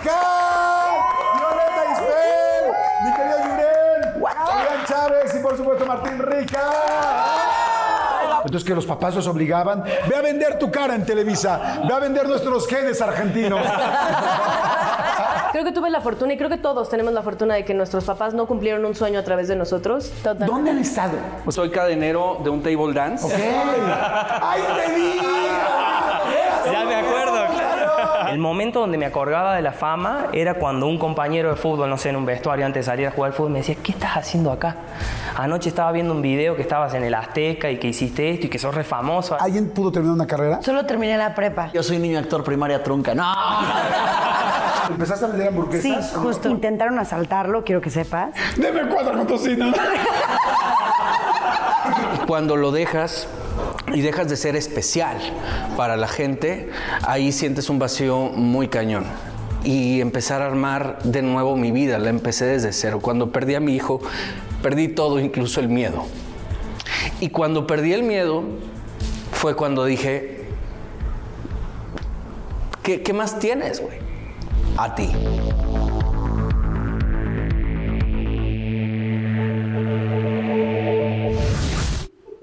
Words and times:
Alcán, 0.00 0.94
Violeta 1.36 1.92
Isfel, 1.92 2.64
mi 3.04 3.12
querido 3.14 3.38
Yuren, 3.38 4.12
Julián 4.14 4.86
Chávez 4.86 5.34
y 5.34 5.42
por 5.42 5.56
supuesto 5.56 5.84
Martín 5.84 6.18
Rica. 6.18 6.60
Entonces 8.44 8.66
que 8.66 8.74
los 8.74 8.86
papás 8.86 9.14
los 9.14 9.26
obligaban, 9.26 9.84
ve 9.84 10.16
a 10.16 10.22
vender 10.22 10.58
tu 10.58 10.70
cara 10.70 10.94
en 10.94 11.04
Televisa, 11.04 11.82
ve 11.86 11.92
a 11.92 11.98
vender 11.98 12.26
nuestros 12.26 12.66
genes 12.66 13.02
argentinos. 13.02 13.60
Creo 15.52 15.64
que 15.64 15.72
tuve 15.72 15.90
la 15.90 16.00
fortuna 16.00 16.32
y 16.32 16.38
creo 16.38 16.48
que 16.48 16.58
todos 16.58 16.88
tenemos 16.88 17.12
la 17.12 17.22
fortuna 17.22 17.54
de 17.56 17.64
que 17.64 17.74
nuestros 17.74 18.04
papás 18.04 18.34
no 18.34 18.46
cumplieron 18.46 18.84
un 18.84 18.94
sueño 18.94 19.18
a 19.18 19.24
través 19.24 19.48
de 19.48 19.56
nosotros. 19.56 20.12
¿Dónde 20.22 20.70
han 20.70 20.78
estado? 20.78 21.18
Pues 21.42 21.56
soy 21.56 21.70
cadenero 21.70 22.38
de 22.44 22.50
un 22.50 22.62
table 22.62 22.94
dance. 22.94 23.26
Ok. 23.26 23.32
¡Ay, 24.42 24.62
te 24.76 24.94
vi! 24.94 25.20
Ya 26.72 26.84
me 26.84 26.94
acuerdo, 26.94 27.29
El 28.30 28.38
momento 28.38 28.80
donde 28.80 28.96
me 28.98 29.06
acordaba 29.06 29.54
de 29.56 29.62
la 29.62 29.72
fama 29.72 30.26
era 30.32 30.54
cuando 30.54 30.86
un 30.86 30.98
compañero 30.98 31.50
de 31.50 31.56
fútbol, 31.56 31.90
no 31.90 31.96
sé, 31.98 32.10
en 32.10 32.16
un 32.16 32.24
vestuario 32.24 32.64
antes 32.64 32.84
de 32.86 32.90
salir 32.90 33.06
a 33.06 33.10
jugar 33.10 33.30
al 33.30 33.36
fútbol, 33.36 33.50
me 33.52 33.58
decía, 33.58 33.76
¿qué 33.82 33.92
estás 33.92 34.16
haciendo 34.16 34.52
acá? 34.52 34.76
Anoche 35.36 35.68
estaba 35.68 35.90
viendo 35.92 36.12
un 36.14 36.22
video 36.22 36.54
que 36.54 36.62
estabas 36.62 36.94
en 36.94 37.02
el 37.04 37.14
Azteca 37.14 37.70
y 37.70 37.78
que 37.78 37.88
hiciste 37.88 38.30
esto 38.30 38.46
y 38.46 38.48
que 38.50 38.58
sos 38.58 38.74
re 38.74 38.84
famoso. 38.84 39.36
¿Alguien 39.40 39.70
pudo 39.70 39.90
terminar 39.90 40.14
una 40.14 40.26
carrera? 40.26 40.60
Solo 40.62 40.86
terminé 40.86 41.16
la 41.16 41.34
prepa. 41.34 41.70
Yo 41.72 41.82
soy 41.82 41.98
niño 41.98 42.18
actor 42.18 42.44
primaria 42.44 42.82
trunca. 42.82 43.14
No. 43.14 43.24
¿Empezaste 44.90 45.24
a 45.24 45.28
vender 45.28 45.46
Sí, 45.48 45.48
hamburguesas? 45.94 46.12
justo. 46.16 46.48
Intentaron 46.48 46.98
asaltarlo, 46.98 47.64
quiero 47.64 47.80
que 47.80 47.90
sepas. 47.90 48.30
Deme 48.56 48.82
cuatro 48.88 49.12
con 49.16 49.26
tocino. 49.26 49.72
Cuando 52.26 52.56
lo 52.56 52.70
dejas 52.70 53.28
y 53.94 54.00
dejas 54.00 54.28
de 54.28 54.36
ser 54.36 54.56
especial 54.56 55.18
para 55.76 55.96
la 55.96 56.08
gente, 56.08 56.70
ahí 57.02 57.32
sientes 57.32 57.70
un 57.70 57.78
vacío 57.78 58.30
muy 58.34 58.68
cañón. 58.68 59.04
Y 59.62 60.00
empezar 60.00 60.40
a 60.42 60.46
armar 60.46 61.02
de 61.02 61.22
nuevo 61.22 61.56
mi 61.56 61.70
vida, 61.70 61.98
la 61.98 62.10
empecé 62.10 62.46
desde 62.46 62.72
cero. 62.72 63.00
Cuando 63.02 63.30
perdí 63.30 63.54
a 63.54 63.60
mi 63.60 63.74
hijo, 63.74 64.00
perdí 64.62 64.88
todo, 64.88 65.20
incluso 65.20 65.60
el 65.60 65.68
miedo. 65.68 66.04
Y 67.20 67.28
cuando 67.28 67.66
perdí 67.66 67.92
el 67.92 68.02
miedo, 68.02 68.44
fue 69.32 69.54
cuando 69.54 69.84
dije, 69.84 70.46
¿qué, 72.82 73.12
más 73.12 73.38
tienes, 73.38 73.80
güey? 73.80 73.98
A 74.76 74.94
ti. 74.94 75.10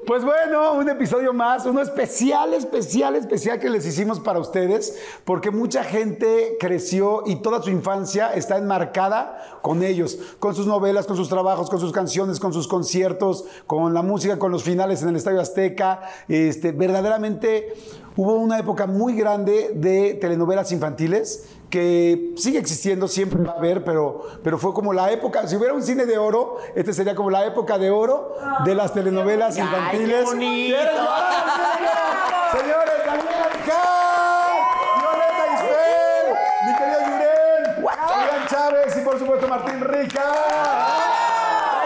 Pues 0.07 0.23
bueno, 0.23 0.71
un 0.75 0.87
episodio 0.87 1.33
más, 1.33 1.65
uno 1.65 1.81
especial, 1.81 2.53
especial, 2.53 3.17
especial 3.17 3.59
que 3.59 3.69
les 3.69 3.85
hicimos 3.85 4.21
para 4.21 4.39
ustedes, 4.39 4.97
porque 5.25 5.51
mucha 5.51 5.83
gente 5.83 6.55
creció 6.61 7.23
y 7.25 7.41
toda 7.41 7.61
su 7.61 7.71
infancia 7.71 8.33
está 8.33 8.57
enmarcada 8.57 9.59
con 9.61 9.83
ellos, 9.83 10.17
con 10.39 10.55
sus 10.55 10.65
novelas, 10.65 11.07
con 11.07 11.17
sus 11.17 11.27
trabajos, 11.27 11.69
con 11.69 11.81
sus 11.81 11.91
canciones, 11.91 12.39
con 12.39 12.53
sus 12.53 12.69
conciertos, 12.69 13.43
con 13.67 13.93
la 13.93 14.01
música, 14.01 14.39
con 14.39 14.49
los 14.49 14.63
finales 14.63 15.01
en 15.01 15.09
el 15.09 15.17
Estadio 15.17 15.41
Azteca. 15.41 15.99
Este, 16.29 16.71
verdaderamente 16.71 17.73
hubo 18.15 18.35
una 18.35 18.59
época 18.59 18.87
muy 18.87 19.13
grande 19.13 19.71
de 19.75 20.13
telenovelas 20.13 20.71
infantiles 20.71 21.49
que 21.69 22.33
sigue 22.37 22.59
existiendo, 22.59 23.07
siempre 23.07 23.43
va 23.43 23.53
a 23.53 23.57
haber, 23.57 23.83
pero, 23.83 24.21
pero 24.43 24.57
fue 24.57 24.73
como 24.73 24.93
la 24.93 25.11
época, 25.11 25.47
si 25.47 25.55
hubiera 25.55 25.73
un 25.73 25.83
cine 25.83 26.05
de 26.05 26.17
oro, 26.17 26.57
este 26.75 26.93
sería 26.93 27.13
como 27.15 27.29
la 27.29 27.45
época 27.45 27.77
de 27.77 27.91
oro 27.91 28.35
de 28.63 28.73
las 28.75 28.93
telenovelas 28.93 29.57
infantiles. 29.57 30.25
bonito! 30.25 30.77
¿Quieres 30.77 30.93
llorar? 30.95 32.51
Señores, 32.51 33.05
Daniel 33.05 33.27
Alcán, 33.43 34.53
Violeta 34.99 35.45
Isfel, 35.53 36.25
mi 36.65 36.73
querido 36.77 36.99
Yuren, 37.01 37.75
Julián 37.83 38.47
Chávez 38.49 38.97
y 38.97 39.01
por 39.01 39.19
supuesto 39.19 39.47
Martín 39.47 39.81
Rica. 39.81 40.23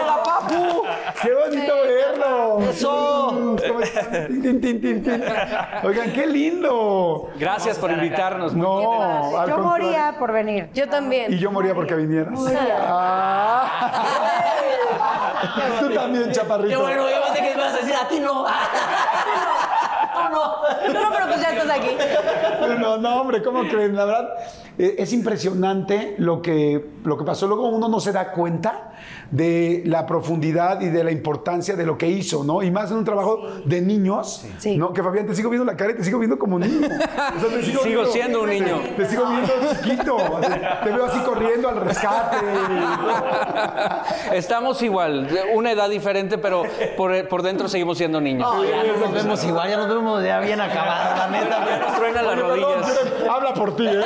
¡Hola, 0.02 0.22
papu! 0.22 0.82
¡Qué 1.20 1.34
bonito 1.34 1.72
verlo! 1.82 2.60
¡Eso! 2.70 3.01
¿Cómo 4.12 4.24
están? 4.24 4.42
Tin, 4.42 4.60
tin, 4.60 4.60
tin, 4.60 4.80
tin, 4.80 5.02
tin. 5.02 5.24
Oigan, 5.84 6.12
qué 6.12 6.26
lindo. 6.26 7.30
Gracias 7.38 7.78
por 7.78 7.90
invitarnos. 7.90 8.54
No, 8.54 9.38
al 9.38 9.48
Yo 9.48 9.56
contrario. 9.56 9.58
moría 9.58 10.14
por 10.18 10.32
venir. 10.32 10.68
Yo 10.74 10.88
también. 10.88 11.32
Y 11.32 11.38
yo 11.38 11.50
moría 11.50 11.74
porque 11.74 11.94
vinieras. 11.94 12.38
Ah. 12.80 14.04
Tú 15.80 15.90
también, 15.90 16.30
chaparrito. 16.32 16.68
Qué 16.68 16.76
bueno, 16.76 17.08
yo 17.08 17.16
pensé 17.24 17.40
que 17.42 17.52
ibas 17.52 17.74
a 17.74 17.76
decir 17.78 17.94
a 17.94 18.08
ti 18.08 18.20
no. 18.20 18.44
No, 20.14 20.28
no. 20.30 20.44
No, 20.92 21.10
pero 21.12 21.26
pues 21.26 21.40
ya 21.40 21.50
estás 21.50 21.70
aquí. 21.70 21.96
No, 22.78 22.96
no, 22.98 23.20
hombre, 23.20 23.42
¿cómo 23.42 23.62
creen? 23.68 23.96
La 23.96 24.04
verdad, 24.04 24.28
eh, 24.78 24.96
es 24.98 25.12
impresionante 25.12 26.14
lo 26.18 26.40
que, 26.42 26.90
lo 27.04 27.18
que 27.18 27.24
pasó. 27.24 27.46
Luego 27.46 27.68
uno 27.68 27.88
no 27.88 27.98
se 28.00 28.12
da 28.12 28.30
cuenta 28.32 28.92
de 29.32 29.82
la 29.86 30.06
profundidad 30.06 30.80
y 30.82 30.88
de 30.90 31.02
la 31.02 31.10
importancia 31.10 31.74
de 31.74 31.84
lo 31.84 31.98
que 31.98 32.06
hizo, 32.06 32.44
¿no? 32.44 32.62
Y 32.62 32.70
más 32.70 32.90
en 32.92 32.98
un 32.98 33.04
trabajo 33.04 33.40
de 33.64 33.80
niños, 33.80 34.44
Sí. 34.58 34.76
¿no? 34.76 34.92
Que 34.92 35.02
Fabián, 35.02 35.26
te 35.26 35.34
sigo 35.34 35.50
viendo 35.50 35.64
la 35.64 35.76
cara 35.76 35.90
y 35.92 35.94
te 35.96 36.04
sigo 36.04 36.18
viendo 36.20 36.38
como 36.38 36.58
niño. 36.58 36.86
O 36.86 37.40
sea, 37.40 37.48
te 37.48 37.62
Sigo 37.64 37.82
viendo- 37.82 38.06
siendo 38.12 38.42
un 38.42 38.48
niño. 38.50 38.80
Te 38.96 39.06
sigo 39.08 39.24
viendo 39.28 39.52
chiquito. 39.82 40.16
te 40.84 40.90
veo 40.92 41.04
así 41.06 41.18
corriendo 41.20 41.68
al 41.68 41.80
rescate. 41.80 42.36
Estamos 44.32 44.80
igual, 44.82 45.26
de 45.28 45.40
una 45.54 45.72
edad 45.72 45.88
diferente, 45.88 46.38
pero 46.38 46.62
por, 46.96 47.26
por 47.28 47.42
dentro 47.42 47.68
seguimos 47.68 47.98
siendo 47.98 48.20
niños. 48.20 48.54
No, 48.54 48.64
ya 48.64 48.82
no 48.84 48.96
nos 48.98 49.12
vemos 49.12 49.42
igual, 49.44 49.68
ya 49.70 49.76
nos 49.78 49.88
vemos 49.88 50.22
ya 50.22 50.40
bien 50.40 50.60
acabados, 50.60 51.18
la 51.18 51.28
neta. 51.28 51.64
Ya 51.66 51.78
nos 51.78 51.96
truenan 51.96 52.26
las 52.26 52.38
rodillas. 52.38 53.00
Habla 53.30 53.54
por 53.54 53.76
ti, 53.76 53.86
¿eh? 53.86 54.00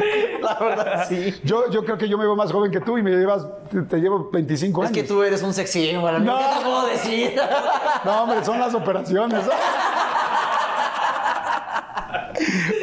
La 0.42 0.54
verdad, 0.58 1.06
sí. 1.08 1.34
Yo, 1.44 1.70
yo 1.70 1.84
creo 1.84 1.98
que 1.98 2.08
yo 2.08 2.16
me 2.18 2.24
veo 2.24 2.36
más 2.36 2.50
joven 2.52 2.70
que 2.70 2.80
tú 2.80 2.96
y 2.98 3.02
me 3.02 3.10
llevas, 3.10 3.46
te, 3.70 3.82
te 3.82 3.96
llevo 3.98 4.30
25 4.32 4.82
Es 4.82 4.88
años. 4.90 4.96
que 5.02 5.04
tú 5.08 5.22
eres 5.22 5.42
un 5.42 5.52
sexy 5.52 5.94
para 6.00 6.18
mí. 6.18 6.26
No. 6.26 6.38
¿Qué 6.38 6.44
te 6.58 6.64
puedo 6.64 6.86
decir? 6.86 7.40
No, 8.04 8.22
hombre, 8.22 8.44
son 8.44 8.58
las 8.60 8.74
operaciones. 8.74 9.44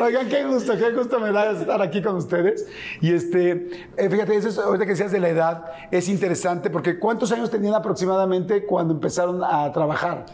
Oigan, 0.02 0.28
qué 0.28 0.44
gusto, 0.44 0.78
qué 0.78 0.92
gusto 0.92 1.20
me 1.20 1.32
da 1.32 1.52
estar 1.52 1.82
aquí 1.82 2.02
con 2.02 2.16
ustedes. 2.18 2.68
Y 3.02 3.14
este, 3.14 3.52
eh, 3.98 4.10
fíjate, 4.10 4.36
eso 4.36 4.50
es, 4.50 4.58
ahorita 4.58 4.86
que 4.86 4.92
decías 4.92 5.12
de 5.12 5.20
la 5.20 5.30
edad, 5.30 5.66
es 5.92 6.10
interesante 6.10 6.70
porque 6.70 7.00
¿cuántos 7.00 7.32
años 7.32 7.50
tenían 7.50 7.74
aproximadamente 7.74 8.66
cuando 8.66 8.94
empezaron 8.94 9.42
a 9.44 9.72
trabajar? 9.72 10.26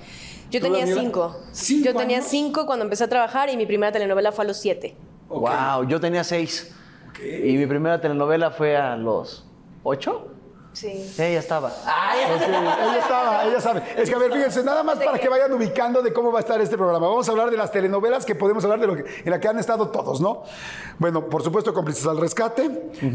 Yo 0.50 0.60
¿Tú, 0.60 0.66
tenía 0.66 0.80
Daniela? 0.80 1.02
cinco. 1.02 1.36
¿Cinco 1.52 1.86
Yo 1.86 1.96
tenía 1.96 2.18
años? 2.18 2.30
cinco 2.30 2.66
cuando 2.66 2.84
empecé 2.84 3.04
a 3.04 3.08
trabajar 3.08 3.50
y 3.50 3.58
mi 3.58 3.66
primera 3.66 3.92
telenovela 3.92 4.32
fue 4.32 4.44
a 4.44 4.48
los 4.48 4.58
siete. 4.58 4.96
Wow, 5.40 5.88
yo 5.88 6.00
tenía 6.00 6.24
seis. 6.24 6.74
Y 7.24 7.58
mi 7.58 7.66
primera 7.68 8.00
telenovela 8.02 8.52
fue 8.52 8.76
a 8.78 8.96
los 8.96 9.46
ocho. 9.84 10.28
Sí. 10.74 10.88
Ella 11.20 11.40
estaba. 11.40 11.70
Ay, 11.86 12.20
Sí, 12.40 12.46
ella 12.48 12.98
estaba, 12.98 13.44
ella 13.44 13.60
sabe. 13.60 13.84
Es 13.98 14.10
que 14.10 14.16
a 14.16 14.20
ver, 14.20 14.32
fíjense, 14.32 14.64
nada 14.64 14.84
más 14.84 15.00
para 15.00 15.20
que 15.20 15.28
vayan 15.28 15.52
ubicando 15.52 16.02
de 16.02 16.14
cómo 16.14 16.32
va 16.32 16.40
a 16.40 16.42
estar 16.42 16.62
este 16.62 16.78
programa. 16.78 17.10
Vamos 17.10 17.28
a 17.28 17.32
hablar 17.32 17.52
de 17.52 17.58
las 17.58 17.74
telenovelas 17.74 18.26
que 18.26 18.36
podemos 18.36 18.64
hablar 18.64 18.80
de 18.80 18.88
lo 18.88 18.96
que, 18.96 19.04
en 19.26 19.30
la 19.30 19.38
que 19.42 19.50
han 19.50 19.60
estado 19.60 19.90
todos, 19.90 20.22
¿no? 20.22 20.44
Bueno, 20.98 21.26
por 21.28 21.44
supuesto, 21.44 21.74
Cómplices 21.74 22.08
al 22.08 22.18
Rescate, 22.18 22.70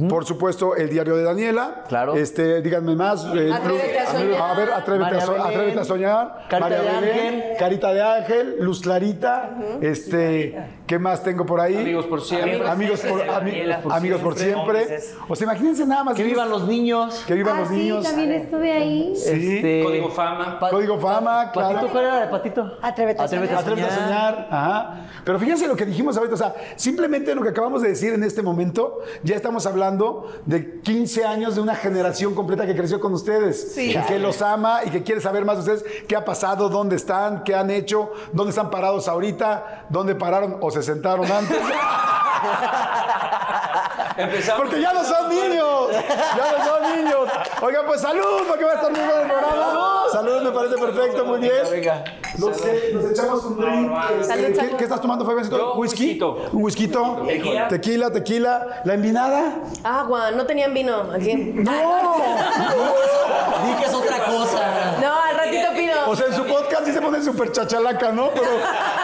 por 0.07 0.27
supuesto, 0.27 0.77
El 0.77 0.91
Diario 0.91 1.17
de 1.17 1.23
Daniela. 1.23 1.85
Claro. 1.89 2.15
Este, 2.15 2.61
díganme 2.61 2.95
más. 2.95 3.25
eh, 3.35 3.51
Atrévete 3.51 3.99
a 4.01 4.07
soñar. 4.13 4.41
A 4.43 4.55
ver, 4.55 4.71
Atrévete, 4.73 5.05
María 5.05 5.19
a, 5.19 5.23
so- 5.27 5.33
Belén. 5.33 5.47
Atrévete 5.47 5.81
a 5.81 5.85
soñar. 5.85 6.39
Carita 6.51 6.61
María 6.61 6.83
de 6.83 7.01
Belén, 7.01 7.35
Ángel. 7.41 7.57
Carita 7.59 7.93
de 7.95 8.03
Ángel, 8.03 8.57
Luz 8.61 8.83
Clarita. 8.83 9.57
Este, 9.81 10.63
¿qué 10.87 10.99
más 10.99 11.23
tengo 11.23 11.45
por 11.45 11.61
ahí? 11.61 11.77
Amigos 11.77 12.07
por 12.07 12.23
siempre. 12.23 12.67
Amigos 12.69 13.01
por, 13.01 13.21
ami- 13.21 13.87
amigos 13.91 14.21
por 14.21 14.37
siempre. 14.39 14.99
O 15.29 15.35
sea, 15.37 15.45
imagínense 15.45 15.85
nada 15.87 16.05
más. 16.05 16.15
Que 16.17 16.25
vivan 16.25 16.49
los 16.51 16.67
niños. 16.67 17.25
Que 17.27 17.35
vivan 17.35 17.57
Ah, 17.57 17.61
los 17.61 17.69
sí, 17.69 17.75
niños. 17.75 18.05
también 18.05 18.33
estuve 18.33 18.73
ahí. 18.73 19.13
Sí. 19.17 19.57
Este, 19.57 19.83
Código 19.85 20.09
Fama. 20.11 20.59
Pa- 20.59 20.71
Código 20.71 20.99
Fama, 20.99 21.51
claro. 21.53 21.75
¿Patito 21.75 21.93
cuál 21.93 22.05
era 22.05 22.21
de 22.21 22.27
Patito? 22.29 22.73
Atrévete 22.83 23.21
a 23.21 23.25
Atrévete 23.25 23.55
a 23.55 23.59
Atrévete 23.59 23.87
a 23.89 23.91
soñar. 23.95 24.49
Ajá. 24.51 25.07
Pero 25.25 25.39
fíjense 25.39 25.67
lo 25.67 25.77
que 25.77 25.87
dijimos 25.87 26.17
ahorita. 26.17 26.35
O 26.35 26.39
sea, 26.39 26.55
simplemente 26.77 27.35
lo 27.35 27.43
que 27.43 27.49
acabamos 27.51 27.83
de 27.83 27.89
decir 27.89 28.13
en 28.15 28.23
este 28.23 28.43
momento, 28.43 28.99
ya 29.23 29.37
estamos 29.37 29.67
hablando 29.67 30.29
de 30.47 30.81
15 30.81 31.25
años 31.25 31.55
de 31.57 31.61
una 31.61 31.75
generación 31.75 32.35
completa 32.35 32.67
que 32.67 32.77
creció 32.77 33.01
con 33.01 33.13
ustedes. 33.13 33.77
Y 33.77 33.95
que 33.97 34.19
los 34.19 34.41
ama 34.43 34.81
y 34.85 34.91
que 34.91 35.03
quiere 35.03 35.21
saber 35.21 35.45
más 35.45 35.65
de 35.65 35.73
ustedes. 35.73 36.05
¿Qué 36.07 36.15
ha 36.17 36.25
pasado? 36.25 36.69
¿Dónde 36.69 36.97
están? 36.97 37.43
¿Qué 37.45 37.55
han 37.55 37.71
hecho? 37.71 38.13
¿Dónde 38.33 38.51
están 38.51 38.71
parados 38.71 39.09
ahorita? 39.09 39.87
¿Dónde 39.89 40.15
pararon 40.15 40.59
o 40.61 40.71
se 40.77 40.83
sentaron 40.83 41.33
antes? 41.33 41.57
Empezamos. 44.17 44.63
Porque 44.63 44.81
ya 44.81 44.93
no 44.93 45.05
son 45.05 45.29
niños. 45.29 45.89
Ya 46.37 46.53
no 46.59 46.65
son 46.65 46.97
niños. 46.97 47.29
Oigan, 47.63 47.87
pues 47.87 48.01
salud, 48.01 48.43
porque 48.49 48.65
va 48.65 48.73
a 48.73 48.75
estar 48.75 48.91
muy 48.91 49.01
bueno 49.01 49.21
el 49.23 49.29
programa. 49.29 50.05
Salud, 50.13 50.43
me 50.43 50.51
parece 50.51 50.77
perfecto, 50.77 51.25
muy 51.25 51.41
bien. 51.41 51.63
Venga. 51.71 52.05
Sé, 52.37 52.91
nos 52.93 53.11
echamos 53.11 53.45
un 53.45 53.57
drink. 53.57 53.93
este, 54.21 54.25
Salud, 54.25 54.77
¿qué, 54.77 54.85
estás 54.85 55.01
tomando, 55.01 55.25
Fabiancito? 55.25 55.57
Yo, 55.57 55.75
¿Whisky? 55.75 56.05
whiskito. 56.05 56.51
¿Un 56.53 56.65
whisky? 56.65 56.89
Tequila. 56.89 57.69
Tequila, 57.69 58.11
tequila. 58.11 58.83
¿La 58.85 58.95
envinada? 58.95 59.55
Agua, 59.83 60.31
no 60.33 60.45
tenían 60.47 60.75
vino 60.75 61.11
aquí. 61.15 61.35
¡No! 61.35 61.73
Di 63.67 63.75
que 63.75 63.85
es 63.85 63.95
otra 63.95 64.25
cosa. 64.25 64.97
No, 65.01 65.23
al 65.23 65.37
ratito 65.37 65.69
pido. 65.75 65.95
O 66.07 66.15
sea, 66.17 66.27
en 66.27 66.35
su 66.35 66.45
podcast 66.45 66.85
sí 66.85 66.93
se 66.93 67.01
pone 67.01 67.23
súper 67.23 67.53
chachalaca, 67.53 68.13
¿no? 68.13 68.29
Pero, 68.35 68.51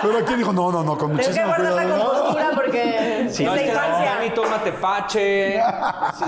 pero 0.02 0.18
aquí 0.18 0.34
dijo, 0.34 0.52
no, 0.52 0.70
no, 0.70 0.82
no, 0.82 0.98
con 0.98 1.08
Tengo 1.10 1.22
que 1.22 1.26
muchísimo 1.28 1.46
guardar 1.46 1.72
la 1.72 1.82
cuidado. 1.82 1.98
¿no? 1.98 2.10
compostura 2.12 2.50
porque 2.54 3.01
es 3.32 3.40
No, 3.40 3.54
es 3.54 3.62
que. 3.62 3.72
Dani 3.72 4.30
toma 4.30 4.58
tepache 4.62 5.60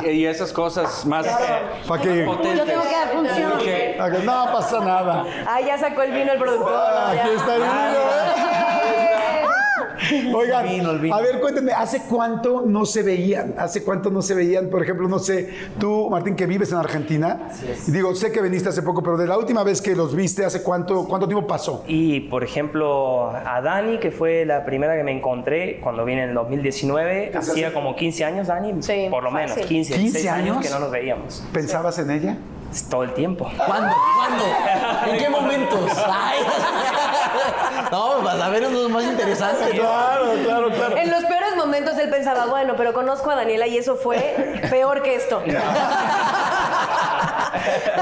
sí, 0.01 0.07
y 0.07 0.27
esas 0.27 0.53
cosas 0.53 1.05
más 1.07 1.27
¿Para 1.87 2.03
qué? 2.03 2.25
potentes. 2.25 2.59
Yo 2.59 2.65
tengo 2.65 2.83
que 2.83 2.91
dar 2.93 3.09
función. 3.09 3.53
Ok. 3.53 3.97
Para 3.99 4.17
que 4.17 4.23
No 4.25 4.47
pasa 4.53 4.81
nada. 4.81 5.25
Ah, 5.47 5.61
ya 5.61 5.79
sacó 5.79 6.03
el 6.03 6.13
vino 6.13 6.33
el 6.33 6.39
productor. 6.39 6.75
Ah. 6.75 7.11
Aquí 7.13 7.31
está 7.37 7.57
el 7.57 7.63
vino, 7.63 8.54
Oigan, 10.35 10.69
vino, 10.69 10.91
el 10.91 10.99
vino. 10.99 11.15
a 11.15 11.21
ver, 11.21 11.41
cuéntenme, 11.41 11.73
¿hace 11.73 12.03
cuánto 12.09 12.65
no 12.67 12.87
se 12.87 13.03
veían? 13.03 13.55
¿Hace 13.59 13.83
cuánto 13.83 14.11
no 14.11 14.23
se 14.23 14.35
veían? 14.35 14.69
Por 14.69 14.83
ejemplo, 14.83 15.09
no 15.09 15.19
sé, 15.19 15.51
tú, 15.79 16.09
Martín, 16.11 16.37
que 16.37 16.47
vives 16.47 16.73
en 16.73 16.79
Argentina. 16.79 17.49
Y 17.87 17.91
digo, 17.91 18.15
sé 18.15 18.33
que 18.33 18.41
viniste 18.41 18.69
hace 18.69 18.83
poco, 18.83 19.03
pero 19.03 19.17
de 19.17 19.27
la 19.27 19.39
última 19.39 19.63
vez 19.65 19.81
que 19.81 19.95
los 19.95 20.15
viste, 20.15 20.45
¿hace 20.45 20.63
cuánto, 20.63 21.07
cuánto 21.07 21.27
tiempo 21.27 21.47
pasó? 21.47 21.85
Y, 21.87 22.21
por 22.21 22.45
ejemplo, 22.45 23.31
a 23.31 23.61
Dani, 23.61 23.99
que 23.99 24.11
fue 24.11 24.45
la 24.45 24.65
primera 24.65 24.97
que 24.97 25.05
me 25.05 25.13
encontré 25.13 25.81
cuando 25.81 26.05
vine 26.05 26.23
en 26.25 26.29
el 26.31 26.35
2019, 26.35 27.33
hacía 27.35 27.73
como 27.73 27.97
15 27.97 28.25
años, 28.25 28.47
Dani, 28.49 28.83
Sí, 28.83 29.07
por 29.11 29.23
lo 29.23 29.31
menos, 29.31 29.53
fácil. 29.53 29.67
15, 29.67 29.95
15 29.95 30.03
16 30.03 30.33
años 30.33 30.57
años 30.57 30.67
que 30.67 30.71
no 30.71 30.79
nos 30.81 30.91
veíamos. 30.91 31.43
¿Pensabas 31.53 31.99
en 31.99 32.11
ella? 32.11 32.37
Todo 32.91 33.05
el 33.05 33.15
tiempo. 33.15 33.51
¿Cuándo? 33.67 33.95
¿Cuándo? 34.17 34.45
¿En 35.07 35.19
qué 35.19 35.29
momentos? 35.39 35.91
Ay. 36.07 36.39
No, 37.91 38.19
para 38.25 38.49
ver 38.49 38.67
unos 38.67 38.89
más 38.91 39.05
interesantes. 39.05 39.71
Claro, 39.71 40.33
claro, 40.45 40.71
claro. 40.71 40.97
En 40.97 41.11
los 41.11 41.25
peores 41.25 41.55
momentos 41.57 41.97
él 41.99 42.09
pensaba, 42.11 42.47
bueno, 42.47 42.75
pero 42.77 42.93
conozco 42.93 43.31
a 43.31 43.37
Daniela 43.37 43.67
y 43.67 43.77
eso 43.79 43.97
fue 43.97 44.61
peor 44.71 45.03
que 45.03 45.15
esto. 45.17 45.43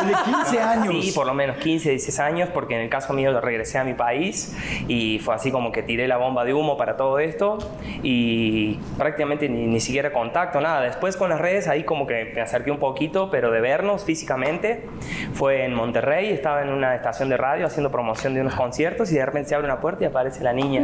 El 0.00 0.08
de 0.08 0.14
15 0.25 0.60
años. 0.60 1.04
Sí, 1.04 1.12
por 1.12 1.26
lo 1.26 1.34
menos 1.34 1.56
15, 1.58 1.90
16 1.90 2.20
años, 2.20 2.49
porque 2.52 2.75
en 2.75 2.81
el 2.82 2.88
caso 2.88 3.12
mío 3.12 3.38
regresé 3.40 3.78
a 3.78 3.84
mi 3.84 3.94
país 3.94 4.56
y 4.88 5.19
fue 5.19 5.34
así 5.34 5.50
como 5.50 5.72
que 5.72 5.82
tiré 5.82 6.08
la 6.08 6.16
bomba 6.16 6.44
de 6.44 6.54
humo 6.54 6.76
para 6.76 6.96
todo 6.96 7.19
esto 7.19 7.58
y 8.02 8.75
prácticamente 8.99 9.49
ni, 9.49 9.66
ni 9.66 9.81
siquiera 9.81 10.12
contacto, 10.12 10.60
nada. 10.60 10.81
Después 10.82 11.16
con 11.16 11.31
las 11.31 11.40
redes 11.40 11.69
ahí 11.69 11.84
como 11.84 12.06
que 12.06 12.32
me 12.34 12.40
acerqué 12.40 12.70
un 12.70 12.78
poquito, 12.78 13.31
pero 13.31 13.50
de 13.50 13.60
vernos 13.60 14.04
físicamente 14.04 14.87
fue 15.34 15.64
en 15.64 15.75
Monterrey, 15.75 16.31
estaba 16.31 16.62
en 16.62 16.69
una 16.70 16.94
estación 16.94 17.28
de 17.28 17.37
radio 17.37 17.66
haciendo 17.66 17.90
promoción 17.90 18.34
de 18.34 18.40
unos 18.40 18.54
conciertos 18.54 19.10
y 19.12 19.14
de 19.16 19.25
repente 19.26 19.49
se 19.50 19.54
abre 19.54 19.66
una 19.66 19.81
puerta 19.81 20.04
y 20.04 20.06
aparece 20.06 20.43
la 20.43 20.52
niña. 20.52 20.81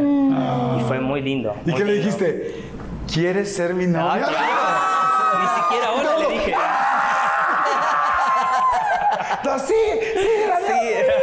Y 0.77 0.81
fue 0.87 0.99
muy 0.99 1.21
lindo. 1.21 1.55
¿Y 1.65 1.69
muy 1.71 1.79
qué 1.79 1.85
le 1.85 1.93
lindo. 1.93 2.05
dijiste? 2.07 2.55
¿Quieres 3.11 3.55
ser 3.55 3.73
mi 3.73 3.85
Ah, 3.85 3.87
novia? 3.87 4.25
claro. 4.27 4.45
Ni 5.41 5.47
siquiera 5.61 5.87
ahora 5.87 6.17
le 6.19 6.27
dije. 6.35 6.53
No, 9.43 9.57
sí, 9.59 9.73
sí, 10.15 10.29
Daniela. 10.47 11.13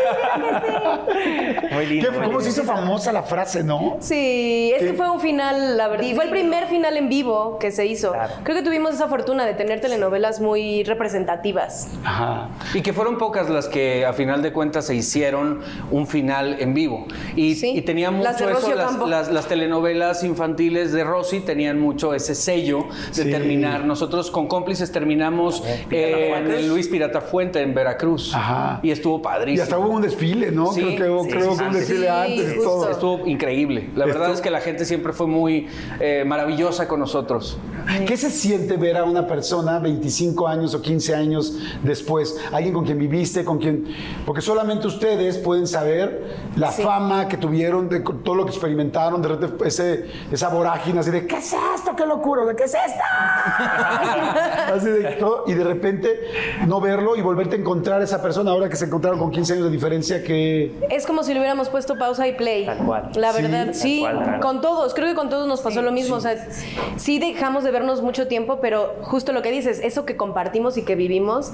Muy 1.71 1.87
lindo. 1.87 2.11
¿Qué- 2.11 2.19
muy 2.19 2.27
¿Cómo 2.27 2.41
se 2.41 2.51
hizo 2.51 2.65
famosa 2.65 3.13
la 3.13 3.23
frase, 3.23 3.63
no? 3.63 3.97
Sí, 4.01 4.73
este 4.75 4.89
¿Qué? 4.91 4.93
fue 4.95 5.11
un 5.11 5.21
final, 5.21 5.77
la 5.77 5.89
verdad. 5.89 6.07
Fue 6.15 6.25
el 6.25 6.31
primer 6.31 6.67
final 6.67 6.97
en 6.97 7.09
vivo 7.09 7.59
que 7.59 7.71
se 7.71 7.87
hizo. 7.87 8.13
Claro. 8.13 8.35
Creo 8.43 8.57
que 8.57 8.63
tuvimos 8.63 8.95
esa 8.95 9.09
fortuna 9.09 9.45
de 9.47 9.55
tener 9.55 9.81
telenovelas 9.81 10.41
muy 10.41 10.85
representativas. 10.85 11.89
Ajá. 12.05 12.49
Y 12.75 12.83
que 12.83 12.93
fueron 12.93 13.19
pocas 13.19 13.49
las 13.51 13.69
que 13.69 14.05
a 14.07 14.13
final 14.13 14.43
de 14.43 14.53
cuentas 14.53 14.87
se 14.87 14.95
hicieron 14.95 15.61
un 15.91 16.07
final 16.07 16.57
en 16.61 16.75
vivo. 16.75 17.07
Y, 17.35 17.55
Sí, 17.57 17.73
y 17.77 17.83
tenía 17.83 18.11
mucho 18.11 18.25
las 18.25 18.39
de 18.39 18.53
eso, 18.53 18.75
las, 18.75 18.87
Campo. 18.91 19.07
las- 19.07 19.31
las 19.31 19.47
telenovelas 19.47 20.23
infantiles 20.25 20.93
de 20.93 21.05
Rosy 21.05 21.41
tenían 21.41 21.81
mucho 21.81 22.15
ese 22.15 22.35
sello 22.35 22.87
de 23.15 23.25
Sí. 23.25 23.31
terminar. 23.31 23.85
Nosotros 23.85 24.31
con 24.31 24.47
cómplices 24.47 24.93
terminamos 24.93 25.63
eh, 25.91 26.35
en 26.37 26.69
Luis 26.69 26.89
Pirata 26.89 27.21
Fuente 27.21 27.61
en 27.61 27.75
Veracruz. 27.75 28.35
Ajá. 28.35 28.81
Y 28.83 28.91
estuvo 28.91 29.23
padrísimo. 29.23 29.59
Y 29.59 29.61
hasta 29.63 29.79
hubo 29.79 29.89
un 29.89 30.03
desfile, 30.03 30.51
¿no? 30.51 30.73
Sí, 30.73 30.83
creo 30.83 30.97
que 30.97 31.09
hubo, 31.11 31.25
sí, 31.25 31.31
creo 31.31 31.56
sí, 31.57 31.63
que 31.63 31.69
un 31.69 31.75
sí. 31.75 31.79
desfile 31.81 32.07
Sí, 32.07 32.13
antes 32.13 32.53
y 32.53 32.55
justo. 32.57 32.71
todo. 32.71 32.91
Estuvo 32.91 33.27
increíble. 33.27 33.91
La 33.97 34.05
verdad 34.07 34.23
Estuvo- 34.23 34.35
es 34.37 34.41
que 34.41 34.51
la 34.51 34.61
gente 34.61 34.85
siempre 34.85 35.13
fue 35.13 35.27
muy 35.27 35.69
eh, 36.01 36.25
maravillosa 36.27 36.87
con 36.89 37.01
nosotros. 37.01 37.59
¿Qué 38.07 38.17
se 38.17 38.31
siente 38.31 38.77
ver 38.77 38.97
a 38.97 39.05
una 39.05 39.27
persona 39.27 39.79
25 39.79 40.49
años 40.49 40.75
o 40.75 40.83
15 40.83 41.15
años 41.15 41.57
después? 41.83 42.37
Alguien 42.53 42.75
con 42.75 42.85
quien 42.85 42.99
viviste, 42.99 43.45
con 43.45 43.59
quien... 43.59 43.85
Porque 44.25 44.43
solamente 44.43 44.87
ustedes 44.89 45.39
pueden 45.39 45.67
saber 45.67 46.35
la 46.57 46.73
Sí. 46.73 46.83
fama 46.83 47.29
que 47.29 47.37
tuvieron, 47.37 47.89
de 47.89 48.01
todo 48.01 48.35
lo 48.35 48.45
que 48.45 48.51
experimentaron, 48.51 49.23
de 49.23 49.29
repente 49.29 49.69
ese, 49.69 50.07
esa 50.33 50.49
vorágine 50.49 50.99
así 51.01 51.11
de 51.11 51.27
¿qué 51.27 51.37
es 51.37 51.53
esto? 51.77 51.95
¿Qué 51.97 52.05
locura? 52.07 52.45
¿De 52.45 52.57
qué 52.57 52.65
es 52.65 52.75
esto? 52.75 53.03
así 54.75 54.89
de 54.89 55.05
todo, 55.19 55.45
y 55.47 55.55
de 55.55 55.65
repente 55.65 56.21
no 56.67 56.81
verlo 56.81 57.17
y 57.17 57.23
volverte 57.23 57.57
a 57.57 57.59
encontrar 57.59 58.01
a 58.01 58.05
esa 58.05 58.21
persona 58.21 58.51
ahora 58.51 58.69
que 58.69 58.77
se 58.77 58.87
encontraron 58.87 59.19
con 59.19 59.31
15 59.31 59.55
años 59.55 59.65
de 59.67 59.71
diferencia 59.71 60.23
que... 60.23 60.73
Es 60.91 61.07
como 61.07 61.23
si 61.23 61.33
le 61.35 61.41
hubiéramos 61.47 61.69
puesto 61.69 61.97
pausa 61.97 62.27
y 62.27 62.33
play. 62.33 62.67
Tal 62.67 62.79
cual. 62.79 63.11
La 63.15 63.33
verdad, 63.33 63.69
sí, 63.73 64.01
cual, 64.01 64.23
claro. 64.23 64.41
con 64.41 64.61
todos. 64.61 64.95
Creo 64.95 65.09
que 65.09 65.15
con 65.15 65.31
todos 65.31 65.47
nos 65.47 65.61
pasó 65.61 65.81
lo 65.81 65.93
mismo. 65.93 66.17
O 66.17 66.21
sea, 66.21 66.49
sí 66.97 67.19
dejamos 67.19 67.63
de 67.63 67.71
vernos 67.71 68.03
mucho 68.03 68.27
tiempo, 68.27 68.59
pero 68.61 68.97
justo 69.03 69.33
lo 69.33 69.43
que 69.43 69.53
dices, 69.53 69.81
eso 69.83 70.05
que 70.05 70.17
compartimos 70.17 70.77
y 70.77 70.83
que 70.83 70.97
vivimos 70.97 71.53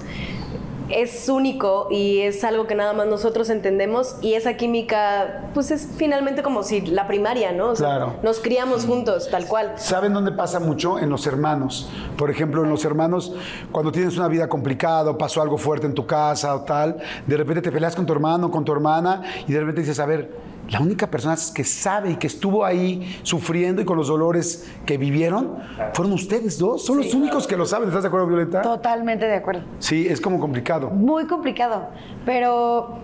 es 1.01 1.29
único 1.29 1.89
y 1.91 2.21
es 2.21 2.45
algo 2.45 2.67
que 2.67 2.75
nada 2.75 2.93
más 2.93 3.07
nosotros 3.07 3.51
entendemos 3.51 4.17
y 4.21 4.35
esa 4.35 4.55
química, 4.55 5.51
pues 5.55 5.71
es 5.71 5.89
finalmente 5.97 6.43
como 6.43 6.63
si 6.63 6.81
la 6.83 7.07
primaria, 7.07 7.53
¿no? 7.53 7.71
O 7.71 7.77
sea, 7.77 7.89
Claro. 7.89 8.15
Nos 8.23 8.41
criamos 8.41 8.87
juntos, 8.87 9.29
tal 9.31 9.47
cual. 9.47 9.75
¿Saben 9.77 10.13
dónde 10.13 10.33
pasa 10.33 10.61
mucho? 10.61 10.99
En 10.99 11.11
los 11.11 11.27
hermanos. 11.27 11.89
Por 12.17 12.31
ejemplo, 12.31 12.65
en 12.65 12.71
los 12.71 12.85
hermanos, 12.85 13.35
cuando 13.71 13.93
tienes 13.93 14.17
una 14.17 14.29
vida 14.29 14.49
complicada, 14.49 15.11
o 15.11 15.19
pasó 15.19 15.43
algo 15.43 15.59
fuerte 15.59 15.87
en 15.87 15.95
tu 15.95 16.07
casa 16.07 16.55
o 16.55 16.63
tal, 16.63 16.97
de 17.27 17.37
repente 17.37 17.63
te 17.63 17.73
peleas 17.73 17.95
con 17.95 18.07
tu 18.07 18.13
hermano, 18.13 18.51
con 18.51 18.65
tu 18.65 18.73
hermana, 18.73 19.23
y 19.47 19.53
de 19.53 19.61
repente 19.61 19.81
dices, 19.83 19.99
a 20.01 20.07
ver, 20.07 20.31
la 20.69 20.81
única 20.81 21.11
persona 21.11 21.37
que 21.55 21.65
sabe 21.65 22.13
y 22.13 22.17
que 22.17 22.27
estuvo 22.29 22.65
ahí 22.65 23.19
sufriendo 23.23 23.83
y 23.83 23.85
con 23.85 23.97
los 23.97 24.09
dolores 24.09 24.71
que 24.87 24.97
vivieron, 24.97 25.57
fueron 25.93 26.13
ustedes 26.15 26.59
dos. 26.59 26.85
Son 26.85 26.97
los 26.99 27.13
únicos 27.15 27.47
que 27.47 27.57
lo 27.57 27.67
saben. 27.67 27.89
¿Estás 27.89 28.03
de 28.03 28.09
acuerdo, 28.09 28.27
Violeta? 28.29 28.63
Totalmente 28.63 29.27
de 29.27 29.35
acuerdo. 29.35 29.63
Sí, 29.81 30.07
es 30.09 30.21
como 30.21 30.39
complicado. 30.41 30.91
Muy 30.91 31.27
complicado, 31.27 31.89
pero 32.25 32.99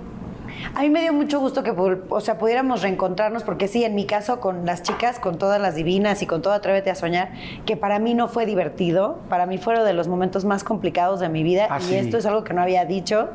a 0.74 0.80
mí 0.80 0.88
me 0.90 1.02
dio 1.02 1.12
mucho 1.12 1.40
gusto 1.40 1.62
que 1.62 1.72
o 2.08 2.20
sea, 2.20 2.38
pudiéramos 2.38 2.82
reencontrarnos, 2.82 3.42
porque 3.42 3.68
sí, 3.68 3.84
en 3.84 3.94
mi 3.94 4.06
caso 4.06 4.40
con 4.40 4.64
las 4.64 4.82
chicas, 4.82 5.18
con 5.18 5.36
todas 5.36 5.60
las 5.60 5.74
divinas 5.74 6.22
y 6.22 6.26
con 6.26 6.40
todo 6.42 6.54
Atrévete 6.54 6.90
a 6.90 6.94
Soñar, 6.94 7.32
que 7.66 7.76
para 7.76 7.98
mí 7.98 8.14
no 8.14 8.28
fue 8.28 8.46
divertido, 8.46 9.18
para 9.28 9.46
mí 9.46 9.58
fueron 9.58 9.84
de 9.84 9.92
los 9.92 10.08
momentos 10.08 10.44
más 10.44 10.64
complicados 10.64 11.20
de 11.20 11.28
mi 11.28 11.42
vida, 11.42 11.66
Ah, 11.70 11.78
y 11.80 11.84
sí. 11.84 11.94
esto 11.96 12.16
es 12.16 12.24
algo 12.26 12.44
que 12.44 12.54
no 12.54 12.62
había 12.62 12.84
dicho. 12.86 13.28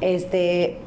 Este, 0.00 0.78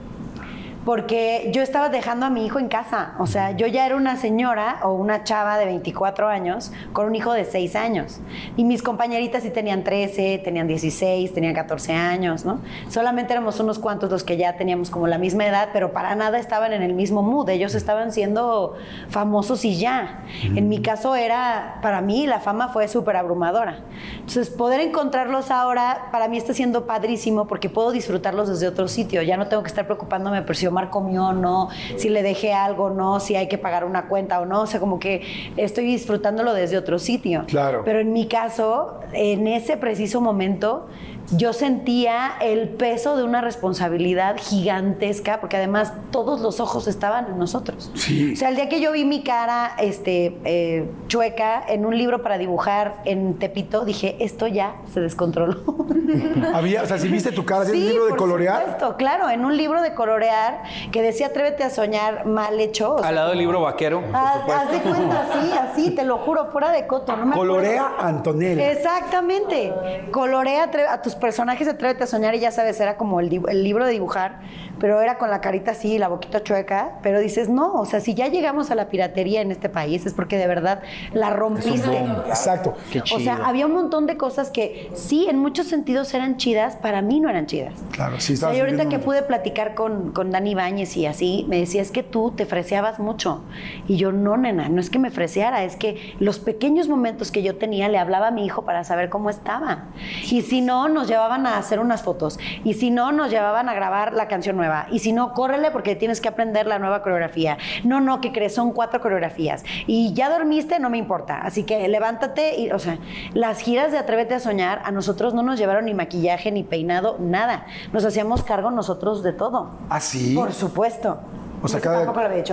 porque 0.86 1.50
yo 1.52 1.64
estaba 1.64 1.90
dejando 1.90 2.28
a 2.28 2.30
mi 2.30 2.46
hijo 2.46 2.60
en 2.60 2.70
casa. 2.70 3.16
O 3.18 3.26
sea, 3.26 3.52
yo 3.52 3.66
ya 3.66 3.88
era 3.88 3.96
una 3.96 4.18
señora 4.18 4.80
o 4.84 4.94
una 4.94 5.24
chava 5.24 5.58
de 5.58 5.66
24 5.66 6.28
años 6.28 6.72
con 6.94 7.08
un 7.08 7.16
hijo 7.16 7.34
de 7.34 7.44
6 7.44 7.76
años. 7.76 8.20
Y 8.56 8.64
mis 8.64 8.84
compañeritas 8.84 9.42
sí 9.42 9.50
tenían 9.50 9.84
13, 9.84 10.42
tenían 10.44 10.68
16, 10.68 11.34
tenían 11.34 11.56
14 11.56 11.94
años, 11.94 12.46
¿no? 12.46 12.60
Solamente 12.88 13.34
éramos 13.34 13.60
unos 13.60 13.80
cuantos 13.80 14.12
los 14.12 14.24
que 14.24 14.38
ya 14.38 14.58
teníamos 14.58 14.92
como 14.92 15.08
la 15.08 15.18
misma 15.18 15.48
edad, 15.48 15.70
pero 15.74 15.92
para 15.92 16.14
nada 16.14 16.38
estaban 16.38 16.72
en 16.72 16.84
el 16.84 16.94
mismo 16.94 17.24
mood. 17.24 17.50
Ellos 17.50 17.74
estaban 17.74 18.12
siendo 18.12 18.76
famosos 19.10 19.66
y 19.66 19.78
ya. 19.80 20.24
En 20.44 20.70
mi 20.70 20.84
caso 20.84 21.16
era, 21.16 21.80
para 21.82 22.02
mí, 22.02 22.28
la 22.28 22.40
fama 22.40 22.70
fue 22.70 22.88
súper 22.88 23.16
abrumadora. 23.16 23.80
Entonces, 24.20 24.52
poder 24.52 24.82
encontrarlos 24.82 25.50
ahora, 25.50 26.10
para 26.12 26.28
mí 26.28 26.38
está 26.38 26.54
siendo 26.54 26.86
padrísimo 26.86 27.48
porque 27.48 27.70
puedo 27.72 27.92
disfrutarlos 27.92 28.50
desde 28.50 28.68
otro 28.68 28.88
sitio. 28.88 29.24
Ya 29.24 29.36
no 29.36 29.48
tengo 29.48 29.64
que 29.64 29.70
estar 29.70 29.86
preocupándome 29.86 30.44
por 30.44 30.56
si 30.56 30.68
Omar 30.76 30.90
comió 30.90 31.28
o 31.28 31.34
no, 31.34 31.70
si 31.96 32.10
le 32.10 32.22
dejé 32.22 32.54
algo 32.54 32.86
o 32.86 32.90
no, 32.90 33.22
si 33.22 33.38
hay 33.38 33.48
que 33.48 33.58
pagar 33.58 33.86
una 33.86 34.08
cuenta 34.10 34.42
o 34.42 34.46
no. 34.46 34.62
O 34.62 34.68
sea, 34.68 34.82
como 34.82 35.00
que 35.00 35.22
estoy 35.56 35.86
disfrutándolo 35.86 36.54
desde 36.54 36.78
otro 36.78 37.00
sitio. 37.00 37.46
Claro. 37.48 37.84
Pero 37.86 38.00
en 38.00 38.12
mi 38.12 38.28
caso, 38.28 39.00
en 39.14 39.48
ese 39.48 39.78
preciso 39.78 40.20
momento, 40.20 40.88
yo 41.32 41.54
sentía 41.54 42.34
el 42.42 42.70
peso 42.70 43.18
de 43.18 43.24
una 43.24 43.42
responsabilidad 43.42 44.36
gigantesca, 44.38 45.40
porque 45.40 45.58
además 45.58 45.92
todos 46.12 46.42
los 46.42 46.60
ojos 46.60 46.88
estaban 46.88 47.26
en 47.28 47.38
nosotros. 47.40 47.92
Sí. 47.96 48.34
O 48.34 48.36
sea, 48.36 48.50
el 48.50 48.56
día 48.56 48.70
que 48.70 48.80
yo 48.80 48.92
vi 48.92 49.06
mi 49.06 49.24
cara 49.24 49.76
este, 49.80 50.38
eh, 50.46 50.90
chueca 51.08 51.64
en 51.68 51.86
un 51.86 51.98
libro 51.98 52.22
para 52.22 52.38
dibujar 52.38 52.96
en 53.06 53.40
Tepito, 53.40 53.86
dije, 53.86 54.18
esto 54.20 54.48
ya 54.48 54.76
se 54.94 55.02
descontroló. 55.02 55.64
Había, 56.54 56.84
o 56.84 56.86
sea, 56.86 56.98
si 57.00 57.08
viste 57.08 57.32
tu 57.32 57.44
cara, 57.46 57.64
¿tienes 57.66 57.82
Sí, 57.82 57.88
un 57.88 57.92
libro 57.94 58.06
de 58.06 58.10
por 58.12 58.20
colorear? 58.20 58.60
supuesto, 58.62 58.96
claro, 58.98 59.30
en 59.30 59.44
un 59.46 59.58
libro 59.58 59.82
de 59.82 59.94
colorear 59.94 60.62
que 60.92 61.02
decía 61.02 61.28
Atrévete 61.28 61.64
a 61.64 61.70
soñar 61.70 62.26
mal 62.26 62.60
hecho. 62.60 62.96
o 62.96 63.00
sea, 63.00 63.08
Al 63.10 63.16
lado 63.16 63.30
del 63.30 63.40
libro 63.40 63.62
vaquero, 63.62 64.04
haz, 64.14 64.72
de 64.72 64.80
cuenta, 64.82 65.26
así, 65.32 65.52
así, 65.52 65.92
te 65.92 66.04
lo 66.04 66.20
juro, 66.20 66.52
fuera 66.52 66.72
de 66.72 66.86
coto. 66.88 67.16
No 67.16 67.26
me 67.26 67.32
acuerdo. 67.34 67.54
Colorea 67.54 67.92
Antonella. 68.00 68.72
Exactamente. 68.72 69.74
Colorea 70.12 70.70
a 70.90 71.02
tus 71.02 71.15
personajes, 71.16 71.68
atrévete 71.68 72.04
a 72.04 72.08
soñar 72.08 72.36
y 72.36 72.40
ya 72.40 72.52
sabes, 72.52 72.80
era 72.80 72.98
como 72.98 73.20
el 73.20 73.30
libro 73.30 73.86
de 73.86 73.92
dibujar, 73.92 74.40
pero 74.80 75.02
era 75.02 75.18
con 75.18 75.30
la 75.30 75.42
carita 75.42 75.72
así, 75.72 75.98
la 75.98 76.08
boquita 76.08 76.44
chueca, 76.44 77.00
pero 77.02 77.20
dices, 77.20 77.50
no, 77.50 77.74
o 77.74 77.86
sea, 77.86 78.00
si 78.00 78.14
ya 78.14 78.28
llegamos 78.28 78.72
a 78.72 78.76
la 78.76 78.90
piratería 78.90 79.42
en 79.42 79.52
este 79.52 79.70
país 79.70 80.06
es 80.06 80.14
porque 80.14 80.38
de 80.38 80.48
verdad 80.48 80.82
la 81.14 81.30
rompiste. 81.30 81.98
Exacto. 82.28 82.76
O 83.14 83.20
sea, 83.20 83.40
había 83.46 83.66
un 83.66 83.74
montón 83.74 84.06
de 84.06 84.18
cosas 84.18 84.50
que 84.50 84.90
sí, 84.94 85.28
en 85.30 85.40
muchos 85.40 85.68
sentidos 85.68 86.14
eran 86.14 86.38
chidas, 86.38 86.76
para 86.76 87.02
mí 87.02 87.20
no 87.20 87.30
eran 87.30 87.46
chidas. 87.46 87.74
Claro, 87.92 88.20
sí, 88.20 88.34
O 88.34 88.38
sea, 88.38 88.54
yo 88.54 88.64
ahorita 88.64 88.90
que 88.90 89.00
pude 89.00 89.22
platicar 89.22 89.76
con, 89.76 90.12
con 90.12 90.32
Dani 90.32 90.52
Ibáñez 90.52 90.98
y 90.98 91.06
así, 91.06 91.46
me 91.50 91.60
decía, 91.60 91.82
es 91.82 91.92
que 91.92 92.04
tú 92.04 92.32
te 92.32 92.46
freseabas 92.46 93.00
mucho. 93.00 93.42
Y 93.88 93.98
yo, 93.98 94.12
no, 94.12 94.38
nena, 94.38 94.70
no 94.70 94.82
es 94.82 94.90
que 94.90 95.00
me 95.00 95.12
freseara, 95.12 95.64
es 95.64 95.76
que 95.76 96.16
los 96.20 96.40
pequeños 96.40 96.88
momentos 96.88 97.32
que 97.32 97.44
yo 97.44 97.58
tenía, 97.58 97.88
le 97.90 97.98
hablaba 97.98 98.28
a 98.28 98.32
mi 98.32 98.46
hijo 98.46 98.64
para 98.64 98.84
saber 98.84 99.10
cómo 99.10 99.30
estaba. 99.30 99.86
Y 100.30 100.42
si 100.42 100.62
no, 100.62 100.88
nos 100.90 101.08
llevaban 101.08 101.48
a 101.48 101.58
hacer 101.58 101.80
unas 101.80 102.04
fotos. 102.04 102.40
Y 102.64 102.74
si 102.74 102.92
no, 102.92 103.12
nos 103.12 103.30
llevaban 103.30 103.70
a 103.70 103.74
grabar 103.74 104.14
la 104.14 104.28
canción 104.28 104.56
nueva. 104.58 104.65
Y 104.92 105.00
si 105.00 105.12
no, 105.12 105.34
córrele 105.34 105.72
porque 105.72 105.96
tienes 105.96 106.22
que 106.22 106.28
aprender 106.28 106.68
la 106.68 106.80
nueva 106.80 107.02
coreografía. 107.04 107.58
No, 107.84 108.00
no, 108.02 108.22
que 108.22 108.32
crees, 108.32 108.56
son 108.56 108.72
cuatro 108.72 109.02
coreografías. 109.02 109.64
Y 109.88 110.14
ya 110.14 110.30
dormiste, 110.30 110.80
no 110.80 110.90
me 110.90 110.98
importa. 110.98 111.40
Así 111.42 111.64
que 111.64 111.88
levántate 111.88 112.60
y, 112.60 112.72
o 112.72 112.80
sea, 112.80 112.98
las 113.34 113.60
giras 113.60 113.92
de 113.92 113.98
Atrévete 113.98 114.36
a 114.36 114.40
Soñar 114.40 114.82
a 114.86 114.92
nosotros 114.92 115.34
no 115.34 115.44
nos 115.44 115.60
llevaron 115.60 115.86
ni 115.86 115.94
maquillaje, 115.94 116.52
ni 116.52 116.64
peinado, 116.64 117.18
nada. 117.20 117.66
Nos 117.94 118.06
hacíamos 118.06 118.44
cargo 118.44 118.72
nosotros 118.72 119.24
de 119.24 119.34
todo. 119.34 119.72
¿Ah, 119.90 120.00
sí? 120.00 120.34
Por 120.36 120.54
supuesto. 120.54 121.20
O 121.62 121.68
sea, 121.68 121.80
cada- 121.82 121.98
Tampoco 122.00 122.20
lo 122.22 122.28
había. 122.28 122.44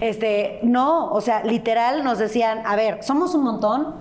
Este, 0.00 0.60
no, 0.62 1.10
o 1.10 1.20
sea, 1.20 1.42
literal 1.44 2.04
nos 2.04 2.18
decían, 2.18 2.62
a 2.64 2.76
ver, 2.76 3.02
somos 3.02 3.34
un 3.34 3.42
montón 3.42 3.94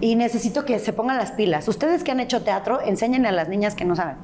y 0.00 0.14
necesito 0.16 0.64
que 0.64 0.78
se 0.78 0.92
pongan 0.92 1.18
las 1.18 1.32
pilas. 1.32 1.68
Ustedes 1.68 2.04
que 2.04 2.12
han 2.12 2.20
hecho 2.20 2.42
teatro, 2.42 2.80
enséñenle 2.80 3.28
a 3.28 3.32
las 3.32 3.48
niñas 3.48 3.74
que 3.74 3.84
no 3.84 3.96
saben. 3.96 4.16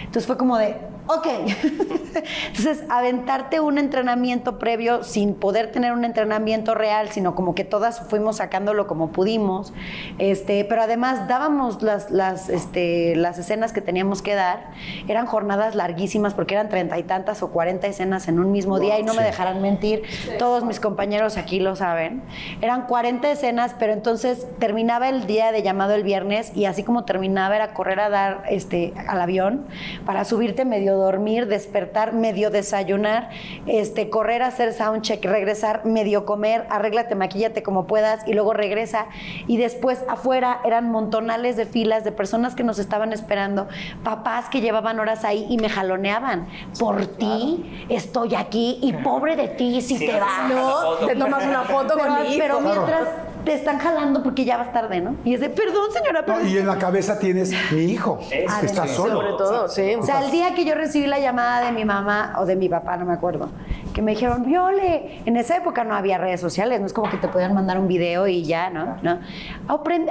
Entonces 0.00 0.26
fue 0.26 0.36
como 0.36 0.58
de, 0.58 0.76
ok. 1.06 1.26
Entonces, 2.46 2.84
aventarte 2.88 3.60
un 3.60 3.78
entrenamiento 3.78 4.58
previo 4.58 5.02
sin 5.02 5.34
poder 5.34 5.72
tener 5.72 5.92
un 5.92 6.04
entrenamiento 6.04 6.74
real, 6.74 7.10
sino 7.10 7.34
como 7.34 7.54
que 7.54 7.64
todas 7.64 8.00
fuimos 8.08 8.36
sacándolo 8.36 8.86
como 8.86 9.10
pudimos. 9.10 9.72
Este, 10.18 10.64
pero 10.64 10.82
además 10.82 11.28
dábamos 11.28 11.82
las, 11.82 12.10
las, 12.10 12.48
este, 12.48 13.16
las 13.16 13.38
escenas 13.38 13.72
que 13.72 13.80
teníamos 13.80 14.22
que 14.22 14.34
dar. 14.34 14.70
Eran 15.08 15.26
jornadas 15.26 15.74
larguísimas 15.74 16.34
porque 16.34 16.54
eran 16.54 16.68
treinta 16.68 16.98
y 16.98 17.02
tantas 17.02 17.42
o 17.42 17.50
cuarenta 17.50 17.86
escenas 17.86 18.28
en 18.28 18.38
un 18.38 18.52
mismo 18.52 18.78
día 18.78 18.98
y 18.98 19.02
no 19.02 19.14
me 19.14 19.22
dejarán 19.22 19.60
mentir. 19.60 20.02
Todos 20.38 20.64
mis 20.64 20.80
compañeros 20.80 21.36
aquí 21.36 21.60
lo 21.60 21.76
saben. 21.76 22.22
Eran 22.60 22.86
40 22.86 23.30
escenas, 23.30 23.74
pero 23.78 23.92
entonces 23.92 24.46
terminaba 24.58 25.08
el 25.08 25.26
día 25.26 25.52
de 25.52 25.62
llamado 25.62 25.94
el 25.94 26.02
viernes 26.02 26.52
y 26.54 26.66
así 26.66 26.82
como 26.82 27.04
terminaba 27.04 27.56
era 27.56 27.74
correr 27.74 28.00
a 28.00 28.08
dar 28.08 28.44
este, 28.48 28.92
al 29.08 29.20
avión 29.20 29.66
para 30.04 30.24
subirte 30.24 30.64
medio 30.64 30.93
dormir, 30.96 31.46
despertar, 31.46 32.12
medio 32.12 32.50
desayunar, 32.50 33.30
este, 33.66 34.10
correr 34.10 34.42
a 34.42 34.48
hacer 34.48 34.72
soundcheck, 34.72 35.24
regresar, 35.24 35.84
medio 35.84 36.24
comer, 36.24 36.66
arréglate, 36.70 37.14
maquíllate 37.14 37.62
como 37.62 37.86
puedas 37.86 38.26
y 38.26 38.32
luego 38.32 38.52
regresa. 38.52 39.06
Y 39.46 39.56
después 39.56 40.04
afuera 40.08 40.60
eran 40.64 40.90
montonales 40.90 41.56
de 41.56 41.66
filas 41.66 42.04
de 42.04 42.12
personas 42.12 42.54
que 42.54 42.64
nos 42.64 42.78
estaban 42.78 43.12
esperando, 43.12 43.68
papás 44.02 44.48
que 44.48 44.60
llevaban 44.60 45.00
horas 45.00 45.24
ahí 45.24 45.46
y 45.48 45.58
me 45.58 45.68
jaloneaban. 45.68 46.46
Por 46.78 47.06
ti 47.06 47.86
estoy 47.88 48.34
aquí 48.34 48.78
y 48.82 48.92
pobre 48.92 49.36
de 49.36 49.48
ti 49.48 49.80
si 49.80 49.98
te 49.98 50.18
vas. 50.18 50.50
No, 50.50 51.06
te 51.06 51.16
tomas 51.16 51.44
una 51.44 51.62
foto 51.62 51.94
Pero, 51.96 51.98
con 52.08 52.22
mi 52.22 52.28
hijo. 52.28 52.38
pero 52.38 52.60
mientras 52.60 53.08
te 53.44 53.54
están 53.54 53.78
jalando 53.78 54.22
porque 54.22 54.44
ya 54.44 54.56
vas 54.56 54.72
tarde, 54.72 55.00
¿no? 55.00 55.16
Y 55.24 55.34
es 55.34 55.40
de, 55.40 55.50
perdón, 55.50 55.90
señora, 55.92 56.24
No, 56.26 56.46
y 56.46 56.58
en 56.58 56.66
la 56.66 56.78
cabeza 56.78 57.18
tienes 57.18 57.52
mi 57.72 57.84
hijo. 57.84 58.18
Estás 58.30 58.90
solo. 58.90 59.16
Sobre 59.16 59.28
todo, 59.32 59.68
sí. 59.68 59.94
O 59.94 60.02
sea, 60.02 60.24
el 60.24 60.30
día 60.30 60.54
que 60.54 60.64
yo 60.64 60.74
recibí 60.74 61.06
la 61.06 61.18
llamada 61.18 61.64
de 61.66 61.72
mi 61.72 61.84
mamá 61.84 62.34
o 62.38 62.46
de 62.46 62.56
mi 62.56 62.68
papá, 62.68 62.96
no 62.96 63.04
me 63.04 63.12
acuerdo, 63.12 63.50
que 63.92 64.02
me 64.02 64.12
dijeron, 64.12 64.44
Viole, 64.44 65.20
en 65.24 65.36
esa 65.36 65.56
época 65.56 65.84
no 65.84 65.94
había 65.94 66.18
redes 66.18 66.40
sociales, 66.40 66.80
no 66.80 66.86
es 66.86 66.92
como 66.92 67.10
que 67.10 67.16
te 67.16 67.28
podían 67.28 67.54
mandar 67.54 67.78
un 67.78 67.86
video 67.86 68.26
y 68.26 68.44
ya, 68.44 68.70
¿no? 68.70 68.96
¿No? 69.02 69.20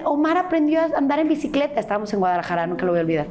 Omar 0.05 0.37
aprendió 0.37 0.81
a 0.81 0.97
andar 0.97 1.19
en 1.19 1.27
bicicleta, 1.27 1.79
estábamos 1.79 2.13
en 2.13 2.19
Guadalajara, 2.19 2.67
nunca 2.67 2.85
lo 2.85 2.91
voy 2.91 2.99
a 2.99 3.03
olvidar. 3.03 3.27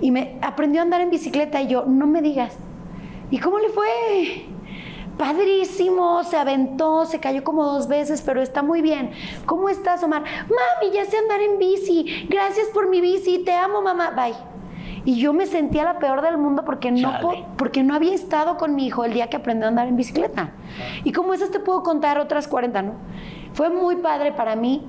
Y 0.00 0.10
me 0.10 0.38
aprendió 0.42 0.80
a 0.80 0.84
andar 0.84 1.00
en 1.00 1.10
bicicleta 1.10 1.60
y 1.60 1.68
yo, 1.68 1.84
no 1.86 2.06
me 2.06 2.22
digas. 2.22 2.56
¿Y 3.30 3.38
cómo 3.38 3.58
le 3.58 3.68
fue? 3.68 4.46
Padrísimo, 5.18 6.22
se 6.24 6.36
aventó, 6.36 7.04
se 7.04 7.18
cayó 7.18 7.42
como 7.44 7.64
dos 7.64 7.88
veces, 7.88 8.22
pero 8.22 8.40
está 8.40 8.62
muy 8.62 8.80
bien. 8.82 9.10
¿Cómo 9.46 9.68
estás, 9.68 10.02
Omar? 10.04 10.22
Mami, 10.22 10.94
ya 10.94 11.04
sé 11.04 11.18
andar 11.18 11.40
en 11.40 11.58
bici. 11.58 12.26
Gracias 12.30 12.68
por 12.72 12.88
mi 12.88 13.00
bici. 13.00 13.40
Te 13.44 13.52
amo, 13.52 13.82
mamá. 13.82 14.10
Bye. 14.10 14.34
Y 15.04 15.20
yo 15.20 15.32
me 15.32 15.46
sentía 15.46 15.84
la 15.84 15.98
peor 15.98 16.22
del 16.22 16.38
mundo 16.38 16.64
porque 16.64 16.90
no, 16.90 17.20
po- 17.20 17.46
porque 17.56 17.82
no 17.82 17.94
había 17.94 18.14
estado 18.14 18.56
con 18.56 18.74
mi 18.74 18.86
hijo 18.86 19.04
el 19.04 19.12
día 19.12 19.28
que 19.28 19.36
aprendió 19.36 19.66
a 19.66 19.68
andar 19.68 19.88
en 19.88 19.96
bicicleta. 19.96 20.52
Y 21.02 21.12
como 21.12 21.34
esas 21.34 21.50
te 21.50 21.60
puedo 21.60 21.82
contar 21.82 22.18
otras 22.18 22.46
40, 22.46 22.82
¿no? 22.82 22.92
Fue 23.54 23.70
muy 23.70 23.96
padre 23.96 24.32
para 24.32 24.54
mí. 24.54 24.84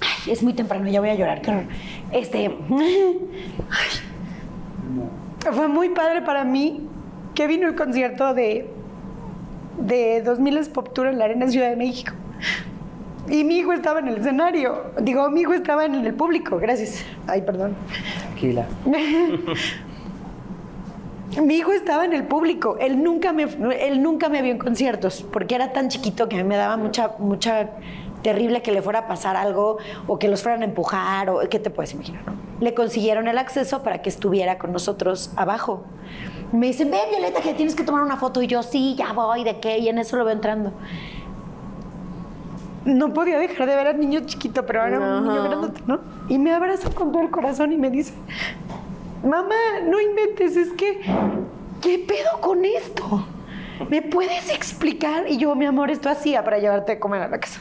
Ay, 0.00 0.32
es 0.32 0.42
muy 0.42 0.54
temprano, 0.54 0.88
ya 0.88 1.00
voy 1.00 1.10
a 1.10 1.14
llorar. 1.14 1.42
qué 1.42 1.50
horror. 1.50 1.64
Este. 2.12 2.46
ay. 2.70 3.28
Fue 5.52 5.68
muy 5.68 5.90
padre 5.90 6.22
para 6.22 6.44
mí 6.44 6.86
que 7.34 7.46
vino 7.46 7.66
el 7.66 7.74
concierto 7.74 8.34
de, 8.34 8.70
de 9.80 10.22
2000 10.22 10.68
Pop 10.72 10.92
Tour 10.92 11.08
en 11.08 11.18
la 11.18 11.24
Arena 11.26 11.48
Ciudad 11.48 11.70
de 11.70 11.76
México. 11.76 12.12
Y 13.28 13.44
mi 13.44 13.58
hijo 13.58 13.72
estaba 13.72 14.00
en 14.00 14.08
el 14.08 14.16
escenario. 14.16 14.92
Digo, 15.00 15.30
mi 15.30 15.42
hijo 15.42 15.52
estaba 15.52 15.84
en 15.84 15.94
el 15.94 16.14
público. 16.14 16.58
Gracias. 16.58 17.04
Ay, 17.26 17.42
perdón. 17.42 17.76
Tranquila. 18.22 18.66
Mi 21.40 21.54
hijo 21.54 21.70
estaba 21.70 22.04
en 22.04 22.12
el 22.12 22.24
público. 22.24 22.76
Él 22.80 23.04
nunca 23.04 23.32
me, 23.32 23.44
él 23.78 24.02
nunca 24.02 24.28
me 24.28 24.42
vio 24.42 24.50
en 24.50 24.58
conciertos 24.58 25.24
porque 25.32 25.54
era 25.54 25.72
tan 25.72 25.88
chiquito 25.88 26.28
que 26.28 26.34
a 26.34 26.42
mí 26.42 26.48
me 26.48 26.56
daba 26.56 26.76
mucha, 26.76 27.12
mucha 27.20 27.70
terrible 28.22 28.62
que 28.62 28.72
le 28.72 28.82
fuera 28.82 29.00
a 29.00 29.06
pasar 29.06 29.36
algo 29.36 29.78
o 30.08 30.18
que 30.18 30.26
los 30.26 30.42
fueran 30.42 30.62
a 30.62 30.64
empujar 30.64 31.30
o 31.30 31.40
qué 31.48 31.60
te 31.60 31.70
puedes 31.70 31.92
imaginar. 31.94 32.22
Le 32.60 32.74
consiguieron 32.74 33.28
el 33.28 33.38
acceso 33.38 33.84
para 33.84 34.02
que 34.02 34.08
estuviera 34.08 34.58
con 34.58 34.72
nosotros 34.72 35.32
abajo. 35.36 35.84
Me 36.52 36.66
dicen, 36.68 36.90
ven 36.90 37.00
Violeta, 37.10 37.40
que 37.40 37.54
tienes 37.54 37.74
que 37.74 37.84
tomar 37.84 38.02
una 38.02 38.16
foto. 38.16 38.42
Y 38.42 38.46
yo, 38.46 38.62
sí, 38.62 38.94
ya 38.96 39.12
voy, 39.12 39.44
¿de 39.44 39.60
qué? 39.60 39.78
Y 39.78 39.88
en 39.88 39.98
eso 39.98 40.16
lo 40.16 40.24
veo 40.24 40.34
entrando. 40.34 40.72
No 42.84 43.12
podía 43.12 43.38
dejar 43.38 43.68
de 43.68 43.76
ver 43.76 43.86
al 43.88 44.00
niño 44.00 44.20
chiquito, 44.24 44.64
pero 44.64 44.82
ahora 44.82 45.18
un 45.18 45.28
niño 45.28 45.42
grandote, 45.44 45.82
¿no? 45.86 46.00
Y 46.28 46.38
me 46.38 46.52
abraza 46.52 46.90
con 46.90 47.12
todo 47.12 47.22
el 47.22 47.30
corazón 47.30 47.72
y 47.72 47.76
me 47.76 47.90
dice, 47.90 48.14
mamá, 49.22 49.54
no 49.86 50.00
inventes, 50.00 50.56
es 50.56 50.72
que, 50.72 51.00
¿qué 51.82 51.98
pedo 51.98 52.40
con 52.40 52.64
esto? 52.64 53.26
¿Me 53.88 54.02
puedes 54.02 54.50
explicar? 54.50 55.24
Y 55.28 55.38
yo, 55.38 55.54
mi 55.54 55.66
amor, 55.66 55.90
esto 55.90 56.08
hacía 56.08 56.44
para 56.44 56.58
llevarte 56.58 56.92
a 56.92 57.00
comer 57.00 57.22
a 57.22 57.28
la 57.28 57.38
casa. 57.38 57.60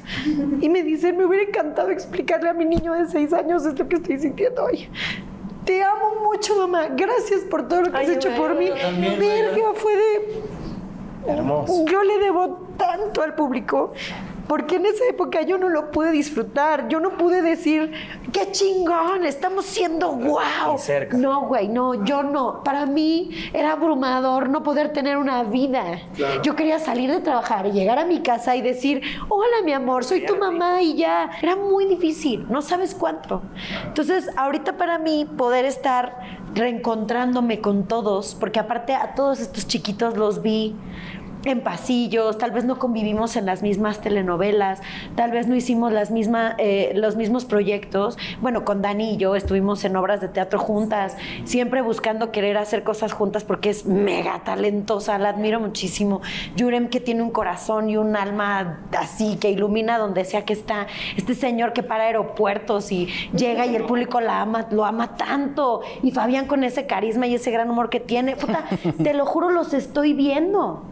Y 0.62 0.70
me 0.70 0.84
dice, 0.84 1.14
me 1.14 1.26
hubiera 1.26 1.46
encantado 1.46 1.90
explicarle 1.92 2.50
a 2.50 2.54
mi 2.54 2.66
niño 2.66 2.94
de 2.94 3.08
seis 3.08 3.34
años 3.34 3.66
esto 3.66 3.88
que 3.88 3.98
estoy 3.98 4.20
sintiendo 4.20 4.64
hoy. 4.64 4.90
Te 5.70 5.84
amo 5.84 6.16
mucho, 6.24 6.56
mamá. 6.58 6.88
Gracias 6.96 7.42
por 7.42 7.68
todo 7.68 7.84
lo 7.84 7.92
que 7.92 7.98
has 7.98 8.10
hecho 8.10 8.36
por 8.36 8.56
mí. 8.56 8.72
también, 8.82 9.20
Verga, 9.20 9.72
fue 9.76 9.96
de... 9.96 10.42
Hermoso. 11.28 11.86
Yo 11.86 12.04
le 12.04 12.18
debo 12.18 12.70
tanto 12.76 13.22
al 13.22 13.36
público. 13.36 13.94
Porque 14.48 14.78
en 14.78 14.88
esa 14.88 15.06
época 15.06 15.44
yo 15.44 15.60
no 15.60 15.70
lo 15.70 15.92
pude 15.92 16.10
disfrutar. 16.10 16.88
Yo 16.88 17.00
no 17.00 17.12
pude 17.12 17.44
decir, 17.44 17.92
qué 18.32 18.52
chingón, 18.52 19.26
estamos 19.26 19.66
siendo 19.66 20.12
wow. 20.12 20.78
Cerca. 20.78 21.18
No, 21.18 21.48
güey, 21.48 21.68
no, 21.68 22.04
yo 22.06 22.24
no. 22.24 22.64
Para 22.64 22.86
mí 22.86 23.30
era 23.54 23.74
abrumador 23.74 24.50
no 24.50 24.64
poder 24.64 24.94
tener 24.94 25.18
una 25.18 25.44
vida. 25.44 26.00
Yo 26.44 26.56
quería 26.56 26.80
salir 26.80 27.12
de 27.12 27.20
trabajar 27.20 27.68
y 27.68 27.72
llegar 27.72 28.00
a 28.00 28.06
mi 28.06 28.22
casa 28.22 28.56
y 28.56 28.62
decir, 28.62 29.02
hola 29.28 29.58
mi 29.64 29.74
amor, 29.74 30.04
soy 30.04 30.26
tu 30.26 30.36
mamá 30.36 30.82
y 30.82 30.96
ya. 30.96 31.30
Era 31.42 31.56
muy 31.56 31.86
difícil, 31.86 32.46
no 32.50 32.62
sabes 32.62 32.96
cuánto. 32.96 33.42
Entonces, 33.86 34.30
ahorita 34.36 34.78
para 34.78 34.98
mí 34.98 35.26
poder 35.26 35.66
estar 35.66 36.20
reencontrándome 36.54 37.62
con 37.62 37.88
todos, 37.88 38.36
porque 38.40 38.60
aparte 38.60 38.94
a 38.94 39.14
todos 39.16 39.40
estos 39.40 39.68
chiquitos 39.68 40.18
los 40.18 40.42
vi 40.42 40.76
en 41.46 41.62
pasillos, 41.62 42.38
tal 42.38 42.52
vez 42.52 42.66
no 42.66 42.80
convivimos 42.80 43.36
en 43.38 43.46
las 43.46 43.62
mismas 43.62 44.02
telenovelas, 44.02 44.82
tal 45.16 45.32
vez 45.32 45.48
no 45.48 45.56
hicimos 45.56 45.92
las 45.92 46.12
misma, 46.12 46.56
eh, 46.58 46.92
los 46.96 47.16
mismos 47.16 47.46
proyectos. 47.46 48.18
Bueno, 48.42 48.66
con 48.66 48.82
Dani 48.82 49.14
y 49.14 49.18
yo 49.18 49.36
estuvimos 49.36 49.86
en 49.86 49.96
obras 49.96 50.20
de 50.22 50.28
teatro 50.28 50.60
juntas, 50.60 51.16
siempre 51.46 51.82
buscando 51.82 52.32
querer 52.32 52.58
hacer 52.58 52.84
cosas 52.84 53.14
juntas 53.14 53.44
porque 53.44 53.70
es 53.70 53.86
mega 53.86 54.44
talentosa, 54.44 55.18
la 55.18 55.30
admiro 55.30 55.60
muchísimo. 55.60 56.22
Yurem 56.56 56.90
que 56.90 57.00
tiene 57.00 57.22
un 57.22 57.32
corazón 57.32 57.90
y 57.90 57.98
un 57.98 58.16
alma 58.16 58.80
así 58.98 59.38
que 59.38 59.50
ilumina 59.50 59.98
donde 59.98 60.26
sea 60.26 60.44
que 60.44 60.54
está. 60.54 60.88
Este 61.16 61.36
señor 61.36 61.74
que 61.74 61.84
para 61.84 62.06
aeropuertos 62.06 62.92
y 62.92 63.08
llega 63.34 63.66
y 63.66 63.76
el 63.76 63.86
público 63.86 64.20
la 64.20 64.42
ama, 64.42 64.68
lo 64.72 64.86
ama 64.86 65.16
tanto. 65.16 65.82
Y 66.04 66.12
Fabián 66.12 66.48
con 66.48 66.64
ese 66.64 66.86
carisma 66.86 67.28
y 67.28 67.36
ese 67.36 67.52
gran 67.52 67.70
humor 67.70 67.90
que 67.90 68.00
tiene. 68.00 68.36
Puta, 68.36 68.66
te 69.04 69.14
lo 69.14 69.26
juro, 69.26 69.50
los 69.50 69.74
estoy 69.74 70.14
viendo 70.14 70.89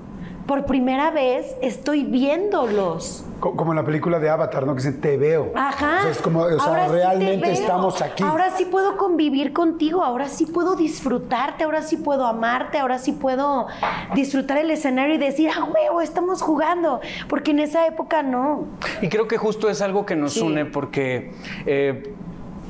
por 0.48 0.66
primera 0.66 1.12
vez 1.12 1.56
estoy 1.62 2.04
viéndolos. 2.04 3.24
Co- 3.40 3.56
Como 3.56 3.72
en 3.74 3.76
la 3.76 3.84
película 3.86 4.18
de 4.20 4.30
Avatar, 4.30 4.66
¿no? 4.66 4.74
Que 4.74 4.78
dicen, 4.82 5.00
te 5.02 5.18
veo. 5.18 5.52
Ajá. 5.56 5.98
O 6.00 6.02
sea, 6.04 6.12
es 6.12 6.22
como, 6.22 6.40
o 6.42 6.50
sea, 6.60 6.66
Ahora 6.68 6.88
realmente 6.88 7.52
estamos 7.52 8.02
aquí. 8.02 8.24
Ahora 8.24 8.50
sí 8.58 8.66
puedo 8.66 8.98
convivir 8.98 9.54
contigo, 9.54 10.04
ahora 10.04 10.28
sí 10.30 10.46
puedo 10.48 10.76
disfrutarte, 10.76 11.64
ahora 11.66 11.82
sí 11.84 11.98
puedo 11.98 12.26
amarte, 12.26 12.80
ahora 12.80 12.98
sí 12.98 13.12
puedo 13.12 13.68
disfrutar 14.16 14.58
el 14.58 14.72
escenario 14.72 15.16
y 15.16 15.18
decir, 15.20 15.50
ah, 15.56 15.66
huevo, 15.66 16.02
estamos 16.02 16.42
jugando. 16.42 17.00
Porque 17.30 17.52
en 17.52 17.60
esa 17.60 17.86
época 17.86 18.24
no. 18.24 18.66
Y 19.02 19.10
creo 19.10 19.28
que 19.28 19.38
justo 19.38 19.70
es 19.70 19.82
algo 19.82 20.06
que 20.06 20.16
nos 20.16 20.34
Sí. 20.34 20.42
une 20.42 20.66
porque 20.66 21.34
eh, 21.66 22.14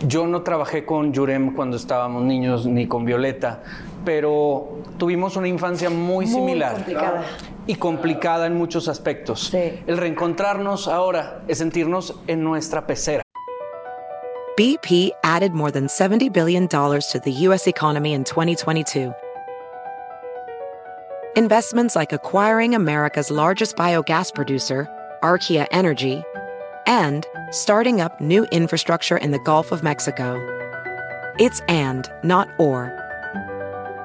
yo 0.06 0.28
no 0.28 0.42
trabajé 0.42 0.84
con 0.86 1.14
Yurem 1.14 1.54
cuando 1.56 1.78
estábamos 1.78 2.24
niños 2.24 2.66
ni 2.66 2.88
con 2.88 3.06
Violeta, 3.06 3.62
pero 4.06 4.77
tuvimos 4.98 5.36
una 5.36 5.48
infancia 5.48 5.90
muy, 5.90 6.26
Muy 6.26 6.28
similar. 6.28 6.74
complicada. 6.76 7.24
Y 7.66 7.76
complicada 7.76 8.46
en 8.48 8.56
muchos 8.56 8.88
aspectos. 8.88 9.50
Sí. 9.52 9.84
El 9.88 9.98
reencontrarnos 9.98 10.88
ahora 10.88 11.42
es 11.48 11.58
sentirnos 11.58 12.16
en 12.28 12.44
nuestra 12.44 12.88
pecera. 12.88 13.24
BP 14.58 15.12
added 15.24 15.52
more 15.52 15.72
than 15.72 15.88
$70 15.88 16.32
billion 16.34 16.68
to 16.68 17.20
the 17.24 17.32
U.S. 17.48 17.68
economy 17.68 18.14
in 18.14 18.24
2022. 18.24 19.14
Investments 21.36 21.96
like 21.96 22.12
acquiring 22.14 22.74
America's 22.74 23.30
largest 23.30 23.76
biogas 23.76 24.34
producer, 24.34 24.88
Archaea 25.22 25.68
Energy, 25.72 26.24
and 26.88 27.28
starting 27.52 28.02
up 28.02 28.20
new 28.20 28.46
infrastructure 28.46 29.18
in 29.18 29.30
the 29.30 29.40
Gulf 29.40 29.72
of 29.72 29.84
Mexico. 29.84 30.36
It's 31.38 31.62
and, 31.68 32.10
not 32.24 32.48
or. 32.58 32.97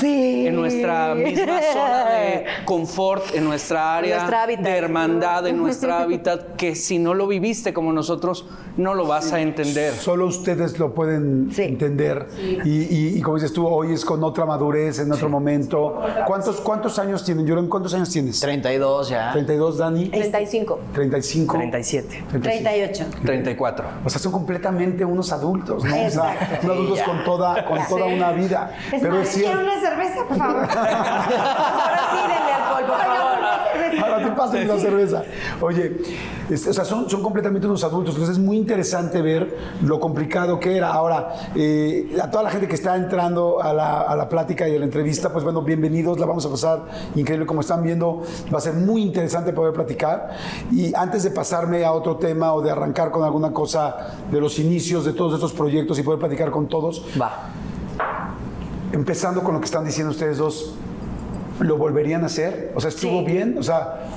Sí. 0.00 0.46
En 0.46 0.56
nuestra 0.56 1.14
misma 1.14 1.60
zona 1.72 2.04
de 2.10 2.44
confort, 2.64 3.34
en 3.34 3.44
nuestra 3.44 3.96
área 3.96 4.16
Nuestra 4.16 4.42
hábitat. 4.44 4.64
de 4.64 4.70
hermandad, 4.76 5.46
en 5.46 5.58
nuestra 5.58 5.98
hábitat, 6.02 6.56
que 6.56 6.74
si 6.74 6.98
no 6.98 7.14
lo 7.14 7.26
viviste 7.26 7.72
como 7.74 7.92
nosotros, 7.92 8.46
no 8.76 8.94
lo 8.94 9.06
vas 9.06 9.32
a 9.32 9.40
entender. 9.40 9.92
Solo 9.94 10.26
ustedes 10.26 10.78
lo 10.78 10.94
pueden 10.94 11.50
Sí. 11.52 11.62
entender. 11.62 12.28
Y, 12.64 12.70
y- 12.70 13.18
y 13.18 13.20
como 13.22 13.36
dices 13.36 13.52
tú, 13.52 13.66
hoy 13.66 13.92
es 13.92 14.04
con 14.04 14.22
otra 14.24 14.46
madurez, 14.46 15.00
en 15.00 15.10
otro 15.12 15.28
momento. 15.28 16.00
¿Cuántos, 16.26 16.60
¿Cuántos 16.60 16.98
años 16.98 17.24
tienen? 17.24 17.68
¿cuántos 17.68 17.92
años 17.94 18.08
tienes? 18.10 18.38
32 18.40 19.08
ya. 19.08 19.32
32, 19.32 19.78
Dani. 19.78 20.08
35. 20.10 20.78
35. 20.94 21.56
37. 21.58 22.24
38. 22.40 23.04
34. 23.24 23.86
O 24.04 24.08
sea, 24.10 24.20
son 24.20 24.32
completamente 24.32 25.04
unos 25.04 25.32
adultos, 25.32 25.82
¿no? 25.84 25.90
O 25.90 25.94
sea, 25.94 26.06
Exacto. 26.06 26.56
son 26.62 26.70
adultos 26.70 27.00
con 27.02 27.24
toda, 27.24 27.64
con 27.64 27.78
toda 27.88 28.06
una 28.06 28.32
vida. 28.32 28.76
Es 28.92 29.00
Pero 29.02 29.14
más, 29.16 29.28
es 29.28 29.34
cierto. 29.34 29.57
Una 29.62 29.80
cerveza, 29.80 30.24
por 30.28 30.36
favor. 30.38 30.56
Ahora 30.76 32.00
sí, 32.10 32.18
denle 32.22 32.52
alcohol, 32.52 32.84
por 32.86 32.96
favor. 32.98 33.28
Ahora 34.00 34.24
te 34.24 34.30
pasen 34.32 34.68
la 34.68 34.78
cerveza. 34.78 35.22
Oye, 35.60 35.96
es- 36.50 36.66
o 36.66 36.72
sea, 36.72 36.84
son, 36.84 37.08
son 37.10 37.22
completamente 37.22 37.66
unos 37.66 37.82
adultos. 37.84 38.14
Entonces 38.14 38.38
es 38.38 38.42
muy 38.44 38.56
interesante 38.56 39.20
ver 39.22 39.56
lo 39.82 39.98
complicado 39.98 40.60
que 40.60 40.76
era. 40.76 40.92
Ahora, 40.92 41.34
eh, 41.54 42.16
a 42.22 42.30
toda 42.30 42.44
la 42.44 42.50
gente 42.50 42.68
que 42.68 42.74
está 42.74 42.96
entrando 42.96 43.60
a 43.62 43.72
la, 43.72 44.00
a 44.02 44.14
la 44.16 44.28
plática 44.28 44.68
y 44.68 44.76
a 44.76 44.78
la 44.78 44.84
entrevista, 44.84 45.32
pues 45.32 45.42
bueno, 45.44 45.62
bienvenidos. 45.62 46.18
La 46.20 46.26
vamos 46.26 46.44
a 46.46 46.50
pasar 46.50 46.84
increíble. 47.16 47.46
Como 47.46 47.60
están 47.60 47.82
viendo, 47.82 48.22
va 48.52 48.58
a 48.58 48.60
ser 48.60 48.74
muy 48.74 49.02
interesante 49.02 49.52
poder 49.52 49.72
platicar. 49.72 50.30
Y 50.70 50.94
antes 50.94 51.22
de 51.24 51.30
pasarme 51.30 51.84
a 51.84 51.92
otro 51.92 52.16
tema 52.16 52.52
o 52.52 52.60
de 52.62 52.70
arrancar 52.70 53.10
con 53.10 53.24
alguna 53.24 53.52
cosa 53.52 53.96
de 54.30 54.40
los 54.40 54.58
inicios 54.58 55.04
de 55.04 55.12
todos 55.12 55.34
estos 55.34 55.52
proyectos 55.52 55.98
y 55.98 56.02
poder 56.02 56.20
platicar 56.20 56.50
con 56.50 56.68
todos, 56.68 57.04
Va. 57.20 57.48
Empezando 58.92 59.42
con 59.42 59.54
lo 59.54 59.60
que 59.60 59.66
están 59.66 59.84
diciendo 59.84 60.10
ustedes 60.12 60.38
dos, 60.38 60.74
¿lo 61.60 61.76
volverían 61.76 62.22
a 62.22 62.26
hacer? 62.26 62.72
O 62.74 62.80
sea, 62.80 62.88
¿estuvo 62.88 63.20
Sí. 63.20 63.26
bien? 63.26 63.56
O 63.58 63.62
sea, 63.62 64.08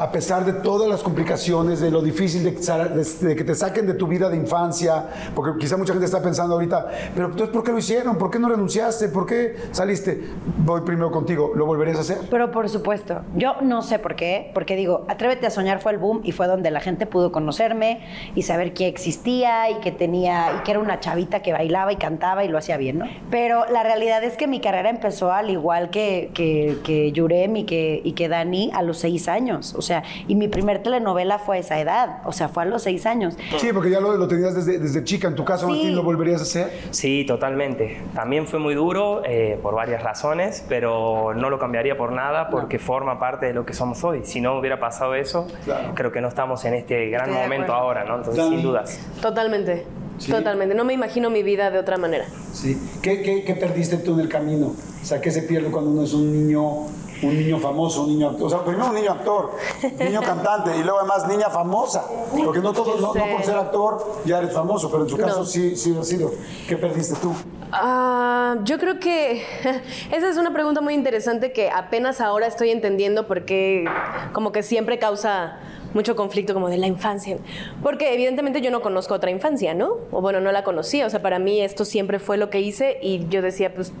a 0.00 0.10
pesar 0.10 0.46
de 0.46 0.54
todas 0.54 0.88
las 0.88 1.02
complicaciones, 1.02 1.78
de 1.78 1.90
lo 1.90 2.00
difícil 2.00 2.42
de, 2.42 3.36
que 3.36 3.44
te 3.44 3.54
saquen 3.54 3.86
de 3.86 3.92
tu 3.92 4.06
vida 4.06 4.30
de 4.30 4.36
infancia, 4.38 5.04
porque 5.34 5.58
quizá 5.58 5.76
mucha 5.76 5.92
gente 5.92 6.06
está 6.06 6.22
pensando 6.22 6.54
ahorita, 6.54 6.88
pero 7.14 7.26
entonces, 7.26 7.50
¿por 7.50 7.62
qué 7.62 7.70
lo 7.70 7.78
hicieron? 7.78 8.16
¿Por 8.16 8.30
qué 8.30 8.38
no 8.38 8.48
renunciaste? 8.48 9.08
¿Por 9.08 9.26
qué 9.26 9.56
saliste? 9.72 10.22
Voy 10.56 10.80
primero 10.80 11.10
contigo, 11.10 11.52
¿lo 11.54 11.66
volverías 11.66 11.98
a 11.98 12.00
hacer? 12.00 12.18
Pero 12.30 12.50
por 12.50 12.70
supuesto, 12.70 13.20
yo 13.36 13.56
no 13.60 13.82
sé 13.82 13.98
por 13.98 14.16
qué, 14.16 14.50
porque 14.54 14.74
digo, 14.74 15.04
Atrévete 15.06 15.46
a 15.46 15.50
soñar 15.50 15.80
fue 15.80 15.92
el 15.92 15.98
boom 15.98 16.22
y 16.24 16.32
fue 16.32 16.46
donde 16.46 16.70
la 16.70 16.80
gente 16.80 17.04
pudo 17.04 17.30
conocerme 17.30 18.00
y 18.34 18.42
saber 18.42 18.72
que 18.72 18.88
existía 18.88 19.68
y 19.68 19.80
que 19.80 19.92
tenía, 19.92 20.46
y 20.58 20.62
que 20.62 20.70
era 20.70 20.80
una 20.80 21.00
chavita 21.00 21.42
que 21.42 21.52
bailaba 21.52 21.92
y 21.92 21.96
cantaba 21.96 22.42
y 22.42 22.48
lo 22.48 22.56
hacía 22.56 22.78
bien, 22.78 23.00
¿no? 23.00 23.06
Pero 23.30 23.66
la 23.70 23.82
realidad 23.82 24.24
es 24.24 24.38
que 24.38 24.46
mi 24.46 24.60
carrera 24.60 24.88
empezó 24.88 25.30
al 25.30 25.50
igual 25.50 25.90
que, 25.90 26.30
que, 26.32 26.78
que 26.84 27.12
Yurem 27.12 27.56
y 27.56 27.64
que, 27.64 28.00
y 28.02 28.12
que 28.12 28.30
Dani 28.30 28.70
a 28.72 28.82
los 28.82 28.96
seis 28.96 29.28
años, 29.28 29.74
o 29.74 29.82
sea, 29.82 29.89
y 30.28 30.34
mi 30.34 30.48
primer 30.48 30.82
telenovela 30.82 31.38
fue 31.38 31.56
a 31.56 31.60
esa 31.60 31.80
edad, 31.80 32.18
o 32.24 32.32
sea, 32.32 32.48
fue 32.48 32.62
a 32.62 32.66
los 32.66 32.82
seis 32.82 33.06
años. 33.06 33.36
Sí, 33.58 33.68
porque 33.72 33.90
ya 33.90 34.00
lo, 34.00 34.16
lo 34.16 34.28
tenías 34.28 34.54
desde, 34.54 34.78
desde 34.78 35.04
chica. 35.04 35.28
En 35.28 35.34
tu 35.34 35.44
caso, 35.44 35.66
Sí. 35.66 35.72
Martín, 35.72 35.94
¿lo 35.96 36.02
volverías 36.02 36.40
a 36.40 36.44
hacer? 36.44 36.70
Sí, 36.90 37.24
totalmente. 37.26 38.00
También 38.14 38.46
fue 38.46 38.58
muy 38.58 38.74
duro 38.74 39.22
eh, 39.24 39.58
por 39.62 39.74
varias 39.74 40.02
razones, 40.02 40.64
pero 40.68 41.34
no 41.34 41.50
lo 41.50 41.58
cambiaría 41.58 41.96
por 41.96 42.12
nada 42.12 42.48
porque 42.50 42.78
forma 42.78 43.18
parte 43.18 43.46
de 43.46 43.52
lo 43.54 43.64
que 43.66 43.72
somos 43.74 44.02
hoy. 44.04 44.20
Si 44.24 44.40
no 44.40 44.58
hubiera 44.58 44.78
pasado 44.80 45.14
eso, 45.14 45.46
Claro. 45.64 45.92
creo 45.94 46.12
que 46.12 46.20
no 46.20 46.28
estamos 46.28 46.64
en 46.64 46.74
este 46.74 47.08
gran 47.10 47.28
Estoy 47.30 47.42
momento 47.42 47.72
ahora, 47.74 48.04
¿no? 48.04 48.16
Entonces, 48.16 48.44
sin 48.48 48.62
dudas. 48.62 48.98
Totalmente. 49.20 49.84
Sí. 50.18 50.30
Totalmente. 50.32 50.74
No 50.74 50.84
me 50.84 50.92
imagino 50.92 51.30
mi 51.30 51.42
vida 51.42 51.70
de 51.70 51.78
otra 51.78 51.96
manera. 51.96 52.26
Sí. 52.52 52.78
¿Qué, 53.02 53.22
qué, 53.22 53.42
qué 53.44 53.54
perdiste 53.54 53.96
tú 53.96 54.14
en 54.14 54.20
el 54.20 54.28
camino? 54.28 54.66
O 54.68 55.04
sea, 55.04 55.20
¿qué 55.20 55.30
se 55.30 55.42
pierde 55.42 55.70
cuando 55.70 55.90
uno 55.90 56.02
es 56.04 56.12
un 56.12 56.30
niño, 56.30 56.86
un 57.22 57.38
niño 57.38 57.58
famoso, 57.58 58.02
un 58.02 58.08
niño 58.08 58.30
actor? 58.30 58.46
O 58.46 58.50
sea, 58.50 58.64
primero 58.64 58.86
un 58.88 58.94
niño 58.94 59.12
actor, 59.12 59.52
niño 59.98 60.20
cantante 60.22 60.76
y 60.76 60.82
luego 60.82 60.98
además 60.98 61.28
niña 61.28 61.50
famosa. 61.50 62.04
Porque 62.44 62.60
no, 62.60 62.72
todo, 62.72 62.96
no, 63.00 63.14
no 63.14 63.36
por 63.36 63.44
ser 63.44 63.56
actor 63.56 64.22
ya 64.24 64.38
eres 64.38 64.52
famoso, 64.52 64.90
pero 64.90 65.04
en 65.04 65.08
tu 65.08 65.16
caso 65.16 65.40
No. 65.40 65.44
sí, 65.44 65.76
sí 65.76 65.92
lo 65.92 66.00
has 66.00 66.08
sido. 66.08 66.30
¿Qué 66.68 66.76
perdiste 66.76 67.14
tú? 67.20 67.32
Ah, 67.72 68.56
yo 68.64 68.78
creo 68.78 68.98
que 68.98 69.42
esa 70.10 70.28
es 70.28 70.36
una 70.36 70.52
pregunta 70.52 70.80
muy 70.80 70.94
interesante 70.94 71.52
que 71.52 71.70
apenas 71.70 72.20
ahora 72.20 72.46
estoy 72.46 72.70
entendiendo 72.70 73.26
porque 73.26 73.84
como 74.32 74.52
que 74.52 74.62
siempre 74.62 74.98
causa 74.98 75.58
mucho 75.94 76.16
conflicto 76.16 76.54
como 76.54 76.68
de 76.68 76.78
la 76.78 76.86
infancia. 76.86 77.38
Porque 77.82 78.14
evidentemente 78.14 78.60
yo 78.60 78.70
no 78.70 78.80
conozco 78.80 79.14
otra 79.14 79.30
infancia, 79.30 79.74
¿no? 79.74 79.94
O 80.10 80.20
bueno, 80.20 80.40
no 80.40 80.52
la 80.52 80.64
conocía. 80.64 81.06
O 81.06 81.10
sea, 81.10 81.22
para 81.22 81.38
mí 81.38 81.60
esto 81.60 81.84
siempre 81.84 82.18
fue 82.18 82.36
lo 82.36 82.50
que 82.50 82.60
hice 82.60 82.98
y 83.02 83.26
yo 83.28 83.42
decía, 83.42 83.74
pues, 83.74 83.92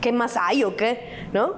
¿qué 0.00 0.12
más 0.12 0.36
hay 0.36 0.64
o 0.64 0.76
qué? 0.76 1.00
¿No? 1.32 1.54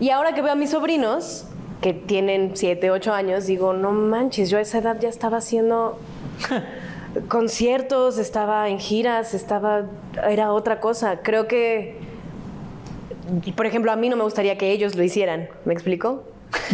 Y 0.00 0.10
ahora 0.10 0.34
que 0.34 0.42
veo 0.42 0.52
a 0.52 0.56
mis 0.56 0.70
sobrinos, 0.70 1.44
que 1.80 1.92
tienen 1.94 2.52
7, 2.54 2.90
8 2.90 3.12
años, 3.12 3.46
digo, 3.46 3.72
no 3.72 3.92
manches, 3.92 4.50
yo 4.50 4.58
a 4.58 4.60
esa 4.62 4.78
edad 4.78 4.98
ya 5.00 5.08
estaba 5.08 5.36
haciendo 5.38 5.98
conciertos, 7.28 8.18
estaba 8.18 8.68
en 8.68 8.78
giras, 8.78 9.34
estaba 9.34 9.82
era 10.28 10.52
otra 10.52 10.80
cosa. 10.80 11.20
Creo 11.22 11.46
que 11.46 11.98
por 13.54 13.64
ejemplo, 13.66 13.92
a 13.92 13.96
mí 13.96 14.08
no 14.08 14.16
me 14.16 14.24
gustaría 14.24 14.58
que 14.58 14.72
ellos 14.72 14.96
lo 14.96 15.02
hicieran, 15.04 15.48
¿me 15.64 15.72
explico? 15.72 16.24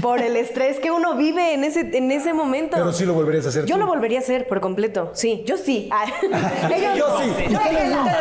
por 0.00 0.20
el 0.22 0.36
estrés 0.36 0.80
que 0.80 0.90
uno 0.90 1.16
vive 1.16 1.52
en 1.52 1.62
ese, 1.62 1.80
en 1.98 2.10
ese 2.10 2.32
momento. 2.32 2.78
Pero 2.78 2.92
sí 2.94 3.04
lo 3.04 3.12
volverías 3.12 3.44
a 3.44 3.50
hacer 3.50 3.66
Yo 3.66 3.74
tú. 3.74 3.80
lo 3.82 3.86
volvería 3.86 4.20
a 4.20 4.22
hacer 4.22 4.48
por 4.48 4.58
completo, 4.62 5.10
sí. 5.12 5.42
Yo 5.46 5.58
sí. 5.58 5.90
Ah, 5.92 6.06
ellos 6.74 6.96
Yo 6.96 7.08
no. 7.08 7.18
sí. 7.18 7.30
Yo 7.50 7.58
Ustedes 7.58 7.82
sí. 7.82 7.94
no. 7.94 8.04
No 8.04 8.12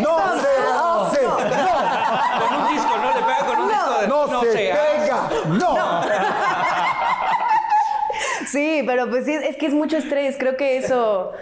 No, 0.00 0.34
no 0.34 1.10
sé, 1.12 1.20
Con 1.20 2.60
un 2.62 2.68
disco, 2.74 2.96
¿no? 2.96 3.14
Le 3.14 3.22
pega 3.26 3.46
con 3.46 3.60
un 3.60 3.69
no, 4.08 4.40
se 4.42 4.52
sé, 4.52 4.72
ah. 4.72 4.78
pega, 5.00 5.28
no. 5.48 6.02
Sí, 8.50 8.82
pero 8.86 9.08
pues 9.08 9.24
sí, 9.26 9.32
es 9.32 9.56
que 9.56 9.66
es 9.66 9.74
mucho 9.74 9.96
estrés. 9.96 10.36
Creo 10.38 10.56
que 10.56 10.78
eso, 10.78 11.32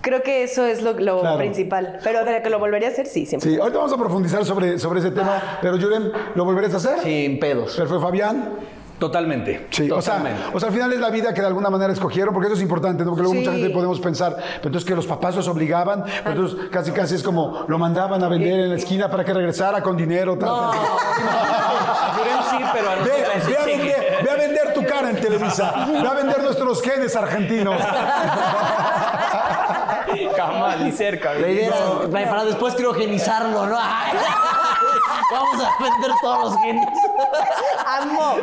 creo 0.00 0.22
que 0.22 0.42
eso 0.42 0.64
es 0.64 0.80
lo, 0.82 0.92
lo 0.94 1.20
Claro. 1.20 1.38
principal. 1.38 1.98
Pero 2.02 2.24
de 2.24 2.42
que 2.42 2.50
lo 2.50 2.58
volvería 2.58 2.88
a 2.88 2.92
hacer, 2.92 3.06
sí, 3.06 3.26
siempre. 3.26 3.50
Sí, 3.50 3.58
ahorita 3.58 3.78
vamos 3.78 3.92
a 3.92 3.98
profundizar 3.98 4.44
sobre, 4.44 4.78
sobre 4.78 5.00
ese 5.00 5.10
tema, 5.10 5.58
pero 5.60 5.78
Julen, 5.78 6.10
¿lo 6.34 6.44
volverías 6.44 6.74
a 6.74 6.76
hacer? 6.78 7.00
Sin 7.00 7.38
pedos. 7.38 7.76
Perfecto, 7.76 8.00
Fabián. 8.00 8.54
Totalmente. 8.98 9.66
Sí, 9.70 9.90
o 9.90 10.00
sea, 10.00 10.22
o 10.54 10.58
sea, 10.58 10.68
al 10.70 10.74
final 10.74 10.90
es 10.92 10.98
la 11.00 11.10
vida 11.10 11.34
que 11.34 11.42
de 11.42 11.46
alguna 11.48 11.68
manera 11.68 11.92
escogieron, 11.92 12.32
porque 12.32 12.46
eso 12.46 12.56
es 12.56 12.62
importante, 12.62 13.04
¿no? 13.04 13.10
Porque 13.10 13.22
luego 13.22 13.34
Sí. 13.34 13.40
mucha 13.40 13.52
gente 13.52 13.70
podemos 13.70 14.00
pensar, 14.00 14.34
pero 14.36 14.68
entonces 14.68 14.84
que 14.88 14.94
los 14.96 15.06
papás 15.06 15.36
los 15.36 15.46
obligaban, 15.48 16.02
pero 16.24 16.30
entonces 16.42 16.68
casi 16.70 16.92
casi 16.92 17.14
es 17.16 17.22
como 17.22 17.64
lo 17.68 17.78
mandaban 17.78 18.22
a 18.24 18.28
vender 18.28 18.60
en 18.60 18.68
la 18.70 18.76
esquina 18.76 19.10
para 19.10 19.22
que 19.24 19.34
regresara 19.34 19.82
con 19.82 19.96
dinero. 19.98 20.38
Tal, 20.38 20.48
tal. 20.48 20.70
Juren 22.16 22.38
sí, 22.50 22.56
pero 22.72 22.90
a 22.90 22.94
Ve, 22.96 23.24
ve 23.46 23.56
a 23.58 23.64
vender, 23.66 24.18
ve 24.24 24.30
a 24.30 24.34
vender 24.36 24.72
tu 24.74 24.84
cara 24.86 25.10
en 25.10 25.16
Televisa, 25.20 25.72
ve 26.02 26.08
a 26.08 26.14
vender 26.14 26.42
nuestros 26.42 26.80
genes 26.82 27.14
argentinos. 27.16 27.76
Jamás, 30.36 30.80
ni 30.80 30.92
cerca. 30.92 31.34
La 31.34 31.48
idea 31.48 31.68
es 31.68 32.28
para 32.28 32.44
después 32.44 32.74
criogenizarlo, 32.74 33.66
¿no? 33.66 33.76
Vamos 35.30 35.64
a 35.64 35.82
vender 35.82 36.10
todos 36.20 36.44
los 36.44 36.60
genes. 36.62 36.86
Amo. 37.86 38.34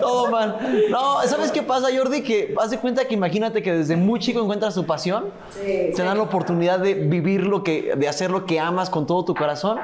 Todo 0.00 0.30
mal. 0.30 0.86
No, 0.90 1.22
¿sabes 1.26 1.52
qué 1.52 1.62
pasa, 1.62 1.88
Jordi? 1.94 2.22
Que 2.22 2.54
haz 2.60 2.70
de 2.70 2.78
cuenta 2.78 3.06
que 3.06 3.14
imagínate 3.14 3.62
que 3.62 3.72
desde 3.72 3.96
muy 3.96 4.20
chico 4.20 4.40
encuentras 4.40 4.74
tu 4.74 4.84
pasión. 4.84 5.30
te 5.54 6.02
dan 6.02 6.16
la 6.16 6.22
oportunidad 6.24 6.78
de 6.78 6.94
vivir 6.94 7.46
lo 7.46 7.62
que, 7.62 7.94
de 7.96 8.08
hacer 8.08 8.30
lo 8.30 8.46
que 8.46 8.60
amas 8.60 8.90
con 8.90 9.06
todo 9.06 9.24
tu 9.24 9.34
corazón. 9.34 9.78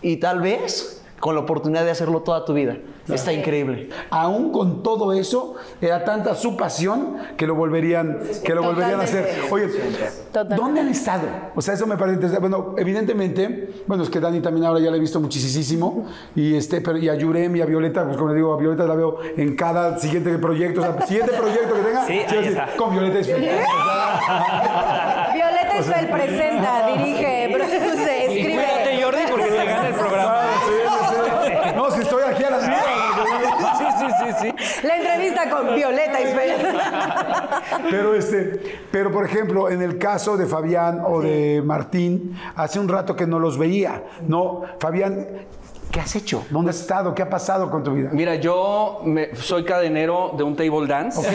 Y 0.00 0.16
tal 0.16 0.40
vez 0.40 1.02
con 1.20 1.34
la 1.34 1.42
oportunidad 1.42 1.84
de 1.84 1.90
hacerlo 1.90 2.22
toda 2.22 2.44
tu 2.44 2.54
vida. 2.54 2.78
Está 3.08 3.32
increíble. 3.32 3.88
Aún 4.10 4.52
con 4.52 4.82
todo 4.82 5.12
eso, 5.12 5.54
era 5.80 6.04
tanta 6.04 6.34
su 6.34 6.56
pasión 6.56 7.16
que 7.36 7.46
lo 7.46 7.54
volverían, 7.54 8.18
que 8.44 8.54
lo 8.54 8.62
volverían 8.62 9.00
a 9.00 9.04
hacer. 9.04 9.28
Oye, 9.50 9.66
Totalmente. 10.30 10.62
¿dónde 10.62 10.80
han 10.80 10.88
estado? 10.88 11.26
O 11.54 11.60
sea, 11.62 11.74
eso 11.74 11.86
me 11.86 11.96
parece 11.96 12.14
interesante. 12.16 12.48
Bueno, 12.48 12.74
evidentemente, 12.78 13.70
bueno, 13.86 14.02
es 14.04 14.10
que 14.10 14.20
Dani 14.20 14.40
también 14.40 14.66
ahora 14.66 14.80
ya 14.80 14.90
la 14.90 14.96
he 14.96 15.00
visto 15.00 15.20
muchísimo. 15.20 16.06
Y, 16.36 16.54
este, 16.54 16.80
pero, 16.80 16.96
y 16.98 17.08
a 17.08 17.14
Yurem 17.14 17.56
y 17.56 17.60
a 17.60 17.66
Violeta, 17.66 18.04
pues 18.04 18.16
como 18.16 18.28
les 18.28 18.36
digo, 18.36 18.54
a 18.54 18.56
Violeta 18.56 18.84
la 18.84 18.94
veo 18.94 19.18
en 19.36 19.56
cada 19.56 19.98
siguiente 19.98 20.36
proyecto. 20.38 20.80
O 20.80 20.84
sea, 20.84 21.06
siguiente 21.06 21.32
proyecto 21.32 21.74
que 21.74 21.80
tenga, 21.82 22.06
Sí, 22.06 22.20
está. 22.48 22.68
con 22.76 22.92
Violeta 22.92 23.18
es 23.18 23.26
Violeta 25.34 25.78
Isfel 25.80 26.08
presenta, 26.08 26.86
dirige, 26.86 27.50
produce, 27.52 28.24
escribe. 28.24 28.62
Espérate, 28.62 29.02
Jordi, 29.02 29.22
porque 29.30 29.46
te 29.46 29.64
gana 29.64 29.88
el 29.88 29.94
programa. 29.94 30.42
No, 31.76 31.90
si 31.90 32.00
estoy 32.02 32.22
aquí 32.24 32.44
a 32.44 32.50
las 32.50 32.68
mías. 32.68 32.84
Sí, 33.78 33.84
sí, 33.98 34.06
sí, 34.18 34.26
sí. 34.40 34.48
Con 35.50 35.74
Violeta 35.74 36.20
Isfel. 36.20 36.66
Pero 37.90 38.14
este, 38.14 38.80
pero 38.90 39.10
por 39.12 39.24
ejemplo, 39.24 39.68
en 39.70 39.82
el 39.82 39.98
caso 39.98 40.36
de 40.36 40.46
Fabián 40.46 41.02
o 41.06 41.20
de 41.20 41.62
Martín, 41.64 42.38
hace 42.56 42.78
un 42.78 42.88
rato 42.88 43.16
que 43.16 43.26
no 43.26 43.38
los 43.38 43.58
veía, 43.58 44.02
¿no? 44.26 44.62
Fabián, 44.78 45.26
¿qué 45.90 46.00
has 46.00 46.14
hecho? 46.16 46.44
¿Dónde 46.50 46.70
has 46.70 46.80
estado? 46.80 47.14
¿Qué 47.14 47.22
ha 47.22 47.30
pasado 47.30 47.70
con 47.70 47.82
tu 47.82 47.92
vida? 47.92 48.10
Mira, 48.12 48.36
yo 48.36 49.00
me- 49.04 49.34
soy 49.36 49.64
cadenero 49.64 50.32
de 50.36 50.42
un 50.44 50.56
table 50.56 50.86
dance. 50.86 51.18
Ok. 51.18 51.26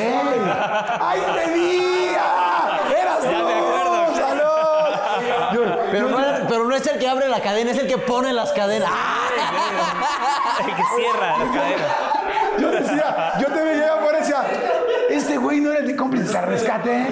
¡Ay, 0.99 1.19
te 1.35 1.53
vi! 1.53 2.09
¡Ah! 2.19 2.79
¡Eras 2.89 3.23
Ya 3.23 3.43
me 3.43 3.53
acuerdo. 3.53 4.15
¡Salud! 4.15 5.53
Yo- 5.53 5.77
Pero 5.91 6.09
no, 6.09 6.19
es- 6.19 6.41
pero 6.47 6.63
no 6.65 6.75
es 6.75 6.87
el 6.87 6.99
que 6.99 7.07
abre 7.07 7.27
la 7.29 7.41
cadena, 7.41 7.71
es 7.71 7.77
el 7.79 7.87
que 7.87 7.97
pone 7.97 8.33
las 8.33 8.51
cadenas. 8.53 8.89
El 10.59 10.75
que 10.75 10.83
cierra 10.97 11.37
las 11.37 11.49
cadenas. 11.49 11.87
Yo 12.59 12.71
decía, 12.71 13.33
yo 13.39 13.47
te 13.53 13.61
veía 13.63 13.99
por 13.99 14.17
decía, 14.17 14.43
este 15.11 15.37
güey 15.37 15.59
no 15.61 15.69
era 15.71 15.79
el 15.81 15.85
de 15.86 15.86
cómplices 15.97 16.33
al 16.33 16.45
rescate. 16.45 17.07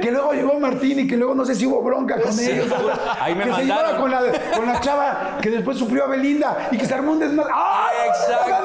Que 0.00 0.10
luego 0.10 0.32
llegó 0.32 0.60
Martín 0.60 1.00
y 1.00 1.06
que 1.06 1.16
luego 1.16 1.34
no 1.34 1.44
sé 1.44 1.54
si 1.54 1.64
hubo 1.64 1.82
bronca 1.82 2.20
con 2.20 2.38
ellos. 2.38 2.66
ahí 3.18 3.34
me 3.34 3.44
que 3.44 3.50
se 3.54 3.58
mandaron. 3.58 3.66
llevaba 3.66 3.98
con 3.98 4.10
la, 4.10 4.20
con 4.56 4.66
la 4.66 4.80
chava 4.80 5.38
que 5.40 5.50
después 5.50 5.78
sufrió 5.78 6.04
a 6.04 6.08
Belinda 6.08 6.68
y 6.70 6.76
que 6.76 6.86
se 6.86 6.94
armó 6.94 7.12
un 7.12 7.20
desmadre. 7.20 7.52
¡Ay! 7.54 8.08
Exacto. 8.08 8.64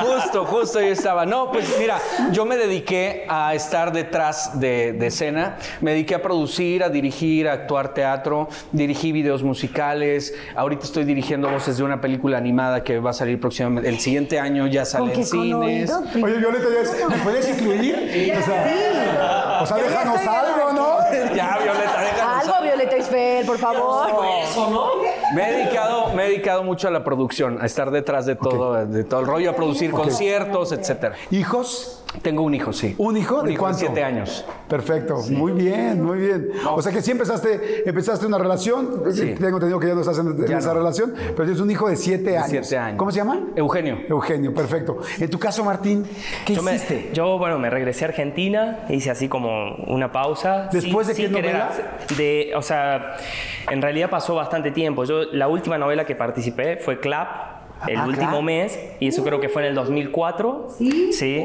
Justo, 0.00 0.44
justo 0.44 0.80
yo 0.80 0.88
estaba. 0.88 1.26
No, 1.26 1.50
pues 1.50 1.76
mira, 1.78 1.98
yo 2.32 2.44
me 2.44 2.56
dediqué 2.56 3.26
a 3.28 3.54
estar 3.54 3.92
detrás 3.92 4.58
de, 4.58 4.92
de 4.92 5.06
escena. 5.06 5.56
Me 5.80 5.92
dediqué 5.92 6.14
a 6.14 6.22
producir, 6.22 6.82
a 6.82 6.88
dirigir, 6.88 7.48
a 7.48 7.52
actuar 7.52 7.94
teatro. 7.94 8.48
Dirigí 8.72 9.12
videos 9.12 9.42
musicales. 9.42 10.34
Ahorita 10.54 10.84
estoy 10.84 11.04
dirigiendo 11.04 11.50
voces 11.50 11.78
de 11.78 11.84
una 11.84 12.00
película 12.00 12.38
animada 12.38 12.82
que 12.84 12.98
va 12.98 13.10
a 13.10 13.14
salir 13.14 13.40
próximamente. 13.40 13.88
El 13.88 13.98
siguiente 14.00 14.38
año 14.38 14.66
ya 14.66 14.84
sale 14.84 15.14
en 15.14 15.24
cines. 15.24 15.90
Oye, 16.22 16.36
Violeta, 16.38 16.66
ya 16.72 16.80
es, 16.82 17.08
¿me 17.08 17.16
puedes 17.18 17.48
incluir? 17.48 18.36
O 18.38 18.44
sea, 18.44 19.58
o 19.62 19.66
sea 19.66 19.76
déjanos 19.76 20.20
algo, 20.20 20.72
¿no? 20.72 20.98
Ya, 21.34 21.58
Violeta, 21.62 22.07
por 23.46 23.58
favor. 23.58 24.08
Me 25.34 25.48
he 25.48 25.52
dedicado, 25.52 26.12
me 26.14 26.24
he 26.24 26.28
dedicado 26.28 26.62
mucho 26.62 26.88
a 26.88 26.90
la 26.90 27.04
producción, 27.04 27.60
a 27.60 27.66
estar 27.66 27.90
detrás 27.90 28.26
de 28.26 28.36
todo, 28.36 28.86
de 28.86 29.04
todo 29.04 29.20
el 29.20 29.26
rollo, 29.26 29.50
a 29.50 29.54
producir 29.54 29.90
conciertos, 29.90 30.72
etcétera. 30.72 31.14
¿Hijos? 31.30 32.02
Tengo 32.22 32.42
un 32.42 32.54
hijo, 32.54 32.72
sí. 32.72 32.94
¿Un 32.98 33.16
hijo? 33.18 33.42
¿De 33.42 33.50
Un 33.50 33.56
cuánto? 33.56 33.78
siete 33.80 34.02
años. 34.02 34.44
Perfecto, 34.66 35.18
muy 35.30 35.52
bien, 35.52 36.02
muy 36.02 36.18
bien. 36.18 36.48
O 36.74 36.80
sea 36.82 36.90
que 36.90 37.02
sí 37.02 37.10
empezaste, 37.10 37.86
empezaste 37.88 38.26
una 38.26 38.38
relación, 38.38 39.02
Sí. 39.12 39.34
tengo 39.38 39.56
entendido 39.58 39.78
que 39.78 39.88
ya 39.88 39.94
no 39.94 40.00
estás 40.00 40.18
en, 40.18 40.46
Ya 40.46 40.58
esa 40.58 40.68
no. 40.68 40.74
relación, 40.80 41.14
pero 41.14 41.44
tienes 41.44 41.60
un 41.60 41.70
hijo 41.70 41.88
de 41.88 41.96
siete 41.96 42.36
años. 42.36 42.48
siete 42.66 42.78
años. 42.78 42.98
¿Cómo 42.98 43.10
se 43.12 43.18
llama? 43.18 43.40
Eugenio. 43.54 43.98
Eugenio, 44.08 44.52
perfecto. 44.54 44.98
En 45.20 45.28
tu 45.30 45.38
caso, 45.38 45.62
Martín, 45.64 46.06
¿qué 46.46 46.54
Yo, 46.54 46.62
me- 46.62 46.74
hiciste? 46.74 47.10
yo, 47.12 47.38
bueno, 47.38 47.58
me 47.58 47.68
regresé 47.70 48.06
a 48.06 48.08
Argentina, 48.08 48.80
hice 48.88 49.10
así 49.10 49.28
como 49.28 49.74
una 49.86 50.10
pausa. 50.10 50.70
¿Después 50.72 51.06
sin- 51.08 51.16
de 51.16 51.22
qué 51.40 51.42
novela? 51.42 51.70
De, 52.16 52.52
o 52.56 52.62
sea, 52.62 53.16
en 53.70 53.82
realidad 53.82 54.08
pasó 54.10 54.34
bastante 54.34 54.70
tiempo. 54.70 55.04
Yo, 55.04 55.24
la 55.32 55.46
última 55.48 55.76
novela 55.78 56.04
que 56.06 56.14
participé 56.16 56.78
fue 56.78 56.98
Clap. 57.00 57.57
El 57.86 57.96
Ah, 57.96 58.06
último 58.06 58.30
Clap. 58.30 58.42
mes, 58.42 58.78
y 58.98 59.06
eso 59.08 59.22
creo 59.22 59.40
que 59.40 59.48
fue 59.48 59.62
en 59.62 59.68
el 59.68 59.74
2004. 59.74 60.66
¿Sí? 60.76 61.12
Sí. 61.12 61.44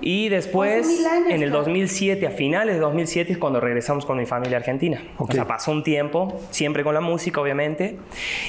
Y 0.00 0.28
después, 0.30 0.86
años, 1.06 1.30
en 1.30 1.42
el 1.42 1.50
Clap. 1.50 1.60
2007, 1.64 2.26
a 2.26 2.30
finales 2.30 2.74
de 2.76 2.80
2007, 2.80 3.32
es 3.32 3.38
cuando 3.38 3.60
regresamos 3.60 4.06
con 4.06 4.16
mi 4.18 4.24
familia 4.26 4.56
a 4.56 4.60
Argentina. 4.60 5.02
Ok. 5.18 5.30
O 5.30 5.32
sea, 5.34 5.46
pasó 5.46 5.70
un 5.72 5.82
tiempo, 5.82 6.40
siempre 6.50 6.84
con 6.84 6.94
la 6.94 7.00
música, 7.00 7.40
obviamente. 7.40 7.98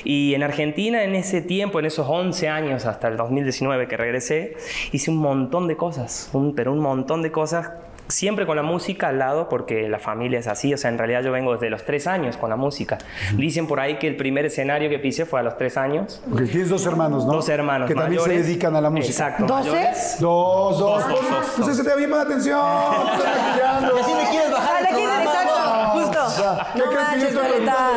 Y 0.04 0.34
en 0.34 0.44
Argentina, 0.44 1.04
en 1.04 1.16
ese 1.16 1.42
tiempo, 1.42 1.80
en 1.80 1.86
esos 1.88 2.08
11 2.10 2.48
años, 2.48 2.86
hasta 2.86 3.08
el 3.10 3.18
2019 3.18 3.88
que 3.88 3.98
regresé, 3.98 4.56
hice 4.92 5.12
un 5.12 5.18
montón 5.18 5.68
de 5.68 5.76
cosas, 5.76 6.30
un- 6.34 6.56
pero 6.56 6.72
un 6.72 6.80
montón 6.80 7.22
de 7.22 7.32
cosas. 7.32 7.70
Siempre 8.10 8.48
con 8.48 8.56
la 8.56 8.64
música 8.64 9.10
al 9.10 9.20
lado, 9.20 9.48
porque 9.50 9.88
la 9.88 10.00
familia 10.00 10.40
es 10.40 10.48
así. 10.48 10.74
O 10.74 10.78
sea, 10.78 10.90
en 10.90 10.98
realidad 10.98 11.22
yo 11.22 11.32
vengo 11.32 11.54
desde 11.54 11.70
los 11.70 11.86
tres 11.86 12.08
años 12.08 12.38
con 12.38 12.50
la 12.50 12.56
música. 12.56 12.98
Dicen 13.36 13.68
por 13.68 13.80
ahí 13.80 14.00
que 14.00 14.08
el 14.08 14.16
primer 14.18 14.46
escenario 14.48 14.90
que 14.90 14.98
pisé 14.98 15.28
fue 15.28 15.40
a 15.40 15.44
los 15.44 15.56
tres 15.58 15.78
años. 15.78 16.20
Porque 16.28 16.46
tienes 16.48 16.70
dos 16.70 16.84
hermanos, 16.88 17.24
¿no? 17.26 17.34
Dos 17.34 17.48
hermanos 17.50 17.88
Que 17.88 17.94
también 17.94 18.20
se 18.24 18.30
dedican 18.32 18.76
a 18.76 18.82
la 18.82 18.90
música. 18.90 19.28
Exacto. 19.30 19.54
Mayores. 19.54 20.18
Dos, 20.20 20.80
dos, 20.80 20.82
Dos, 21.08 21.08
dos. 21.08 21.22
dos, 21.22 21.30
dos, 21.30 21.46
Pues 21.58 21.68
ese 21.70 21.84
te 21.88 21.96
bien, 21.98 22.10
pon 22.10 22.20
atención. 22.20 22.60
Y 23.60 23.62
así 24.00 24.14
me 24.14 24.30
quieres 24.30 24.52
bajar 24.52 24.74
Dale, 24.74 24.90
el 24.90 24.96
aquí, 24.96 25.04
programa. 25.04 25.24
exacto, 25.24 25.54
O 25.54 26.02
justo. 26.02 26.30
sea, 26.30 26.68
¿Qué 26.74 26.80
No 26.80 26.86
crees 26.90 27.08
que 27.10 27.20
yo 27.20 27.28
estoy 27.28 27.48
de 27.64 27.70
acá? 27.70 27.90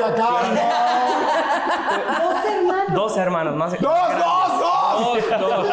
Dos 2.23 2.45
hermanos. 2.47 2.95
Dos 2.95 3.17
hermanos 3.17 3.57
más. 3.57 3.73
¡Dos, 3.81 3.99
dos, 4.19 4.42
dos! 4.93 5.19
Dos. 5.41 5.69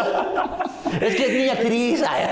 Es 1.02 1.16
que 1.16 1.26
es 1.26 1.34
niña 1.34 1.54
actriz. 1.54 2.04
Ay, 2.08 2.24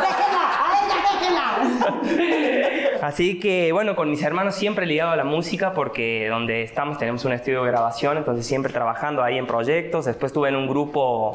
Déjenla, 0.00 0.46
a 0.60 0.66
ella 0.80 0.96
déjenla. 1.10 2.83
Así 3.04 3.38
que 3.38 3.70
bueno, 3.70 3.96
con 3.96 4.08
mis 4.08 4.22
hermanos 4.22 4.54
siempre 4.54 4.86
ligado 4.86 5.10
a 5.10 5.16
la 5.16 5.24
música 5.24 5.74
porque 5.74 6.26
donde 6.30 6.62
estamos 6.62 6.96
tenemos 6.96 7.22
un 7.26 7.32
estudio 7.34 7.62
de 7.62 7.70
grabación, 7.70 8.16
entonces 8.16 8.46
siempre 8.46 8.72
trabajando 8.72 9.22
ahí 9.22 9.36
en 9.36 9.46
proyectos. 9.46 10.06
Después 10.06 10.30
estuve 10.30 10.48
en 10.48 10.56
un 10.56 10.66
grupo 10.66 11.32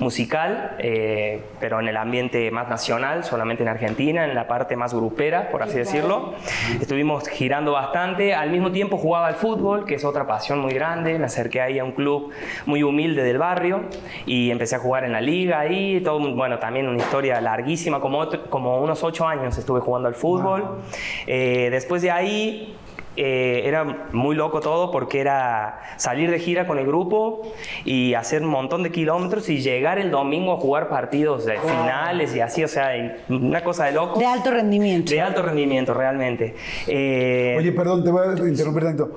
musical, 0.00 0.74
eh, 0.80 1.40
pero 1.60 1.78
en 1.78 1.86
el 1.86 1.96
ambiente 1.96 2.50
más 2.50 2.68
nacional, 2.68 3.22
solamente 3.22 3.62
en 3.62 3.68
Argentina, 3.68 4.24
en 4.24 4.34
la 4.34 4.48
parte 4.48 4.74
más 4.74 4.92
grupera, 4.92 5.50
por 5.52 5.62
así 5.62 5.78
decirlo. 5.78 6.34
Estuvimos 6.80 7.28
girando 7.28 7.70
bastante, 7.70 8.34
al 8.34 8.50
mismo 8.50 8.72
tiempo 8.72 8.96
jugaba 8.96 9.28
al 9.28 9.36
fútbol, 9.36 9.84
que 9.84 9.94
es 9.94 10.04
otra 10.04 10.26
pasión 10.26 10.58
muy 10.58 10.72
grande. 10.74 11.16
Me 11.20 11.26
acerqué 11.26 11.60
ahí 11.60 11.78
a 11.78 11.84
un 11.84 11.92
club 11.92 12.32
muy 12.66 12.82
humilde 12.82 13.22
del 13.22 13.38
barrio 13.38 13.82
y 14.26 14.50
empecé 14.50 14.74
a 14.74 14.78
jugar 14.80 15.04
en 15.04 15.12
la 15.12 15.20
liga 15.20 15.60
ahí. 15.60 16.00
Todo, 16.00 16.18
bueno, 16.34 16.58
también 16.58 16.88
una 16.88 16.98
historia 16.98 17.40
larguísima, 17.40 18.00
como, 18.00 18.18
otro- 18.18 18.50
como 18.50 18.80
unos 18.80 19.04
ocho 19.04 19.28
años 19.28 19.56
estuve 19.56 19.78
jugando 19.78 20.08
al 20.08 20.16
fútbol. 20.16 20.80
Eh, 21.26 21.68
después 21.70 22.02
de 22.02 22.10
ahí 22.10 22.76
eh, 23.16 23.62
era 23.64 24.08
muy 24.12 24.34
loco 24.34 24.58
todo 24.58 24.90
porque 24.90 25.20
era 25.20 25.80
salir 25.98 26.30
de 26.32 26.40
gira 26.40 26.66
con 26.66 26.78
el 26.78 26.86
grupo 26.86 27.42
y 27.84 28.14
hacer 28.14 28.42
un 28.42 28.48
montón 28.48 28.82
de 28.82 28.90
kilómetros 28.90 29.48
y 29.48 29.60
llegar 29.60 29.98
el 29.98 30.10
domingo 30.10 30.52
a 30.52 30.56
jugar 30.56 30.88
partidos 30.88 31.44
de 31.44 31.58
finales 31.60 32.34
y 32.34 32.40
así, 32.40 32.64
o 32.64 32.68
sea, 32.68 32.90
una 33.28 33.62
cosa 33.62 33.84
de 33.84 33.92
loco. 33.92 34.18
De 34.18 34.26
alto 34.26 34.50
rendimiento. 34.50 35.12
De 35.12 35.20
alto 35.20 35.42
rendimiento, 35.42 35.94
realmente. 35.94 36.56
Eh, 36.88 37.54
Oye, 37.56 37.70
perdón, 37.70 38.02
te 38.02 38.10
voy 38.10 38.22
a 38.26 38.48
interrumpir 38.48 38.82
tanto. 38.82 39.12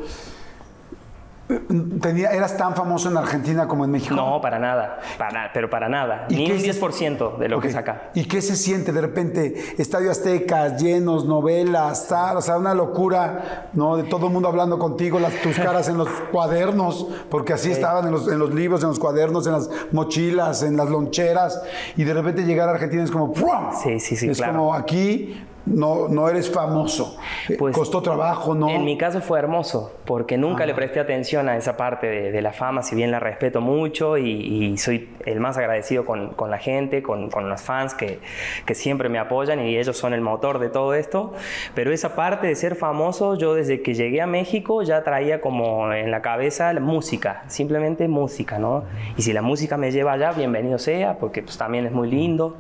Tenía, 2.02 2.32
¿Eras 2.32 2.58
tan 2.58 2.76
famoso 2.76 3.10
en 3.10 3.16
Argentina 3.16 3.68
como 3.70 3.86
en 3.86 3.92
México? 3.92 4.14
no, 4.16 4.42
para 4.42 4.60
nada, 4.60 5.00
para, 5.18 5.50
pero 5.54 5.70
para 5.70 5.88
nada. 5.88 6.26
¿Y 6.30 6.36
Ni 6.36 6.46
un 6.52 6.58
es- 6.58 6.64
10% 6.82 7.38
de 7.38 7.48
lo 7.48 7.62
que 7.62 7.68
Ok. 7.68 7.72
es 7.72 7.76
acá. 7.78 8.10
¿Y 8.16 8.26
qué 8.26 8.42
se 8.42 8.58
siente 8.58 8.92
de 8.92 9.00
repente? 9.00 9.56
Estadio 9.78 10.12
Azteca, 10.12 10.76
llenos, 10.76 11.26
novelas, 11.26 12.08
tal, 12.10 12.36
o 12.38 12.42
sea, 12.42 12.58
una 12.58 12.74
locura, 12.74 13.70
¿no? 13.74 13.96
De 13.96 14.04
todo 14.04 14.28
el 14.28 14.34
mundo 14.34 14.50
hablando 14.50 14.78
contigo, 14.78 15.20
las, 15.22 15.34
tus 15.42 15.56
caras 15.58 15.88
en 15.88 15.98
los 15.98 16.10
cuadernos, 16.34 17.08
porque 17.30 17.54
así 17.54 17.72
estaban 17.72 18.06
en 18.06 18.12
los, 18.12 18.28
en 18.28 18.40
los 18.40 18.54
libros, 18.54 18.82
en 18.84 18.90
los 18.90 19.00
cuadernos, 19.00 19.48
en 19.48 19.54
las 19.54 19.70
mochilas, 19.94 20.64
en 20.64 20.76
las 20.76 20.90
loncheras, 20.90 21.62
y 21.96 22.04
de 22.04 22.14
repente 22.14 22.44
llegar 22.44 22.68
a 22.68 22.74
Argentina 22.74 23.04
es 23.04 23.12
como 23.12 23.32
¡prum! 23.32 23.72
Sí, 23.82 24.02
sí, 24.02 24.18
sí, 24.18 24.30
Es 24.30 24.38
claro. 24.38 24.52
como 24.54 24.74
aquí 24.74 25.42
no, 25.68 26.08
no 26.08 26.30
eres 26.30 26.50
famoso. 26.52 27.18
Eh, 27.50 27.56
Pues, 27.58 27.76
Costó 27.76 28.02
trabajo, 28.02 28.56
¿no? 28.56 28.70
En 28.70 28.86
mi 28.86 28.98
caso 28.98 29.22
fue 29.22 29.40
hermoso, 29.40 29.94
porque 30.06 30.38
nunca 30.38 30.66
le 30.66 30.74
presté 30.74 31.00
atención 31.00 31.50
a 31.50 31.58
esa 31.58 31.78
parte 31.78 32.08
de, 32.08 32.32
de 32.32 32.42
la 32.42 32.54
fama, 32.54 32.82
si 32.84 32.96
bien 32.96 33.12
la 33.12 33.20
respeto 33.20 33.62
mucho 33.62 34.18
y, 34.18 34.30
y 34.32 34.78
soy 34.78 35.10
el 35.26 35.40
más 35.40 35.58
agradecido 35.58 36.06
con, 36.06 36.30
con 36.30 36.50
la 36.50 36.58
gente, 36.58 37.04
con, 37.04 37.30
con 37.30 37.50
los 37.50 37.62
fans 37.62 37.94
que, 37.94 38.20
que 38.66 38.76
siempre 38.76 39.10
me 39.10 39.20
apoyan 39.20 39.60
y 39.60 39.78
ellos 39.78 39.98
son 39.98 40.14
el 40.14 40.22
motor 40.22 40.60
de 40.60 40.70
todo 40.70 40.94
esto. 40.94 41.34
Pero 41.76 41.92
esa 41.92 42.16
parte 42.16 42.48
de 42.48 42.56
ser 42.56 42.76
famoso, 42.76 43.36
yo 43.36 43.54
desde 43.54 43.82
que 43.82 43.94
llegué 43.94 44.22
a 44.22 44.28
México 44.28 44.82
ya 44.84 45.04
traía 45.04 45.42
como 45.42 45.92
en 45.94 46.12
la 46.12 46.22
cabeza 46.22 46.72
la 46.74 46.80
música, 46.80 47.44
simplemente 47.48 48.08
música, 48.08 48.58
¿no? 48.60 48.84
Y 49.18 49.22
si 49.24 49.34
la 49.34 49.42
música 49.42 49.78
me 49.78 49.92
lleva 49.92 50.14
allá, 50.14 50.32
bienvenido 50.32 50.78
sea, 50.78 51.18
porque 51.18 51.42
pues 51.44 51.58
también 51.58 51.86
es 51.86 51.92
muy 51.92 52.10
lindo. 52.10 52.56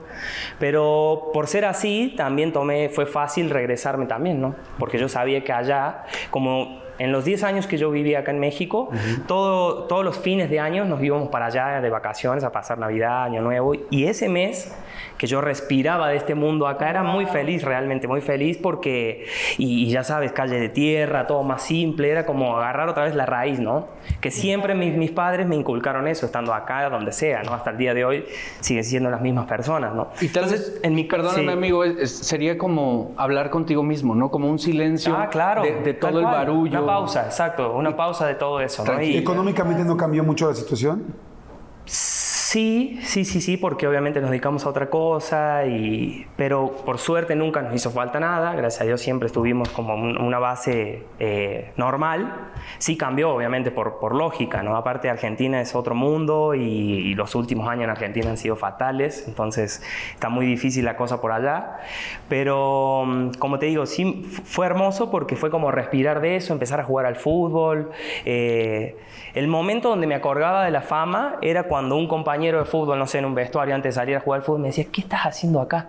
Pero 0.60 1.30
por 1.34 1.48
ser 1.48 1.65
así, 1.65 2.13
también 2.17 2.52
tomé, 2.54 2.89
fue 2.97 3.05
fácil 3.05 3.51
regresarme 3.51 4.07
también, 4.07 4.41
¿no? 4.41 4.55
Porque 4.79 4.97
yo 4.97 5.07
sabía 5.07 5.43
que 5.43 5.53
allá, 5.53 6.05
como 6.31 6.81
en 6.99 7.12
los 7.12 7.25
10 7.25 7.43
años 7.43 7.67
que 7.67 7.77
yo 7.77 7.91
viví 7.91 8.15
acá 8.15 8.31
en 8.31 8.39
México, 8.39 8.89
todo, 9.27 9.83
todos 9.83 10.03
los 10.03 10.17
fines 10.17 10.49
de 10.49 10.60
año 10.60 10.86
nos 10.86 11.01
íbamos 11.03 11.29
para 11.29 11.47
allá 11.47 11.81
de 11.81 11.89
vacaciones 11.89 12.43
a 12.43 12.51
pasar 12.51 12.77
Navidad, 12.77 13.23
Año 13.23 13.41
Nuevo. 13.41 13.73
Y 13.89 14.05
ese 14.05 14.29
mes 14.29 14.75
que 15.17 15.25
yo 15.27 15.41
respiraba 15.41 16.10
de 16.10 16.17
este 16.17 16.36
mundo 16.36 16.67
acá 16.67 16.89
era 16.89 17.01
muy 17.03 17.25
feliz, 17.25 17.63
realmente 17.63 18.07
muy 18.07 18.21
feliz 18.21 18.57
porque, 18.57 19.25
y, 19.57 19.86
y 19.86 19.89
ya 19.89 20.03
sabes, 20.03 20.31
calle 20.31 20.60
de 20.60 20.69
tierra, 20.69 21.25
todo 21.27 21.41
más 21.43 21.63
simple, 21.63 22.10
era 22.10 22.25
como 22.25 22.55
agarrar 22.57 22.88
otra 22.89 23.03
vez 23.05 23.15
la 23.15 23.25
raíz, 23.25 23.60
¿no? 23.60 23.88
Que 24.21 24.29
siempre 24.31 24.75
mis, 24.75 24.95
mis 24.95 25.12
padres 25.12 25.47
me 25.47 25.55
inculcaron 25.55 26.07
eso, 26.07 26.25
estando 26.27 26.53
acá, 26.53 26.89
donde 26.89 27.12
sea, 27.12 27.41
¿no? 27.43 27.53
Hasta 27.53 27.71
el 27.71 27.77
día 27.77 27.93
de 27.93 28.05
hoy 28.05 28.25
siguen 28.60 28.83
siendo 28.83 29.10
las 29.10 29.21
mismas 29.21 29.45
personas, 29.47 29.93
¿no? 29.95 30.10
Y 30.21 30.27
tal 30.29 30.45
vez, 30.45 30.79
en 30.83 30.93
mi, 30.93 31.03
perdóname 31.03 31.43
sí. 31.43 31.49
amigo, 31.49 31.83
es- 31.83 32.17
sería 32.19 32.57
como 32.57 33.13
hablar 33.17 33.49
contigo 33.49 33.81
mismo, 33.83 34.13
¿no? 34.15 34.29
Como 34.29 34.47
un 34.49 34.60
silencio 34.60 35.15
Ah, 35.17 35.29
claro. 35.29 35.63
de, 35.63 35.81
de 35.81 35.93
todo 35.95 36.19
el 36.19 36.25
barullo. 36.25 36.77
Pausa, 36.88 37.26
exacto, 37.26 37.73
una 37.76 37.95
pausa 37.95 38.26
de 38.26 38.36
todo 38.36 38.60
eso, 38.62 38.84
¿no? 38.84 39.02
Y- 39.02 39.17
¿Económicamente 39.17 39.84
no 39.84 39.95
cambió 39.95 40.23
mucho 40.23 40.47
la 40.50 40.56
situación? 40.56 41.04
Sí, 41.86 42.26
sí, 43.03 43.25
sí, 43.25 43.41
sí, 43.41 43.57
porque 43.57 43.88
obviamente 43.88 44.21
nos 44.21 44.29
dedicamos 44.29 44.65
a 44.65 44.69
otra 44.69 44.89
cosa, 44.89 45.65
y, 45.65 46.25
pero 46.38 46.71
por 46.86 46.97
suerte 46.97 47.36
nunca 47.36 47.62
nos 47.62 47.73
hizo 47.75 47.91
falta 47.91 48.19
nada, 48.19 48.53
gracias 48.55 48.81
a 48.81 48.86
Dios 48.86 49.01
siempre 49.01 49.27
estuvimos 49.27 49.69
como 49.69 49.95
un- 49.95 50.17
una 50.21 50.39
base 50.39 51.03
eh, 51.19 51.71
normal. 51.75 52.51
Sí 52.77 52.95
cambió, 52.97 53.31
obviamente, 53.33 53.71
por, 53.71 53.99
por 53.99 54.15
lógica, 54.15 54.63
¿no? 54.63 54.75
Aparte 54.77 55.10
Argentina 55.10 55.60
es 55.62 55.75
otro 55.75 55.93
mundo 55.95 56.53
y, 56.55 56.62
y 56.62 57.15
los 57.15 57.36
últimos 57.36 57.67
años 57.67 57.83
en 57.86 57.89
Argentina 57.89 58.29
han 58.29 58.38
sido 58.38 58.55
fatales, 58.55 59.25
entonces 59.27 59.81
está 60.13 60.29
muy 60.29 60.45
difícil 60.45 60.86
la 60.86 60.95
cosa 60.95 61.19
por 61.19 61.31
allá. 61.33 61.79
Pero, 62.29 63.03
mm, 63.05 63.31
como 63.39 63.60
te 63.60 63.65
digo, 63.65 63.86
sí 63.86 64.23
fue 64.45 64.65
hermoso 64.67 65.12
porque 65.12 65.36
fue 65.36 65.49
como 65.49 65.71
respirar 65.71 66.21
de 66.21 66.36
eso, 66.38 66.53
empezar 66.53 66.79
a 66.79 66.83
jugar 66.83 67.05
al 67.05 67.15
fútbol. 67.17 67.91
eh, 68.25 68.95
el 69.33 69.47
momento 69.47 69.89
donde 69.89 70.07
me 70.07 70.15
acordaba 70.15 70.63
de 70.65 70.71
la 70.71 70.81
fama 70.81 71.36
era 71.41 71.63
cuando 71.63 71.95
un 71.95 72.07
compañero 72.07 72.37
de 72.38 72.65
fútbol, 72.65 72.97
no 72.97 73.08
sé, 73.08 73.19
en 73.19 73.26
un 73.26 73.36
vestuario 73.36 73.76
antes 73.76 73.95
de 73.95 74.00
salir 74.00 74.15
a 74.15 74.19
jugar 74.19 74.39
al 74.39 74.45
fútbol, 74.45 74.62
me 74.62 74.67
decía, 74.67 74.86
¿qué 74.91 75.02
estás 75.02 75.21
haciendo 75.26 75.62
acá? 75.62 75.88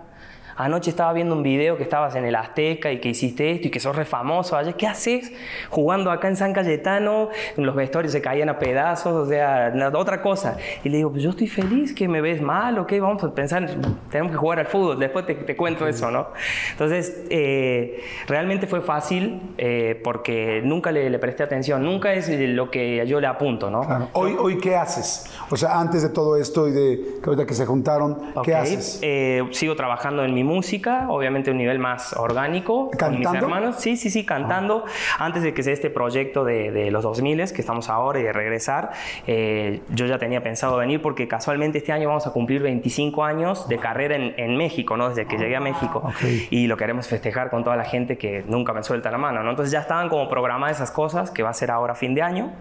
Anoche 0.59 0.89
estaba 0.89 1.13
viendo 1.13 1.33
un 1.35 1.41
video 1.41 1.77
que 1.77 1.83
estabas 1.83 2.15
en 2.15 2.25
el 2.25 2.35
Azteca 2.35 2.91
y 2.91 2.99
que 2.99 3.07
hiciste 3.07 3.49
esto 3.51 3.67
y 3.69 3.71
que 3.71 3.79
sos 3.79 3.95
re 3.95 4.03
famoso 4.03 4.57
allá. 4.57 4.73
¿Qué 4.73 4.87
haces 4.87 5.31
jugando 5.69 6.11
acá 6.11 6.27
en 6.27 6.35
San 6.35 6.51
Cayetano? 6.51 7.29
Los 7.55 7.73
vestuarios 7.75 8.11
se 8.11 8.21
caían 8.21 8.49
a 8.49 8.59
pedazos, 8.59 9.13
o 9.13 9.25
sea, 9.25 9.71
otra 9.93 10.21
cosa. 10.21 10.57
Y 10.83 10.89
le 10.89 10.97
digo, 10.97 11.11
pues 11.11 11.23
yo 11.23 11.29
estoy 11.29 11.47
feliz, 11.47 11.95
que 11.95 12.09
me 12.09 12.19
ves 12.19 12.41
mal 12.41 12.77
o 12.77 12.85
qué, 12.85 12.99
vamos 12.99 13.23
a 13.23 13.33
pensar, 13.33 13.69
tenemos 14.11 14.33
que 14.33 14.37
jugar 14.37 14.59
al 14.59 14.65
fútbol, 14.65 14.99
después 14.99 15.25
te, 15.25 15.33
te 15.35 15.55
cuento 15.55 15.87
eso, 15.87 16.11
¿no? 16.11 16.27
Entonces, 16.73 17.23
eh, 17.29 18.01
realmente 18.27 18.67
fue 18.67 18.81
fácil 18.81 19.39
eh, 19.57 19.97
porque 20.03 20.61
nunca 20.61 20.91
le, 20.91 21.09
le 21.09 21.19
presté 21.19 21.43
atención, 21.43 21.85
nunca 21.85 22.11
es 22.11 22.29
lo 22.29 22.69
que 22.69 23.07
yo 23.07 23.21
le 23.21 23.27
apunto, 23.27 23.69
¿no? 23.69 23.79
Claro. 23.79 24.09
Hoy, 24.11 24.35
hoy, 24.37 24.57
¿qué 24.57 24.75
haces? 24.75 25.25
O 25.49 25.55
sea, 25.55 25.79
antes 25.79 26.01
de 26.03 26.09
todo 26.09 26.35
esto 26.35 26.67
y 26.67 26.71
de 26.71 26.99
que 27.23 27.29
ahorita 27.29 27.45
que 27.45 27.53
se 27.53 27.65
juntaron, 27.65 28.17
¿qué 28.43 28.51
Ok, 28.53 28.59
haces? 28.61 28.99
eh, 29.01 29.47
sigo 29.51 29.77
trabajando 29.77 30.25
en 30.25 30.33
mi 30.33 30.43
música, 30.49 31.05
obviamente 31.07 31.51
un 31.51 31.57
nivel 31.57 31.79
más 31.79 32.13
orgánico. 32.13 32.91
Con 32.99 33.11
mis 33.11 33.23
¿Cantando? 33.23 33.45
hermanos. 33.45 33.75
Sí, 33.77 33.95
sí, 33.95 34.09
sí, 34.09 34.25
cantando. 34.25 34.83
Antes 35.17 35.43
de 35.43 35.53
que 35.53 35.63
sea 35.63 35.73
este 35.73 35.89
proyecto 35.89 36.43
de, 36.43 36.71
de 36.71 36.91
los 36.91 37.03
2000 37.03 37.29
que 37.29 37.61
estamos 37.61 37.89
ahora 37.89 38.19
y 38.19 38.23
de 38.23 38.33
regresar, 38.33 38.91
eh, 39.27 39.81
yo 39.89 40.07
ya 40.07 40.17
tenía 40.17 40.41
pensado 40.41 40.77
venir 40.77 41.01
porque 41.01 41.27
casualmente 41.27 41.77
este 41.77 41.91
año 41.91 42.07
vamos 42.07 42.25
a 42.27 42.31
cumplir 42.31 42.61
25 42.61 43.23
años 43.23 43.69
de 43.69 43.77
carrera 43.77 44.15
en, 44.15 44.33
en 44.37 44.57
México, 44.57 44.97
¿no? 44.97 45.09
Desde 45.09 45.25
que 45.25 45.37
llegué 45.37 45.55
a 45.55 45.59
México. 45.59 46.11
Y 46.49 46.67
lo 46.67 46.75
queremos 46.75 47.07
festejar 47.07 47.49
con 47.49 47.63
toda 47.63 47.75
la 47.75 47.85
gente 47.85 48.17
que 48.17 48.43
nunca 48.47 48.73
me 48.73 48.83
suelta 48.83 49.11
la 49.11 49.17
mano, 49.17 49.43
¿no? 49.43 49.51
Entonces 49.51 49.71
ya 49.71 49.79
estaban 49.79 50.09
como 50.09 50.27
programadas 50.27 50.77
esas 50.77 50.91
cosas 50.91 51.31
que 51.31 51.43
va 51.43 51.51
a 51.51 51.53
ser 51.53 51.71
ahora 51.71 51.93
fin 51.95 52.15
de 52.15 52.21
año. 52.23 52.51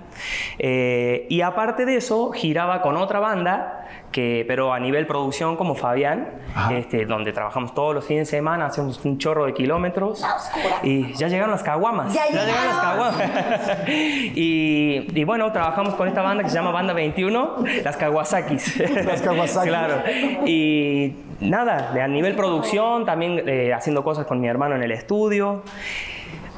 Eh, 0.58 1.26
y 1.30 1.40
aparte 1.40 1.86
de 1.86 1.96
eso, 1.96 2.30
giraba 2.32 2.82
con 2.82 2.96
otra 2.96 3.20
banda, 3.20 3.86
que, 4.12 4.44
pero 4.46 4.72
a 4.72 4.80
nivel 4.80 5.06
producción 5.06 5.56
como 5.56 5.74
Fabián, 5.74 6.28
este, 6.70 7.04
donde 7.06 7.32
trabajamos 7.32 7.74
todos 7.74 7.94
los 7.94 8.04
fines 8.06 8.30
de 8.30 8.36
semana, 8.36 8.66
hacemos 8.66 9.04
un 9.04 9.18
chorro 9.18 9.46
de 9.46 9.54
kilómetros. 9.54 10.24
Y 10.82 11.12
ya 11.14 11.28
llegaron 11.28 11.50
las 11.50 11.62
caguamas. 11.62 12.12
Ya 12.12 12.26
llegaron 12.26 12.66
las 12.66 12.78
caguamas. 12.78 13.88
y, 13.88 15.06
y 15.14 15.24
bueno, 15.24 15.52
trabajamos 15.52 15.94
con 15.94 16.08
esta 16.08 16.22
banda 16.22 16.42
que 16.42 16.50
se 16.50 16.56
llama 16.56 16.70
Banda 16.70 16.92
21, 16.92 17.56
las 17.84 17.96
Kawasakis. 17.96 18.78
Las 19.04 19.22
Kawasaki. 19.22 19.68
claro. 19.68 20.02
Y 20.46 21.14
nada, 21.40 21.92
a 22.02 22.08
nivel 22.08 22.34
producción, 22.34 23.04
también 23.04 23.42
eh, 23.46 23.72
haciendo 23.72 24.02
cosas 24.02 24.26
con 24.26 24.40
mi 24.40 24.48
hermano 24.48 24.76
en 24.76 24.82
el 24.82 24.92
estudio. 24.92 25.62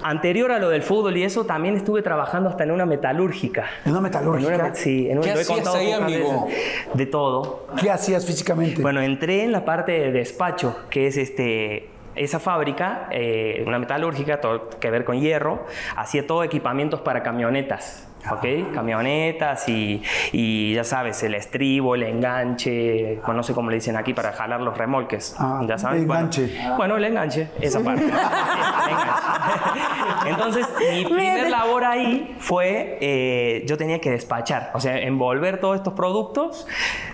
Anterior 0.03 0.51
a 0.53 0.59
lo 0.59 0.69
del 0.71 0.83
fútbol 0.83 1.17
y 1.17 1.23
eso, 1.25 1.45
también 1.45 1.77
estuve 1.77 2.03
trabajando 2.03 2.49
hasta 2.49 2.65
en 2.65 2.71
una 2.71 2.87
metalúrgica. 2.87 3.67
¿En 3.85 3.93
una 3.93 4.01
metalúrgica? 4.01 4.55
En 4.55 4.61
una- 4.61 4.75
sí, 4.75 5.09
en 5.11 5.19
una, 5.19 5.27
¿Qué 5.27 5.33
lo 5.33 5.39
he 5.39 5.43
hacías 5.43 5.57
contado 5.59 5.77
ahí, 5.77 5.93
amigo? 5.93 6.49
De 6.95 7.07
todo. 7.07 7.67
¿Qué 7.81 7.91
hacías 7.91 8.25
físicamente? 8.27 8.81
Bueno, 8.83 9.01
entré 9.01 9.45
en 9.45 9.53
la 9.53 9.65
parte 9.65 9.93
de 9.93 10.13
despacho, 10.13 10.77
que 10.91 11.07
es 11.07 11.17
este, 11.17 11.89
esa 12.15 12.39
fábrica, 12.41 13.09
eh, 13.13 13.63
una 13.67 13.79
metalúrgica, 13.79 14.41
todo 14.41 14.69
que 14.81 14.91
ver 14.91 15.05
con 15.05 15.21
hierro, 15.21 15.65
hacía 15.97 16.27
todo 16.27 16.43
equipamientos 16.45 17.01
para 17.01 17.23
camionetas. 17.23 18.07
¿Ok? 18.31 18.73
Camionetas 18.75 19.69
y, 19.69 20.03
y 20.33 20.75
ya 20.75 20.85
sabes, 20.85 21.23
el 21.23 21.35
estribo, 21.35 21.95
el 21.95 22.03
enganche, 22.03 23.17
bueno, 23.25 23.35
no 23.35 23.43
sé 23.43 23.55
cómo 23.55 23.71
le 23.71 23.77
dicen 23.77 23.97
aquí 23.97 24.13
para 24.13 24.33
jalar 24.33 24.61
los 24.61 24.77
remolques. 24.77 25.35
Ah, 25.39 25.63
ya 25.67 25.79
sabes. 25.79 26.07
Bueno, 26.07 26.21
enganche. 26.21 26.61
Bueno, 26.77 26.97
el 26.97 27.05
enganche, 27.05 27.49
esa 27.61 27.81
parte. 27.81 28.05
El 28.11 28.11
enganche. 28.11 29.81
Entonces, 30.27 30.69
mi 30.93 31.05
primer 31.05 31.51
labor 31.51 31.85
ahí 31.85 32.37
fue, 32.39 32.99
eh, 33.01 33.65
yo 33.67 33.77
tenía 33.77 34.01
que 34.01 34.11
despachar, 34.11 34.71
o 34.75 34.81
sea, 34.81 34.99
envolver 34.99 35.61
todos 35.61 35.77
estos 35.77 35.95
productos, 35.95 36.67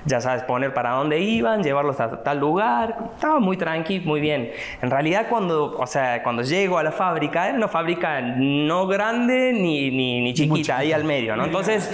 ya 0.04 0.20
sabes, 0.20 0.42
poner 0.42 0.74
para 0.74 0.90
dónde 0.90 1.20
iban, 1.20 1.62
llevarlos 1.62 2.00
a 2.00 2.22
tal 2.22 2.40
lugar, 2.40 2.96
estaba 3.14 3.38
muy 3.38 3.56
tranqui, 3.56 4.00
muy 4.00 4.20
bien. 4.20 4.50
En 4.82 4.90
realidad, 4.90 5.26
cuando, 5.28 5.76
o 5.78 5.86
sea, 5.86 6.22
cuando 6.22 6.42
llego 6.42 6.78
a 6.78 6.82
la 6.82 6.92
fábrica, 6.92 7.48
era 7.48 7.56
una 7.56 7.68
fábrica 7.68 8.20
no 8.20 8.86
grande 8.86 9.52
ni, 9.52 9.90
ni, 9.90 10.20
ni 10.22 10.34
chiquita, 10.34 10.78
ahí 10.78 10.92
al 10.96 11.04
medio, 11.04 11.36
¿no? 11.36 11.44
Entonces... 11.44 11.90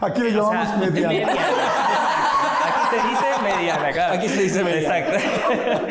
Aquí 0.00 0.20
le 0.20 0.38
o 0.38 0.52
llamamos 0.52 0.68
sea, 0.68 0.76
mediana. 0.76 1.08
mediana. 1.08 1.32
Aquí 2.66 2.88
se 2.90 3.08
dice 3.08 3.24
mediana, 3.42 3.90
claro. 3.92 4.14
Aquí 4.14 4.28
se 4.28 4.42
dice 4.42 4.64
mediana. 4.64 4.98
Exacto. 4.98 5.86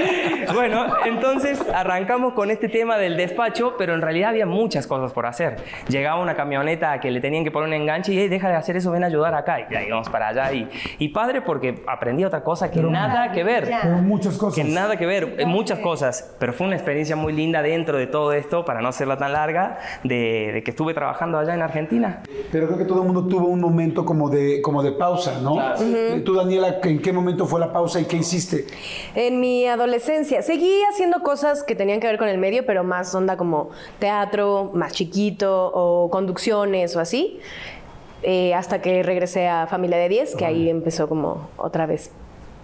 Bueno, 0.54 0.86
entonces 1.06 1.62
arrancamos 1.74 2.34
con 2.34 2.52
este 2.52 2.70
tema 2.70 2.98
del 2.98 3.18
despacho, 3.18 3.76
pero 3.78 3.94
en 3.94 4.02
realidad 4.02 4.30
había 4.30 4.46
muchas 4.46 4.88
cosas 4.88 5.12
por 5.14 5.26
hacer. 5.26 5.58
Llegaba 5.88 6.22
una 6.22 6.36
camioneta 6.36 7.00
que 7.00 7.12
le 7.12 7.20
tenían 7.22 7.44
que 7.44 7.52
poner 7.52 7.68
un 7.68 7.74
enganche 7.74 8.14
y, 8.14 8.20
hey, 8.20 8.28
deja 8.28 8.50
de 8.50 8.56
hacer 8.56 8.78
eso, 8.78 8.92
ven 8.92 9.04
a 9.04 9.08
ayudar 9.08 9.34
acá. 9.36 9.62
Y 9.62 9.74
ya 9.74 9.84
íbamos 9.84 10.10
para 10.10 10.30
allá. 10.30 10.52
Y, 10.54 10.70
y 11.00 11.10
padre 11.10 11.42
porque 11.42 11.84
aprendí 11.88 12.24
otra 12.24 12.44
cosa 12.44 12.72
que 12.72 12.82
nada 12.82 13.32
que 13.32 13.44
ver. 13.44 13.70
Pero 13.82 13.98
muchas 13.98 14.38
cosas. 14.38 14.56
Que 14.56 14.64
nada 14.64 14.98
que 14.98 15.06
ver, 15.06 15.36
eh, 15.38 15.46
muchas 15.46 15.80
cosas, 15.80 16.36
pero 16.40 16.54
fue 16.54 16.68
una 16.68 16.76
experiencia 16.76 17.16
muy 17.16 17.34
linda 17.34 17.62
dentro 17.62 17.98
de 17.98 18.08
todo 18.08 18.34
esto, 18.34 18.66
para 18.66 18.82
no 18.82 18.90
hacerla 18.90 19.18
tan 19.18 19.34
larga, 19.34 19.78
de, 20.04 20.52
de 20.54 20.64
que 20.64 20.72
estuve 20.72 20.94
trabajando 20.94 21.38
allá 21.38 21.54
en 21.54 21.62
Argentina. 21.62 22.22
Pero 22.52 22.68
creo 22.68 22.78
que 22.78 22.86
todo 22.86 23.02
el 23.02 23.08
mundo 23.08 23.28
tuvo 23.28 23.48
un 23.48 23.60
momento 23.60 24.06
como 24.06 24.30
de, 24.30 24.62
como 24.62 24.84
de 24.84 24.92
pausa, 24.92 25.40
¿no? 25.42 25.60
Eh, 25.80 26.22
Tú, 26.26 26.36
Daniela, 26.36 26.78
¿en 26.84 27.02
qué 27.02 27.12
momento 27.12 27.46
fue 27.46 27.60
la 27.60 27.72
pausa 27.72 28.00
y 28.00 28.06
qué 28.06 28.18
hiciste? 28.18 28.66
En 29.16 29.40
mi 29.40 29.66
adolescencia 29.68 30.31
seguí 30.42 30.82
haciendo 30.90 31.22
cosas 31.22 31.64
que 31.64 31.76
tenían 31.76 32.00
que 32.00 32.08
ver 32.08 32.18
con 32.18 32.28
el 32.28 32.38
medio, 32.38 32.66
pero 32.66 32.84
más 32.84 33.14
onda 33.14 33.38
como 33.38 33.70
teatro, 34.00 34.72
más 34.74 34.94
chiquito 34.94 35.72
o 35.74 36.10
conducciones 36.10 36.96
o 36.96 37.00
así. 37.00 37.40
Eh, 38.24 38.54
hasta 38.54 38.82
que 38.82 39.02
regresé 39.02 39.48
a 39.48 39.66
Familia 39.66 39.98
de 39.98 40.08
10, 40.08 40.36
que 40.36 40.46
ahí 40.46 40.70
empezó 40.70 41.10
como 41.10 41.50
otra 41.58 41.88
vez 41.88 42.12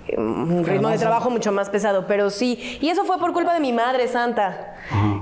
eh, 0.08 0.15
un 0.15 0.63
ritmo 0.63 0.89
de 0.89 0.99
trabajo 0.99 1.32
mucho 1.32 1.51
más 1.51 1.69
pesado, 1.69 2.06
pero 2.08 2.30
sí. 2.30 2.77
Y 2.80 2.89
eso 2.89 3.06
fue 3.06 3.17
por 3.19 3.34
culpa 3.34 3.53
de 3.56 3.60
mi 3.60 3.73
madre 3.73 4.08
santa, 4.08 4.75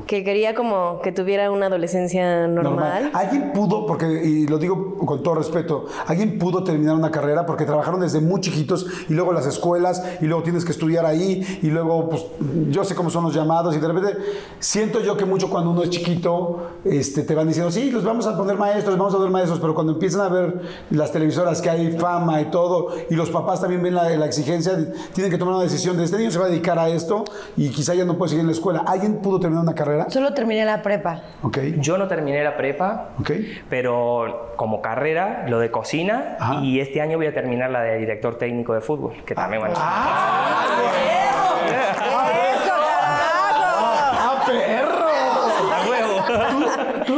que 0.08 0.24
quería 0.24 0.54
como 0.54 1.00
que 1.02 1.12
tuviera 1.12 1.52
una 1.52 1.68
adolescencia 1.68 2.48
normal. 2.48 3.12
¿Alguien 3.13 3.52
pudo, 3.54 3.86
porque, 3.86 4.06
y 4.06 4.48
lo 4.48 4.58
digo 4.58 4.96
con 4.98 5.24
todo 5.24 5.36
respeto, 5.36 5.86
alguien 6.08 6.38
pudo 6.38 6.63
terminar 6.63 6.96
una 6.96 7.12
carrera 7.12 7.46
porque 7.46 7.65
trabajaron 7.65 8.00
desde 8.00 8.22
muy 8.22 8.41
chiquitos 8.41 8.86
y 9.10 9.13
luego 9.13 9.34
las 9.34 9.46
escuelas 9.46 10.04
y 10.22 10.26
luego 10.26 10.44
tienes 10.44 10.63
que 10.63 10.72
estudiar 10.72 11.06
ahí 11.06 11.60
y 11.62 11.68
luego, 11.68 12.10
pues, 12.10 12.26
yo 12.70 12.84
sé 12.84 12.96
cómo 12.96 13.10
son 13.10 13.24
los 13.24 13.34
llamados 13.34 13.76
y 13.76 13.80
de 13.80 13.88
repente 13.88 14.18
siento 14.60 15.00
yo 15.02 15.18
que 15.18 15.26
mucho 15.26 15.50
cuando 15.50 15.72
uno 15.72 15.84
es 15.84 15.89
chiquito, 15.89 16.72
este, 16.84 17.24
te 17.24 17.34
van 17.36 17.48
diciendo, 17.48 17.72
sí, 17.72 17.91
los 17.91 18.04
vamos 18.04 18.28
a 18.28 18.38
poner 18.38 18.58
maestros, 18.58 18.98
vamos 18.98 19.13
a 19.13 19.18
poner 19.18 19.32
maestros, 19.32 19.60
pero 19.60 19.74
cuando 19.74 19.94
empiezan 19.94 20.22
a 20.22 20.30
ver 20.30 20.62
las 20.91 21.12
televisoras 21.12 21.62
que 21.62 21.70
hay 21.70 21.98
fama 21.98 22.41
y 22.41 22.46
todo, 22.46 22.89
y 23.10 23.15
los 23.15 23.30
papás 23.30 23.62
también 23.62 23.82
ven 23.82 23.96
la 23.96 24.26
exigencia, 24.26 24.74
tienen 25.13 25.32
que 25.32 25.38
tomar 25.38 25.56
una 25.56 25.63
decisión 25.63 25.98
de 25.98 26.04
este 26.04 26.18
niño 26.18 26.32
se 26.32 26.39
va 26.39 26.46
a 26.46 26.50
dedicar 26.50 26.78
a 26.78 26.89
esto 26.89 27.24
y 27.58 27.70
quizá 27.70 27.94
ya 27.94 28.06
no 28.06 28.18
puede 28.18 28.30
seguir 28.30 28.41
en 28.41 28.48
la 28.48 28.54
escuela. 28.54 28.84
¿Alguien 28.86 29.22
pudo 29.22 29.39
terminar 29.39 29.63
una 29.63 29.76
carrera? 29.76 29.94
Solo 30.10 30.34
terminé 30.34 30.65
la 30.65 30.81
prepa. 30.81 31.21
Ok. 31.43 31.58
Yo 31.77 31.97
no 31.97 32.08
terminé 32.08 32.43
la 32.43 32.55
prepa, 32.58 33.10
Ok. 33.19 33.31
pero 33.69 34.53
como 34.55 34.81
carrera, 34.81 35.45
lo 35.47 35.60
de 35.60 35.69
cocina, 35.71 36.38
Ajá. 36.39 36.55
y 36.62 36.79
este 36.79 37.01
año 37.01 37.17
voy 37.17 37.27
a 37.27 37.34
terminar 37.34 37.69
la 37.71 37.81
de 37.81 37.97
director 37.97 38.38
técnico 38.38 38.73
de 38.73 38.81
fútbol, 38.81 39.13
que 39.25 39.36
también, 39.36 39.62
bueno, 39.62 39.75
¡Ah, 39.77 40.65
perro! 44.45 45.05
a 45.73 45.89
huevo. 45.89 46.23
¿Tú 47.05 47.13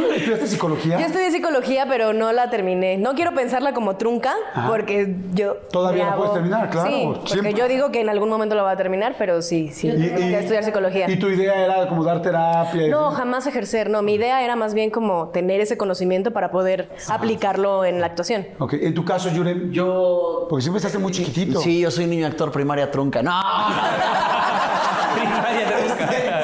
estudiaste 0.48 0.56
psicología? 0.56 0.98
Yo 0.98 1.06
estudié 1.06 1.30
psicología, 1.30 1.86
pero 1.88 2.12
no 2.12 2.32
la 2.32 2.50
terminé. 2.50 2.96
No 2.96 3.14
quiero 3.14 3.32
pensarla 3.34 3.72
como 3.72 3.96
trunca, 3.96 4.34
porque 4.66 5.14
yo... 5.34 5.54
Todavía 5.72 6.06
la 6.06 6.16
puedes 6.16 6.32
terminar, 6.34 6.70
claro, 6.70 6.90
Sí, 6.90 7.02
porque 7.06 7.28
siempre. 7.30 7.54
yo 7.54 7.68
digo 7.68 7.90
que 7.90 8.00
en 8.00 8.08
algún 8.08 8.28
momento 8.28 8.54
lo 8.54 8.62
va 8.64 8.72
a 8.72 8.76
terminar, 8.76 9.14
pero 9.18 9.42
sí, 9.42 9.70
sí. 9.72 9.90
quiero 9.90 10.38
estudiar 10.38 10.64
psicología. 10.64 11.08
¿Y 11.10 11.18
tu 11.18 11.28
idea 11.28 11.64
era 11.64 11.88
como 11.88 12.04
dar 12.04 12.22
terapia? 12.22 12.86
y- 12.86 12.90
No, 12.90 13.10
jamás 13.10 13.46
ejercer, 13.46 13.90
no. 13.90 14.02
Mi 14.02 14.14
idea 14.14 14.42
era 14.44 14.56
más 14.56 14.74
bien 14.74 14.90
como 14.90 15.28
tener 15.28 15.60
ese 15.60 15.76
conocimiento 15.76 16.32
para 16.32 16.50
poder 16.50 16.88
aplicarlo 17.08 17.84
en 17.84 18.00
la 18.00 18.06
actuación. 18.06 18.46
Ok. 18.58 18.74
¿En 18.74 18.94
tu 18.94 19.04
caso, 19.04 19.28
Yurem? 19.30 19.70
Yo. 19.70 20.46
Porque 20.48 20.62
siempre 20.62 20.78
estás 20.84 20.98
muy 21.00 21.12
chiquitito. 21.12 21.60
Sí, 21.60 21.80
yo 21.80 21.90
soy 21.90 22.06
niño 22.06 22.26
actor 22.26 22.50
primaria 22.50 22.90
trunca. 22.90 23.22
No. 23.22 23.32
Primaria 25.14 25.66
trunca. 25.66 26.37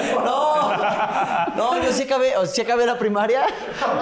Sí 1.94 2.02
acabé, 2.02 2.32
sí 2.46 2.60
acabé 2.60 2.86
la 2.86 2.98
primaria, 2.98 3.42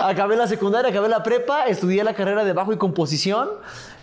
acabé 0.02 0.34
la 0.34 0.46
secundaria, 0.46 0.90
acabé 0.90 1.10
la 1.10 1.22
prepa, 1.22 1.66
estudié 1.66 2.02
la 2.02 2.14
carrera 2.14 2.42
de 2.42 2.54
bajo 2.54 2.72
y 2.72 2.78
composición, 2.78 3.50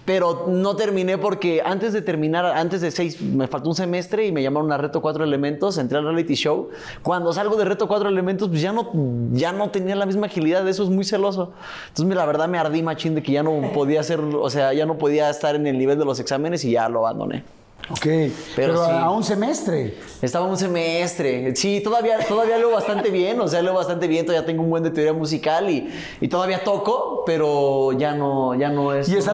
pero 0.06 0.46
no 0.48 0.76
terminé 0.76 1.18
porque 1.18 1.64
antes 1.66 1.92
de 1.92 2.04
terminar, 2.04 2.46
antes 2.46 2.82
de 2.82 2.92
seis, 2.92 3.20
me 3.20 3.48
faltó 3.48 3.70
un 3.70 3.76
semestre 3.76 4.28
y 4.28 4.32
me 4.32 4.44
llamaron 4.44 4.72
a 4.72 4.78
Reto 4.78 5.02
Cuatro 5.02 5.24
Elementos, 5.24 5.80
entré 5.80 5.98
al 5.98 6.04
reality 6.04 6.36
show. 6.36 6.70
Cuando 7.02 7.34
salgo 7.34 7.56
de 7.56 7.66
Reto 7.66 7.88
Cuatro 7.88 8.10
Elementos, 8.10 8.48
pues 8.50 8.62
ya 8.62 8.72
no, 8.72 8.92
ya 9.32 9.52
no 9.54 9.72
tenía 9.72 9.96
la 9.96 10.06
misma 10.06 10.28
agilidad, 10.28 10.68
eso 10.68 10.84
es 10.84 10.90
muy 10.90 11.04
celoso. 11.04 11.54
Entonces, 11.88 12.16
la 12.16 12.26
verdad 12.28 12.48
me 12.48 12.60
ardí 12.60 12.84
machín 12.84 13.16
de 13.16 13.24
que 13.24 13.32
ya 13.32 13.42
no 13.42 13.72
podía 13.74 14.02
hacer, 14.02 14.20
o 14.20 14.50
sea, 14.52 14.72
ya 14.74 14.86
no 14.86 15.00
podía 15.00 15.32
estar 15.32 15.56
en 15.56 15.66
el 15.66 15.80
nivel 15.80 15.98
de 15.98 16.06
los 16.06 16.20
exámenes 16.20 16.64
y 16.64 16.72
ya 16.72 16.88
lo 16.90 17.08
abandoné. 17.08 17.44
Ok. 17.92 18.04
Pero, 18.04 18.34
Pero 18.56 18.86
sí. 18.86 18.92
a 18.92 19.10
un 19.10 19.24
semestre. 19.24 19.96
Estaba 20.22 20.46
un 20.46 20.58
semestre. 20.58 21.56
Sí, 21.56 21.82
todavía, 21.82 22.20
todavía 22.20 22.58
leo 22.58 22.72
bastante 22.72 23.10
bien. 23.10 23.40
O 23.40 23.48
sea, 23.48 23.62
leo 23.62 23.74
bastante 23.74 24.08
bien. 24.08 24.26
Todavía 24.26 24.46
tengo 24.46 24.64
un 24.64 24.70
buen 24.70 24.84
de 24.84 24.92
teoría 24.92 25.14
musical 25.14 25.70
y, 25.70 25.92
y 26.22 26.28
todavía 26.28 26.64
toco, 26.64 27.24
pero 27.26 27.94
ya 27.94 28.14
no, 28.14 28.54
ya 28.56 28.70
no 28.70 28.94
es. 28.94 29.10
Y 29.10 29.18
esa 29.18 29.32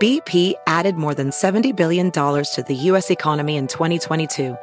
BP 0.00 0.54
added 0.66 0.96
more 0.96 1.14
than 1.14 1.30
$70 1.30 1.76
billion 1.76 2.10
to 2.10 2.64
the 2.66 2.74
U.S. 2.90 3.08
economy 3.08 3.56
in 3.56 3.68
2022. 3.68 4.56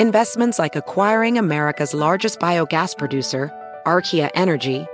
Investments 0.00 0.58
like 0.58 0.74
acquiring 0.74 1.38
America's 1.38 1.94
largest 1.94 2.40
biogas 2.40 2.98
producer, 2.98 3.52
Archaea 3.86 4.28
Energy, 4.34 4.86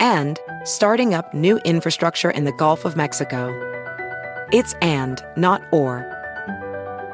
and 0.00 0.38
starting 0.64 1.14
up 1.14 1.32
new 1.32 1.58
infrastructure 1.64 2.30
in 2.30 2.44
the 2.44 2.52
Gulf 2.52 2.84
of 2.84 2.94
Mexico. 2.94 3.71
It's 4.52 4.74
and, 4.82 5.24
not 5.34 5.62
or. 5.72 6.04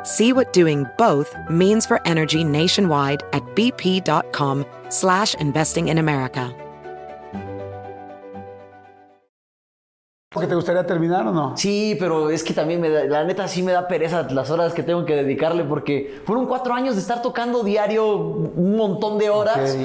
See 0.02 0.32
what 0.32 0.52
doing 0.52 0.86
both 0.98 1.36
means 1.48 1.86
for 1.86 2.00
energy 2.04 2.42
nationwide 2.42 3.22
at 3.32 3.42
bp.com 3.54 4.66
slash 4.88 5.36
investing 5.36 5.86
in 5.86 5.98
America. 5.98 6.52
¿Porque 10.30 10.48
te 10.48 10.54
gustaría 10.56 10.84
terminar 10.84 11.26
o 11.28 11.32
no? 11.32 11.56
Sí, 11.56 11.96
pero 11.98 12.28
es 12.28 12.42
que 12.42 12.52
también 12.52 12.80
me 12.80 12.90
da, 12.90 13.04
la 13.04 13.24
neta 13.24 13.46
sí 13.46 13.62
me 13.62 13.72
da 13.72 13.86
pereza 13.86 14.24
las 14.30 14.50
horas 14.50 14.74
que 14.74 14.82
tengo 14.82 15.04
que 15.04 15.14
dedicarle 15.14 15.64
porque 15.64 16.20
fueron 16.26 16.46
cuatro 16.46 16.74
años 16.74 16.96
de 16.96 17.00
estar 17.00 17.22
tocando 17.22 17.62
diario 17.62 18.16
un 18.16 18.76
montón 18.76 19.16
de 19.18 19.30
horas 19.30 19.76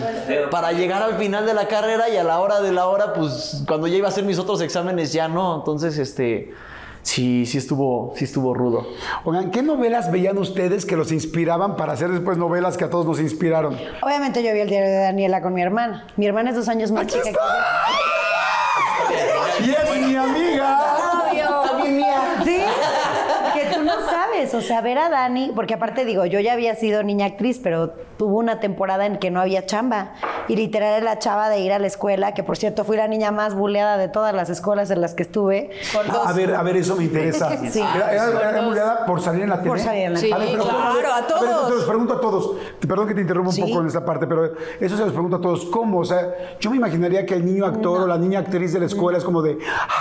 para 0.51 0.71
llegar 0.73 1.01
al 1.01 1.17
final 1.17 1.45
de 1.45 1.53
la 1.53 1.67
carrera 1.67 2.09
y 2.09 2.17
a 2.17 2.23
la 2.23 2.39
hora 2.39 2.61
de 2.61 2.71
la 2.71 2.87
hora, 2.87 3.13
pues 3.13 3.63
cuando 3.67 3.87
ya 3.87 3.97
iba 3.97 4.07
a 4.07 4.09
hacer 4.09 4.25
mis 4.25 4.39
otros 4.39 4.59
exámenes 4.61 5.13
ya 5.13 5.27
no. 5.27 5.55
Entonces, 5.59 5.97
este, 5.97 6.51
sí, 7.03 7.45
sí 7.45 7.57
estuvo, 7.57 8.13
sí 8.17 8.25
estuvo 8.25 8.53
rudo. 8.53 8.87
Oigan, 9.23 9.51
¿qué 9.51 9.61
novelas 9.61 10.11
veían 10.11 10.37
ustedes 10.37 10.85
que 10.85 10.95
los 10.95 11.11
inspiraban 11.11 11.75
para 11.75 11.93
hacer 11.93 12.09
después 12.09 12.37
novelas 12.37 12.75
que 12.77 12.85
a 12.85 12.89
todos 12.89 13.05
nos 13.05 13.19
inspiraron? 13.19 13.77
Obviamente 14.01 14.41
yo 14.43 14.51
vi 14.53 14.61
el 14.61 14.69
diario 14.69 14.89
de 14.89 14.97
Daniela 14.97 15.41
con 15.41 15.53
mi 15.53 15.61
hermana. 15.61 16.07
Mi 16.17 16.25
hermana 16.25 16.49
es 16.49 16.55
dos 16.55 16.67
años 16.67 16.91
más 16.91 17.05
chica 17.07 17.23
que 17.23 17.31
yo. 17.33 17.39
¡Y 19.65 19.69
es 19.69 20.07
mi 20.07 20.15
amiga! 20.15 20.79
También 21.67 21.97
mía. 21.97 22.41
Sí, 22.43 22.61
que 23.53 23.65
tú 23.73 23.83
no 23.83 23.93
sabes. 24.09 24.42
O 24.53 24.61
sea, 24.61 24.81
ver 24.81 24.97
a 24.97 25.09
Dani, 25.09 25.51
porque 25.55 25.73
aparte 25.73 26.05
digo, 26.05 26.25
yo 26.25 26.39
ya 26.39 26.53
había 26.53 26.75
sido 26.75 27.03
niña 27.03 27.25
actriz, 27.25 27.59
pero 27.61 27.89
tuvo 28.17 28.37
una 28.37 28.59
temporada 28.59 29.05
en 29.05 29.17
que 29.17 29.31
no 29.31 29.41
había 29.41 29.65
chamba. 29.65 30.13
Y 30.47 30.55
literal 30.55 30.95
era 30.97 31.03
la 31.05 31.19
chava 31.19 31.49
de 31.49 31.59
ir 31.59 31.71
a 31.73 31.79
la 31.79 31.87
escuela, 31.87 32.33
que 32.33 32.43
por 32.43 32.57
cierto 32.57 32.83
fui 32.83 32.97
la 32.97 33.07
niña 33.07 33.31
más 33.31 33.55
buleada 33.55 33.97
de 33.97 34.09
todas 34.09 34.33
las 34.35 34.49
escuelas 34.49 34.91
en 34.91 35.01
las 35.01 35.13
que 35.15 35.23
estuve. 35.23 35.71
A, 36.23 36.29
a 36.29 36.33
ver, 36.33 36.53
a 36.55 36.61
ver, 36.63 36.77
eso 36.77 36.95
me 36.95 37.03
interesa. 37.05 37.49
Sí. 37.73 37.79
Era, 37.81 38.11
era, 38.13 38.49
era 38.49 38.61
buleada 38.61 39.05
por 39.05 39.21
salir 39.21 39.43
en 39.43 39.49
la 39.49 39.57
tele. 39.57 39.69
Por 39.69 39.79
salir 39.79 40.03
en 40.03 40.13
la 40.13 40.19
Sí, 40.19 40.29
tele. 40.29 40.47
pero 40.51 40.63
¿cómo? 40.65 40.77
claro, 40.77 41.13
a 41.13 41.19
ver, 41.19 41.25
todos. 41.27 41.67
se 41.69 41.75
los 41.75 41.83
pregunto 41.85 42.13
a 42.13 42.21
todos. 42.21 42.51
Perdón 42.87 43.07
que 43.07 43.13
te 43.15 43.21
interrumpa 43.21 43.49
un 43.49 43.55
Sí. 43.55 43.61
poco 43.61 43.81
en 43.81 43.87
esta 43.87 44.05
parte, 44.05 44.27
pero 44.27 44.51
eso 44.79 44.97
se 44.97 45.03
los 45.03 45.13
pregunto 45.13 45.37
a 45.37 45.41
todos. 45.41 45.65
¿Cómo? 45.65 45.99
O 45.99 46.05
sea, 46.05 46.19
yo 46.59 46.69
me 46.69 46.77
imaginaría 46.77 47.25
que 47.25 47.33
el 47.33 47.45
niño 47.45 47.65
actor 47.65 48.01
o 48.01 48.07
la 48.07 48.17
niña 48.17 48.39
actriz 48.39 48.73
de 48.73 48.79
la 48.81 48.85
escuela 48.85 49.17
es 49.17 49.23
como 49.23 49.41
de, 49.41 49.57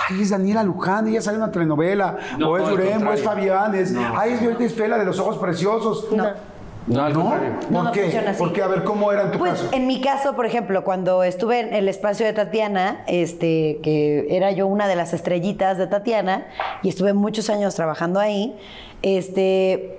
ay, 0.09 0.21
es 0.21 0.29
Daniela 0.29 0.63
Luján, 0.63 1.07
ella 1.07 1.21
sale 1.21 1.37
en 1.37 1.43
una 1.43 1.51
telenovela, 1.51 2.17
No, 2.37 2.49
o 2.51 2.57
es 2.57 2.63
todo 2.63 2.73
al 2.75 2.77
Yurem, 2.83 3.07
o 3.07 3.13
es. 3.13 3.23
Fabián, 3.23 3.75
es, 3.75 3.93
ay, 4.15 4.33
es 4.33 4.41
Isfela 4.51 4.97
de 4.97 5.05
los 5.05 5.19
ojos 5.19 5.37
preciosos. 5.37 6.07
No. 6.11 6.53
No, 6.85 7.01
al 7.05 7.13
¿No? 7.13 7.29
¿Por 7.29 7.71
No, 7.71 7.83
no 7.83 7.91
qué? 7.93 8.01
funciona 8.03 8.31
así. 8.31 8.39
Porque, 8.39 8.61
a 8.61 8.67
ver, 8.67 8.83
¿cómo 8.83 9.09
era 9.13 9.21
en 9.23 9.31
tu 9.31 9.39
Pues 9.39 9.51
caso? 9.53 9.69
en 9.71 9.87
mi 9.87 10.01
caso, 10.01 10.35
por 10.35 10.45
ejemplo, 10.45 10.83
cuando 10.83 11.23
estuve 11.23 11.61
en 11.61 11.73
el 11.73 11.87
espacio 11.87 12.25
de 12.25 12.33
Tatiana, 12.33 13.03
este, 13.07 13.79
que 13.81 14.27
era 14.29 14.51
yo 14.51 14.67
una 14.67 14.87
de 14.89 14.97
las 14.97 15.13
estrellitas 15.13 15.77
de 15.77 15.87
Tatiana, 15.87 16.45
y 16.81 16.89
estuve 16.89 17.13
muchos 17.13 17.49
años 17.49 17.73
trabajando 17.75 18.19
ahí, 18.19 18.53
este, 19.01 19.97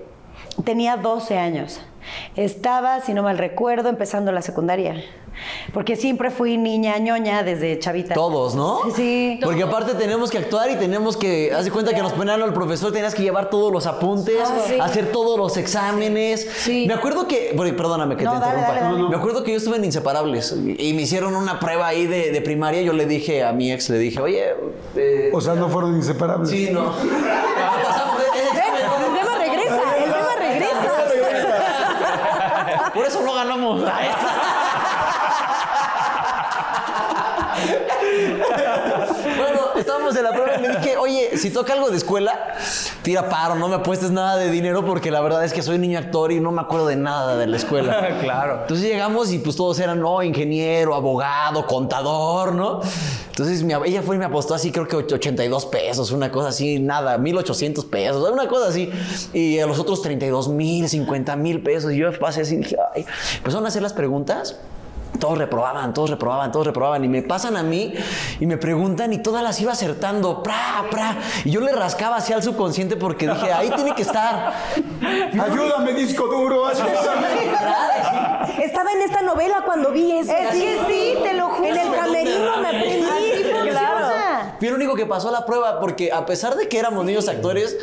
tenía 0.64 0.98
12 0.98 1.38
años. 1.38 1.80
Estaba, 2.36 3.00
si 3.00 3.14
no 3.14 3.22
mal 3.22 3.38
recuerdo, 3.38 3.88
empezando 3.88 4.30
la 4.30 4.42
secundaria. 4.42 4.96
Porque 5.72 5.96
siempre 5.96 6.30
fui 6.30 6.56
niña 6.56 6.98
ñoña 6.98 7.42
desde 7.42 7.78
chavita. 7.78 8.14
Todos, 8.14 8.54
¿no? 8.54 8.80
Sí. 8.94 9.38
Porque 9.42 9.62
aparte 9.62 9.94
tenemos 9.94 10.30
que 10.30 10.38
actuar 10.38 10.70
y 10.70 10.76
tenemos 10.76 11.16
que. 11.16 11.52
Haz 11.52 11.64
de 11.64 11.70
cuenta 11.70 11.94
que 11.94 12.02
nos 12.02 12.12
ponían 12.12 12.42
al 12.42 12.52
profesor, 12.52 12.92
tenías 12.92 13.14
que 13.14 13.22
llevar 13.22 13.50
todos 13.50 13.72
los 13.72 13.86
apuntes, 13.86 14.36
ah, 14.40 14.84
hacer 14.84 15.12
todos 15.12 15.38
los 15.38 15.56
exámenes. 15.56 16.48
Sí. 16.58 16.86
Me 16.86 16.94
acuerdo 16.94 17.26
que. 17.26 17.54
Perdóname 17.76 18.16
que 18.16 18.24
no, 18.24 18.30
te 18.32 18.36
interrumpa. 18.36 18.68
Dale, 18.74 18.96
dale. 18.96 19.08
Me 19.08 19.16
acuerdo 19.16 19.42
que 19.42 19.52
yo 19.52 19.56
estuve 19.58 19.76
en 19.76 19.84
Inseparables 19.84 20.52
y 20.78 20.92
me 20.94 21.02
hicieron 21.02 21.34
una 21.34 21.58
prueba 21.58 21.88
ahí 21.88 22.06
de, 22.06 22.40
primaria. 22.42 22.82
Yo 22.82 22.92
le 22.92 23.06
dije 23.06 23.42
a 23.42 23.52
mi 23.52 23.72
ex, 23.72 23.88
le 23.90 23.98
dije, 23.98 24.20
oye. 24.20 24.44
Eh, 24.96 25.30
o 25.32 25.40
sea, 25.40 25.54
no 25.54 25.68
fueron 25.68 25.96
inseparables. 25.96 26.50
Sí, 26.50 26.68
no. 26.70 26.92
El 28.34 29.14
tema 29.14 29.38
regresa, 29.38 29.96
el 29.98 30.04
tema 30.04 30.34
regresa. 30.38 30.74
Por 32.94 33.04
eso 33.06 33.22
no 33.22 33.34
ganamos. 33.34 33.82
en 40.16 40.24
la 40.24 40.32
prueba 40.32 40.56
y 40.58 40.62
le 40.62 40.68
dije, 40.68 40.96
oye, 40.96 41.36
si 41.36 41.50
toca 41.50 41.72
algo 41.72 41.90
de 41.90 41.96
escuela, 41.96 42.54
tira 43.02 43.28
paro, 43.28 43.54
no 43.54 43.68
me 43.68 43.76
apuestes 43.76 44.10
nada 44.10 44.36
de 44.36 44.50
dinero 44.50 44.84
porque 44.84 45.10
la 45.10 45.20
verdad 45.20 45.44
es 45.44 45.52
que 45.52 45.62
soy 45.62 45.78
niño 45.78 45.98
actor 45.98 46.32
y 46.32 46.40
no 46.40 46.52
me 46.52 46.60
acuerdo 46.60 46.86
de 46.86 46.96
nada 46.96 47.36
de 47.36 47.46
la 47.46 47.56
escuela. 47.56 48.08
Claro. 48.24 48.60
Entonces 48.62 48.86
llegamos 48.86 49.32
y 49.32 49.38
pues 49.38 49.56
todos 49.56 49.78
eran, 49.80 50.00
no, 50.00 50.22
ingeniero, 50.22 50.94
abogado, 50.94 51.66
contador, 51.66 52.54
¿no? 52.54 52.80
Entonces 53.28 53.62
mi 53.62 53.74
ella 53.84 54.02
fue 54.02 54.16
y 54.16 54.18
me 54.18 54.24
apostó 54.24 54.54
así, 54.54 54.70
creo 54.70 54.86
que 54.86 54.96
82 54.96 55.66
pesos, 55.66 56.12
una 56.12 56.30
cosa 56.30 56.48
así, 56.48 56.78
nada, 56.78 57.18
1800 57.18 57.84
pesos, 57.86 58.30
una 58.30 58.48
cosa 58.48 58.68
así. 58.68 58.90
Y 59.32 59.58
a 59.58 59.66
los 59.66 59.78
otros 59.78 60.00
32 60.02 60.48
mil, 60.48 60.88
50 60.88 61.36
mil 61.36 61.62
pesos. 61.62 61.92
Y 61.92 61.98
yo 61.98 62.16
pasé 62.18 62.42
así, 62.42 62.56
dije, 62.56 62.76
ay, 62.94 63.04
empezaron 63.38 63.64
a 63.64 63.68
hacer 63.68 63.82
las 63.82 63.92
preguntas. 63.92 64.56
Todos 65.18 65.38
reprobaban, 65.38 65.94
todos 65.94 66.10
reprobaban, 66.10 66.52
todos 66.52 66.66
reprobaban. 66.66 67.04
Y 67.04 67.08
me 67.08 67.22
pasan 67.22 67.56
a 67.56 67.62
mí 67.62 67.94
y 68.40 68.46
me 68.46 68.56
preguntan 68.56 69.12
y 69.12 69.18
todas 69.18 69.42
las 69.42 69.60
iba 69.60 69.72
acertando. 69.72 70.42
¡Pra, 70.42 70.84
pra! 70.90 71.16
Y 71.44 71.50
yo 71.50 71.60
le 71.60 71.72
rascaba 71.72 72.16
así 72.16 72.32
al 72.32 72.42
subconsciente 72.42 72.96
porque 72.96 73.28
dije, 73.28 73.52
ahí 73.52 73.70
tiene 73.70 73.94
que 73.94 74.02
estar. 74.02 74.52
Ayúdame, 75.40 75.92
disco 75.94 76.26
duro. 76.26 76.66
ayúdame. 76.66 77.26
Estaba 78.64 78.92
en 78.92 79.02
esta 79.02 79.22
novela 79.22 79.62
cuando 79.64 79.90
vi 79.90 80.12
eso. 80.12 80.32
Es 80.32 80.50
que 80.50 80.78
sí, 80.88 81.14
te 81.22 81.34
lo 81.34 81.48
juro. 81.48 81.68
En 81.68 81.76
el 81.76 81.94
camerino 81.94 82.60
me 82.60 82.68
aprendí. 82.68 83.23
Fui 84.58 84.68
el 84.68 84.74
único 84.74 84.94
que 84.94 85.06
pasó 85.06 85.30
la 85.30 85.44
prueba 85.46 85.80
porque 85.80 86.12
a 86.12 86.24
pesar 86.26 86.54
de 86.56 86.68
que 86.68 86.78
éramos 86.78 87.04
niños 87.04 87.28
actores, 87.28 87.76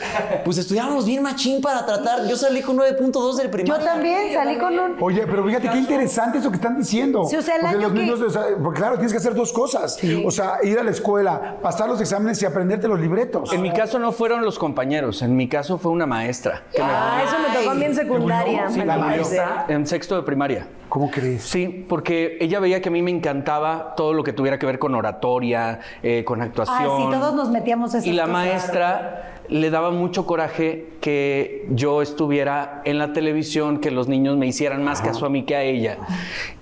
pues 0.46 0.58
estudiábamos 0.58 1.06
bien 1.06 1.22
machín 1.24 1.62
para 1.62 1.86
tratar. 1.86 2.28
Yo 2.28 2.36
salí 2.36 2.62
con 2.62 2.78
9.2 2.78 3.36
del 3.38 3.48
Yo 3.48 3.52
primaria. 3.52 3.86
también 3.86 4.34
salí 4.34 4.58
con 4.58 4.78
un. 4.78 4.98
Oye, 5.02 5.26
pero 5.28 5.46
fíjate 5.46 5.70
qué 5.70 5.78
interesante 5.78 6.38
eso 6.40 6.50
que 6.50 6.56
están 6.58 6.78
diciendo. 6.78 7.26
Sí, 7.26 7.36
o 7.36 7.42
sea, 7.42 7.56
el 7.56 7.62
porque 7.62 7.76
año 7.78 7.88
los 7.88 7.92
que- 7.94 8.00
niños, 8.00 8.22
o 8.22 8.30
sea, 8.30 8.44
porque 8.62 8.80
claro, 8.80 8.96
tienes 8.96 9.12
que 9.12 9.18
hacer 9.18 9.34
dos 9.36 9.52
cosas. 9.54 9.98
O 10.26 10.32
sea, 10.32 10.60
ir 10.64 10.80
a 10.80 10.84
la 10.84 10.92
escuela, 10.92 11.58
pasar 11.62 11.90
los 11.90 12.00
exámenes 12.02 12.42
y 12.42 12.46
aprenderte 12.46 12.88
los 12.88 13.00
libretos. 13.00 13.52
En 13.54 13.62
mi 13.62 13.72
caso 13.72 14.00
no 14.00 14.12
fueron 14.12 14.44
los 14.44 14.58
compañeros, 14.60 15.22
en 15.22 15.36
mi 15.36 15.48
caso 15.48 15.78
fue 15.78 15.92
una 15.92 16.06
maestra. 16.06 16.64
Que 16.72 16.80
me 16.82 16.90
Ah, 16.90 17.24
eso 17.26 17.36
me 17.40 17.58
tocó 17.58 17.72
a 17.72 17.76
mí 17.76 17.86
en 17.86 17.96
secundaria. 17.96 18.70
Sí, 18.70 18.80
me 18.80 18.86
la 18.86 18.98
maestra. 18.98 19.66
en 19.68 19.86
sexto 19.88 20.16
de 20.16 20.24
primaria. 20.24 20.68
¿Cómo 20.90 21.10
crees? 21.10 21.44
Sí, 21.44 21.86
porque 21.88 22.38
ella 22.42 22.60
veía 22.60 22.82
que 22.82 22.90
a 22.90 22.92
mí 22.92 23.02
me 23.02 23.12
encantaba 23.12 23.94
todo 23.96 24.12
lo 24.14 24.24
que 24.26 24.34
tuviera 24.34 24.60
que 24.60 24.66
ver 24.66 24.78
con 24.78 24.94
oratoria, 24.94 25.80
eh, 26.04 26.26
con 26.26 26.42
Ah, 26.42 26.52
actuación. 26.64 27.12
sí, 27.14 27.20
todos 27.20 27.34
nos 27.36 27.50
metíamos 27.50 27.94
esas 27.94 28.06
Y 28.06 28.14
la 28.14 28.24
cosas. 28.24 28.34
maestra 28.34 29.28
le 29.48 29.70
daba 29.70 29.92
mucho 29.92 30.26
coraje 30.26 30.94
que 31.02 31.66
yo 31.72 32.02
estuviera 32.02 32.82
en 32.86 32.98
la 32.98 33.12
televisión, 33.12 33.80
que 33.80 33.92
los 33.92 34.08
niños 34.08 34.38
me 34.38 34.48
hicieran 34.48 34.84
más 34.84 35.02
caso 35.02 35.26
a 35.26 35.30
mí 35.30 35.44
que 35.44 35.56
a 35.58 35.62
ella. 35.64 35.98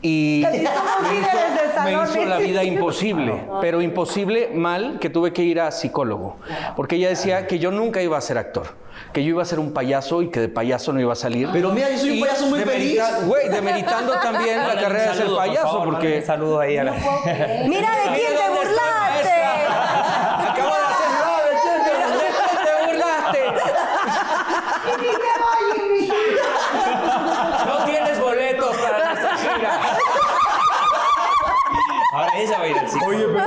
Y 0.02 0.44
líderes 0.44 0.64
de 0.64 1.70
me 1.84 1.92
hizo 1.94 2.26
la 2.26 2.38
vida 2.40 2.64
imposible, 2.64 3.44
pero 3.62 3.82
imposible 3.82 4.50
mal 4.54 4.98
que 5.00 5.10
tuve 5.10 5.34
que 5.34 5.44
ir 5.44 5.60
a 5.62 5.72
psicólogo, 5.72 6.38
porque 6.76 6.96
ella 6.96 7.10
decía 7.10 7.48
que 7.48 7.60
yo 7.60 7.72
nunca 7.72 8.02
iba 8.02 8.18
a 8.18 8.22
ser 8.22 8.38
actor, 8.38 8.76
que 9.14 9.24
yo 9.24 9.30
iba 9.30 9.42
a 9.42 9.46
ser 9.46 9.60
un 9.60 9.72
payaso 9.72 10.22
y 10.22 10.30
que 10.30 10.40
de 10.40 10.50
payaso 10.50 10.92
no 10.92 11.00
iba 11.00 11.14
a 11.14 11.16
salir. 11.16 11.50
Pero 11.52 11.72
mira, 11.72 11.90
yo 11.92 11.98
soy 12.00 12.12
un 12.12 12.20
payaso 12.22 12.48
muy 12.48 12.60
feliz. 12.62 13.02
Güey, 13.28 13.50
demeritando 13.50 14.14
también 14.14 14.60
la 14.60 14.76
carrera 14.76 15.12
de 15.12 15.18
ser 15.18 15.28
payaso, 15.36 15.84
porque 15.84 16.18
Un 16.20 16.26
saludo 16.26 16.60
ahí 16.60 16.78
a 16.78 16.84
la. 16.86 16.92
Mira 17.68 17.90
de 17.92 18.16
quién 18.16 18.34
te 18.34 18.40
¿Dónde 18.40 18.62
estoy, 18.62 18.66
burlaste. 18.66 18.79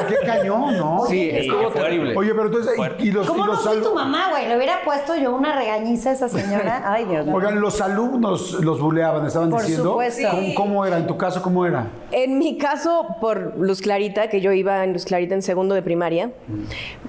que 0.07 0.22
cañón, 0.43 0.77
¿no? 0.79 1.05
Sí, 1.09 1.31
estuvo 1.31 1.61
fuerte. 1.63 1.81
terrible. 1.81 2.17
Oye, 2.17 2.31
pero 2.35 2.47
entonces, 2.47 2.75
¿y, 2.99 3.09
y 3.09 3.11
los, 3.13 3.27
¿Cómo 3.27 3.45
y 3.45 3.47
no 3.47 3.53
los 3.55 3.67
alu- 3.67 3.83
tu 3.83 3.95
mamá, 3.95 4.29
güey? 4.31 4.49
Le 4.49 4.57
hubiera 4.57 4.83
puesto 4.85 5.15
yo 5.17 5.35
una 5.35 5.55
regañiza 5.57 6.11
a 6.11 6.13
esa 6.13 6.29
señora. 6.29 6.83
Ay, 6.93 7.05
Dios 7.05 7.27
mío. 7.27 7.35
Oigan, 7.35 7.61
los 7.61 7.81
alumnos 7.81 8.53
los 8.63 8.81
buleaban, 8.81 9.27
estaban 9.27 9.51
Por 9.51 9.61
diciendo. 9.63 9.91
supuesto. 9.91 10.29
¿Cómo, 10.31 10.55
cómo 10.55 10.87
era? 10.87 10.99
¿En 10.99 11.07
tu 11.07 11.17
caso 11.17 11.43
cómo 11.43 11.67
era? 11.67 11.87
En 12.11 12.39
mi 12.39 12.59
caso, 12.59 13.17
por 13.21 13.57
Luz 13.59 13.81
Clarita, 13.81 14.29
que 14.29 14.41
yo 14.41 14.53
iba 14.53 14.85
en 14.85 14.93
Luz 14.93 15.05
Clarita 15.05 15.35
en 15.35 15.43
segundo 15.43 15.75
de 15.75 15.83
primaria, 15.83 16.31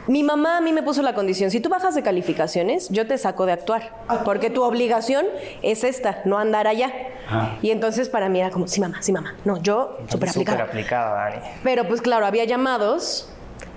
mi 0.08 0.24
mamá 0.24 0.58
a 0.58 0.62
mí 0.62 0.72
me 0.74 0.84
puso 0.84 1.02
la 1.02 1.14
condición, 1.14 1.50
si 1.52 1.60
tú 1.60 1.70
bajas 1.70 1.96
de 1.96 2.04
calificaciones, 2.04 2.90
yo 2.90 3.08
te 3.08 3.18
saco 3.18 3.46
de 3.46 3.54
actuar, 3.54 3.92
porque 4.26 4.50
tu 4.50 4.64
obligación 4.64 5.26
es 5.62 5.84
esta, 5.84 6.22
no 6.26 6.38
andar 6.38 6.68
allá. 6.68 6.92
Y 7.62 7.72
entonces 7.72 8.10
para 8.10 8.30
mí 8.30 8.40
era 8.40 8.50
como, 8.52 8.68
sí 8.68 8.80
mamá, 8.82 8.98
sí 9.02 9.12
mamá, 9.12 9.36
no, 9.46 9.58
yo 9.62 9.98
súper 10.08 10.30
Súper 10.30 10.30
aplicada. 10.30 10.64
aplicada, 10.64 11.24
Dani. 11.30 11.36
Pero 11.64 11.88
pues 11.88 12.02
claro, 12.02 12.26
había 12.26 12.44
llamados 12.46 13.30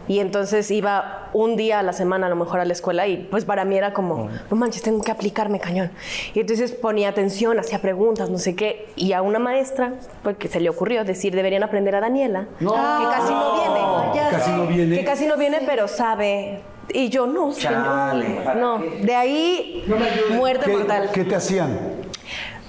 y 0.08 0.20
entonces 0.20 0.70
iba 0.70 1.28
un 1.32 1.56
día 1.56 1.80
a 1.80 1.82
la 1.82 1.92
semana 1.92 2.26
a 2.26 2.30
lo 2.30 2.36
mejor 2.36 2.60
a 2.60 2.64
la 2.64 2.72
escuela 2.72 3.06
y 3.06 3.16
pues 3.30 3.44
para 3.44 3.64
mí 3.64 3.76
era 3.76 3.92
como, 3.92 4.28
no 4.50 4.56
manches, 4.56 4.82
tengo 4.82 5.02
que 5.02 5.10
aplicarme 5.10 5.58
cañón. 5.60 5.90
Y 6.34 6.40
entonces 6.40 6.72
ponía 6.72 7.08
atención, 7.08 7.58
hacía 7.58 7.80
preguntas, 7.80 8.30
no 8.30 8.38
sé 8.38 8.54
qué. 8.54 8.88
Y 8.96 9.12
a 9.12 9.22
una 9.22 9.38
maestra, 9.38 9.94
porque 10.22 10.48
se 10.48 10.60
le 10.60 10.68
ocurrió 10.70 11.04
decir, 11.04 11.34
deberían 11.34 11.62
aprender 11.62 11.94
a 11.94 12.00
Daniela, 12.00 12.46
que 12.58 12.64
casi 12.66 13.32
no 13.32 13.54
viene. 13.54 13.80
Ya 14.14 14.30
Casi 14.30 14.50
sé. 14.50 14.56
no 14.56 14.66
viene. 14.66 14.96
Que 14.96 15.04
casi 15.04 15.26
no 15.26 15.36
viene, 15.36 15.58
pero 15.66 15.88
sabe. 15.88 16.60
Y 16.92 17.08
yo, 17.08 17.26
no, 17.26 17.52
señor. 17.52 18.14
No, 18.56 18.78
de 18.78 19.14
ahí, 19.14 19.84
muerte 20.30 20.66
¿Qué, 20.66 20.76
mortal. 20.76 21.10
qué 21.12 21.24
te 21.24 21.34
hacían? 21.34 21.76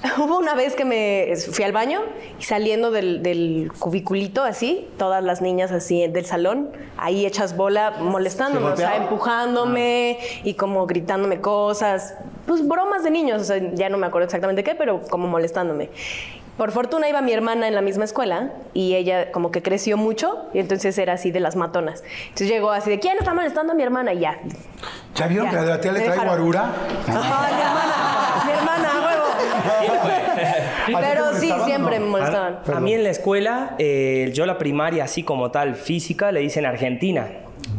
Hubo 0.18 0.38
una 0.38 0.53
vez 0.53 0.76
que 0.76 0.86
me 0.86 1.34
fui 1.51 1.64
al 1.64 1.72
baño 1.72 2.01
y 2.39 2.43
saliendo 2.43 2.91
del, 2.91 3.24
del 3.24 3.72
cubiculito 3.78 4.43
así, 4.43 4.88
todas 4.97 5.24
las 5.24 5.41
niñas 5.41 5.72
así 5.72 6.08
del 6.08 6.26
salón, 6.26 6.70
ahí 6.97 7.26
hechas 7.26 7.55
bola, 7.55 7.95
molestándome, 7.99 8.68
o 8.68 8.78
sea, 8.78 8.95
empujándome 8.97 10.20
y 10.43 10.53
como 10.53 10.86
gritándome 10.86 11.41
cosas, 11.41 12.16
pues 12.45 12.68
bromas 12.68 13.03
de 13.03 13.12
niños, 13.12 13.41
o 13.41 13.45
sea, 13.45 13.58
ya 13.74 13.89
no 13.89 13.97
me 13.97 14.08
acuerdo 14.08 14.26
exactamente 14.26 14.64
qué, 14.64 14.76
pero 14.76 15.01
como 15.01 15.28
molestándome. 15.28 15.89
Por 16.58 16.72
fortuna 16.72 17.08
iba 17.08 17.22
mi 17.22 17.34
hermana 17.34 17.68
en 17.68 17.76
la 17.76 17.82
misma 17.82 18.05
escuela 18.05 18.51
y 18.74 18.95
ella 18.95 19.32
como 19.32 19.51
que 19.51 19.62
creció 19.62 19.95
mucho 19.95 20.47
y 20.55 20.60
entonces 20.60 20.97
era 20.97 21.14
así 21.14 21.30
de 21.30 21.39
las 21.39 21.55
matonas. 21.55 22.03
Entonces 22.24 22.49
llegó 22.49 22.72
así 22.72 22.89
de, 22.89 22.99
¿quién 22.99 23.16
está 23.20 23.36
molestando 23.36 23.74
a 23.74 23.76
mi 23.76 23.84
hermana? 23.84 24.14
Y 24.14 24.20
ya. 24.22 24.39
¿Ya 25.14 25.28
vieron 25.28 25.45
Ya, 25.45 25.51
que 25.51 25.58
a 25.58 25.62
la 25.62 25.80
tía 25.80 25.91
le 25.91 26.01
trae 26.01 26.18
guarura? 26.18 26.64
Ajá, 27.08 27.47
mi 27.53 27.62
hermana, 27.62 28.43
mi 28.43 28.51
hermana, 28.53 29.16
a. 29.54 30.98
¿A 30.98 31.00
Pero 31.00 31.34
sí, 31.34 31.52
siempre 31.66 32.00
me 32.00 32.06
molestaban. 32.06 32.60
A 32.74 32.80
mí 32.80 32.93
en 32.93 33.04
la 33.04 33.10
escuela, 33.10 33.76
eh, 33.80 34.32
yo 34.34 34.45
la 34.45 34.58
primaria, 34.58 35.04
así 35.04 35.24
como 35.24 35.52
tal, 35.52 35.76
física, 35.76 36.32
le 36.32 36.43
hice 36.43 36.60
en 36.60 36.66
Argentina. 36.66 37.28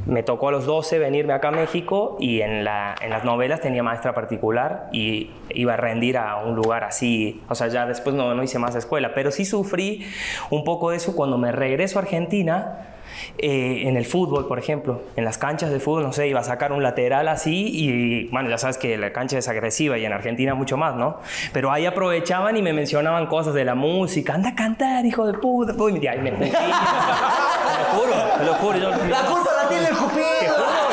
Me 0.07 0.23
tocó 0.23 0.49
a 0.49 0.53
los 0.53 0.64
12 0.64 0.99
venirme 0.99 1.35
acá 1.35 1.49
a 1.49 1.53
México 1.53 2.16
y 2.19 2.41
en, 2.41 2.64
la, 2.64 2.95
en 3.01 3.11
las 3.11 3.25
novelas 3.25 3.61
tenía 3.61 3.83
maestra 3.83 4.14
particular 4.14 4.89
y 4.93 5.31
iba 5.51 5.75
a 5.75 5.77
rendir 5.77 6.16
a 6.16 6.37
un 6.37 6.57
lugar 6.57 6.85
así. 6.85 7.43
O 7.49 7.55
sea, 7.55 7.69
ya 7.69 7.87
después 7.87 8.14
no, 8.16 8.35
no 8.35 8.43
hice 8.43 8.59
más 8.59 8.75
escuela, 8.75 9.12
pero 9.14 9.31
sí 9.31 9.45
sufrí 9.45 10.07
un 10.51 10.64
poco 10.64 10.91
de 10.91 10.97
eso 10.97 11.14
cuando 11.14 11.37
me 11.37 11.53
regreso 11.53 11.99
a 11.99 12.03
Argentina. 12.03 12.97
Eh, 13.39 13.83
en 13.87 13.97
el 13.97 14.05
fútbol, 14.07 14.47
por 14.49 14.59
ejemplo, 14.59 15.03
en 15.16 15.25
las 15.25 15.39
canchas 15.39 15.71
de 15.71 15.81
fútbol, 15.81 16.03
no 16.05 16.12
sé, 16.12 16.29
iba 16.29 16.41
a 16.41 16.45
sacar 16.45 16.73
un 16.73 16.83
lateral 16.83 17.29
así 17.29 17.69
y, 17.73 18.29
bueno, 18.29 18.49
ya 18.51 18.59
sabes 18.59 18.79
que 18.79 18.97
la 18.99 19.12
cancha 19.12 19.39
es 19.39 19.49
agresiva 19.49 19.99
y 19.99 20.05
en 20.05 20.12
Argentina 20.12 20.55
mucho 20.55 20.77
más, 20.77 20.95
¿no? 20.97 21.19
Pero 21.53 21.71
ahí 21.73 21.87
aprovechaban 21.87 22.57
y 22.57 22.62
me 22.62 22.73
mencionaban 22.73 23.27
cosas 23.27 23.55
de 23.55 23.64
la 23.64 23.75
música, 23.75 24.35
anda 24.35 24.51
a 24.51 24.55
cantar, 24.55 25.05
hijo 25.07 25.27
de 25.27 25.35
puta, 25.35 25.73
Uy, 25.77 25.93
me, 25.93 26.31
me- 26.33 26.51
te 26.51 26.53
lo 26.53 27.85
juro, 27.95 28.14
te 28.39 28.45
lo 28.45 28.55
juro. 28.55 28.79
yo- 28.79 28.91
La 29.09 29.21
culpa 29.23 29.51
la 29.62 29.69
tiene 29.69 29.89
el 29.89 29.97
Cupido. 29.97 30.25
juro, 30.55 30.89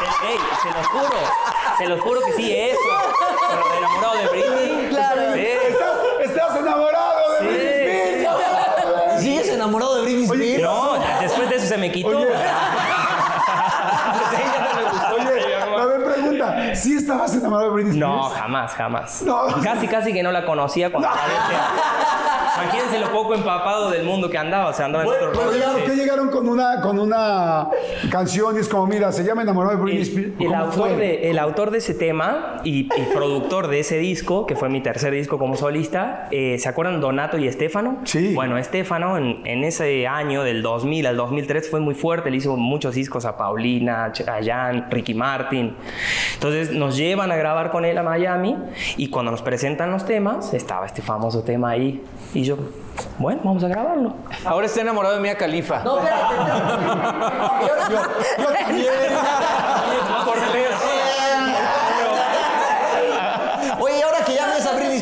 te 0.00 0.06
juro. 0.06 0.30
Ey, 0.30 0.38
se 0.62 0.68
los 0.68 0.86
juro, 0.86 1.16
se 1.78 1.86
los 1.88 2.00
juro 2.00 2.20
que 2.26 2.32
sí, 2.32 2.52
eso. 2.56 2.78
Pero 3.50 3.78
enamorado 3.78 4.14
de 4.16 4.26
Britney. 4.28 4.88
Claro. 4.90 5.20
Sí. 5.34 5.40
¿Estás, 5.40 5.96
estás 6.24 6.56
enamorado 6.58 7.32
de 7.32 7.38
Sí. 7.40 7.46
Britney 7.46 8.24
Spears? 8.24 9.20
¿Sigues 9.22 9.48
enamorado 9.48 9.96
de 9.96 10.02
Britney 10.02 10.24
Spears? 10.24 10.62
No, 10.62 10.94
después 11.20 11.48
de 11.50 11.56
eso 11.56 11.66
se 11.66 11.78
me 11.78 11.90
quitó. 11.92 12.08
Oye. 12.08 12.26
Sí, 14.30 14.42
ya 14.42 14.68
no 14.68 14.74
me 14.76 14.82
gustó. 14.90 15.14
Oye, 15.14 15.54
a 15.56 15.84
ver, 15.86 16.04
pregunta. 16.04 16.74
¿Sí 16.74 16.92
Britney 17.70 17.98
Spears? 17.98 17.98
No, 17.98 18.22
jamás, 18.30 18.74
jamás. 18.74 19.22
No. 19.22 19.46
Casi, 19.62 19.86
casi 19.88 20.12
que 20.12 20.22
no 20.22 20.32
la 20.32 20.44
conocía 20.44 20.90
cuando 20.90 21.08
Imagínense 22.62 22.98
lo 22.98 23.10
poco 23.12 23.34
empapado 23.34 23.90
del 23.90 24.04
mundo 24.04 24.28
que 24.30 24.38
andaba, 24.38 24.68
o 24.70 24.72
sea, 24.72 24.86
andaba 24.86 25.04
en 25.04 25.10
otro 25.10 25.30
Pero 25.32 25.44
rollo. 25.44 25.52
llegaron, 25.52 25.76
Sí. 25.80 25.82
¿qué 25.86 25.96
llegaron 25.96 26.28
con 26.30 26.48
una, 26.48 26.80
con 26.80 26.98
una 26.98 27.68
canción 28.10 28.56
y 28.56 28.60
es 28.60 28.68
como, 28.68 28.86
mira, 28.86 29.12
se 29.12 29.24
llama 29.24 29.42
Enamorado 29.42 29.76
de 29.76 29.82
Britney 29.82 30.02
Spears? 30.02 30.32
El, 30.38 30.46
el 30.46 30.52
¿Cómo 30.52 30.56
autor 30.64 30.96
de, 30.96 31.30
el 31.30 31.38
autor 31.38 31.70
de 31.70 31.78
ese 31.78 31.94
tema 31.94 32.56
y, 32.64 32.80
y 32.80 33.14
productor 33.14 33.68
de 33.68 33.80
ese 33.80 33.98
disco, 33.98 34.46
que 34.46 34.56
fue 34.56 34.68
mi 34.68 34.80
tercer 34.80 35.12
disco 35.12 35.38
como 35.38 35.56
solista, 35.56 36.28
eh, 36.30 36.58
¿se 36.58 36.68
acuerdan 36.68 37.00
Donato 37.00 37.38
y 37.38 37.46
Estefano? 37.48 37.98
Sí. 38.04 38.34
Bueno, 38.34 38.58
Estefano 38.58 39.16
en, 39.16 39.46
en 39.46 39.64
ese 39.64 40.06
año, 40.06 40.42
del 40.42 40.62
2000 40.62 41.06
al 41.06 41.16
2003, 41.16 41.70
fue 41.70 41.80
muy 41.80 41.94
fuerte. 41.94 42.30
Le 42.30 42.36
hizo 42.36 42.56
muchos 42.56 42.94
discos 42.94 43.24
a 43.24 43.36
Paulina, 43.36 44.10
Chayanne, 44.12 44.84
Ricky 44.90 45.14
Martin. 45.14 45.74
Entonces 46.34 46.72
nos 46.72 46.96
llevan 46.96 47.30
a 47.32 47.36
grabar 47.36 47.70
con 47.70 47.84
él 47.84 47.96
a 47.98 48.02
Miami 48.02 48.56
y 48.96 49.08
cuando 49.08 49.30
nos 49.30 49.42
presentan 49.42 49.90
los 49.90 50.04
temas, 50.04 50.52
estaba 50.54 50.86
este 50.86 51.02
famoso 51.02 51.42
tema 51.42 51.70
ahí. 51.70 52.02
Y 52.34 52.42
yo, 52.44 52.49
bueno, 53.18 53.40
vamos 53.44 53.64
a 53.64 53.68
grabarlo. 53.68 54.14
Ahora 54.44 54.66
está 54.66 54.80
enamorado 54.80 55.14
de 55.14 55.20
Mia 55.20 55.36
Khalifa. 55.36 55.82
No, 55.84 55.98
espérate. 55.98 56.34
Yo 57.66 57.74
ahora 64.02 64.24
que 64.24 64.34
ya 64.34 64.46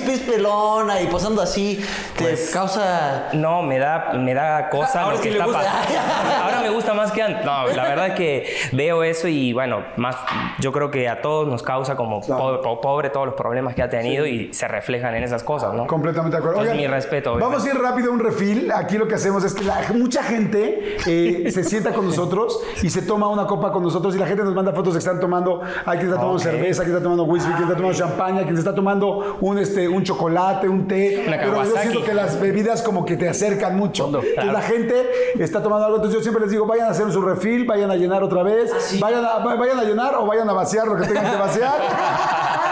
Spears 0.09 0.21
pelona 0.31 1.01
y 1.01 1.07
posando 1.07 1.43
así, 1.43 1.85
te 2.17 2.35
causa. 2.53 3.29
No, 3.35 3.63
me 3.63 3.79
da, 3.79 4.13
me 4.15 4.35
da 4.35 4.69
cosa 4.71 5.03
Ahora 5.03 5.17
lo 5.17 5.23
sí 5.23 5.29
que 5.29 5.35
le 5.35 5.41
está 5.45 5.47
gusta. 5.47 5.61
pasando. 5.73 6.01
Ahora 6.45 6.61
me 6.61 6.71
gusta 6.71 6.95
más 6.95 7.13
que 7.13 7.23
antes. 7.23 7.45
No, 7.45 7.67
la 7.69 7.83
verdad 7.85 8.07
es 8.09 8.15
que 8.15 8.47
veo 8.73 9.03
eso 9.03 9.29
y 9.29 9.53
bueno, 9.53 9.85
más 9.97 10.17
yo 10.59 10.73
creo 10.73 10.91
que 10.91 11.09
a 11.09 11.21
todos 11.21 11.47
nos 11.49 11.63
causa 11.63 11.97
como 11.97 12.21
pobre, 12.21 12.59
po- 12.63 12.81
pobre 12.81 13.11
todos 13.11 13.27
los 13.27 13.35
problemas 13.35 13.75
que 13.75 13.83
ha 13.83 13.89
tenido 13.89 14.27
y 14.27 14.53
se 14.55 14.67
reflejan 14.69 15.15
en 15.15 15.25
esas 15.25 15.43
cosas, 15.43 15.75
¿no? 15.75 15.87
Completamente 15.87 16.37
de 16.37 16.39
acuerdo. 16.39 16.61
Entonces, 16.61 16.79
Oigan, 16.79 16.91
mi 16.91 16.95
respeto. 16.95 17.37
Vamos 17.39 17.65
a 17.65 17.69
ir 17.69 17.75
rápido 17.79 18.11
a 18.11 18.15
un 18.15 18.21
refil. 18.21 18.73
Aquí 18.73 18.97
lo 18.99 19.07
que 19.09 19.15
hacemos 19.17 19.45
es 19.45 19.55
que 19.55 19.65
la- 19.65 19.83
mucha 19.95 20.23
gente 20.23 20.97
eh, 21.07 21.51
se 21.53 21.65
sienta 21.65 21.93
con 21.93 22.07
nosotros 22.07 22.61
y 22.83 22.91
se 22.91 23.03
toma 23.03 23.29
una 23.29 23.47
copa 23.47 23.73
con 23.73 23.83
nosotros 23.83 24.15
y 24.15 24.19
la 24.19 24.27
gente 24.27 24.43
nos 24.45 24.55
manda 24.55 24.73
fotos 24.73 24.95
de 24.95 24.99
que 24.99 25.05
están 25.05 25.21
tomando. 25.21 25.61
Hay 25.85 25.99
quien 25.99 26.09
está 26.11 26.21
tomando 26.21 26.39
cerveza, 26.39 26.83
quien 26.83 26.95
está 26.97 27.03
tomando 27.03 27.25
whisky, 27.25 27.51
quien 27.51 27.63
está 27.65 27.77
tomando 27.77 27.99
champaña, 27.99 28.43
quien 28.45 28.57
está 28.57 28.75
tomando 28.75 29.37
un, 29.41 29.59
este, 29.59 29.89
un 29.89 29.98
chocolate, 30.05 30.69
un 30.69 30.87
té. 30.87 31.25
Una 31.27 31.39
Pero 31.39 31.65
yo 31.65 31.77
siento 31.77 32.05
que 32.05 32.15
las 32.15 32.41
bebidas 32.41 32.83
como 32.83 33.05
que 33.05 33.17
te 33.17 33.29
acercan 33.29 33.77
mucho. 33.77 34.11
Claro. 34.35 34.53
la 34.53 34.63
gente 34.63 35.09
está 35.39 35.63
tomando 35.63 35.87
algo. 35.87 35.97
Entonces 35.97 36.19
yo 36.19 36.23
siempre 36.23 36.43
les 36.43 36.51
digo, 36.51 36.67
vayan 36.67 36.89
a 36.89 36.91
hacer 36.91 37.11
su 37.13 37.21
refil, 37.21 37.65
vayan 37.65 37.91
a 37.91 37.97
llenar 37.97 38.23
otra 38.23 38.43
vez, 38.43 38.71
vayan, 39.01 39.25
a, 39.25 39.39
vayan 39.39 39.79
a 39.79 39.85
llenar 39.85 40.15
o 40.17 40.27
vayan 40.27 40.49
a 40.49 40.53
vaciar 40.53 40.87
lo 40.87 40.97
que 40.97 41.07
tengan 41.07 41.31
que 41.31 41.37
vaciar. 41.37 41.79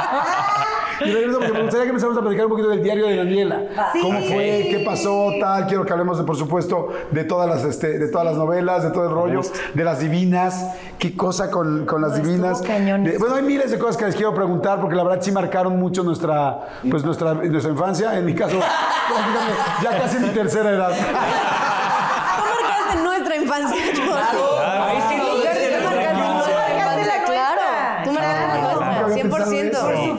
Y 1.05 1.11
regreso 1.13 1.39
porque 1.39 1.53
me 1.53 1.61
gustaría 1.63 1.85
que 1.85 1.89
empezáramos 1.91 2.19
a 2.19 2.23
platicar 2.23 2.47
un 2.47 2.51
poquito 2.53 2.69
del 2.71 2.83
diario 2.83 3.07
de 3.07 3.17
Daniela. 3.17 3.61
Sí. 3.93 4.01
¿Cómo 4.01 4.19
fue? 4.21 4.67
¿Qué 4.71 4.83
pasó? 4.85 5.31
Tal. 5.41 5.67
Quiero 5.67 5.85
que 5.85 5.93
hablemos, 5.93 6.19
de, 6.19 6.25
por 6.25 6.37
supuesto, 6.37 6.89
de 7.11 7.25
todas 7.25 7.49
las, 7.49 7.65
este, 7.65 7.99
de 7.99 8.09
todas 8.09 8.27
las 8.27 8.37
novelas, 8.37 8.83
de 8.83 8.91
todo 8.91 9.05
el 9.05 9.11
rollo, 9.11 9.41
de 9.75 9.85
las 9.85 10.01
divinas. 10.01 10.67
¿Qué 10.99 11.15
cosa 11.17 11.51
con, 11.51 11.85
con 11.87 12.01
las 12.01 12.15
divinas? 12.21 12.63
cañón 12.63 13.05
De- 13.05 13.19
bueno, 13.19 13.35
hay 13.35 13.43
miles 13.43 13.71
de 13.71 13.79
cosas 13.79 13.97
que 13.97 14.07
les 14.07 14.15
quiero 14.17 14.35
preguntar 14.35 14.81
porque 14.81 14.97
la 14.97 15.05
verdad 15.05 15.19
sí 15.23 15.31
marcaron 15.33 15.79
mucho 15.79 16.03
nuestra, 16.03 16.59
pues, 16.91 17.05
nuestra, 17.05 17.35
nuestra 17.35 17.71
infancia. 17.73 18.17
En 18.19 18.25
mi 18.25 18.35
caso, 18.35 18.57
ya 19.83 19.99
casi 19.99 20.19
mi 20.19 20.29
tercera 20.29 20.71
edad. 20.71 20.91
Tú 20.91 22.43
marcaste 22.63 23.03
nuestra 23.03 23.37
infancia. 23.37 23.77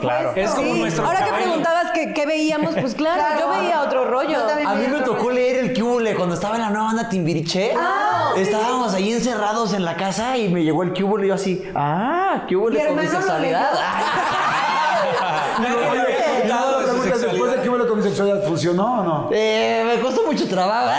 claro. 0.00 0.32
Es 0.34 0.50
como 0.50 0.74
Sí. 0.74 0.80
nuestro 0.80 1.04
Ahora 1.06 1.24
que 1.24 1.32
preguntabas 1.32 1.90
que, 1.92 2.12
qué 2.14 2.26
veíamos, 2.26 2.74
pues 2.80 2.94
claro, 2.94 3.22
yo 3.38 3.48
veía 3.50 3.82
otro 3.82 4.04
rollo. 4.04 4.38
A 4.66 4.74
mí 4.74 4.86
me 4.88 5.00
tocó 5.00 5.30
leer 5.30 5.56
el 5.56 5.78
Cúbule 5.78 6.14
cuando 6.14 6.34
estaba 6.34 6.56
en 6.56 6.62
la 6.62 6.70
nueva 6.70 6.86
banda 6.86 7.08
Timbiriche. 7.08 7.72
Estábamos 8.36 8.94
ahí 8.94 9.12
encerrados 9.12 9.72
en 9.72 9.84
la 9.84 9.96
casa 9.96 10.36
y 10.36 10.48
me 10.48 10.62
llegó 10.62 10.82
el 10.82 10.92
Cúbule 10.92 11.26
y 11.26 11.28
yo 11.28 11.34
así, 11.34 11.62
ah, 11.74 12.42
Cúbule 12.48 12.86
con 12.86 12.96
mi 12.96 13.06
sexualidad. 13.06 13.70
Después 17.20 17.62
de 17.62 17.68
hubo 17.68 17.86
con 17.88 17.98
mi 17.98 18.02
sexualidad, 18.02 18.42
¿funcionó 18.46 19.00
o 19.00 19.04
no? 19.04 19.28
Eh, 19.32 19.84
me 19.86 20.00
costó 20.00 20.24
mucho 20.24 20.48
trabajo. 20.48 20.90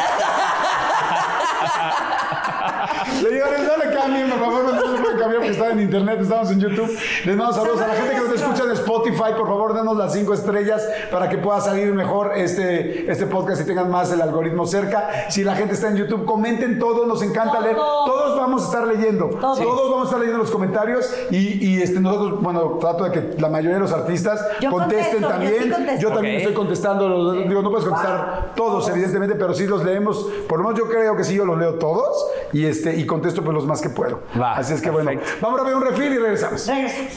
Le 3.23 3.29
digo, 3.33 3.45
no 3.45 3.83
le 3.83 3.95
cambien, 3.95 4.29
por 4.29 4.39
favor, 4.39 4.63
no 4.63 4.71
se 4.95 5.01
pueden 5.01 5.17
cambiar 5.17 5.35
porque 5.35 5.51
están 5.51 5.71
en 5.71 5.79
internet, 5.81 6.19
estamos 6.21 6.51
en 6.51 6.59
YouTube. 6.59 6.97
Les 7.25 7.35
mando 7.35 7.53
saludos 7.53 7.81
a 7.81 7.87
la 7.87 7.93
gente 7.95 8.13
que 8.15 8.19
nos 8.21 8.33
escucha 8.33 8.63
en 8.63 8.71
Spotify, 8.71 9.33
por 9.37 9.47
favor, 9.47 9.73
denos 9.73 9.97
las 9.97 10.13
cinco 10.13 10.33
estrellas 10.33 10.85
para 11.11 11.29
que 11.29 11.37
pueda 11.37 11.59
salir 11.61 11.91
mejor 11.93 12.31
este, 12.35 13.09
este 13.11 13.25
podcast 13.25 13.61
y 13.61 13.65
tengan 13.65 13.89
más 13.89 14.11
el 14.11 14.21
algoritmo 14.21 14.65
cerca. 14.65 15.29
Si 15.29 15.43
la 15.43 15.55
gente 15.55 15.73
está 15.73 15.87
en 15.89 15.97
YouTube, 15.97 16.25
comenten 16.25 16.79
todo, 16.79 17.05
nos 17.05 17.21
encanta 17.21 17.59
leer. 17.59 17.75
Todos 17.75 18.37
vamos 18.37 18.63
a 18.63 18.65
estar 18.65 18.87
leyendo. 18.87 19.29
Todos 19.39 19.59
vamos 19.91 20.01
a 20.03 20.05
estar 20.05 20.19
leyendo 20.19 20.39
los 20.43 20.51
comentarios 20.51 21.13
y, 21.31 21.65
y, 21.67 21.81
este, 21.81 21.99
nosotros, 21.99 22.41
bueno, 22.41 22.77
trato 22.79 23.03
de 23.05 23.11
que 23.11 23.35
la 23.41 23.49
mayoría 23.49 23.75
de 23.75 23.81
los 23.81 23.91
artistas 23.91 24.39
Yo 24.61 24.71
contesten 24.71 25.21
contesto, 25.21 25.21
yo 25.21 25.27
también. 25.27 25.53
sí. 25.97 25.99
Yo 25.99 26.11
también 26.11 26.35
estoy 26.35 26.53
contestando, 26.53 27.09
los- 27.09 27.47
digo, 27.47 27.61
no 27.61 27.69
puedes 27.69 27.85
contestar 27.85 28.53
todos, 28.55 28.87
evidentemente, 28.89 29.35
pero 29.35 29.53
sí 29.53 29.65
los 29.67 29.83
leemos. 29.83 30.25
Por 30.47 30.59
lo 30.59 30.65
menos 30.65 30.79
yo 30.79 30.87
creo 30.89 31.15
que 31.15 31.23
sí, 31.23 31.35
yo 31.35 31.45
los 31.45 31.57
leo 31.57 31.75
todos 31.75 32.25
y, 32.53 32.58
este, 32.65 32.95
y 32.95 33.05
contesto 33.05 33.43
pues 33.43 33.53
los 33.55 33.65
más 33.65 33.81
que 33.81 33.89
puedo. 33.89 34.23
Va, 34.39 34.53
Así 34.55 34.73
es 34.73 34.81
que 34.81 34.89
bueno, 34.89 35.11
vamos 35.41 35.59
a 35.59 35.63
ver 35.63 35.75
un 35.75 35.81
refil 35.83 36.13
y 36.13 36.17
regresamos. 36.17 36.65
Regresamos. 36.67 37.13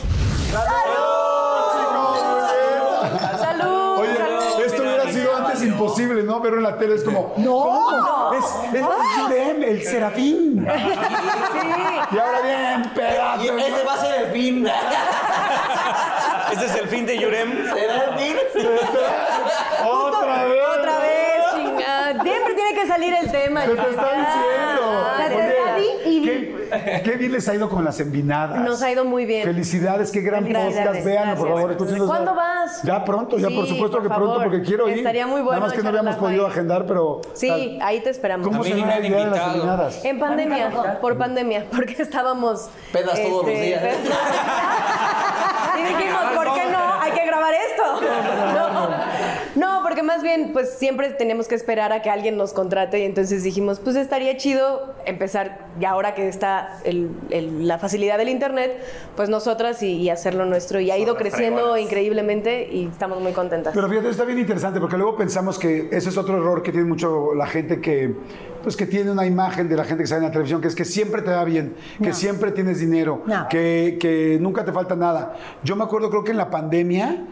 Salud. 3.39 3.99
Oye, 3.99 4.17
salud. 4.17 4.65
esto 4.65 4.83
hubiera 4.83 5.11
sido 5.11 5.37
antes 5.37 5.63
imposible, 5.63 6.23
¿no? 6.23 6.41
Verlo 6.41 6.59
en 6.59 6.65
la 6.65 6.79
tele 6.79 6.95
es 6.97 7.03
como, 7.05 7.35
no, 7.39 8.33
es, 8.35 8.45
es 8.75 8.85
Yurem, 9.19 9.63
el 9.63 9.83
serafín. 9.85 10.67
Y 12.13 12.19
ahora 12.19 12.41
bien, 12.43 12.83
Y 12.85 12.89
pégate. 12.89 13.67
ese 13.69 13.85
va 13.85 13.95
a 13.95 13.99
ser 13.99 14.23
el 14.27 14.33
fin. 14.33 14.67
Ese 16.53 16.67
es 16.67 16.75
el 16.77 16.89
fin 16.89 17.07
de 17.07 17.19
Yurem. 17.19 17.51
¿Será 17.73 18.05
el 18.05 18.19
fin? 18.19 18.37
Otra 19.87 20.45
vez. 20.45 20.63
Otra 20.79 20.99
vez, 20.99 21.45
chingada. 21.55 22.23
Siempre 22.23 22.55
tiene 22.55 22.75
que 22.75 22.87
salir 22.87 23.15
el 23.15 23.31
tema. 23.33 23.63
¿Qué 23.63 23.75
te 23.75 23.91
está 23.91 24.13
diciendo? 24.13 25.07
La 25.19 25.29
de 25.29 25.37
Oye, 25.37 25.57
Daddy 25.65 25.89
y- 26.11 26.72
¿qué, 27.05 27.17
bien 27.17 27.33
les 27.33 27.49
ha 27.49 27.55
ido 27.55 27.69
con 27.69 27.85
las 27.85 27.99
envinadas. 28.01 28.61
Nos 28.61 28.83
ha 28.83 28.91
ido 28.91 29.05
muy 29.05 29.25
bien. 29.27 29.45
Felicidades, 29.45 30.11
qué 30.11 30.21
gran 30.21 30.45
Felicidades, 30.45 30.77
podcast. 30.77 31.05
Véanlo, 31.05 31.37
por 31.37 31.49
favor. 31.49 32.07
¿Cuándo 32.07 32.35
vas? 32.35 32.83
Ya 32.83 33.05
pronto, 33.05 33.39
ya 33.39 33.49
Sí, 33.49 33.55
por 33.55 33.67
supuesto 33.67 33.97
por 33.99 34.03
que 34.03 34.09
pronto, 34.09 34.35
favor. 34.35 34.43
porque 34.45 34.63
quiero 34.63 34.89
ir. 34.89 34.99
Estaría 34.99 35.27
muy 35.27 35.41
bueno 35.41 35.61
Nada 35.61 35.67
más 35.67 35.73
que 35.77 35.83
no 35.83 35.89
habíamos 35.89 36.17
podido 36.17 36.47
ahí. 36.47 36.51
agendar, 36.53 36.87
pero. 36.87 37.21
Sí, 37.35 37.49
tal. 37.49 37.79
ahí 37.83 38.01
te 38.01 38.11
esperamos. 38.11 38.47
¿Cómo 38.47 38.63
se 38.63 38.75
día 38.75 38.87
de 38.87 38.91
las 38.91 39.05
invitado. 39.05 39.51
eliminadas? 39.51 40.05
En 40.05 40.19
pandemia, 40.19 40.99
por 41.01 41.19
pandemia, 41.19 41.67
porque 41.73 42.03
estábamos. 42.03 42.63
este, 42.63 42.99
Pedas 42.99 43.21
todos 43.23 43.47
los 43.47 43.55
días. 43.55 43.83
y 45.79 45.83
dijimos, 45.83 46.23
¿por 46.35 46.55
qué 46.55 46.67
no? 46.71 47.01
Hay 47.01 47.13
que 47.13 47.27
grabar 47.27 47.53
esto. 47.55 48.01
No, 48.55 48.91
no, 49.55 49.81
porque 49.83 50.03
más 50.03 50.23
bien, 50.23 50.51
pues 50.53 50.71
siempre 50.79 51.11
tenemos 51.11 51.49
que 51.49 51.55
esperar 51.55 51.93
a 51.93 52.03
que 52.03 52.11
alguien 52.11 52.37
nos 52.37 52.53
contrate 52.53 53.01
y 53.01 53.03
entonces 53.05 53.43
dijimos, 53.43 53.81
pues 53.81 53.97
estaría 53.97 54.37
chido 54.37 54.95
empezar, 55.07 55.67
y 55.81 55.85
ahora 55.85 56.15
que 56.15 56.29
está 56.29 56.79
el- 56.85 57.11
el- 57.31 57.67
la 57.69 57.79
facilidad 57.79 58.19
del 58.19 58.29
internet, 58.29 58.73
pues 59.17 59.29
nosotras 59.29 59.83
y, 59.83 59.93
y 59.97 60.11
hacerlo 60.11 60.45
nuestro. 60.47 60.81
Y 60.81 60.91
ha 60.91 60.99
ido 60.99 61.17
creciendo 61.17 61.77
increíblemente 61.77 62.69
y 62.73 62.87
estamos 62.87 63.21
muy 63.21 63.33
contentas. 63.33 63.73
Pero 63.75 63.89
fíjate, 63.89 64.09
está 64.11 64.25
bien 64.25 64.39
interesante 64.39 64.81
porque 64.81 64.97
luego 64.97 65.17
pensamos 65.17 65.59
que 65.59 65.89
ese 65.93 66.09
es 66.09 66.17
otro 66.17 66.37
error 66.39 66.63
que 66.63 66.73
tiene 66.73 66.87
mucho 66.87 67.35
la 67.35 67.47
gente 67.47 67.81
que, 67.81 68.15
pues 68.63 68.77
que 68.77 68.87
tiene 68.87 69.11
una 69.11 69.27
imagen 69.27 69.69
de 69.69 69.77
la 69.77 69.85
gente 69.85 70.05
que 70.05 70.07
sale 70.09 70.19
en 70.21 70.25
la 70.27 70.31
televisión, 70.31 70.61
que 70.61 70.69
es 70.69 70.75
que 70.75 70.85
siempre 70.85 71.23
te 71.23 71.31
va 71.31 71.45
bien, 71.45 71.75
que 72.01 72.09
No. 72.09 72.15
siempre 72.15 72.53
tienes 72.53 72.79
dinero, 72.81 73.23
No. 73.27 73.47
que, 73.49 73.97
que 74.01 74.39
nunca 74.41 74.65
te 74.65 74.73
falta 74.73 74.95
nada. 74.97 75.35
Yo 75.65 75.77
me 75.77 75.85
acuerdo, 75.85 76.11
creo 76.11 76.25
que 76.25 76.31
en 76.31 76.37
la 76.37 76.51
pandemia, 76.51 77.25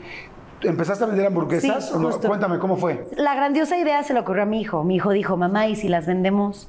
¿empezaste 0.62 1.04
a 1.04 1.06
vender 1.06 1.26
hamburguesas? 1.26 1.90
Cuéntame, 2.26 2.58
¿cómo 2.58 2.76
fue? 2.76 3.06
La 3.16 3.34
grandiosa 3.34 3.76
idea 3.78 4.02
se 4.02 4.14
le 4.14 4.20
ocurrió 4.20 4.42
a 4.42 4.46
mi 4.46 4.60
hijo. 4.60 4.84
Mi 4.84 4.96
hijo 4.96 5.10
dijo, 5.10 5.36
mamá, 5.36 5.66
¿y 5.68 5.76
si 5.76 5.88
las 5.88 6.06
vendemos? 6.06 6.68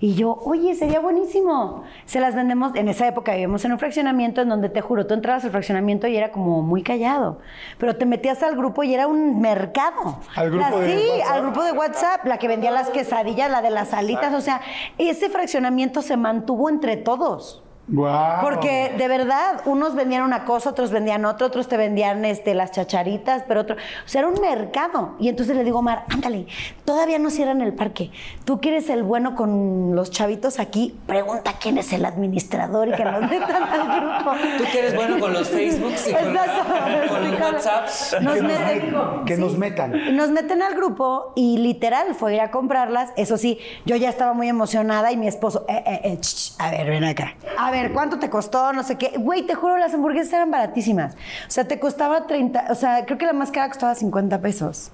Y 0.00 0.14
yo, 0.14 0.38
oye, 0.44 0.74
sería 0.74 1.00
buenísimo. 1.00 1.84
Se 2.04 2.20
las 2.20 2.34
vendemos. 2.34 2.74
En 2.74 2.88
esa 2.88 3.06
época 3.06 3.32
vivíamos 3.32 3.64
en 3.64 3.72
un 3.72 3.78
fraccionamiento 3.78 4.40
en 4.42 4.48
donde 4.48 4.68
te 4.68 4.80
juro, 4.80 5.06
tú 5.06 5.14
entrabas 5.14 5.44
al 5.44 5.50
fraccionamiento 5.50 6.06
y 6.08 6.16
era 6.16 6.30
como 6.32 6.62
muy 6.62 6.82
callado. 6.82 7.38
Pero 7.78 7.96
te 7.96 8.04
metías 8.04 8.42
al 8.42 8.56
grupo 8.56 8.82
y 8.82 8.94
era 8.94 9.06
un 9.06 9.40
mercado. 9.40 10.18
¿Al 10.34 10.50
grupo 10.50 10.68
La- 10.70 10.76
de 10.78 10.98
Sí, 10.98 11.08
WhatsApp? 11.08 11.32
al 11.32 11.42
grupo 11.42 11.62
de 11.64 11.72
WhatsApp, 11.72 12.24
la 12.26 12.38
que 12.38 12.48
vendía 12.48 12.70
las 12.70 12.90
quesadillas, 12.90 13.50
la 13.50 13.62
de 13.62 13.70
las 13.70 13.92
alitas. 13.94 14.34
O 14.34 14.40
sea, 14.40 14.60
ese 14.98 15.28
fraccionamiento 15.30 16.02
se 16.02 16.16
mantuvo 16.16 16.68
entre 16.68 16.96
todos. 16.96 17.62
Porque 17.88 18.94
de 18.96 19.08
verdad, 19.08 19.60
unos 19.64 19.94
vendían 19.94 20.22
una 20.22 20.44
cosa, 20.44 20.70
otros 20.70 20.92
vendían 20.92 21.24
otra, 21.24 21.48
otros 21.48 21.66
te 21.68 21.76
vendían 21.76 22.24
este, 22.24 22.54
las 22.54 22.70
chacharitas, 22.70 23.42
pero 23.48 23.60
otro. 23.62 23.74
O 23.74 24.08
sea, 24.08 24.20
era 24.20 24.28
un 24.28 24.40
mercado. 24.40 25.14
Y 25.18 25.28
entonces 25.28 25.56
le 25.56 25.64
digo 25.64 25.80
Omar, 25.80 26.04
ándale, 26.08 26.46
todavía 26.84 27.18
no 27.18 27.28
cierran 27.30 27.60
el 27.60 27.74
parque. 27.74 28.10
Tú 28.44 28.60
que 28.60 28.68
eres 28.68 28.88
el 28.88 29.02
bueno 29.02 29.34
con 29.34 29.96
los 29.96 30.10
chavitos 30.10 30.60
aquí, 30.60 30.96
pregunta 31.06 31.54
quién 31.60 31.76
es 31.76 31.92
el 31.92 32.04
administrador 32.04 32.88
y 32.88 32.92
que 32.92 33.04
nos 33.04 33.20
metan 33.28 33.62
al 33.62 34.00
grupo. 34.00 34.36
Tú 34.58 34.64
que 34.70 34.78
eres 34.78 34.94
bueno 34.94 35.18
con 35.18 35.32
los 35.32 35.48
Facebooks 35.48 36.08
y 36.08 36.12
con, 36.12 36.36
Exacto. 36.36 37.12
con 37.12 37.30
los 37.30 37.40
WhatsApps. 37.40 38.16
Nos 38.20 38.34
que, 38.34 38.42
meten, 38.42 38.92
nos, 38.92 39.26
que 39.26 39.36
nos 39.36 39.58
metan. 39.58 40.16
nos 40.16 40.30
meten 40.30 40.62
al 40.62 40.74
grupo 40.74 41.32
y 41.34 41.58
literal 41.58 42.14
fue 42.14 42.36
ir 42.36 42.40
a 42.40 42.50
comprarlas. 42.52 43.10
Eso 43.16 43.36
sí, 43.36 43.58
yo 43.84 43.96
ya 43.96 44.08
estaba 44.08 44.34
muy 44.34 44.48
emocionada 44.48 45.10
y 45.10 45.16
mi 45.16 45.26
esposo, 45.26 45.66
eh, 45.68 45.82
eh, 45.84 46.00
eh, 46.04 46.18
ch, 46.20 46.26
ch, 46.26 46.60
a 46.60 46.70
ver, 46.70 46.88
ven 46.88 47.04
acá. 47.04 47.34
A 47.58 47.71
ver, 47.72 47.92
¿cuánto 47.92 48.18
te 48.18 48.30
costó? 48.30 48.72
No 48.72 48.84
sé 48.84 48.96
qué. 48.96 49.14
Güey, 49.18 49.42
te 49.46 49.54
juro, 49.54 49.78
las 49.78 49.94
hamburguesas 49.94 50.32
eran 50.34 50.50
baratísimas. 50.50 51.14
O 51.14 51.50
sea, 51.50 51.66
te 51.66 51.80
costaba 51.80 52.26
30, 52.26 52.66
o 52.70 52.74
sea, 52.74 53.04
creo 53.06 53.18
que 53.18 53.26
la 53.26 53.32
más 53.32 53.50
cara 53.50 53.68
costaba 53.68 53.94
50 53.94 54.40
pesos. 54.40 54.92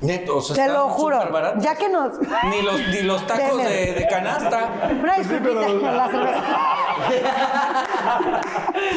Neto, 0.00 0.38
o 0.38 0.40
sea, 0.40 0.54
Te 0.66 0.72
lo 0.72 0.88
juro. 0.88 1.20
Ya 1.58 1.74
que 1.74 1.88
nos. 1.90 2.18
Ni 2.44 2.62
los, 2.62 2.78
ni 2.88 3.02
los 3.02 3.26
tacos 3.26 3.58
de, 3.62 3.92
de 3.94 4.06
canasta. 4.08 4.70
Una 5.02 5.14
disculpita 5.16 5.60
pero- 5.66 5.92
la 5.92 6.08
cerveza. 6.08 6.42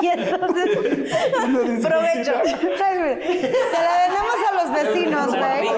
y 0.01 0.07
entonces. 0.07 0.65
Provecho. 1.83 2.33
Se 2.43 3.79
la 3.81 3.93
vendemos 3.99 4.37
a 4.49 4.53
los 4.63 4.71
vecinos, 4.73 5.27
güey. 5.27 5.69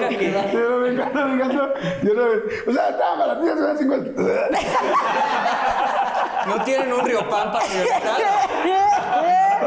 Me 0.80 0.88
encanta, 0.92 1.24
me 1.24 1.34
encanta. 1.34 1.62
Yo 2.02 2.14
no, 2.14 2.22
o 2.68 2.72
sea, 2.72 2.88
estaba 2.90 3.16
baratísimo, 3.26 3.62
eran 3.64 3.78
50. 3.78 4.22
No 6.46 6.62
tienen 6.64 6.92
un 6.92 7.00
río 7.04 7.28
pan 7.28 7.50
para. 7.52 7.64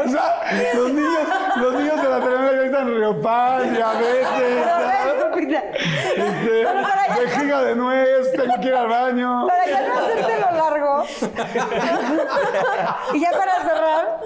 O 0.02 0.08
sea, 0.08 0.40
los 0.74 0.92
niños, 0.92 1.28
los 1.56 1.74
niños 1.74 2.02
de 2.02 2.08
la 2.08 2.20
telenovela 2.20 2.64
están 2.64 2.94
Riopan, 2.94 3.74
diabetes, 3.74 4.66
este, 5.56 6.64
vejiga 7.20 7.62
de 7.64 7.76
nuez, 7.76 8.32
tengo 8.32 8.54
que 8.60 8.68
ir 8.68 8.74
al 8.74 8.88
baño. 8.88 9.46
Para 9.46 9.66
ya 9.66 9.88
no 9.88 9.98
hacértelo 9.98 10.50
largo. 10.52 11.04
y 13.14 13.20
ya 13.20 13.30
para 13.32 13.54
cerrar, 13.62 14.20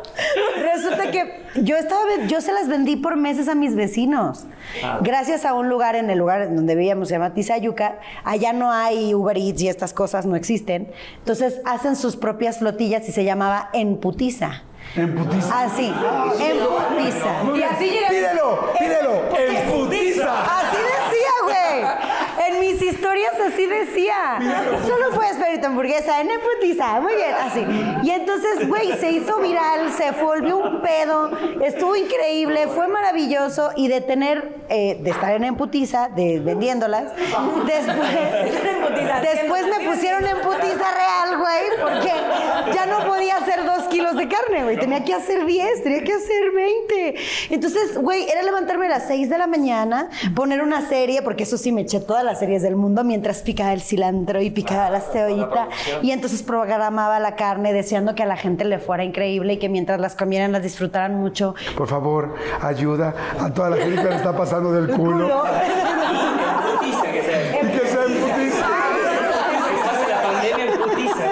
resulta 0.62 1.10
que 1.10 1.44
yo 1.56 1.76
estaba, 1.76 2.02
yo 2.26 2.40
se 2.40 2.52
las 2.52 2.68
vendí 2.68 2.96
por 2.96 3.16
meses 3.16 3.48
a 3.48 3.54
mis 3.54 3.74
vecinos. 3.74 4.44
Gracias 5.00 5.44
a 5.44 5.54
un 5.54 5.68
lugar 5.68 5.94
en 5.94 6.10
el 6.10 6.18
lugar 6.18 6.54
donde 6.54 6.74
vivíamos, 6.74 7.08
se 7.08 7.14
llama 7.14 7.34
Tizayuca. 7.34 7.98
Allá 8.24 8.52
no 8.52 8.72
hay 8.72 9.14
Uber 9.14 9.36
Eats 9.36 9.62
y 9.62 9.68
estas 9.68 9.92
cosas 9.92 10.26
no 10.26 10.36
existen. 10.36 10.92
Entonces 11.18 11.60
hacen 11.64 11.96
sus 11.96 12.16
propias 12.16 12.58
flotillas 12.58 13.08
y 13.08 13.12
se 13.12 13.24
llamaba 13.24 13.70
Emputiza. 13.72 14.62
En 14.96 15.14
putiza. 15.14 15.64
Así, 15.64 15.86
Emputiza. 15.86 17.42
Muy 17.42 17.58
bien. 17.58 17.68
Pídelo, 17.78 18.72
pídelo. 18.78 19.22
En 19.36 19.70
putiza. 19.72 20.42
Así 20.42 20.76
decía, 20.76 21.32
güey. 21.42 22.48
En 22.48 22.60
mis 22.60 22.80
historias 22.94 23.34
así 23.46 23.66
decía. 23.66 24.38
Solo 24.86 25.10
puedes 25.14 25.36
pedir 25.36 25.64
hamburguesa 25.64 26.20
en 26.20 26.30
Emputiza. 26.30 27.00
Muy 27.00 27.14
bien, 27.14 27.34
así. 27.34 27.64
Y 28.02 28.10
entonces, 28.10 28.68
güey, 28.68 28.92
se 28.98 29.10
hizo 29.10 29.38
viral, 29.40 29.92
se 29.92 30.10
volvió 30.12 30.58
un 30.58 30.80
pedo. 30.80 31.30
Estuvo 31.62 31.96
increíble, 31.96 32.68
fue 32.68 32.88
maravilloso. 32.88 33.70
Y 33.76 33.88
de 33.88 34.00
tener, 34.00 34.56
eh, 34.68 34.98
de 35.00 35.10
estar 35.10 35.32
en 35.32 35.44
Emputiza, 35.44 36.08
de 36.08 36.40
vendiéndolas, 36.40 37.12
después, 37.16 38.08
después 39.22 39.66
me 39.66 39.88
pusieron 39.88 40.24
en 40.26 40.36
Putiza 40.38 40.86
real, 40.94 41.38
güey, 41.38 41.80
porque 41.80 42.12
ya 42.74 42.86
no 42.86 43.06
podía 43.06 43.36
hacer 43.36 43.64
dos 43.64 43.84
kilos 43.84 44.16
de 44.16 44.28
carne, 44.28 44.64
güey. 44.64 44.78
Tenía 44.78 45.04
que 45.04 45.14
hacer 45.14 45.44
10, 45.44 45.82
tenía 45.82 46.04
que 46.04 46.12
hacer 46.12 46.50
20. 46.52 47.14
Entonces, 47.50 47.98
güey, 47.98 48.28
era 48.28 48.42
levantarme 48.42 48.86
a 48.86 48.90
las 48.90 49.06
6 49.06 49.28
de 49.28 49.38
la 49.38 49.46
mañana, 49.46 50.10
poner 50.34 50.62
una 50.62 50.86
serie, 50.88 51.22
porque 51.22 51.44
eso 51.44 51.58
sí 51.58 51.72
me 51.72 51.82
eché 51.82 52.00
todas 52.00 52.24
las 52.24 52.38
series 52.38 52.62
del 52.62 52.76
mundo 52.76 52.83
mientras 52.88 53.42
picaba 53.42 53.72
el 53.72 53.80
cilantro 53.80 54.40
y 54.40 54.50
picaba 54.50 54.90
la 54.90 55.00
cebollita. 55.00 55.68
Y 56.02 56.10
entonces 56.10 56.42
programaba 56.42 57.18
la 57.20 57.36
carne 57.36 57.72
deseando 57.72 58.14
que 58.14 58.22
a 58.22 58.26
la 58.26 58.36
gente 58.36 58.64
le 58.64 58.78
fuera 58.78 59.04
increíble 59.04 59.54
y 59.54 59.58
que 59.58 59.68
mientras 59.68 60.00
las 60.00 60.14
comieran 60.14 60.52
las 60.52 60.62
disfrutaran 60.62 61.14
mucho. 61.14 61.54
Por 61.76 61.88
favor, 61.88 62.34
ayuda 62.60 63.14
a 63.40 63.50
toda 63.52 63.70
la 63.70 63.76
gente 63.76 64.02
que 64.02 64.08
le 64.08 64.16
está 64.16 64.36
pasando 64.36 64.72
del 64.72 64.88
culo. 64.96 65.44
Y 66.82 66.90
que 66.90 67.86
sea 67.86 68.04
en 68.04 68.14
putiza. 68.14 68.66
Pase 69.84 70.08
la 70.10 70.22
pandemia 70.22 70.64
en 70.64 70.78
putiza. 70.80 71.24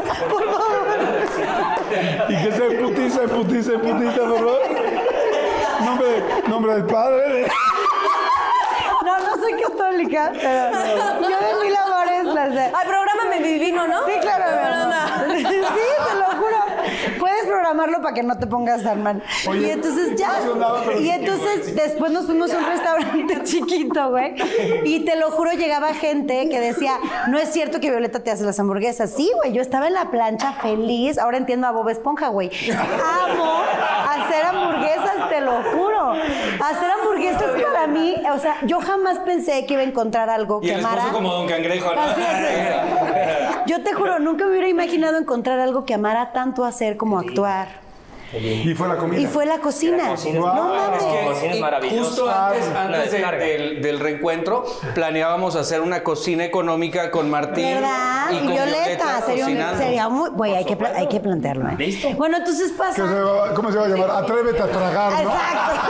Y 2.29 2.37
que 2.45 2.53
sea 2.53 2.67
en 2.67 2.79
putiza, 2.83 3.23
en 3.23 3.31
putiza, 3.31 3.73
en 3.73 3.81
putiza, 3.81 4.19
por 4.21 4.39
favor. 4.39 4.61
Nombre, 5.85 6.09
nombre 6.49 6.75
del 6.75 6.85
Padre. 6.85 7.47
No, 9.93 9.99
no 9.99 10.12
católica, 10.12 10.32
pero 10.32 11.28
yo 11.28 11.28
de 11.28 11.64
mil 11.64 11.76
amores 11.76 12.24
las 12.24 12.55
de... 12.55 12.61
Ay, 12.61 12.86
prográmame 12.86 13.40
mi 13.40 13.59
vino, 13.59 13.86
¿no? 13.86 14.07
Sí, 14.07 14.12
claro, 14.20 14.45
¿verdad? 14.45 14.88
Sí, 15.32 15.45
te 15.45 16.18
lo 16.18 16.24
juro. 16.26 17.18
Puedes 17.18 17.47
programarlo 17.47 18.01
para 18.03 18.14
que 18.14 18.22
no 18.22 18.38
te 18.38 18.47
pongas 18.47 18.82
tan 18.82 19.03
mal. 19.03 19.22
Oye, 19.49 19.68
y 19.68 19.70
entonces 19.70 20.14
ya. 20.16 20.40
Y 21.01 21.09
entonces 21.09 21.74
después 21.74 22.12
nos 22.12 22.26
fuimos 22.26 22.53
a 22.53 22.59
un 22.59 22.66
restaurante 22.66 23.40
chiquito, 23.45 24.11
güey. 24.11 24.34
Y 24.84 25.05
te 25.05 25.16
lo 25.16 25.30
juro, 25.30 25.53
llegaba 25.53 25.95
gente 25.95 26.49
que 26.49 26.61
decía, 26.61 26.99
no 27.28 27.38
es 27.38 27.49
cierto 27.49 27.80
que 27.80 27.90
Violeta 27.90 28.20
te 28.20 28.30
hace 28.30 28.45
las 28.45 28.59
hamburguesas. 28.61 29.11
Sí, 29.11 29.30
güey, 29.36 29.53
yo 29.53 29.62
estaba 29.62 29.86
en 29.88 29.95
la 29.95 30.11
plancha 30.11 30.53
feliz. 30.55 31.18
Ahora 31.18 31.38
entiendo 31.38 31.66
a 31.66 31.70
Bob 31.72 31.88
Esponja, 31.88 32.28
güey. 32.28 32.51
Amo 32.70 33.62
hacer 34.12 34.45
hamburguesas, 34.45 35.28
te 35.28 35.40
lo 35.40 35.62
juro. 35.62 36.12
Hacer 36.12 36.90
hamburguesas 36.90 37.51
para 37.83 37.93
mí, 37.93 38.14
o 38.35 38.39
sea, 38.39 38.57
yo 38.64 38.80
jamás 38.80 39.18
pensé 39.20 39.66
que 39.66 39.74
iba 39.74 39.83
a 39.83 39.87
encontrar 39.87 40.30
algo 40.30 40.61
Y 40.62 40.66
que 40.66 40.74
el 40.74 40.80
amara. 40.85 41.05
como 41.12 41.33
Don 41.33 41.47
Cangrejo. 41.49 41.95
¿no? 41.95 42.01
Así 42.01 42.20
es. 42.20 43.66
Yo 43.66 43.83
te 43.85 43.93
juro, 43.93 44.18
nunca 44.18 44.45
me 44.45 44.51
hubiera 44.53 44.68
imaginado 44.68 45.18
encontrar 45.18 45.61
algo 45.61 45.85
que 45.85 45.95
amara 45.95 46.33
tanto 46.33 46.64
hacer 46.64 46.97
como 46.97 47.18
actuar. 47.18 47.80
Y 48.35 48.72
fue 48.74 48.89
la 48.89 48.97
comida. 48.97 49.20
Y 49.20 49.26
fue 49.26 49.45
la 49.45 49.59
cocina. 49.59 50.09
cocina. 50.09 50.37
No 50.41 50.41
Guau. 50.41 50.74
mames. 50.74 51.03
Es 51.03 51.07
que 51.07 51.26
cocina 51.26 51.78
es. 51.83 51.99
Justo 51.99 52.30
antes, 52.30 52.66
Una 52.68 52.83
antes 52.83 53.12
de- 53.12 53.18
del, 53.39 53.83
del 53.83 54.01
reencuentro, 54.01 54.64
planeábamos 54.95 55.55
hacer 55.55 55.83
una 55.83 56.03
cocina 56.03 56.43
económica 56.45 57.11
con 57.11 57.30
Martín 57.30 57.66
¿Verdad? 57.74 58.30
y 58.30 58.37
Y, 58.37 58.39
con 58.39 58.49
Violeta, 58.49 59.20
sería, 59.26 59.47
un- 59.47 59.78
sería 59.78 60.09
muy. 60.09 60.30
Güey, 60.30 60.55
hay 60.57 60.64
que, 60.64 60.78
hay 60.97 61.09
que 61.09 61.20
plantearlo. 61.20 61.68
¿eh? 61.68 61.74
¿Listo? 61.76 62.09
Bueno, 62.16 62.39
entonces 62.39 62.72
pasa. 62.72 62.95
se 63.07 63.20
va- 63.20 63.53
¿Cómo 63.55 63.70
se 63.70 63.76
va 63.78 63.85
a 63.85 63.89
llamar? 63.89 64.11
Atrévete 64.11 64.62
a 64.62 64.66
tragar, 64.66 65.12
¿no? 65.12 65.18
Exacto. 65.30 65.80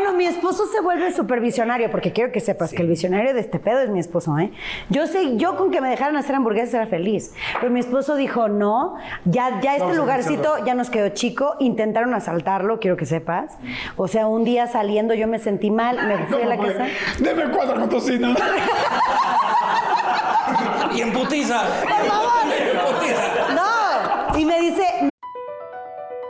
Bueno, 0.00 0.12
mi 0.12 0.26
esposo 0.26 0.64
se 0.66 0.80
vuelve 0.80 1.12
supervisionario, 1.12 1.90
porque 1.90 2.12
quiero 2.12 2.30
que 2.30 2.38
sepas 2.38 2.70
que 2.70 2.82
el 2.82 2.88
visionario 2.88 3.34
de 3.34 3.40
este 3.40 3.58
pedo 3.58 3.80
es 3.80 3.90
mi 3.90 3.98
esposo, 3.98 4.38
¿eh? 4.38 4.52
Yo 4.90 5.08
sé, 5.08 5.36
yo 5.38 5.56
con 5.56 5.72
que 5.72 5.80
me 5.80 5.88
dejaran 5.88 6.14
hacer 6.16 6.36
hamburguesas 6.36 6.74
era 6.74 6.86
feliz. 6.86 7.34
Pero 7.58 7.72
mi 7.72 7.80
esposo 7.80 8.14
dijo, 8.14 8.46
no, 8.46 8.94
ya, 9.24 9.60
ya 9.60 9.74
este 9.74 9.96
lugarcito 9.96 10.64
ya 10.64 10.74
nos 10.74 10.88
quedó 10.88 11.08
chico, 11.08 11.56
intentaron 11.58 12.14
asaltarlo, 12.14 12.78
quiero 12.78 12.96
que 12.96 13.06
sepas. 13.06 13.58
O 13.96 14.06
sea, 14.06 14.28
un 14.28 14.44
día 14.44 14.68
saliendo 14.68 15.14
yo 15.14 15.26
me 15.26 15.40
sentí 15.40 15.72
mal, 15.72 15.98
me 16.06 16.26
fui 16.26 16.42
a 16.42 16.46
la 16.46 16.58
casa. 16.58 16.86
Deme 17.18 17.50
cuatro 17.50 17.80
con 17.80 17.88
tocino. 17.88 18.36
Y 20.94 21.02
en 21.02 21.12
putiza. 21.12 21.62
En 21.82 22.08
putiza. 22.08 22.77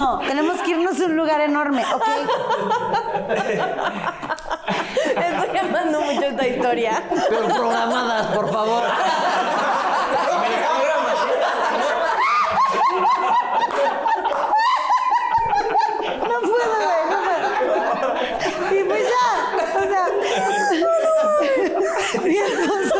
No, 0.00 0.18
tenemos 0.26 0.60
que 0.62 0.72
irnos 0.72 1.00
a 1.00 1.04
un 1.04 1.16
lugar 1.16 1.40
enorme, 1.40 1.84
¿ok? 1.94 2.02
Estoy 5.06 5.56
amando 5.56 6.00
mucho 6.00 6.24
esta 6.26 6.48
historia. 6.48 7.04
Pero 7.08 7.46
programadas, 7.46 8.26
por 8.34 8.52
favor. 8.52 8.82
No 16.28 16.40
puedo, 16.40 16.76
güey, 16.82 17.04
no 17.10 17.18
puedo. 17.24 17.48
Y 18.74 18.82
pues 18.82 19.04
ya, 19.08 19.30
o 19.78 19.82
sea. 19.84 20.06
Mi 22.24 22.36
esposo. 22.36 22.98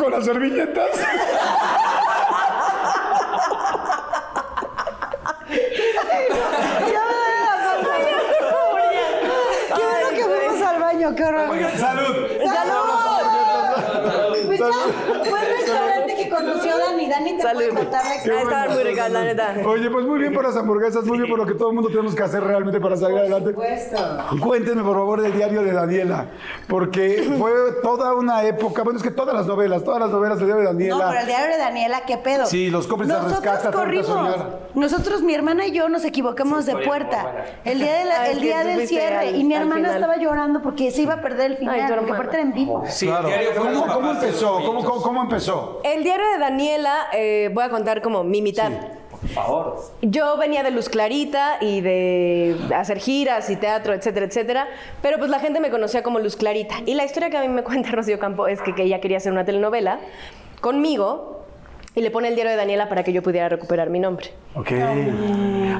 Mi, 0.00 0.10
las 0.10 0.19
servilletas. 0.32 0.90
Qué 9.76 9.82
bueno 9.84 10.08
que 10.10 10.24
fuimos 10.24 10.62
al 10.62 10.80
baño, 10.80 11.14
qué 11.14 11.24
horror. 11.24 11.70
¡Salud! 11.76 12.26
Pues 14.46 14.58
ya, 14.58 15.30
fue 15.30 15.40
el 15.40 15.56
restaurante 15.56 16.16
que 16.16 16.28
conoció 16.28 16.78
Dani. 16.78 17.08
Dani 17.08 17.36
te 17.38 17.48
puede 17.52 17.68
contar 17.68 18.04
la 18.04 18.16
historia. 18.16 18.42
estaban 18.42 18.72
muy 18.74 18.82
ricas, 18.82 19.10
la 19.10 19.24
neta. 19.24 19.56
Oye, 19.64 19.90
pues 19.90 20.04
muy 20.06 20.18
bien 20.18 20.34
por 20.34 20.44
las 20.44 20.56
hamburguesas, 20.56 21.04
muy 21.04 21.18
bien 21.18 21.30
por 21.30 21.38
lo 21.38 21.46
que 21.46 21.54
todo 21.54 21.68
el 21.68 21.74
mundo 21.74 21.88
tenemos 21.88 22.14
que 22.14 22.22
hacer 22.22 22.42
realmente 22.42 22.80
para 22.80 22.96
salir 22.96 23.18
adelante. 23.18 23.54
Cuéntenme, 24.40 24.82
por 24.82 24.96
favor, 24.96 25.20
del 25.20 25.32
diario 25.32 25.62
de 25.62 25.72
Daniela, 25.72 26.26
porque 26.70 27.34
fue 27.36 27.50
toda 27.82 28.14
una 28.14 28.44
época, 28.44 28.82
bueno, 28.84 28.98
es 28.98 29.02
que 29.02 29.10
todas 29.10 29.34
las 29.34 29.46
novelas, 29.46 29.84
todas 29.84 30.00
las 30.00 30.08
novelas 30.10 30.38
del 30.38 30.46
diario 30.46 30.62
de 30.62 30.68
Daniela. 30.72 30.94
No, 30.96 31.08
pero 31.08 31.20
el 31.20 31.26
diario 31.26 31.48
de 31.50 31.58
Daniela, 31.58 32.00
¿qué 32.06 32.16
pedo? 32.16 32.46
Sí, 32.46 32.70
los 32.70 32.86
cómplices 32.86 33.16
Nosotros 33.16 33.42
rescate, 33.42 33.68
atrévete 33.68 34.00
a 34.00 34.04
corrimos. 34.14 34.36
Nosotros, 34.74 35.22
mi 35.22 35.34
hermana 35.34 35.66
y 35.66 35.72
yo, 35.72 35.88
nos 35.88 36.04
equivocamos 36.04 36.64
de 36.64 36.76
puerta. 36.76 37.44
El 37.64 37.80
día, 37.80 37.98
de 37.98 38.04
la- 38.04 38.20
Ah, 38.22 38.28
el 38.28 38.40
día 38.40 38.62
del 38.64 38.86
cierre. 38.86 39.16
al- 39.18 39.34
y 39.36 39.44
mi 39.44 39.54
hermana 39.54 39.88
final. 39.88 39.94
estaba 39.96 40.16
llorando 40.16 40.62
porque 40.62 40.90
se 40.92 41.02
iba 41.02 41.14
a 41.14 41.20
perder 41.20 41.50
el 41.52 41.56
final. 41.58 41.74
Ay, 41.74 41.80
porque 41.82 41.94
hermana. 41.96 42.14
aparte 42.14 42.36
era 42.36 42.42
en 42.42 42.52
vivo. 42.54 42.84
Sí, 42.86 43.06
Claro. 43.06 43.28
el 43.28 43.38
diario 43.40 43.62
fue 43.62 43.72
¿Cómo, 43.72 43.92
cómo 43.92 44.10
empezó? 44.12 44.54
¿Cómo, 44.64 44.84
cómo, 44.84 45.02
cómo 45.02 45.22
empezó? 45.22 45.80
El 45.84 46.04
diario 46.04 46.26
de 46.34 46.38
Daniela, 46.38 47.08
eh, 47.12 47.50
voy 47.52 47.64
a 47.64 47.68
contar 47.70 48.00
como 48.00 48.22
mi 48.22 48.40
mitad. 48.42 48.70
Por 49.34 49.44
favor. 49.44 49.80
Yo 50.02 50.36
venía 50.36 50.62
de 50.62 50.70
Luz 50.70 50.88
Clarita 50.88 51.58
y 51.60 51.80
de 51.80 52.56
hacer 52.74 52.98
giras 52.98 53.48
y 53.50 53.56
teatro, 53.56 53.94
etcétera, 53.94 54.26
etcétera. 54.26 54.68
Pero 55.02 55.18
pues 55.18 55.30
la 55.30 55.38
gente 55.38 55.60
me 55.60 55.70
conocía 55.70 56.02
como 56.02 56.18
Luz 56.18 56.36
Clarita. 56.36 56.76
Y 56.86 56.94
la 56.94 57.04
historia 57.04 57.30
que 57.30 57.36
a 57.36 57.42
mí 57.42 57.48
me 57.48 57.62
cuenta 57.64 57.90
Rocío 57.90 58.18
Campo 58.18 58.46
es 58.46 58.60
que, 58.60 58.74
que 58.74 58.82
ella 58.82 59.00
quería 59.00 59.18
hacer 59.18 59.32
una 59.32 59.44
telenovela 59.44 60.00
conmigo 60.60 61.40
y 61.94 62.02
le 62.02 62.10
pone 62.10 62.28
el 62.28 62.34
diario 62.34 62.52
de 62.52 62.56
Daniela 62.56 62.88
para 62.88 63.02
que 63.02 63.12
yo 63.12 63.20
pudiera 63.20 63.48
recuperar 63.48 63.90
mi 63.90 63.98
nombre. 63.98 64.32
Ok. 64.54 64.70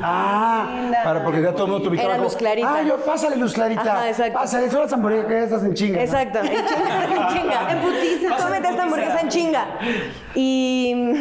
Ah, 0.02 0.90
para 1.04 1.22
porque 1.22 1.40
ya 1.40 1.52
todo 1.52 1.66
el 1.66 1.72
mundo 1.72 1.90
te 1.90 2.02
Era 2.02 2.18
Luz 2.18 2.34
Clarita. 2.34 2.78
Ah, 2.78 2.82
yo, 2.82 2.96
pásale, 2.96 3.36
Luz 3.36 3.52
Clarita. 3.52 3.82
Ajá, 3.82 4.08
exacto. 4.08 4.38
Pásale, 4.38 4.70
son 4.70 4.80
las 4.80 4.92
hamburguesas 4.92 5.62
en 5.62 5.74
chinga. 5.74 5.96
¿no? 5.96 6.02
Exacto, 6.02 6.38
en 6.40 6.48
chinga, 6.48 7.04
en 7.04 7.28
chinga. 7.28 7.72
En 7.72 7.78
putiza. 7.80 8.36
Cómete 8.42 8.68
esta 8.68 8.82
hamburguesa 8.82 9.20
en 9.20 9.28
chinga. 9.28 9.66
Y, 10.34 11.14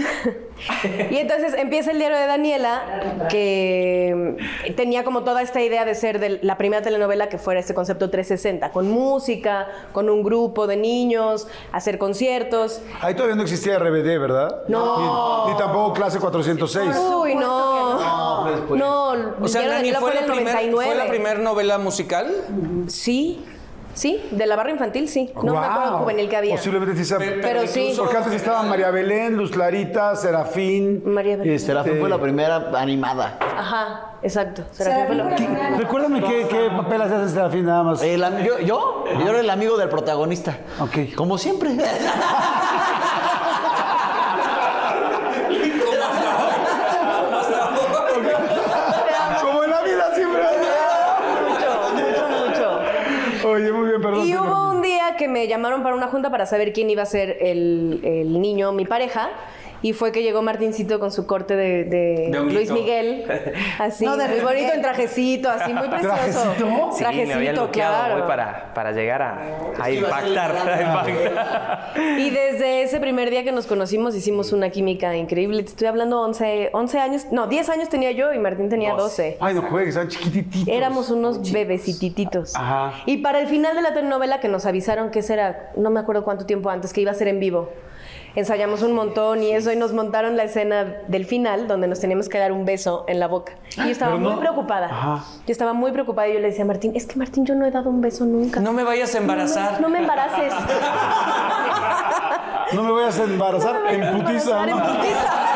y 1.10 1.18
entonces 1.18 1.54
empieza 1.54 1.92
el 1.92 2.00
diario 2.00 2.18
de 2.18 2.26
Daniela, 2.28 3.28
que 3.30 4.38
tenía 4.76 5.04
como 5.04 5.24
toda 5.24 5.42
esta 5.42 5.62
idea 5.62 5.86
de 5.86 5.96
ser 5.96 6.20
de 6.20 6.40
la 6.42 6.58
primera 6.58 6.82
telenovela 6.82 7.30
que 7.30 7.38
fuera 7.38 7.60
este 7.60 7.74
concepto 7.74 8.10
360, 8.10 8.72
con 8.72 8.90
música, 8.90 9.68
con 9.94 10.10
un 10.10 10.24
grupo 10.24 10.68
de 10.68 10.78
niños, 10.78 11.48
hacer 11.72 11.98
conciertos. 11.98 12.82
Ahí 13.02 13.14
todavía 13.16 13.36
no 13.36 13.44
existía 13.44 13.80
RBD, 13.80 14.20
¿verdad? 14.20 14.62
No. 14.68 15.46
Ni, 15.48 15.52
ni 15.54 15.58
tampoco 15.58 15.94
clase 15.94 16.20
406. 16.20 16.96
Uy, 17.22 17.36
no. 17.36 18.70
No, 18.76 19.14
el 19.14 19.34
O 19.42 19.48
sea, 19.48 19.62
diario 19.62 19.78
de 19.78 19.92
Nani, 19.92 19.92
Daniela 19.92 20.00
¿fue, 20.00 20.14
la 20.14 20.22
primer- 20.22 20.44
99. 20.46 20.86
¿fue 20.86 20.96
la 20.96 21.08
primera 21.10 21.40
novela 21.40 21.78
musical? 21.78 22.32
Sí, 22.88 23.44
sí, 24.00 24.24
de 24.32 24.46
la 24.48 24.56
barra 24.56 24.72
infantil, 24.72 25.08
sí. 25.10 25.30
No 25.44 25.54
me 25.54 25.60
acuerdo 25.66 25.98
juvenil 26.00 26.30
que 26.30 26.38
había. 26.38 26.56
Posiblemente 26.56 26.96
sí 26.96 27.06
sea. 27.06 27.18
Pero 27.20 27.68
sí. 27.68 27.94
Porque 27.98 28.18
antes 28.18 28.34
estaban 28.34 28.70
María 28.70 28.90
Belén, 28.92 29.36
Luz 29.36 29.52
Clarita, 29.52 30.16
Serafín. 30.16 31.02
María 31.06 31.36
Belén. 31.38 31.54
este, 31.54 31.68
Serafín 31.68 32.00
fue 32.00 32.10
la 32.10 32.18
primera 32.20 32.72
animada. 32.76 33.38
Ajá, 33.58 34.14
exacto. 34.24 34.64
Serafín 34.72 35.06
fue 35.08 35.16
la- 35.16 35.38
Serafín. 35.38 35.78
Recuérdame 35.78 36.22
qué, 36.24 36.48
qué 36.50 36.70
papel 36.76 37.02
hacías 37.02 37.22
en 37.24 37.30
Serafín 37.30 37.66
nada 37.66 37.84
más. 37.84 38.02
El 38.02 38.24
am- 38.24 38.38
yo, 38.44 38.60
yo, 38.60 39.04
yo 39.20 39.30
era 39.30 39.40
el 39.42 39.50
amigo 39.50 39.78
del 39.78 39.90
protagonista. 39.90 40.58
Ok. 40.80 41.14
Como 41.16 41.38
siempre. 41.38 41.72
Como 49.42 49.64
en 49.64 49.70
la 49.72 49.82
vida 49.82 50.12
siempre. 50.16 50.42
mucho, 51.48 52.30
mucho. 52.30 53.48
Oye, 53.50 53.72
muy 53.72 53.88
bien, 53.90 53.99
perdón. 54.10 54.28
Y 54.28 54.36
hubo 54.36 54.72
un 54.72 54.82
día 54.82 55.16
que 55.18 55.28
me 55.28 55.48
llamaron 55.48 55.84
para 55.84 55.96
una 55.96 56.08
junta 56.08 56.30
para 56.30 56.46
saber 56.46 56.74
quién 56.74 56.90
iba 56.90 57.04
a 57.04 57.06
ser 57.06 57.38
el, 57.42 58.00
el 58.04 58.42
niño, 58.42 58.72
mi 58.72 58.86
pareja. 58.86 59.30
Y 59.82 59.94
fue 59.94 60.12
que 60.12 60.24
llegó 60.24 60.42
Martincito 60.42 61.00
con 61.00 61.12
su 61.12 61.26
corte 61.26 61.56
de, 61.56 61.86
de. 61.86 62.30
Luis 62.52 62.72
Miguel. 62.72 63.26
Así, 63.80 64.06
No, 64.06 64.18
de 64.18 64.28
muy 64.28 64.40
bonito 64.42 64.74
en 64.74 64.82
trajecito, 64.82 65.50
así, 65.50 65.74
muy 65.74 65.88
precioso. 65.88 66.54
¿Trajecito? 66.98 67.34
Sí, 67.34 67.36
me 67.36 67.52
bloqueado 67.52 67.96
claro. 67.96 68.16
hoy 68.16 68.22
para, 68.28 68.74
para 68.74 68.92
llegar 68.92 69.22
a, 69.22 69.40
a 69.80 69.92
impactar. 69.92 70.56
a 70.56 70.82
impactar. 70.82 71.94
Y 72.18 72.30
desde 72.30 72.84
ese 72.84 73.00
primer 73.00 73.30
día 73.30 73.44
que 73.44 73.52
nos 73.52 73.66
conocimos 73.66 74.16
hicimos 74.16 74.52
una 74.52 74.70
química 74.70 75.16
increíble. 75.16 75.64
Te 75.64 75.70
estoy 75.70 75.88
hablando 75.88 76.22
11, 76.22 76.72
11 76.74 77.00
años, 77.00 77.26
no, 77.32 77.48
10 77.48 77.70
años 77.70 77.90
tenía 77.90 78.12
yo 78.12 78.34
y 78.34 78.40
Martín 78.40 78.70
tenía 78.70 78.94
12. 78.94 79.38
Ay, 79.40 79.54
no 79.54 79.62
juegues, 79.64 79.96
eran 79.96 80.10
chiquititos. 80.10 80.68
Éramos 80.68 81.10
unos 81.10 81.52
bebecitititos. 81.52 82.56
Ajá. 82.56 82.94
Y 83.06 83.18
para 83.18 83.40
el 83.40 83.48
final 83.48 83.76
de 83.76 83.82
la 83.82 83.94
telenovela 83.94 84.40
que 84.40 84.48
nos 84.48 84.66
avisaron 84.66 85.12
que 85.12 85.20
ese 85.20 85.34
era, 85.34 85.72
no 85.76 85.90
me 85.90 86.00
acuerdo 86.00 86.24
cuánto 86.24 86.46
tiempo 86.46 86.70
antes, 86.70 86.94
que 86.94 87.02
iba 87.02 87.12
a 87.12 87.16
ser 87.16 87.28
en 87.28 87.40
vivo. 87.40 87.70
Ensayamos 88.40 88.84
un 88.84 88.94
montón 88.94 89.44
y 89.44 89.52
eso 89.52 89.70
y 89.70 89.76
nos 89.76 89.92
montaron 89.92 90.38
la 90.38 90.44
escena 90.44 90.86
del 91.08 91.26
final 91.26 91.68
donde 91.68 91.88
nos 91.88 92.00
teníamos 92.00 92.30
que 92.30 92.38
dar 92.38 92.54
un 92.54 92.64
beso 92.64 93.04
en 93.10 93.20
la 93.20 93.28
boca. 93.28 93.52
Y 93.76 93.82
yo 93.82 93.90
estaba 93.90 94.16
muy 94.16 94.34
preocupada. 94.38 94.86
Ajá. 94.86 95.26
Yo 95.46 95.52
estaba 95.52 95.74
muy 95.74 95.92
preocupada 95.92 96.30
y 96.30 96.36
yo 96.36 96.40
le 96.40 96.48
decía 96.48 96.64
a 96.64 96.68
Martín, 96.68 96.94
es 96.96 97.06
que 97.06 97.18
Martín, 97.20 97.46
yo 97.46 97.54
no 97.56 97.66
he 97.66 97.72
dado 97.72 97.90
un 97.90 98.00
beso 98.00 98.24
nunca. 98.26 98.62
No 98.62 98.72
me 98.72 98.86
vayas 98.86 99.14
a 99.14 99.18
embarazar. 99.18 99.82
No 99.82 99.90
me, 99.90 100.00
no 100.00 100.08
me 100.08 100.14
embaraces. 100.14 100.54
No 102.72 102.84
me 102.84 102.92
vayas 102.92 103.20
a 103.20 103.24
embarazar 103.24 103.82
en 103.90 104.18
putiza, 104.20 104.64
En 104.64 104.70
¿no? 104.70 104.78
putiza. 104.78 105.49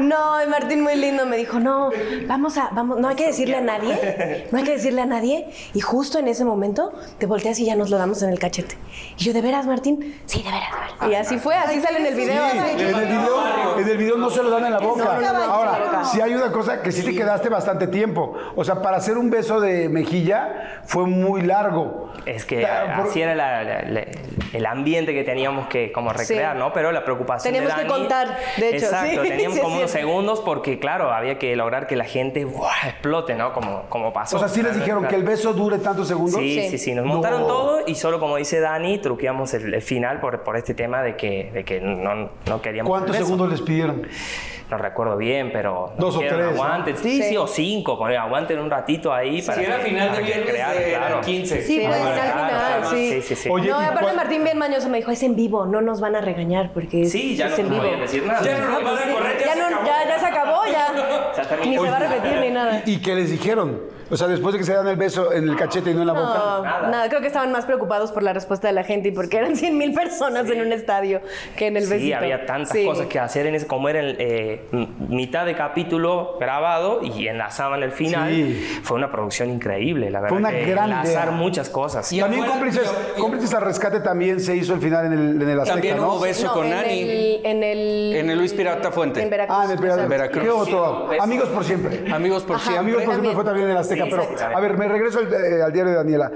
No, 0.00 0.42
y 0.42 0.46
Martín 0.48 0.82
muy 0.82 0.96
lindo 0.96 1.26
me 1.26 1.36
dijo, 1.36 1.60
no, 1.60 1.90
vamos 2.26 2.56
a, 2.58 2.70
vamos, 2.72 2.98
no 2.98 3.08
hay 3.08 3.16
que 3.16 3.26
decirle 3.26 3.56
a 3.56 3.60
nadie, 3.60 4.46
no 4.50 4.58
hay 4.58 4.64
que 4.64 4.72
decirle 4.72 5.02
a 5.02 5.06
nadie. 5.06 5.48
Y 5.74 5.80
justo 5.80 6.18
en 6.18 6.28
ese 6.28 6.44
momento 6.44 6.92
te 7.18 7.26
volteas 7.26 7.58
y 7.60 7.66
ya 7.66 7.76
nos 7.76 7.90
lo 7.90 7.98
damos 7.98 8.22
en 8.22 8.30
el 8.30 8.38
cachete. 8.38 8.76
Y 9.18 9.24
yo, 9.24 9.32
¿de 9.32 9.42
veras, 9.42 9.66
Martín? 9.66 10.20
Sí, 10.26 10.42
de 10.42 10.50
veras, 10.50 10.70
veras. 11.00 11.10
Y 11.10 11.14
así 11.14 11.38
fue, 11.38 11.54
así 11.54 11.80
sale 11.80 11.98
en 12.00 12.06
el 12.06 12.14
video. 12.14 12.42
Sí, 12.50 12.58
así. 12.58 12.70
en 12.72 12.80
el 12.80 13.06
video, 13.06 13.78
en 13.78 13.88
el 13.88 13.96
video 13.96 14.16
no 14.16 14.30
se 14.30 14.42
lo 14.42 14.50
dan 14.50 14.66
en 14.66 14.72
la 14.72 14.78
boca. 14.78 15.04
No, 15.04 15.12
no, 15.12 15.20
no, 15.20 15.26
en 15.28 15.32
la 15.32 15.44
Ahora, 15.44 16.04
sí 16.04 16.20
hay 16.20 16.34
una 16.34 16.50
cosa 16.52 16.82
que 16.82 16.92
sí 16.92 17.02
te 17.02 17.14
quedaste 17.14 17.48
bastante 17.48 17.86
tiempo. 17.86 18.36
O 18.56 18.64
sea, 18.64 18.82
para 18.82 18.96
hacer 18.98 19.18
un 19.18 19.30
beso 19.30 19.60
de 19.60 19.88
mejilla 19.88 20.80
fue 20.84 21.06
muy 21.06 21.42
largo. 21.42 22.12
Es 22.26 22.44
que 22.44 22.60
por- 22.96 23.06
así 23.08 23.22
era 23.22 23.34
la- 23.34 23.62
la- 23.62 23.82
la- 23.82 24.04
el 24.52 24.66
ambiente 24.66 25.12
que 25.14 25.22
teníamos 25.24 25.68
que 25.68 25.92
como 25.92 26.12
recrear, 26.12 26.54
Sí. 26.54 26.58
¿no? 26.58 26.72
Pero 26.72 26.90
la 26.92 27.04
preocupación 27.04 27.52
Teníamos 27.54 27.76
de 27.76 27.82
que 27.84 27.88
contar, 27.88 28.38
de 28.56 28.68
hecho, 28.76 28.86
Exacto, 28.86 29.22
sí. 29.22 29.28
teníamos 29.28 29.56
Sí, 29.56 29.62
como 29.62 29.74
sí. 29.76 29.78
unos 29.80 29.90
segundos 29.90 30.40
porque, 30.44 30.78
claro, 30.78 31.12
había 31.12 31.38
que 31.38 31.54
lograr 31.56 31.86
que 31.86 31.96
la 31.96 32.04
gente 32.04 32.44
¡buah! 32.44 32.88
explote, 32.88 33.34
¿no? 33.34 33.52
Como, 33.52 33.82
como 33.88 34.12
pasó. 34.12 34.36
O 34.36 34.38
sea, 34.40 34.48
sí 34.48 34.62
les 34.62 34.74
dijeron 34.76 35.06
que 35.06 35.14
el 35.14 35.22
beso 35.22 35.52
dure 35.52 35.78
tantos 35.78 36.08
segundos. 36.08 36.40
Sí, 36.40 36.60
Sí. 36.62 36.70
sí, 36.70 36.78
sí, 36.78 36.94
nos 36.94 37.04
No. 37.04 37.12
montaron 37.14 37.46
todo 37.46 37.80
y 37.86 37.94
solo 37.94 38.18
como 38.20 38.36
dice 38.36 38.60
Dani, 38.60 38.98
truqueamos 38.98 39.54
el, 39.54 39.72
el 39.74 39.82
final 39.82 40.20
por, 40.20 40.42
por 40.42 40.56
este 40.56 40.74
tema 40.74 41.02
de 41.02 41.16
que, 41.16 41.50
de 41.52 41.64
que 41.64 41.80
no, 41.80 42.30
no 42.46 42.62
queríamos 42.62 42.88
¿Cuántos 42.90 43.16
segundos 43.16 43.48
les 43.50 43.60
pidieron? 43.62 44.06
No 44.70 44.78
recuerdo 44.78 45.16
bien, 45.16 45.50
pero... 45.52 45.92
Dos 45.98 46.16
o 46.16 46.20
tres, 46.20 46.32
¿no? 46.32 46.48
Aguanten, 46.50 46.96
sí, 46.96 47.20
sí, 47.22 47.28
Sí. 47.30 47.36
o 47.36 47.46
cinco, 47.48 47.98
poner, 47.98 48.18
aguanten 48.18 48.58
un 48.60 48.70
ratito 48.70 49.12
ahí 49.12 49.42
para 49.42 49.58
Si 49.58 49.64
era 49.64 49.78
que- 49.78 49.82
final 49.86 50.12
de 50.16 50.22
viernes, 50.22 50.48
crear, 50.48 50.76
era 50.76 50.98
claro. 50.98 51.20
15. 51.22 51.62
Sí, 51.62 51.80
pues, 51.84 51.88
Claro, 51.96 52.04
al 52.08 52.14
claro, 52.14 52.30
final, 52.30 52.48
claro. 52.80 52.90
sí. 52.90 53.10
Sí, 53.14 53.22
sí, 53.22 53.34
sí. 53.34 53.48
Oye, 53.50 53.68
no, 53.70 53.80
¿y 53.80 53.84
aparte 53.84 54.02
cuál- 54.02 54.16
Martín 54.16 54.44
bien 54.44 54.58
mañoso 54.58 54.88
me 54.88 54.98
dijo, 54.98 55.10
es 55.10 55.22
en 55.24 55.34
vivo, 55.34 55.66
no 55.66 55.80
nos 55.80 56.00
van 56.00 56.14
a 56.14 56.20
regañar 56.20 56.70
porque 56.72 57.02
es, 57.02 57.10
Sí, 57.10 57.36
ya 57.36 57.46
es 57.48 57.58
no 57.58 57.64
en 57.64 57.70
vivo. 57.70 57.82
decir 58.00 58.24
nada. 58.24 58.42
Ya 58.42 58.58
no 58.58 58.70
nos 58.70 58.84
van 58.84 58.96
a 59.08 59.12
correr, 59.12 59.38
ya 59.40 59.46
Ya, 59.46 59.52
se 59.54 59.58
no- 59.58 59.66
acabó. 59.66 59.86
ya, 59.86 60.08
ya 60.08 60.18
se 60.20 60.26
acabó, 60.26 60.60
ya. 60.70 60.86
Ni 61.64 61.74
se 61.76 61.90
va 61.90 61.96
a 61.96 62.00
repetir 62.00 62.38
ni 62.40 62.50
nada. 62.50 62.82
¿Y 62.86 62.98
qué 63.02 63.14
les 63.16 63.30
dijeron? 63.30 63.80
O 64.12 64.16
sea, 64.16 64.26
después 64.26 64.52
de 64.52 64.58
que 64.58 64.64
se 64.64 64.72
dan 64.74 64.88
el 64.88 64.96
beso 64.96 65.32
en 65.32 65.48
el 65.48 65.54
cachete 65.56 65.90
y 65.90 65.94
no 65.94 66.00
en 66.00 66.06
la 66.08 66.12
boca. 66.12 66.80
No, 66.82 66.88
nada. 66.90 67.08
creo 67.08 67.20
que 67.20 67.28
estaban 67.28 67.52
más 67.52 67.64
preocupados 67.64 68.10
por 68.10 68.22
la 68.24 68.32
respuesta 68.32 68.66
de 68.66 68.72
la 68.74 68.82
gente 68.82 69.08
y 69.08 69.12
porque 69.12 69.36
eran 69.36 69.54
100 69.56 69.78
mil 69.78 69.92
personas 69.94 70.50
en 70.50 70.60
un 70.60 70.72
estadio 70.72 71.20
que 71.56 71.68
en 71.68 71.76
el 71.76 71.84
Sí, 71.84 71.90
besito. 71.90 72.16
había 72.16 72.44
tantas 72.44 72.72
Sí. 72.72 72.84
cosas 72.84 73.06
que 73.06 73.18
hacer 73.20 73.46
en 73.46 73.54
ese, 73.54 73.66
como 73.68 73.88
era 73.88 74.00
el, 74.00 74.16
eh, 74.18 74.59
m- 74.72 74.88
mitad 75.08 75.46
de 75.46 75.54
capítulo 75.54 76.36
grabado 76.40 77.00
y 77.02 77.26
enlazaban 77.28 77.82
el 77.82 77.92
final. 77.92 78.30
Sí. 78.30 78.80
Fue 78.82 78.96
una 78.96 79.10
producción 79.10 79.50
increíble, 79.50 80.10
la 80.10 80.20
verdad. 80.20 80.36
una 80.38 80.50
que 80.50 80.64
gran 80.66 80.90
enlazar 80.90 81.28
idea. 81.28 81.30
muchas 81.36 81.68
cosas. 81.68 82.12
Y 82.12 82.20
También 82.20 82.44
cómplices, 82.44 82.90
y- 83.16 83.20
cómplices 83.20 83.54
al 83.54 83.62
rescate 83.62 84.00
también 84.00 84.40
se 84.40 84.56
hizo 84.56 84.74
el 84.74 84.80
final 84.80 85.06
en 85.06 85.12
el, 85.12 85.42
en 85.42 85.48
el 85.48 85.58
Azteca, 85.60 85.74
También 85.74 85.96
¿no? 85.96 86.18
beso 86.18 86.46
No, 86.46 86.52
con 86.54 86.66
en 86.66 86.70
Nani. 86.70 87.00
El, 87.00 87.40
en 87.46 87.62
el... 87.62 88.16
En 88.16 88.30
el 88.30 88.38
Luis 88.38 88.52
Pirata 88.52 88.90
Fuente. 88.90 89.22
En 89.22 89.30
Veracruz. 89.30 89.58
Ah, 89.60 89.64
en 89.64 89.70
el 89.72 89.78
Pirata. 89.78 90.02
En 90.04 90.08
Veracruz. 90.08 90.42
¿Qué 90.44 90.50
otro? 90.50 91.10
Amigos 91.20 91.48
por 91.48 91.64
siempre. 91.64 92.12
Amigos 92.12 92.42
por 92.44 92.56
Ajá. 92.56 92.64
siempre. 92.64 92.80
Amigos 92.80 93.02
por 93.02 93.14
siempre 93.14 93.14
También. 93.14 93.34
fue 93.34 93.44
también 93.44 93.64
en 93.66 93.70
el 93.72 93.76
Azteca. 93.78 94.04
Sí, 94.04 94.10
pero, 94.10 94.22
sí, 94.22 94.44
a 94.54 94.60
ver, 94.60 94.76
me 94.78 94.88
regreso 94.88 95.18
al, 95.20 95.32
eh, 95.32 95.62
al 95.62 95.72
diario 95.72 95.92
de 95.92 95.96
Daniela. 95.98 96.32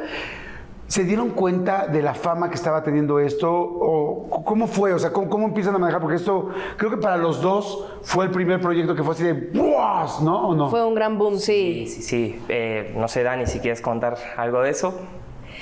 ¿Se 0.87 1.03
dieron 1.05 1.31
cuenta 1.31 1.87
de 1.87 2.03
la 2.03 2.15
fama 2.15 2.49
que 2.51 2.57
estaba 2.57 2.83
teniendo 2.83 3.19
esto? 3.19 3.51
¿O 3.51 4.43
cómo 4.45 4.67
fue? 4.67 4.93
O 4.93 4.99
sea, 4.99 5.13
¿cómo, 5.13 5.29
cómo 5.31 5.47
empiezan 5.47 5.75
a 5.75 5.79
manejar? 5.79 6.01
Porque 6.01 6.17
esto, 6.17 6.51
creo 6.77 6.91
que 6.91 6.99
para 6.99 7.17
los 7.17 7.41
dos 7.41 7.87
fue 8.03 8.27
el 8.27 8.31
primer 8.31 8.61
proyecto 8.61 8.95
que 8.95 9.03
fue 9.03 9.15
así 9.15 9.25
de 9.25 9.33
¡buas! 9.33 10.21
¿No? 10.21 10.49
¿O 10.49 10.55
no? 10.55 10.69
Fue 10.69 10.85
un 10.85 10.95
gran 10.95 11.17
boom, 11.19 11.39
sí. 11.39 11.87
Sí, 11.87 11.89
sí, 11.89 12.03
sí. 12.03 12.43
Eh, 12.49 12.93
no 12.97 13.09
sé, 13.09 13.23
Dani, 13.23 13.47
si 13.47 13.61
quieres 13.61 13.81
contar 13.81 14.17
algo 14.37 14.61
de 14.61 14.71
eso. 14.71 14.95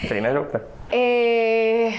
Primero. 0.08 0.48
pero- 0.50 0.64
Eh, 0.90 1.94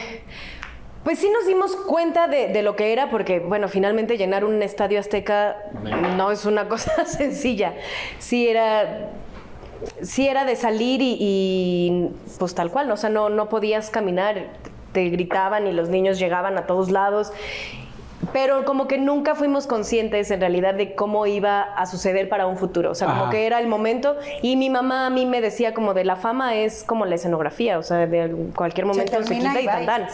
Pues 1.03 1.19
sí 1.19 1.29
nos 1.29 1.45
dimos 1.47 1.75
cuenta 1.75 2.27
de, 2.27 2.47
de 2.49 2.61
lo 2.61 2.75
que 2.75 2.93
era, 2.93 3.09
porque, 3.09 3.39
bueno, 3.39 3.67
finalmente 3.67 4.17
llenar 4.17 4.45
un 4.45 4.61
estadio 4.63 4.99
azteca 4.99 5.55
no 6.17 6.31
es 6.31 6.45
una 6.45 6.67
cosa 6.69 7.05
sencilla. 7.05 7.73
Sí 8.19 8.47
era. 8.47 9.11
Sí 10.01 10.27
era 10.27 10.45
de 10.45 10.55
salir 10.55 11.01
y, 11.01 11.17
y, 11.19 12.09
pues 12.39 12.55
tal 12.55 12.71
cual, 12.71 12.91
o 12.91 12.97
sea, 12.97 13.09
no, 13.09 13.29
no 13.29 13.49
podías 13.49 13.89
caminar, 13.89 14.47
te 14.91 15.09
gritaban 15.09 15.67
y 15.67 15.71
los 15.73 15.89
niños 15.89 16.19
llegaban 16.19 16.57
a 16.57 16.65
todos 16.65 16.91
lados. 16.91 17.31
Pero 18.31 18.63
como 18.63 18.87
que 18.87 18.97
nunca 18.97 19.35
fuimos 19.35 19.67
conscientes 19.67 20.31
en 20.31 20.39
realidad 20.39 20.75
de 20.75 20.95
cómo 20.95 21.25
iba 21.27 21.61
a 21.61 21.85
suceder 21.85 22.29
para 22.29 22.47
un 22.47 22.55
futuro. 22.57 22.91
O 22.91 22.95
sea, 22.95 23.07
como 23.09 23.29
que 23.29 23.45
era 23.45 23.59
el 23.59 23.67
momento. 23.67 24.15
Y 24.41 24.55
mi 24.55 24.69
mamá 24.69 25.07
a 25.07 25.09
mí 25.09 25.25
me 25.25 25.41
decía 25.41 25.73
como 25.73 25.93
de 25.93 26.05
la 26.05 26.15
fama 26.15 26.55
es 26.55 26.85
como 26.85 27.05
la 27.05 27.15
escenografía. 27.15 27.77
O 27.77 27.83
sea, 27.83 28.07
de 28.07 28.33
cualquier 28.55 28.85
momento 28.85 29.21
se, 29.23 29.35
quita 29.35 29.59
y 29.59 29.65
y 29.65 29.67
tan. 29.85 30.07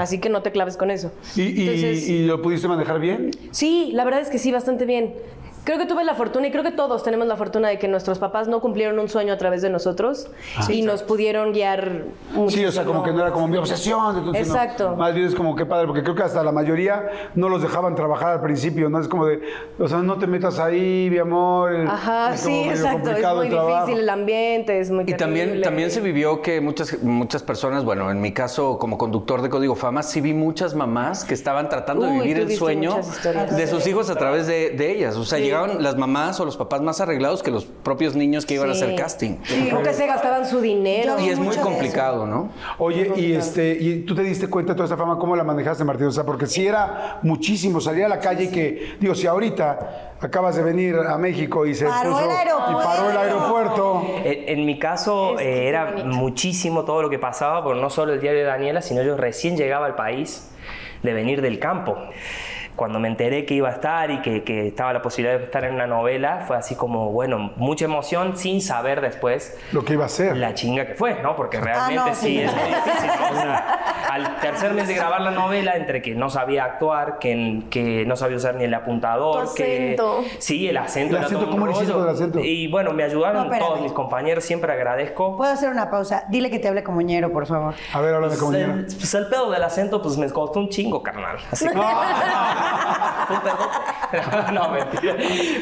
Así 0.00 0.18
que 0.18 0.30
no 0.30 0.40
te 0.40 0.52
claves 0.52 0.78
con 0.78 0.90
eso. 0.90 1.12
¿Y, 1.36 1.42
y- 1.42 1.60
Entonces, 1.60 2.08
y 2.08 2.24
lo 2.24 2.40
pudiste 2.40 2.66
manejar 2.66 2.98
bien? 2.98 3.30
Sí, 3.50 3.90
la 3.92 4.04
verdad 4.04 4.22
es 4.22 4.30
que 4.30 4.38
sí, 4.38 4.50
bastante 4.50 4.86
bien. 4.86 5.14
Creo 5.64 5.78
que 5.78 5.86
tuve 5.86 6.04
la 6.04 6.14
fortuna 6.14 6.46
y 6.46 6.50
creo 6.50 6.62
que 6.62 6.70
todos 6.72 7.02
tenemos 7.02 7.26
la 7.26 7.36
fortuna 7.36 7.68
de 7.68 7.78
que 7.78 7.86
nuestros 7.86 8.18
papás 8.18 8.48
no 8.48 8.60
cumplieron 8.60 8.98
un 8.98 9.08
sueño 9.08 9.32
a 9.32 9.36
través 9.36 9.60
de 9.62 9.68
nosotros 9.70 10.30
y 10.68 10.82
nos 10.82 11.02
pudieron 11.02 11.52
guiar 11.52 12.04
Sí, 12.48 12.64
o 12.64 12.72
sea, 12.72 12.84
como 12.84 13.02
que 13.02 13.12
no 13.12 13.20
era 13.20 13.30
como 13.32 13.46
mi 13.46 13.56
obsesión. 13.58 14.16
entonces 14.18 14.48
no. 14.48 14.54
Exacto. 14.54 14.96
Más 14.96 15.14
bien 15.14 15.26
es 15.26 15.34
como 15.34 15.54
que 15.54 15.66
padre, 15.66 15.86
porque 15.86 16.02
creo 16.02 16.14
que 16.14 16.22
hasta 16.22 16.42
la 16.42 16.52
mayoría 16.52 17.08
no 17.34 17.48
los 17.48 17.60
dejaban 17.62 17.94
trabajar 17.94 18.30
al 18.32 18.40
principio, 18.40 18.88
¿no? 18.88 19.00
Es 19.00 19.08
como 19.08 19.26
de, 19.26 19.40
o 19.78 19.86
sea, 19.86 19.98
no 19.98 20.18
te 20.18 20.26
metas 20.26 20.58
ahí, 20.58 21.08
mi 21.10 21.18
amor. 21.18 21.72
Ajá, 21.88 22.34
es 22.34 22.40
sí, 22.40 22.62
exacto. 22.68 23.10
Es 23.10 23.34
muy 23.34 23.46
el 23.48 23.52
difícil 23.52 23.98
el 24.00 24.08
ambiente, 24.08 24.80
es 24.80 24.90
muy 24.90 25.04
Y 25.06 25.14
también, 25.14 25.46
terrible. 25.48 25.64
también 25.64 25.90
se 25.90 26.00
vivió 26.00 26.40
que 26.42 26.60
muchas, 26.60 27.02
muchas 27.02 27.42
personas, 27.42 27.84
bueno, 27.84 28.10
en 28.10 28.20
mi 28.20 28.32
caso 28.32 28.78
como 28.78 28.96
conductor 28.96 29.42
de 29.42 29.50
Código 29.50 29.74
Fama, 29.74 30.02
sí 30.02 30.20
vi 30.20 30.32
muchas 30.32 30.74
mamás 30.74 31.24
que 31.24 31.34
estaban 31.34 31.68
tratando 31.68 32.06
de 32.06 32.12
vivir 32.12 32.38
el 32.38 32.50
sueño 32.56 32.96
de 33.56 33.66
sus 33.66 33.86
hijos 33.86 34.08
a 34.10 34.16
través 34.16 34.46
de, 34.46 34.70
de 34.70 34.92
ellas. 34.92 35.16
O 35.16 35.24
sea, 35.24 35.38
llegaban 35.50 35.82
las 35.82 35.96
mamás 35.96 36.40
o 36.40 36.44
los 36.44 36.56
papás 36.56 36.80
más 36.80 37.00
arreglados 37.00 37.42
que 37.42 37.50
los 37.50 37.64
propios 37.64 38.14
niños 38.16 38.46
que 38.46 38.54
iban 38.54 38.70
a 38.70 38.74
Sí. 38.74 38.82
hacer 38.82 38.96
casting. 38.96 39.36
Que 39.84 39.94
se 39.94 40.06
gastaban 40.06 40.46
su 40.46 40.60
dinero. 40.60 41.18
Yo 41.18 41.24
Y 41.24 41.28
es 41.28 41.38
muy 41.38 41.56
complicado, 41.56 42.26
¿no? 42.26 42.50
Oye, 42.78 43.12
y 43.16 43.32
este, 43.32 43.76
y 43.78 44.00
tú 44.06 44.14
te 44.14 44.22
diste 44.22 44.48
cuenta 44.48 44.72
de 44.72 44.76
toda 44.76 44.86
esta 44.86 44.96
fama, 44.96 45.18
¿cómo 45.18 45.36
la 45.36 45.44
manejaste, 45.44 45.84
Martín? 45.84 46.06
O 46.06 46.12
sea, 46.12 46.24
porque 46.24 46.46
si 46.46 46.66
era 46.66 47.18
muchísimo, 47.22 47.80
salir 47.80 48.04
a 48.04 48.08
la 48.08 48.18
calle 48.18 48.44
y 48.44 48.48
que, 48.48 48.96
digo, 49.00 49.14
si 49.14 49.26
ahorita 49.26 50.16
acabas 50.20 50.56
de 50.56 50.62
venir 50.62 50.96
a 50.96 51.16
México 51.18 51.64
y 51.66 51.74
se 51.74 51.86
Paró 51.86 52.10
puso- 52.12 52.24
el 52.24 52.30
aeropuerto. 52.30 52.80
y 52.80 52.84
paró 52.84 53.10
el 53.10 53.16
aeropuerto. 53.16 54.02
En, 54.24 54.58
en 54.60 54.66
mi 54.66 54.78
caso 54.78 55.38
eh, 55.38 55.66
era 55.68 55.86
bonito. 55.92 56.06
muchísimo 56.08 56.84
todo 56.84 57.02
lo 57.02 57.10
que 57.10 57.18
pasaba, 57.18 57.62
por 57.64 57.76
no 57.76 57.88
solo 57.90 58.12
el 58.12 58.20
diario 58.20 58.40
de 58.40 58.46
Daniela, 58.46 58.82
sino 58.82 59.02
yo 59.02 59.16
recién 59.16 59.56
llegaba 59.56 59.86
al 59.86 59.94
país 59.94 60.50
de 61.02 61.12
venir 61.14 61.40
del 61.40 61.58
campo. 61.58 61.96
Cuando 62.76 62.98
me 62.98 63.08
enteré 63.08 63.44
que 63.44 63.54
iba 63.54 63.68
a 63.68 63.72
estar 63.72 64.10
y 64.10 64.22
que, 64.22 64.42
que 64.42 64.68
estaba 64.68 64.92
la 64.92 65.02
posibilidad 65.02 65.38
de 65.38 65.44
estar 65.44 65.64
en 65.64 65.74
una 65.74 65.86
novela, 65.86 66.44
fue 66.46 66.56
así 66.56 66.74
como, 66.76 67.10
bueno, 67.12 67.52
mucha 67.56 67.84
emoción 67.84 68.36
sin 68.36 68.62
saber 68.62 69.00
después 69.00 69.58
Lo 69.72 69.84
que 69.84 69.92
iba 69.94 70.04
a 70.04 70.06
hacer. 70.06 70.36
la 70.36 70.54
chinga 70.54 70.86
que 70.86 70.94
fue, 70.94 71.22
¿no? 71.22 71.36
Porque 71.36 71.60
realmente 71.60 72.10
no, 72.10 72.14
sí, 72.14 72.26
sí. 72.26 72.40
es 72.40 72.52
muy 72.54 72.64
difícil. 72.64 73.10
¿no? 73.20 73.30
O 73.30 73.34
sea, 73.40 73.56
al 74.10 74.40
tercer 74.40 74.72
mes 74.72 74.88
de 74.88 74.94
grabar 74.94 75.20
la 75.20 75.30
novela, 75.30 75.76
entre 75.76 76.00
que 76.02 76.14
no 76.14 76.30
sabía 76.30 76.64
actuar, 76.64 77.18
que, 77.18 77.62
que 77.70 78.04
no 78.06 78.16
sabía 78.16 78.36
usar 78.38 78.54
ni 78.54 78.64
el 78.64 78.74
apuntador, 78.74 79.48
Tu 79.48 79.54
que 79.54 79.84
acento. 79.94 80.24
sí, 80.38 80.68
el 80.68 80.76
acento 80.78 81.16
¿El 81.18 81.24
acento? 81.24 81.50
¿Cómo 81.50 81.66
rollo. 81.66 82.04
el 82.04 82.08
acento? 82.10 82.38
Y 82.40 82.68
bueno, 82.68 82.92
me 82.92 83.02
ayudaron 83.04 83.48
No, 83.50 83.58
todos 83.58 83.80
mis 83.82 83.92
compañeros, 83.92 84.42
siempre 84.44 84.72
agradezco. 84.72 85.36
¿Puedo 85.36 85.52
hacer 85.52 85.68
una 85.70 85.90
pausa? 85.90 86.24
Dile 86.28 86.50
que 86.50 86.58
te 86.58 86.68
hable 86.68 86.82
como 86.82 87.00
ñero, 87.02 87.30
por 87.32 87.46
favor. 87.46 87.74
A 87.92 88.00
ver, 88.00 88.14
háblame 88.14 88.36
como 88.36 88.52
Pues 88.52 88.60
ñero. 88.66 88.78
el, 88.80 88.84
pues 88.86 89.14
el 89.14 89.26
pedo 89.28 89.50
del 89.50 89.62
acento, 89.62 90.00
pues 90.02 90.16
me 90.16 90.28
costó 90.30 90.60
un 90.60 90.68
chingo, 90.70 91.02
carnal. 91.02 91.36
Así 91.50 91.66
que. 91.68 91.74
Fue 93.26 93.36
un 93.36 93.42
pedote. 93.42 94.52
no, 94.52 94.68
mentira. 94.70 95.14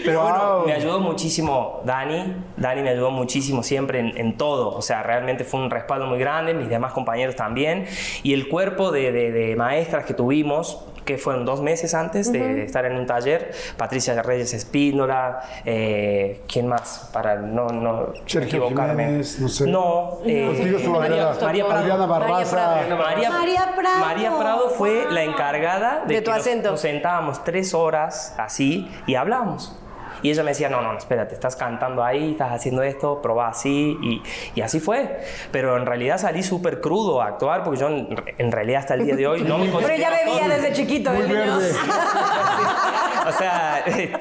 Pero 0.04 0.20
Wow. 0.22 0.30
bueno, 0.30 0.62
me 0.66 0.72
ayudó 0.72 1.00
muchísimo 1.00 1.80
Dani. 1.84 2.34
Dani 2.56 2.82
me 2.82 2.90
ayudó 2.90 3.10
muchísimo 3.10 3.62
siempre 3.62 4.00
en, 4.00 4.16
en 4.16 4.36
todo. 4.36 4.74
O 4.74 4.82
sea, 4.82 5.02
realmente 5.02 5.44
fue 5.44 5.60
un 5.60 5.70
respaldo 5.70 6.06
muy 6.06 6.18
grande. 6.18 6.54
Mis 6.54 6.68
demás 6.68 6.92
compañeros 6.92 7.36
también. 7.36 7.86
Y 8.22 8.32
el 8.34 8.48
cuerpo 8.48 8.90
de, 8.90 9.12
de- 9.12 9.32
de 9.32 9.56
maestras 9.56 10.04
que 10.06 10.14
tuvimos, 10.14 10.84
que 11.08 11.16
fueron 11.16 11.46
dos 11.46 11.62
meses 11.62 11.94
antes 11.94 12.30
de 12.30 12.64
estar 12.64 12.84
en 12.84 12.96
un 12.98 13.06
taller. 13.06 13.50
Patricia 13.78 14.20
Reyes 14.22 14.52
Espínola. 14.52 15.40
eh, 15.64 16.42
¿Quién 16.46 16.68
más? 16.68 17.08
Para 17.14 17.36
no, 17.36 17.68
no 17.68 18.12
Sergio 18.26 18.58
equivocarme. 18.66 19.04
Jiménez, 19.06 19.40
no 19.40 19.48
sé. 19.48 19.66
No. 19.66 20.18
eh, 20.26 20.78
María, 20.90 21.32
María 21.32 21.66
Prado. 21.66 22.06
Barraza. 22.06 22.80
María, 22.98 23.30
María 23.30 23.72
Prado. 23.74 23.98
María 24.00 24.38
Prado 24.38 24.68
fue 24.68 25.06
la 25.10 25.22
encargada 25.22 26.04
de, 26.06 26.16
De 26.16 26.20
tu 26.20 26.26
que 26.30 26.36
nos- 26.36 26.46
acento. 26.46 26.70
Nos, 26.72 26.80
sentábamos 26.80 27.42
tres 27.42 27.72
horas 27.72 28.34
así 28.36 28.90
y 29.06 29.14
hablábamos. 29.14 29.74
Y 30.22 30.30
ella 30.30 30.42
me 30.42 30.50
decía, 30.50 30.68
no, 30.68 30.80
no, 30.80 30.92
no, 30.92 30.98
espérate, 30.98 31.34
estás 31.34 31.56
cantando 31.56 32.02
ahí, 32.02 32.32
estás 32.32 32.52
haciendo 32.52 32.82
esto, 32.82 33.20
probá 33.22 33.48
así. 33.48 33.96
Y, 34.02 34.22
y 34.54 34.60
así 34.60 34.80
fue. 34.80 35.20
Pero 35.52 35.76
en 35.76 35.86
realidad 35.86 36.18
salí 36.18 36.42
súper 36.42 36.80
crudo 36.80 37.22
a 37.22 37.26
actuar 37.26 37.64
porque 37.64 37.80
yo 37.80 37.88
en, 37.88 38.08
en 38.38 38.52
realidad 38.52 38.80
hasta 38.80 38.94
el 38.94 39.04
día 39.04 39.16
de 39.16 39.26
hoy 39.26 39.42
no 39.42 39.58
me 39.58 39.68
Pero 39.78 39.94
ya 39.96 40.10
bebía 40.10 40.48
desde 40.48 40.72
chiquito 40.72 41.12
el 41.12 41.28
niño. 41.28 41.58
O 43.28 43.32
sea, 43.32 43.82
eh, 43.86 44.12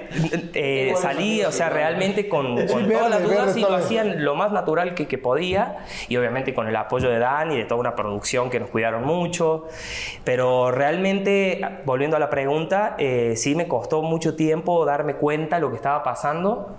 eh, 0.54 0.94
salí, 0.98 1.44
o 1.44 1.52
sea, 1.52 1.70
realmente 1.70 2.28
con, 2.28 2.68
con 2.68 2.88
verde, 2.88 2.94
todas 2.94 3.10
las 3.10 3.24
dudas 3.24 3.58
y 3.58 3.62
lo 3.62 3.76
hacían 3.76 4.24
lo 4.24 4.36
más 4.36 4.52
natural 4.52 4.94
que, 4.94 5.08
que 5.08 5.18
podía. 5.18 5.78
Y 6.10 6.18
obviamente 6.18 6.54
con 6.54 6.68
el 6.68 6.76
apoyo 6.76 7.10
de 7.10 7.20
Dan 7.20 7.52
y 7.52 7.58
de 7.58 7.66
toda 7.66 7.80
una 7.80 7.96
producción 7.96 8.50
que 8.50 8.60
nos 8.60 8.70
cuidaron 8.70 9.06
mucho. 9.06 9.68
Pero 10.24 10.72
realmente, 10.72 11.62
volviendo 11.86 12.18
a 12.18 12.20
la 12.20 12.30
pregunta, 12.30 12.96
eh, 12.98 13.34
sí 13.36 13.56
me 13.56 13.68
costó 13.68 14.02
mucho 14.02 14.36
tiempo 14.36 14.86
darme 14.86 15.16
cuenta 15.16 15.58
de 15.58 15.62
lo 15.62 15.70
que 15.70 15.76
estaba 15.76 16.04
pasando. 16.04 16.76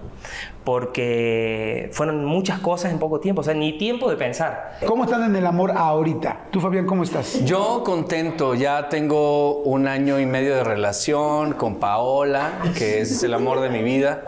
Porque 0.69 1.89
fueron 1.93 2.27
muchas 2.27 2.59
cosas 2.61 2.93
en 2.93 2.99
poco 2.99 3.21
tiempo, 3.21 3.41
o 3.41 3.45
sea, 3.45 3.55
ni 3.55 3.79
tiempo 3.79 4.11
de 4.11 4.17
pensar. 4.17 4.77
¿Cómo 4.87 5.05
están 5.05 5.23
en 5.25 5.35
el 5.35 5.47
amor 5.47 5.73
ahorita? 5.75 6.43
Tú, 6.51 6.61
Fabián, 6.61 6.85
¿cómo 6.85 7.05
estás? 7.05 7.43
Yo 7.47 7.83
contento, 7.83 8.55
ya 8.55 8.91
tengo 8.91 9.63
un 9.63 9.89
año 9.89 10.21
y 10.21 10.27
medio 10.27 10.55
de 10.57 10.65
relación 10.65 11.55
con 11.55 11.77
Paola, 11.77 12.61
que 12.77 13.01
es 13.01 13.23
el 13.23 13.33
amor 13.33 13.61
de 13.63 13.71
mi 13.71 13.83
vida. 13.83 14.25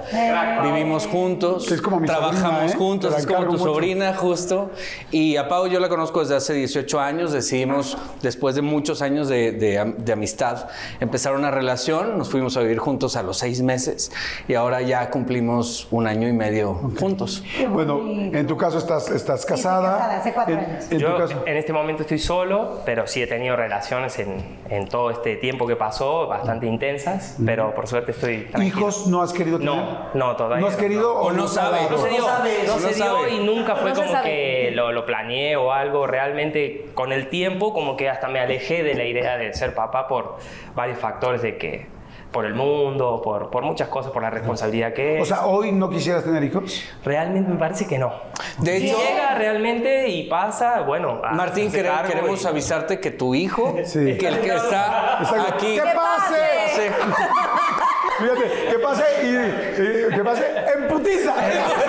Vivimos 0.63 1.07
juntos, 1.07 1.71
Es 1.71 1.83
como 1.83 2.01
mi 2.01 2.07
trabajamos 2.07 2.41
sobrina, 2.41 2.73
¿eh? 2.73 2.77
juntos, 2.79 3.19
es 3.19 3.27
como 3.27 3.45
tu 3.45 3.53
mucho. 3.53 3.65
sobrina 3.65 4.15
justo. 4.15 4.71
Y 5.11 5.37
a 5.37 5.47
Pau 5.47 5.67
yo 5.67 5.79
la 5.79 5.91
conozco 5.91 6.21
desde 6.21 6.37
hace 6.37 6.55
18 6.55 7.01
años, 7.01 7.33
decidimos 7.33 7.99
después 8.23 8.55
de 8.55 8.63
muchos 8.63 9.03
años 9.03 9.29
de, 9.29 9.53
de 9.53 9.95
de 9.99 10.13
amistad 10.13 10.69
empezar 11.01 11.35
una 11.35 11.51
relación, 11.51 12.17
nos 12.17 12.31
fuimos 12.31 12.57
a 12.57 12.61
vivir 12.61 12.79
juntos 12.79 13.17
a 13.17 13.23
los 13.23 13.37
seis 13.37 13.61
meses 13.61 14.11
y 14.49 14.55
ahora 14.55 14.81
ya 14.81 15.11
cumplimos 15.11 15.87
un 15.91 16.07
año 16.07 16.30
y 16.31 16.33
medio 16.33 16.75
juntos. 16.99 17.45
Bueno, 17.69 18.01
en 18.09 18.47
tu 18.47 18.57
caso 18.57 18.79
estás, 18.79 19.11
estás 19.11 19.45
casada. 19.45 19.99
casada, 19.99 20.17
hace 20.19 20.33
cuatro 20.33 20.55
En- 20.55 20.61
años. 20.61 20.91
En, 20.91 20.99
Yo 20.99 21.13
tu 21.13 21.19
caso. 21.19 21.43
en 21.47 21.57
este 21.57 21.73
momento 21.73 22.03
estoy 22.03 22.19
solo, 22.19 22.81
pero 22.85 23.07
sí 23.07 23.23
he 23.23 23.27
tenido 23.27 23.57
relaciones 23.57 24.19
en, 24.19 24.59
en 24.71 24.89
todo 24.89 25.11
este 25.11 25.37
tiempo 25.37 25.67
que 25.67 25.77
pasó, 25.77 26.27
bastante 26.27 26.67
intensas, 26.67 27.37
pero 27.45 27.75
por 27.75 27.87
suerte 27.87 28.13
estoy 28.13 28.45
tranquilo. 28.51 28.67
¿Hijos 28.79 29.07
no 29.07 29.23
has 29.23 29.33
querido 29.33 29.59
tener? 29.59 29.75
No, 29.75 30.09
no, 30.15 30.37
todavía 30.37 30.61
¿No 30.61 30.67
has 30.69 30.75
no. 30.75 30.81
querido 30.81 31.15
O 31.21 31.33
no 31.33 31.45
te 31.45 31.51
ha 31.51 31.53
sabe. 31.53 31.77
dado? 31.79 31.91
No 31.91 31.99
se 31.99 32.09
dio, 32.09 32.21
no 32.67 32.73
no 32.75 32.79
se 32.89 32.95
dio 32.95 33.29
y 33.29 33.45
nunca 33.45 33.77
fue 33.77 33.91
No 33.91 33.97
como 33.97 34.13
sabe. 34.13 34.25
que 34.31 34.71
lo, 34.75 34.93
lo 34.93 35.05
planeé 35.07 35.57
o 35.57 35.73
algo. 35.73 36.07
Realmente 36.07 36.87
con 36.95 37.13
el 37.13 37.29
tiempo 37.29 37.73
como 37.73 37.97
que 37.97 38.09
hasta 38.09 38.29
me 38.29 38.41
alejé 38.41 38.83
de 38.83 38.95
la 38.95 39.05
idea 39.05 39.37
de 39.37 39.53
ser 39.55 39.75
papá 39.75 40.07
por 40.09 40.39
varios 40.75 40.99
factores 40.99 41.43
de 41.43 41.57
que 41.59 41.87
por 42.31 42.45
el 42.47 42.55
mundo, 42.55 43.21
por, 43.25 43.51
por 43.51 43.63
muchas 43.65 43.89
cosas, 43.89 44.13
por 44.13 44.23
la 44.23 44.31
responsabilidad 44.31 44.93
que 44.93 45.17
es. 45.17 45.23
O 45.23 45.25
sea, 45.27 45.47
¿hoy 45.47 45.73
no 45.73 45.91
quisieras 45.91 46.23
tener 46.25 46.43
hijos? 46.45 46.83
realmente 47.05 47.51
me 47.51 47.59
parece 47.59 47.87
que 47.87 47.99
no. 47.99 48.13
De 48.59 48.79
Si 48.79 48.87
hecho, 48.89 48.99
llega 48.99 49.35
realmente 49.35 50.09
y 50.09 50.29
pasa, 50.29 50.83
bueno. 50.83 51.21
a- 51.25 51.33
Martín, 51.33 51.73
quere- 51.73 51.91
queremos 52.07 52.45
y- 52.45 52.47
avisarte 52.47 53.01
que 53.01 53.11
tu 53.11 53.35
hijo, 53.35 53.75
Sí. 53.85 54.17
que 54.19 54.29
el 54.29 54.41
que 54.41 54.55
está 54.55 55.19
Exacto. 55.21 55.55
aquí, 55.55 55.75
¡Que 55.75 55.81
pase! 55.83 56.37
pase. 56.67 56.93
Fíjate, 58.21 58.51
que 58.71 58.79
pase 58.79 59.05
y, 59.23 59.27
y- 59.33 60.15
que 60.17 60.23
pase 60.25 60.47
en 60.77 60.89
putiza. 60.89 61.35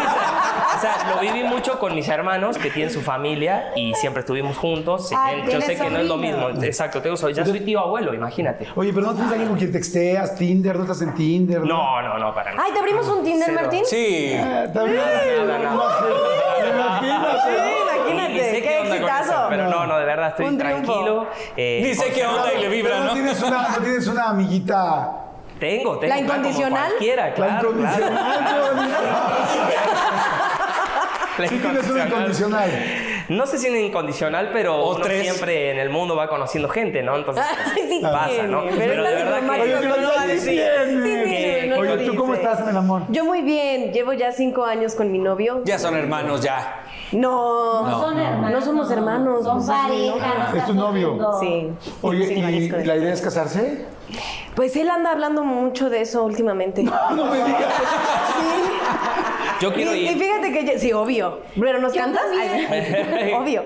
O 0.81 0.83
sea, 0.83 1.13
lo 1.13 1.21
viví 1.21 1.43
mucho 1.43 1.77
con 1.77 1.93
mis 1.93 2.07
hermanos 2.09 2.57
que 2.57 2.71
tienen 2.71 2.91
su 2.91 3.01
familia 3.01 3.71
y 3.75 3.93
siempre 3.93 4.21
estuvimos 4.21 4.57
juntos. 4.57 5.11
Ay, 5.15 5.41
bien 5.43 5.59
yo 5.59 5.61
sé 5.61 5.75
que 5.77 5.89
no 5.91 5.99
es 5.99 6.07
lo 6.07 6.17
mismo. 6.17 6.49
Exacto, 6.63 7.03
tengo, 7.03 7.15
soy- 7.17 7.35
ya 7.35 7.45
soy 7.45 7.59
tío 7.59 7.79
abuelo, 7.81 8.15
imagínate. 8.15 8.67
Oye, 8.75 8.91
pero 8.91 9.05
no 9.07 9.13
tienes 9.13 9.31
alguien 9.31 9.49
con 9.49 9.57
quien 9.59 9.71
texteas, 9.71 10.33
Tinder, 10.35 10.75
no 10.77 10.81
estás 10.81 11.03
en 11.03 11.13
Tinder. 11.13 11.61
No, 11.61 12.01
no, 12.01 12.17
no, 12.17 12.33
para 12.33 12.51
nada. 12.51 12.63
Ay, 12.65 12.73
¿te 12.73 12.79
abrimos 12.79 13.07
un 13.07 13.23
Tinder, 13.23 13.47
Cero. 13.47 13.61
Martín? 13.61 13.81
Sí. 13.85 14.31
Eh, 14.33 14.69
también. 14.73 15.01
Imagínate. 15.45 17.07
Imagínate, 17.07 18.33
Ni 18.33 18.39
sé 18.39 18.61
qué 18.63 18.79
exitazo. 18.81 19.45
Pero 19.49 19.67
no, 19.69 19.85
no, 19.85 19.97
de 19.99 20.05
verdad 20.05 20.29
estoy 20.29 20.57
tranquilo. 20.57 21.27
eh, 21.57 21.81
Ni 21.83 21.93
sé 21.93 22.11
qué 22.11 22.25
onda 22.25 22.53
y 22.53 22.59
le 22.61 22.69
vibra, 22.69 22.91
Pero 22.93 23.05
¿no? 23.05 23.13
tienes 23.13 23.41
una, 23.43 23.69
no 23.69 23.77
tienes 23.77 24.07
una 24.07 24.29
amiguita. 24.29 25.11
Tengo, 25.59 25.99
tengo. 25.99 26.15
¿La 26.15 26.15
claro, 26.15 26.27
como 26.27 26.39
incondicional? 26.39 26.87
Cualquiera, 26.89 27.27
La 27.27 27.33
claro. 27.35 27.69
incondicional. 27.69 28.39
claro. 28.39 28.65
La 31.41 31.47
Sí 31.47 31.57
tienes 31.57 31.89
una 31.89 32.05
incondicional. 32.07 32.71
No 33.29 33.45
sé 33.45 33.57
si 33.57 33.67
es 33.67 33.75
incondicional, 33.75 34.49
pero 34.51 34.75
O 34.77 34.95
uno 34.95 35.01
tres. 35.03 35.23
siempre 35.23 35.71
en 35.71 35.79
el 35.79 35.89
mundo 35.89 36.15
va 36.15 36.27
conociendo 36.27 36.67
gente, 36.69 37.01
¿no? 37.01 37.15
Entonces, 37.15 37.43
sí 37.89 37.99
pasa, 38.01 38.27
tiene, 38.29 38.47
¿no? 38.49 38.63
pero 38.63 38.75
Pero 38.77 39.03
de 39.03 39.15
verdad 39.15 39.39
que- 39.41 39.61
Oye, 39.61 39.71
ya 39.71 40.25
que 40.27 40.37
sí. 40.39 40.49
Sí 40.49 41.03
tiene, 41.03 41.67
no 41.67 41.77
Oye, 41.77 42.05
¿tú 42.05 42.15
cómo 42.15 42.33
estás 42.33 42.59
en 42.61 42.69
el 42.69 42.77
amor? 42.77 43.03
Yo 43.09 43.25
muy 43.25 43.41
bien, 43.41 43.91
llevo 43.93 44.13
ya 44.13 44.31
cinco 44.31 44.65
años 44.65 44.95
con 44.95 45.11
mi 45.11 45.19
novio. 45.19 45.61
Ya 45.65 45.79
son 45.79 45.95
hermanos, 45.95 46.41
ya. 46.41 46.83
No, 47.11 47.87
No. 47.87 48.01
Son 48.01 48.19
hermanos. 48.19 48.51
No 48.59 48.65
somos 48.65 48.91
hermanos, 48.91 49.43
Son 49.43 49.57
es 49.59 49.67
mi 49.67 49.71
pareja. 50.11 50.49
no 50.51 50.57
¿Es 50.57 50.65
tu 50.65 50.73
novio? 50.73 51.17
Sí. 51.39 51.69
Oye, 52.01 52.33
¿y 52.33 52.69
la 52.69 52.95
idea 52.95 53.13
es 53.13 53.21
casarse? 53.21 53.85
Pues 54.55 54.75
él 54.75 54.89
anda 54.89 55.11
hablando 55.11 55.43
mucho 55.43 55.89
de 55.89 56.01
eso 56.01 56.23
últimamente. 56.23 56.83
No 56.83 57.25
me 57.25 57.37
digas. 57.37 57.63
Yo 59.61 59.71
quiero 59.73 59.93
y, 59.95 59.99
y 59.99 60.09
ir. 60.09 60.17
fíjate 60.17 60.51
que 60.51 60.65
yo- 60.65 60.79
sí, 60.79 60.91
obvio. 60.91 61.41
Pero 61.59 61.79
nos 61.79 61.93
cantas, 61.93 62.23
Ay, 62.31 63.31
obvio. 63.33 63.63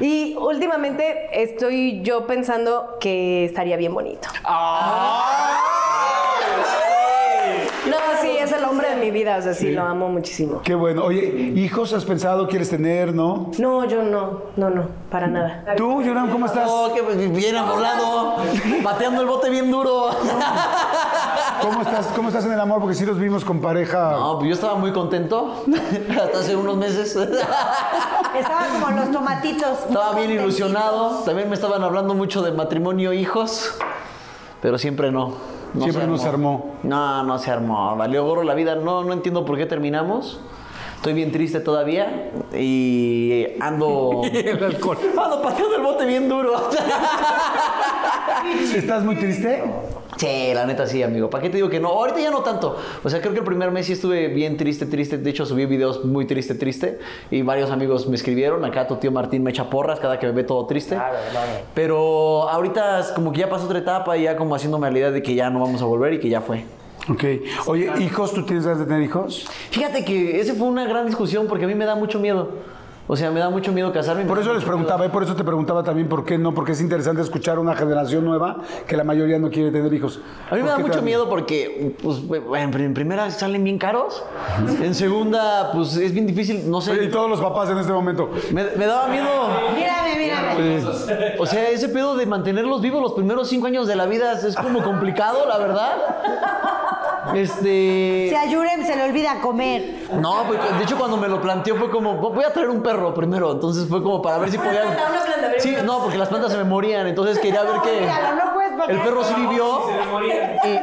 Y 0.00 0.36
últimamente 0.38 1.28
estoy 1.42 2.00
yo 2.02 2.26
pensando 2.26 2.98
que 3.00 3.46
estaría 3.46 3.76
bien 3.78 3.94
bonito. 3.94 4.28
No, 7.86 7.96
sí, 8.20 8.36
es 8.38 8.52
el 8.52 8.64
hombre 8.64 8.90
de 8.90 8.96
mi 9.10 9.18
vida, 9.18 9.36
o 9.38 9.42
sea, 9.42 9.54
sí, 9.54 9.66
Sí. 9.66 9.72
lo 9.72 9.82
amo 9.82 10.08
muchísimo. 10.08 10.60
Qué 10.62 10.74
bueno. 10.74 11.04
Oye, 11.04 11.24
¿hijos 11.56 11.92
has 11.92 12.04
pensado, 12.04 12.46
quieres 12.48 12.70
tener, 12.70 13.14
no? 13.14 13.50
No, 13.58 13.84
yo 13.84 14.02
no, 14.02 14.42
no, 14.56 14.70
no, 14.70 14.86
para 15.10 15.26
nada. 15.26 15.64
¿Tú, 15.76 16.02
Yoram, 16.02 16.30
cómo 16.30 16.46
estás? 16.46 16.68
Oh, 16.70 16.92
que 16.94 17.02
bien 17.28 17.56
amolado, 17.56 18.36
pateando 18.82 19.20
el 19.22 19.26
bote 19.26 19.50
bien 19.50 19.70
duro. 19.70 20.10
¿Cómo 21.62 21.82
estás? 21.82 22.06
¿Cómo 22.16 22.28
estás 22.28 22.44
en 22.46 22.52
el 22.52 22.60
amor? 22.60 22.80
Porque 22.80 22.94
sí 22.94 23.04
los 23.04 23.18
vimos 23.18 23.44
con 23.44 23.60
pareja. 23.60 24.12
No, 24.12 24.38
pues 24.38 24.48
yo 24.48 24.54
estaba 24.54 24.76
muy 24.76 24.92
contento 24.92 25.64
hasta 26.10 26.38
hace 26.38 26.56
unos 26.56 26.76
meses. 26.76 27.16
Estaba 28.38 28.66
como 28.72 28.90
los 28.96 29.10
tomatitos. 29.10 29.80
Estaba 29.88 30.14
bien 30.14 30.30
ilusionado. 30.30 31.22
También 31.24 31.48
me 31.48 31.54
estaban 31.54 31.82
hablando 31.82 32.14
mucho 32.14 32.42
de 32.42 32.52
matrimonio, 32.52 33.12
hijos, 33.12 33.74
pero 34.62 34.78
siempre 34.78 35.10
no. 35.10 35.34
Siempre 35.78 36.06
no 36.06 36.18
se 36.18 36.28
armó. 36.28 36.74
No, 36.82 37.22
no 37.22 37.38
se 37.38 37.50
armó. 37.50 37.96
Valió 37.96 38.24
gorro 38.24 38.42
la 38.42 38.54
vida. 38.54 38.74
No, 38.74 39.04
no 39.04 39.12
entiendo 39.12 39.44
por 39.44 39.56
qué 39.56 39.66
terminamos. 39.66 40.40
Estoy 40.96 41.14
bien 41.14 41.32
triste 41.32 41.60
todavía 41.60 42.30
y 42.52 43.46
ando. 43.60 44.22
El 44.32 44.62
alcohol. 44.62 44.98
Ando 45.16 45.42
pateando 45.42 45.76
el 45.76 45.82
bote 45.82 46.04
bien 46.04 46.28
duro. 46.28 46.52
¿Estás 48.74 49.02
muy 49.04 49.16
triste? 49.16 49.64
Sí, 50.20 50.52
la 50.52 50.66
neta 50.66 50.86
sí, 50.86 51.02
amigo. 51.02 51.30
¿Para 51.30 51.44
qué 51.44 51.48
te 51.48 51.56
digo 51.56 51.70
que 51.70 51.80
no? 51.80 51.88
Ahorita 51.88 52.20
ya 52.20 52.30
no 52.30 52.42
tanto. 52.42 52.76
O 53.02 53.08
sea, 53.08 53.22
creo 53.22 53.32
que 53.32 53.38
el 53.38 53.44
primer 53.46 53.70
mes 53.70 53.86
sí 53.86 53.94
estuve 53.94 54.28
bien 54.28 54.58
triste, 54.58 54.84
triste. 54.84 55.16
De 55.16 55.30
hecho, 55.30 55.46
subí 55.46 55.64
videos 55.64 56.04
muy 56.04 56.26
triste, 56.26 56.54
triste. 56.54 56.98
Y 57.30 57.40
varios 57.40 57.70
amigos 57.70 58.06
me 58.06 58.16
escribieron. 58.16 58.62
Acá 58.66 58.86
tu 58.86 58.96
tío 58.96 59.10
Martín 59.10 59.42
me 59.42 59.50
echa 59.50 59.70
porras 59.70 59.98
cada 59.98 60.18
que 60.18 60.26
me 60.26 60.32
ve 60.32 60.44
todo 60.44 60.66
triste. 60.66 60.94
Claro, 60.94 61.16
claro. 61.30 61.50
Pero 61.72 62.50
ahorita 62.50 63.00
es 63.00 63.06
como 63.12 63.32
que 63.32 63.40
ya 63.40 63.48
pasó 63.48 63.64
otra 63.64 63.78
etapa 63.78 64.14
y 64.18 64.24
ya 64.24 64.36
como 64.36 64.54
haciéndome 64.54 64.90
la 64.90 64.98
idea 64.98 65.10
de 65.10 65.22
que 65.22 65.34
ya 65.34 65.48
no 65.48 65.60
vamos 65.60 65.80
a 65.80 65.86
volver 65.86 66.12
y 66.12 66.20
que 66.20 66.28
ya 66.28 66.42
fue. 66.42 66.66
Ok. 67.08 67.24
Oye, 67.66 67.90
¿hijos? 68.00 68.34
¿Tú 68.34 68.44
tienes 68.44 68.66
ganas 68.66 68.80
de 68.80 68.84
tener 68.84 69.02
hijos? 69.02 69.46
Fíjate 69.70 70.04
que 70.04 70.38
ese 70.38 70.52
fue 70.52 70.68
una 70.68 70.84
gran 70.84 71.06
discusión 71.06 71.46
porque 71.48 71.64
a 71.64 71.68
mí 71.68 71.74
me 71.74 71.86
da 71.86 71.94
mucho 71.94 72.18
miedo. 72.20 72.50
O 73.12 73.16
sea, 73.16 73.32
me 73.32 73.40
da 73.40 73.50
mucho 73.50 73.72
miedo 73.72 73.92
casarme. 73.92 74.24
Por 74.24 74.38
eso 74.38 74.54
les 74.54 74.62
preguntaba, 74.62 75.04
y 75.04 75.08
por 75.08 75.24
eso 75.24 75.34
te 75.34 75.42
preguntaba 75.42 75.82
también 75.82 76.08
por 76.08 76.24
qué 76.24 76.38
no, 76.38 76.54
porque 76.54 76.70
es 76.70 76.80
interesante 76.80 77.20
escuchar 77.20 77.58
una 77.58 77.74
generación 77.74 78.24
nueva 78.24 78.58
que 78.86 78.96
la 78.96 79.02
mayoría 79.02 79.36
no 79.40 79.50
quiere 79.50 79.72
tener 79.72 79.92
hijos. 79.92 80.20
A 80.48 80.54
mí 80.54 80.62
me 80.62 80.68
¿Por 80.68 80.78
da 80.78 80.78
mucho 80.78 81.02
miedo 81.02 81.28
porque, 81.28 81.96
pues, 82.00 82.18
en 82.54 82.94
primera 82.94 83.28
salen 83.32 83.64
bien 83.64 83.78
caros. 83.78 84.22
En 84.80 84.94
segunda, 84.94 85.72
pues 85.72 85.96
es 85.96 86.12
bien 86.12 86.24
difícil, 86.24 86.70
no 86.70 86.80
sé. 86.80 86.92
Oye, 86.92 87.06
y 87.06 87.10
todos 87.10 87.28
los 87.28 87.40
papás 87.40 87.68
en 87.70 87.78
este 87.78 87.92
momento. 87.92 88.30
Me, 88.52 88.62
me 88.76 88.86
daba 88.86 89.08
miedo. 89.08 89.26
Mírame, 89.74 90.16
mírame. 90.16 90.84
O 91.40 91.46
sea, 91.46 91.68
ese 91.68 91.88
pedo 91.88 92.16
de 92.16 92.26
mantenerlos 92.26 92.80
vivos 92.80 93.02
los 93.02 93.14
primeros 93.14 93.48
cinco 93.48 93.66
años 93.66 93.88
de 93.88 93.96
la 93.96 94.06
vida 94.06 94.34
es 94.34 94.54
como 94.54 94.84
complicado, 94.84 95.48
la 95.48 95.58
verdad. 95.58 95.96
Este. 97.34 98.26
Si 98.28 98.34
a 98.34 98.46
Yurem 98.46 98.84
se 98.84 98.96
le 98.96 99.02
olvida 99.04 99.40
comer. 99.40 100.06
No, 100.20 100.44
pues, 100.46 100.58
de 100.78 100.84
hecho 100.84 100.96
cuando 100.96 101.16
me 101.16 101.28
lo 101.28 101.40
planteó 101.40 101.76
fue 101.76 101.90
como, 101.90 102.16
voy 102.16 102.44
a 102.44 102.52
traer 102.52 102.70
un 102.70 102.82
perro 102.82 102.99
primero. 103.14 103.52
Entonces 103.52 103.88
fue 103.88 104.02
como 104.02 104.20
para 104.22 104.38
ver 104.38 104.50
si 104.50 104.58
podía... 104.58 104.82
planta, 104.82 105.08
una 105.10 105.22
planta, 105.24 105.52
Sí, 105.58 105.76
no, 105.84 106.02
porque 106.02 106.18
las 106.18 106.28
plantas 106.28 106.52
se 106.52 106.58
me 106.58 106.64
morían. 106.64 107.06
Entonces 107.06 107.38
quería 107.38 107.62
ver 107.62 107.80
que... 107.82 108.08
El 108.88 108.98
perro 109.00 109.24
sí 109.24 109.34
vivió. 109.36 109.80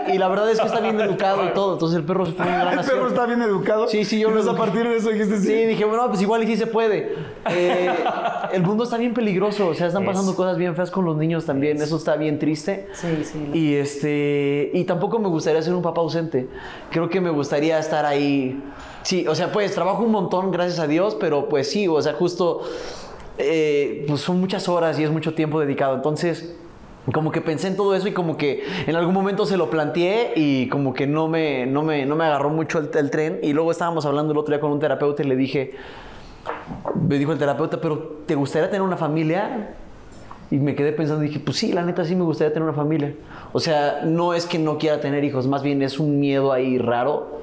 Y, 0.08 0.14
y 0.14 0.18
la 0.18 0.28
verdad 0.28 0.50
es 0.50 0.60
que 0.60 0.68
está 0.68 0.80
bien 0.80 1.00
educado 1.00 1.46
y 1.46 1.54
todo. 1.54 1.74
Entonces 1.74 1.98
el 1.98 2.06
perro 2.06 2.26
fue 2.26 2.46
gran 2.46 2.80
El 2.80 2.86
perro 2.86 3.08
está 3.08 3.26
bien 3.26 3.42
educado. 3.42 3.88
Sí, 3.88 4.06
sí, 4.06 4.20
yo 4.20 4.30
lo 4.30 4.40
entonces 4.40 4.62
a 4.62 4.66
partir 4.66 4.88
de 4.88 4.98
eso 4.98 5.10
dijiste 5.10 5.40
sí. 5.40 5.48
Sí, 5.48 5.66
dije, 5.66 5.86
bueno, 5.86 6.08
pues 6.08 6.22
igual 6.22 6.44
y 6.44 6.48
sí 6.48 6.58
se 6.58 6.68
puede. 6.68 7.16
Eh, 7.50 7.90
el 8.52 8.64
mundo 8.64 8.84
está 8.84 8.98
bien 8.98 9.14
peligroso, 9.14 9.68
o 9.70 9.74
sea, 9.74 9.88
están 9.88 10.06
pasando 10.06 10.36
cosas 10.36 10.58
bien 10.58 10.76
feas 10.76 10.92
con 10.92 11.06
los 11.06 11.18
niños 11.18 11.46
también, 11.46 11.82
eso 11.82 11.98
está 11.98 12.16
bien 12.16 12.40
triste. 12.40 12.88
Sí, 12.94 13.24
sí. 13.24 13.50
Y 13.54 13.76
este, 13.76 14.72
y 14.74 14.84
tampoco 14.84 15.20
me 15.20 15.28
gustaría 15.28 15.62
ser 15.62 15.74
un 15.74 15.82
papá 15.82 16.02
ausente. 16.02 16.48
Creo 16.90 17.10
que 17.10 17.22
me 17.22 17.30
gustaría 17.30 17.80
estar 17.80 18.06
ahí. 18.06 18.62
Sí, 19.04 19.26
o 19.28 19.36
sea, 19.36 19.52
pues 19.52 19.74
trabajo 19.74 20.04
un 20.04 20.12
montón, 20.12 20.52
gracias 20.52 20.80
a 20.80 20.88
Dios, 20.88 21.16
pero 21.20 21.48
pues 21.48 21.70
sí, 21.70 21.88
o 21.88 22.02
sea, 22.02 22.14
justo 22.14 22.62
eh, 23.38 24.06
pues 24.08 24.22
son 24.22 24.40
muchas 24.40 24.68
horas 24.68 25.00
y 25.00 25.04
es 25.04 25.12
mucho 25.12 25.34
tiempo 25.34 25.60
dedicado. 25.60 25.96
Entonces, 25.96 26.56
como 27.14 27.32
que 27.32 27.42
pensé 27.42 27.68
en 27.68 27.78
todo 27.78 27.96
eso 27.96 28.08
y 28.08 28.12
como 28.12 28.38
que 28.38 28.64
en 28.86 28.96
algún 28.96 29.14
momento 29.14 29.46
se 29.46 29.58
lo 29.58 29.70
planteé 29.70 30.34
y 30.36 30.68
como 30.68 30.94
que 30.94 31.08
no 31.08 31.28
me, 31.28 31.66
no 31.66 31.84
me, 31.84 32.06
no 32.06 32.16
me 32.16 32.26
agarró 32.26 32.50
mucho 32.50 32.80
el, 32.80 32.90
el 32.94 33.10
tren. 33.10 33.40
Y 33.42 33.54
luego 33.54 33.72
estábamos 33.72 34.06
hablando 34.06 34.34
el 34.34 34.38
otro 34.38 34.54
día 34.54 34.60
con 34.60 34.72
un 34.72 34.80
terapeuta 34.80 35.24
y 35.24 35.28
le 35.28 35.36
dije, 35.36 35.76
me 37.08 37.18
dijo 37.18 37.32
el 37.32 37.40
terapeuta, 37.40 37.80
pero 37.80 38.22
¿te 38.26 38.36
gustaría 38.36 38.70
tener 38.70 38.82
una 38.82 38.98
familia? 38.98 39.76
Y 40.52 40.58
me 40.58 40.76
quedé 40.76 40.94
pensando, 40.94 41.22
dije, 41.22 41.40
pues 41.40 41.58
sí, 41.58 41.74
la 41.74 41.84
neta 41.84 42.06
sí 42.06 42.16
me 42.16 42.24
gustaría 42.24 42.54
tener 42.54 42.68
una 42.68 42.78
familia. 42.78 43.14
O 43.54 43.60
sea, 43.60 44.02
no 44.04 44.34
es 44.34 44.46
que 44.46 44.60
no 44.60 44.78
quiera 44.78 45.00
tener 45.00 45.24
hijos, 45.24 45.48
más 45.48 45.64
bien 45.64 45.82
es 45.82 46.00
un 46.00 46.20
miedo 46.20 46.52
ahí 46.54 46.78
raro 46.78 47.37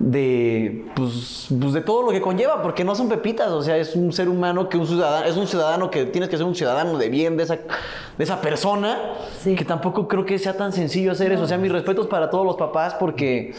de, 0.00 0.86
pues, 0.96 1.46
pues 1.60 1.72
de 1.74 1.82
todo 1.82 2.02
lo 2.02 2.10
que 2.10 2.20
conlleva, 2.22 2.62
porque 2.62 2.84
no 2.84 2.94
son 2.94 3.08
pepitas, 3.08 3.48
o 3.50 3.62
sea, 3.62 3.76
es 3.76 3.94
un 3.94 4.12
ser 4.12 4.28
humano 4.30 4.68
que 4.68 4.78
un 4.78 4.86
ciudadano, 4.86 5.26
es 5.26 5.36
un 5.36 5.46
ciudadano 5.46 5.90
que 5.90 6.06
tienes 6.06 6.30
que 6.30 6.36
ser 6.38 6.46
un 6.46 6.54
ciudadano 6.54 6.96
de 6.98 7.08
bien 7.10 7.36
de 7.36 7.42
esa, 7.44 7.56
de 7.56 8.24
esa 8.24 8.40
persona, 8.40 8.98
Sí. 9.42 9.54
que 9.54 9.64
tampoco 9.64 10.08
creo 10.08 10.24
que 10.24 10.38
sea 10.38 10.56
tan 10.56 10.72
sencillo 10.72 11.12
hacer 11.12 11.32
eso. 11.32 11.42
O 11.42 11.46
sea, 11.46 11.58
mis 11.58 11.70
respetos 11.70 12.06
para 12.06 12.30
todos 12.30 12.44
los 12.46 12.56
papás, 12.56 12.94
porque 12.98 13.54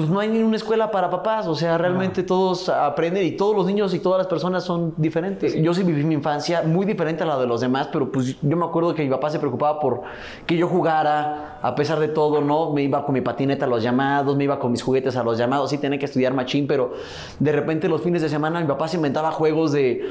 pues 0.00 0.10
no 0.10 0.18
hay 0.18 0.30
ni 0.30 0.42
una 0.42 0.56
escuela 0.56 0.90
para 0.90 1.10
papás, 1.10 1.46
o 1.46 1.54
sea, 1.54 1.76
realmente 1.76 2.22
todos 2.22 2.70
aprenden 2.70 3.22
y 3.26 3.32
todos 3.32 3.54
los 3.54 3.66
niños 3.66 3.92
y 3.92 3.98
todas 3.98 4.16
las 4.16 4.28
personas 4.28 4.64
son 4.64 4.94
diferentes. 4.96 5.54
Yo 5.60 5.74
sí 5.74 5.82
viví 5.82 6.04
mi 6.04 6.14
infancia 6.14 6.62
muy 6.62 6.86
diferente 6.86 7.22
a 7.22 7.26
la 7.26 7.38
de 7.38 7.46
los 7.46 7.60
demás, 7.60 7.90
pero 7.92 8.10
pues 8.10 8.40
yo 8.40 8.56
me 8.56 8.64
acuerdo 8.64 8.94
que 8.94 9.02
mi 9.02 9.10
papá 9.10 9.28
se 9.28 9.38
preocupaba 9.38 9.78
por 9.78 10.00
que 10.46 10.56
yo 10.56 10.68
jugara, 10.68 11.58
a 11.60 11.74
pesar 11.74 12.00
de 12.00 12.08
todo, 12.08 12.40
¿no? 12.40 12.72
Me 12.72 12.82
iba 12.82 13.04
con 13.04 13.12
mi 13.12 13.20
patineta 13.20 13.66
a 13.66 13.68
los 13.68 13.82
llamados, 13.82 14.38
me 14.38 14.44
iba 14.44 14.58
con 14.58 14.72
mis 14.72 14.82
juguetes 14.82 15.16
a 15.16 15.22
los 15.22 15.36
llamados, 15.36 15.68
sí 15.68 15.76
tenía 15.76 15.98
que 15.98 16.06
estudiar 16.06 16.32
machín, 16.32 16.66
pero 16.66 16.94
de 17.38 17.52
repente 17.52 17.86
los 17.86 18.00
fines 18.00 18.22
de 18.22 18.30
semana 18.30 18.58
mi 18.58 18.66
papá 18.66 18.88
se 18.88 18.96
inventaba 18.96 19.30
juegos 19.32 19.72
de 19.72 20.02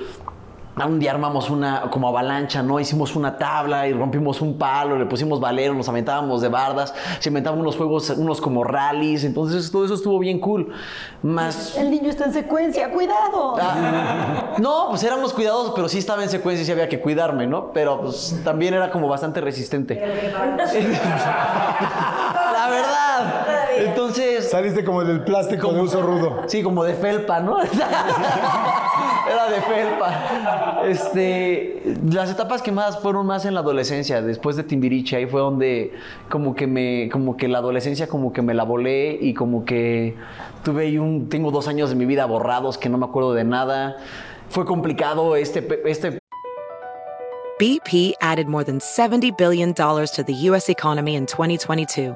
un 0.86 1.00
día 1.00 1.12
armamos 1.12 1.50
una 1.50 1.90
como 1.90 2.08
avalancha, 2.08 2.62
¿no? 2.64 2.80
Hicimos 2.80 3.16
una 3.16 3.38
tabla 3.38 3.88
y 3.88 3.94
rompimos 3.94 4.42
un 4.42 4.58
palo, 4.58 4.98
le 4.98 5.06
pusimos 5.06 5.40
valero, 5.40 5.74
nos 5.74 5.90
aventábamos 5.90 6.42
de 6.42 6.50
bardas, 6.50 6.94
se 7.20 7.30
inventaban 7.30 7.60
unos 7.60 7.76
juegos, 7.76 8.10
unos 8.12 8.42
como 8.42 8.64
rallies, 8.64 9.24
entonces 9.24 9.72
todo 9.72 9.86
eso 9.86 9.94
estuvo 9.96 10.20
bien 10.20 10.40
cool. 10.40 10.72
Más... 11.22 11.78
El 11.78 11.92
niño 11.92 12.10
está 12.10 12.26
en 12.26 12.34
secuencia, 12.34 12.92
cuidado. 12.92 13.56
Ah, 13.60 14.56
no, 14.60 14.88
pues 14.90 15.04
éramos 15.04 15.34
cuidadosos, 15.34 15.74
pero 15.76 15.90
sí 15.90 15.98
estaba 15.98 16.24
en 16.24 16.30
secuencia 16.30 16.64
y 16.64 16.66
sí 16.66 16.72
había 16.72 16.88
que 16.90 17.02
cuidarme, 17.02 17.48
¿no? 17.48 17.72
Pero 17.74 18.02
pues 18.02 18.40
también 18.44 18.74
era 18.74 18.90
como 18.90 19.08
bastante 19.08 19.42
resistente. 19.42 19.96
La 22.54 22.70
verdad. 22.70 23.59
Entonces... 23.90 24.50
Saliste 24.50 24.84
como 24.84 25.04
del 25.04 25.22
plástico 25.22 25.72
de 25.72 25.82
uso 25.82 26.02
rudo. 26.02 26.44
Sí, 26.48 26.64
como 26.64 26.84
de 26.84 26.94
felpa, 26.94 27.40
¿no? 27.40 27.62
Era 29.30 29.50
de 29.50 29.62
felpa. 29.62 30.82
Este, 30.86 31.84
las 32.10 32.32
etapas 32.32 32.62
que 32.62 32.72
más 32.72 33.00
fueron 33.00 33.26
más 33.26 33.46
en 33.46 33.54
la 33.54 33.60
adolescencia, 33.60 34.22
después 34.22 34.56
de 34.56 34.64
Timbiriche, 34.64 35.18
ahí 35.18 35.26
fue 35.26 35.42
donde 35.42 35.94
como 36.30 36.56
que 36.56 36.68
me, 36.68 37.10
como 37.12 37.38
que 37.38 37.48
la 37.48 37.60
adolescencia 37.60 38.08
como 38.08 38.34
que 38.34 38.42
me 38.42 38.54
la 38.54 38.64
volé 38.64 39.18
y 39.22 39.34
como 39.34 39.66
que 39.66 40.16
tuve 40.64 40.84
ahí 40.84 40.98
un, 40.98 41.30
tengo 41.30 41.52
dos 41.52 41.68
años 41.68 41.90
de 41.90 41.96
mi 41.96 42.06
vida 42.06 42.26
borrados 42.26 42.78
que 42.78 42.90
no 42.90 42.98
me 42.98 43.06
acuerdo 43.06 43.34
de 43.34 43.44
nada. 43.44 43.98
Fue 44.50 44.66
complicado 44.66 45.36
este, 45.36 45.68
este 45.86 46.20
BP 47.60 48.16
added 48.22 48.48
more 48.48 48.64
than 48.64 48.80
$70 48.80 49.38
billion 49.38 49.74
to 49.74 50.24
the 50.26 50.34
U.S. 50.50 50.70
economy 50.72 51.16
in 51.16 51.26
2022 51.26 52.16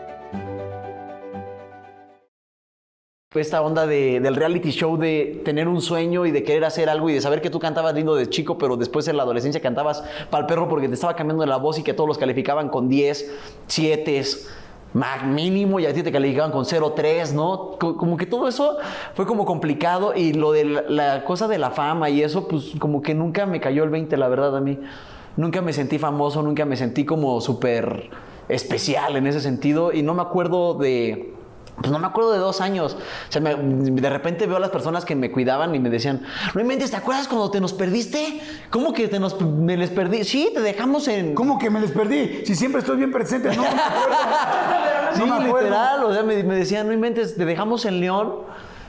Esta 3.39 3.61
onda 3.61 3.87
de- 3.87 4.19
del 4.19 4.35
reality 4.35 4.71
show 4.71 4.97
de 4.97 5.41
tener 5.45 5.69
un 5.69 5.79
sueño 5.81 6.25
y 6.25 6.31
de 6.31 6.43
querer 6.43 6.65
hacer 6.65 6.89
algo 6.89 7.09
y 7.09 7.13
de 7.13 7.21
saber 7.21 7.41
que 7.41 7.49
tú 7.49 7.59
cantabas 7.59 7.93
lindo 7.93 8.13
de 8.13 8.27
chico, 8.27 8.57
pero 8.57 8.75
después 8.75 9.07
en 9.07 9.15
la 9.15 9.23
adolescencia 9.23 9.61
cantabas 9.61 10.03
para 10.29 10.41
el 10.41 10.47
perro 10.47 10.67
porque 10.67 10.89
te 10.89 10.95
estaba 10.95 11.15
cambiando 11.15 11.45
la 11.45 11.55
voz 11.55 11.79
y 11.79 11.83
que 11.83 11.93
todos 11.93 12.09
los 12.09 12.17
calificaban 12.17 12.67
con 12.67 12.89
10, 12.89 13.31
7, 13.67 14.21
más 14.93 15.23
mínimo 15.25 15.79
y 15.79 15.85
a 15.85 15.93
ti 15.93 16.03
te 16.03 16.11
calificaban 16.11 16.51
con 16.51 16.65
0, 16.65 16.91
3, 16.93 17.33
¿no? 17.33 17.77
Co- 17.79 17.95
Como 17.95 18.17
que 18.17 18.25
todo 18.25 18.49
eso 18.49 18.75
fue 19.13 19.25
como 19.25 19.45
complicado 19.45 20.13
y 20.13 20.33
lo 20.33 20.51
de 20.51 20.65
la, 20.65 20.81
la 20.89 21.23
cosa 21.23 21.47
de 21.47 21.57
la 21.57 21.71
fama 21.71 22.09
y 22.09 22.21
eso, 22.23 22.49
pues 22.49 22.73
como 22.79 23.01
que 23.01 23.13
nunca 23.13 23.45
me 23.45 23.61
cayó 23.61 23.85
el 23.85 23.91
20, 23.91 24.17
la 24.17 24.27
verdad, 24.27 24.57
a 24.57 24.59
mí. 24.59 24.77
Nunca 25.37 25.61
me 25.61 25.71
sentí 25.71 25.97
famoso, 25.99 26.41
nunca 26.43 26.65
me 26.65 26.75
sentí 26.75 27.05
como 27.05 27.39
súper 27.39 28.09
especial 28.49 29.15
en 29.15 29.25
ese 29.27 29.39
sentido 29.39 29.93
y 29.93 30.03
no 30.03 30.13
me 30.15 30.21
acuerdo 30.21 30.73
de... 30.73 31.33
Pues 31.77 31.91
no 31.91 31.97
me 31.99 32.05
acuerdo 32.07 32.31
de 32.31 32.37
dos 32.39 32.61
años. 32.61 32.95
O 33.29 33.31
sea, 33.31 33.41
me- 33.41 33.55
de 33.55 34.09
repente 34.09 34.45
veo 34.45 34.57
a 34.57 34.59
las 34.59 34.69
personas 34.69 35.03
que 35.05 35.15
me 35.15 35.31
cuidaban 35.31 35.73
y 35.73 35.79
me 35.79 35.89
decían, 35.89 36.21
no 36.53 36.61
inventes, 36.61 36.91
¿te 36.91 36.97
acuerdas 36.97 37.27
cuando 37.27 37.49
te 37.49 37.59
nos 37.59 37.73
perdiste? 37.73 38.39
¿Cómo 38.69 38.93
que 38.93 39.07
te 39.07 39.19
nos, 39.19 39.39
me 39.41 39.77
les 39.77 39.89
perdí? 39.89 40.23
Sí, 40.23 40.51
te 40.53 40.61
dejamos 40.61 41.07
en... 41.07 41.33
¿Cómo 41.33 41.57
que 41.57 41.69
me 41.69 41.79
les 41.79 41.91
perdí? 41.91 42.45
Si 42.45 42.55
siempre 42.55 42.79
estoy 42.81 42.97
bien 42.97 43.11
presente. 43.11 43.49
No, 43.55 43.63
no 43.63 43.63
me 43.63 43.69
acuerdo. 43.69 44.15
Sí, 45.13 45.19
No 45.19 45.25
me 45.39 45.45
acuerdo. 45.45 45.67
literal. 45.67 46.03
O 46.05 46.13
sea, 46.13 46.23
me, 46.23 46.41
me 46.43 46.55
decían, 46.55 46.87
no 46.87 46.93
inventes, 46.93 47.35
te 47.35 47.45
dejamos 47.45 47.83
en 47.85 47.99
León. 47.99 48.33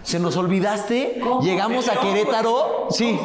Se 0.03 0.19
nos 0.19 0.37
olvidaste. 0.37 1.21
Llegamos 1.43 1.89
a 1.89 1.99
Querétaro. 2.01 2.87
Sí, 2.91 3.19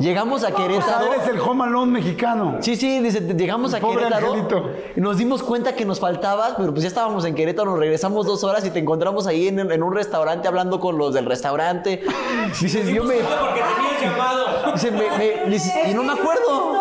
llegamos 0.00 0.42
a 0.44 0.46
O 0.46 0.50
sea, 0.50 0.56
Querétaro. 0.56 1.12
eres 1.12 1.26
el 1.28 1.40
Home 1.40 1.64
Alone 1.64 1.92
mexicano. 1.92 2.58
Sí, 2.60 2.76
sí, 2.76 3.00
dice, 3.00 3.20
llegamos 3.20 3.74
a 3.74 3.80
Pobre 3.80 3.98
Querétaro 3.98 4.26
angelito. 4.32 4.70
y 4.96 5.00
nos 5.00 5.18
dimos 5.18 5.42
cuenta 5.42 5.74
que 5.74 5.84
nos 5.84 5.98
faltabas, 6.00 6.54
pero 6.56 6.70
pues 6.70 6.82
ya 6.82 6.88
estábamos 6.88 7.24
en 7.24 7.34
Querétaro, 7.34 7.70
nos 7.72 7.80
regresamos 7.80 8.26
dos 8.26 8.44
horas 8.44 8.64
y 8.64 8.70
te 8.70 8.78
encontramos 8.78 9.26
ahí 9.26 9.48
en, 9.48 9.58
en 9.58 9.82
un 9.82 9.92
restaurante 9.94 10.46
hablando 10.48 10.78
con 10.80 10.96
los 10.98 11.12
del 11.14 11.26
restaurante. 11.26 12.02
Dices, 12.60 12.86
yo 12.88 13.04
me... 13.04 13.14
Porque 13.16 13.60
tenías 13.76 14.00
llamado. 14.02 14.72
dice, 14.72 14.90
me- 14.92 15.18
me- 15.18 15.50
dice, 15.50 15.90
y 15.90 15.94
no 15.94 16.02
me 16.04 16.12
acuerdo. 16.12 16.80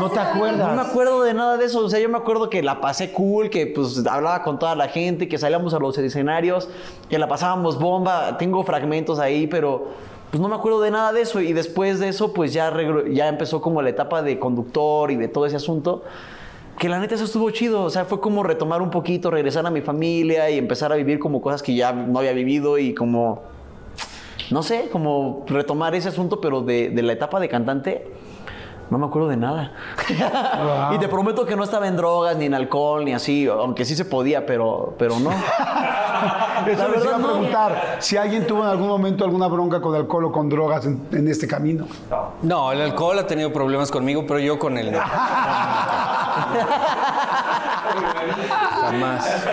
No 0.00 0.10
te 0.10 0.18
acuerdas. 0.18 0.68
No 0.68 0.82
me 0.82 0.88
acuerdo 0.88 1.22
de 1.22 1.34
nada 1.34 1.56
de 1.56 1.66
eso. 1.66 1.80
O 1.84 1.88
sea, 1.88 2.00
yo 2.00 2.08
me 2.08 2.18
acuerdo 2.18 2.50
que 2.50 2.62
la 2.62 2.80
pasé 2.80 3.12
cool, 3.12 3.48
que 3.48 3.66
pues 3.68 4.04
hablaba 4.06 4.42
con 4.42 4.58
toda 4.58 4.74
la 4.74 4.88
gente, 4.88 5.28
que 5.28 5.38
salíamos 5.38 5.72
a 5.74 5.78
los 5.78 5.96
escenarios, 5.98 6.68
que 7.08 7.18
la 7.18 7.28
pasábamos 7.28 7.78
bomba. 7.78 8.36
Tengo 8.36 8.53
fragmentos 8.62 9.18
ahí, 9.18 9.46
pero 9.46 9.88
pues 10.30 10.40
no 10.40 10.48
me 10.48 10.54
acuerdo 10.54 10.80
de 10.80 10.90
nada 10.90 11.12
de 11.12 11.22
eso. 11.22 11.40
Y 11.40 11.52
después 11.52 11.98
de 11.98 12.08
eso, 12.08 12.32
pues 12.32 12.52
ya, 12.52 12.72
ya 13.10 13.28
empezó 13.28 13.60
como 13.60 13.82
la 13.82 13.90
etapa 13.90 14.22
de 14.22 14.38
conductor 14.38 15.10
y 15.10 15.16
de 15.16 15.28
todo 15.28 15.46
ese 15.46 15.56
asunto. 15.56 16.04
Que 16.78 16.88
la 16.88 16.98
neta 16.98 17.14
eso 17.14 17.24
estuvo 17.24 17.50
chido. 17.50 17.82
O 17.82 17.90
sea, 17.90 18.04
fue 18.04 18.20
como 18.20 18.42
retomar 18.42 18.82
un 18.82 18.90
poquito, 18.90 19.30
regresar 19.30 19.66
a 19.66 19.70
mi 19.70 19.80
familia 19.80 20.50
y 20.50 20.58
empezar 20.58 20.92
a 20.92 20.96
vivir 20.96 21.18
como 21.18 21.40
cosas 21.40 21.62
que 21.62 21.74
ya 21.74 21.92
no 21.92 22.18
había 22.18 22.32
vivido 22.32 22.78
y 22.78 22.94
como 22.94 23.42
no 24.50 24.62
sé, 24.62 24.88
como 24.90 25.44
retomar 25.48 25.94
ese 25.94 26.08
asunto, 26.08 26.40
pero 26.40 26.60
de, 26.60 26.90
de 26.90 27.02
la 27.02 27.12
etapa 27.12 27.40
de 27.40 27.48
cantante, 27.48 28.06
no 28.90 28.98
me 28.98 29.06
acuerdo 29.06 29.28
de 29.28 29.36
nada. 29.36 29.72
y 30.94 30.98
te 30.98 31.08
prometo 31.08 31.44
que 31.46 31.56
no 31.56 31.64
estaba 31.64 31.88
en 31.88 31.96
drogas, 31.96 32.36
ni 32.36 32.46
en 32.46 32.54
alcohol, 32.54 33.04
ni 33.04 33.12
así, 33.12 33.46
aunque 33.46 33.84
sí 33.84 33.96
se 33.96 34.04
podía, 34.04 34.46
pero, 34.46 34.94
pero 34.98 35.18
no. 35.18 35.30
Eso 36.66 36.88
les 36.88 37.04
iba 37.04 37.16
a 37.16 37.18
no. 37.18 37.26
preguntar 37.28 37.96
si 37.98 38.16
alguien 38.16 38.46
tuvo 38.46 38.62
en 38.62 38.70
algún 38.70 38.88
momento 38.88 39.24
alguna 39.24 39.48
bronca 39.48 39.80
con 39.80 39.94
alcohol 39.94 40.26
o 40.26 40.32
con 40.32 40.48
drogas 40.48 40.86
en, 40.86 41.06
en 41.12 41.28
este 41.28 41.46
camino. 41.46 41.86
No, 42.42 42.72
el 42.72 42.80
alcohol 42.80 43.18
ha 43.18 43.26
tenido 43.26 43.52
problemas 43.52 43.90
conmigo, 43.90 44.24
pero 44.26 44.38
yo 44.38 44.58
con 44.58 44.78
él 44.78 44.92
no. 44.92 44.98
Jamás. 48.80 49.46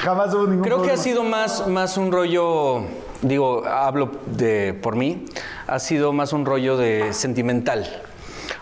Jamás 0.00 0.34
hubo 0.34 0.46
ningún 0.46 0.62
Creo 0.62 0.82
que 0.82 0.90
ha 0.92 0.96
sido 0.96 1.22
más, 1.24 1.66
más 1.68 1.96
un 1.96 2.12
rollo, 2.12 2.82
digo, 3.22 3.64
hablo 3.66 4.10
de, 4.26 4.78
por 4.82 4.96
mí, 4.96 5.24
ha 5.66 5.78
sido 5.78 6.12
más 6.12 6.32
un 6.32 6.46
rollo 6.46 6.76
de 6.76 7.12
sentimental. 7.12 7.86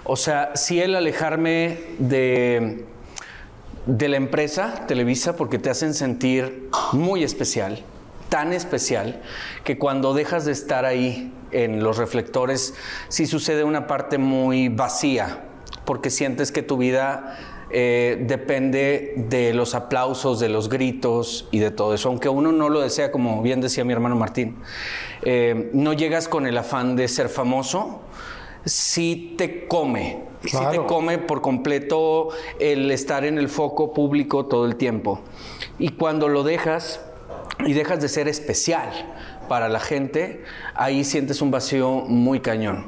O 0.05 0.17
sea, 0.17 0.53
si 0.55 0.81
el 0.81 0.95
alejarme 0.95 1.79
de, 1.99 2.85
de 3.87 4.09
la 4.09 4.19
empresa 4.19 4.85
Televisa, 4.87 5.35
porque 5.35 5.59
te 5.59 5.71
hacen 5.71 5.95
sentir 5.95 6.69
muy 6.93 7.25
especial, 7.25 7.83
tan 8.29 8.53
especial, 8.53 9.23
que 9.65 9.79
cuando 9.79 10.13
dejas 10.13 10.45
de 10.45 10.53
estar 10.53 10.85
ahí 10.85 11.33
en 11.53 11.83
los 11.83 11.97
reflectores, 11.97 12.75
sí 13.09 13.25
sucede 13.27 13.65
una 13.65 13.87
parte 13.87 14.19
muy 14.19 14.69
vacía, 14.69 15.41
porque 15.87 16.11
sientes 16.11 16.53
que 16.53 16.63
tu 16.63 16.77
vida 16.77 17.39
eh, 17.71 18.23
depende 18.29 19.15
de 19.17 19.55
los 19.55 19.75
aplausos, 19.75 20.39
de 20.39 20.49
los 20.49 20.69
gritos 20.69 21.49
y 21.51 21.61
de 21.61 21.71
todo 21.71 21.95
eso. 21.95 22.09
Aunque 22.09 22.29
uno 22.29 22.53
no 22.53 22.69
lo 22.69 22.81
desea, 22.81 23.11
como 23.11 23.41
bien 23.41 23.61
decía 23.61 23.85
mi 23.85 23.93
hermano 23.93 24.17
Martín, 24.17 24.59
eh, 25.23 25.71
no 25.73 25.93
llegas 25.93 26.29
con 26.29 26.47
el 26.47 26.59
afán 26.59 26.95
de 26.95 27.09
ser 27.09 27.29
famoso, 27.29 28.04
sí 28.65 29.35
te 29.39 29.67
come, 29.67 30.23
sí 30.43 30.51
Claro. 30.51 30.71
te 30.71 30.87
come 30.87 31.19
por 31.19 31.41
completo 31.41 32.29
el 32.59 32.91
estar 32.91 33.25
en 33.25 33.39
el 33.39 33.49
foco 33.49 33.93
público 33.93 34.47
todo 34.47 34.67
el 34.67 34.77
tiempo. 34.77 35.21
Y 35.79 35.91
cuando 35.91 36.29
lo 36.29 36.43
dejas 36.43 37.01
y 37.67 37.73
dejas 37.73 38.01
de 38.01 38.09
ser 38.09 38.29
especial 38.29 38.91
para 39.49 39.69
la 39.69 39.81
gente, 39.81 40.43
ahí 40.75 41.05
sientes 41.05 41.43
un 41.43 41.51
vacío 41.51 41.91
muy 42.07 42.41
cañón. 42.41 42.87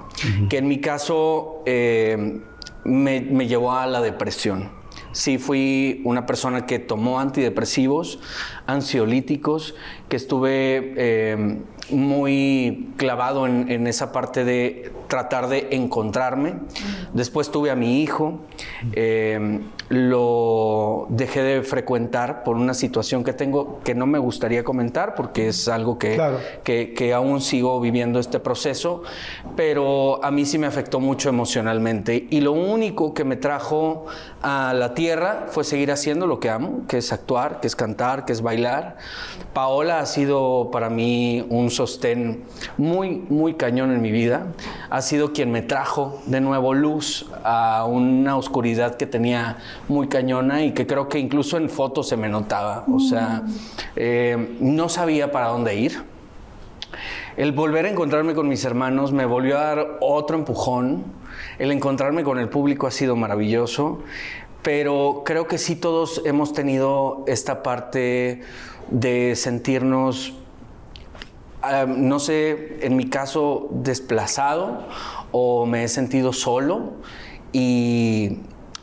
Que 0.48 0.58
en 0.58 0.68
mi 0.68 0.80
caso 0.80 1.62
eh, 1.66 2.40
me, 2.84 3.20
me 3.20 3.46
llevó 3.46 3.72
a 3.72 3.86
la 3.86 4.00
depresión. 4.00 4.70
Sí, 5.12 5.38
fui 5.38 6.02
una 6.04 6.26
persona 6.26 6.66
que 6.66 6.78
tomó 6.78 7.20
antidepresivos, 7.20 8.18
ansiolíticos, 8.66 9.74
que 10.08 10.16
estuve 10.16 10.92
eh, 10.96 11.58
muy 11.90 12.88
clavado 12.96 13.46
en, 13.46 13.70
en 13.70 13.86
esa 13.86 14.12
parte 14.12 14.44
de 14.44 14.92
tratar 15.08 15.48
de 15.48 15.68
encontrarme. 15.70 16.54
Después 17.12 17.50
tuve 17.50 17.70
a 17.70 17.76
mi 17.76 18.02
hijo, 18.02 18.40
eh, 18.92 19.60
lo 19.88 21.06
dejé 21.10 21.42
de 21.42 21.62
frecuentar 21.62 22.42
por 22.42 22.56
una 22.56 22.74
situación 22.74 23.22
que 23.22 23.32
tengo 23.32 23.80
que 23.84 23.94
no 23.94 24.06
me 24.06 24.18
gustaría 24.18 24.64
comentar 24.64 25.14
porque 25.14 25.48
es 25.48 25.68
algo 25.68 25.96
que, 25.98 26.14
Claro. 26.16 26.38
que, 26.64 26.92
que 26.92 27.14
aún 27.14 27.40
sigo 27.40 27.80
viviendo 27.80 28.18
este 28.18 28.40
proceso, 28.40 29.02
pero 29.54 30.24
a 30.24 30.30
mí 30.32 30.44
sí 30.44 30.58
me 30.58 30.66
afectó 30.66 30.98
mucho 30.98 31.28
emocionalmente 31.28 32.26
y 32.30 32.40
lo 32.40 32.52
único 32.52 33.14
que 33.14 33.24
me 33.24 33.36
trajo 33.36 34.06
a 34.42 34.74
la 34.74 34.94
tierra 34.94 35.46
fue 35.48 35.62
seguir 35.62 35.92
haciendo 35.92 36.26
lo 36.26 36.40
que 36.40 36.50
amo, 36.50 36.82
que 36.88 36.98
es 36.98 37.12
actuar, 37.12 37.60
que 37.60 37.68
es 37.68 37.76
cantar, 37.76 38.24
que 38.24 38.32
es 38.32 38.42
bailar. 38.42 38.96
Paola 39.52 40.00
ha 40.00 40.06
sido 40.06 40.70
para 40.72 40.90
mí 40.90 41.46
un 41.48 41.70
sostén 41.76 42.44
muy, 42.76 43.24
muy 43.28 43.54
cañón 43.54 43.92
en 43.92 44.02
mi 44.02 44.10
vida. 44.10 44.48
Ha 44.90 45.02
sido 45.02 45.32
quien 45.32 45.52
me 45.52 45.62
trajo 45.62 46.20
de 46.26 46.40
nuevo 46.40 46.74
luz 46.74 47.26
a 47.44 47.84
una 47.86 48.36
oscuridad 48.36 48.96
que 48.96 49.06
tenía 49.06 49.58
muy 49.88 50.08
cañona 50.08 50.64
y 50.64 50.72
que 50.72 50.86
creo 50.86 51.08
que 51.08 51.18
incluso 51.18 51.56
en 51.56 51.68
fotos 51.68 52.08
se 52.08 52.16
me 52.16 52.28
notaba. 52.28 52.84
O 52.92 53.00
sea, 53.00 53.42
eh, 53.94 54.56
no 54.60 54.88
sabía 54.88 55.30
para 55.30 55.48
dónde 55.48 55.76
ir. 55.76 56.02
El 57.36 57.52
volver 57.52 57.84
a 57.84 57.90
encontrarme 57.90 58.34
con 58.34 58.48
mis 58.48 58.64
hermanos 58.64 59.12
me 59.12 59.26
volvió 59.26 59.58
a 59.58 59.62
dar 59.62 59.98
otro 60.00 60.38
empujón. 60.38 61.04
El 61.58 61.70
encontrarme 61.70 62.24
con 62.24 62.38
el 62.38 62.48
público 62.48 62.86
ha 62.86 62.90
sido 62.90 63.14
maravilloso, 63.14 64.00
pero 64.62 65.22
creo 65.24 65.46
que 65.46 65.58
sí 65.58 65.76
todos 65.76 66.22
hemos 66.24 66.54
tenido 66.54 67.24
esta 67.26 67.62
parte 67.62 68.42
de 68.88 69.36
sentirnos, 69.36 70.34
no 71.86 72.18
sé, 72.18 72.78
en 72.80 72.96
mi 72.96 73.08
caso, 73.08 73.68
desplazado 73.72 74.86
o 75.32 75.66
me 75.66 75.84
he 75.84 75.88
sentido 75.88 76.32
solo. 76.32 76.92
Y 77.52 78.38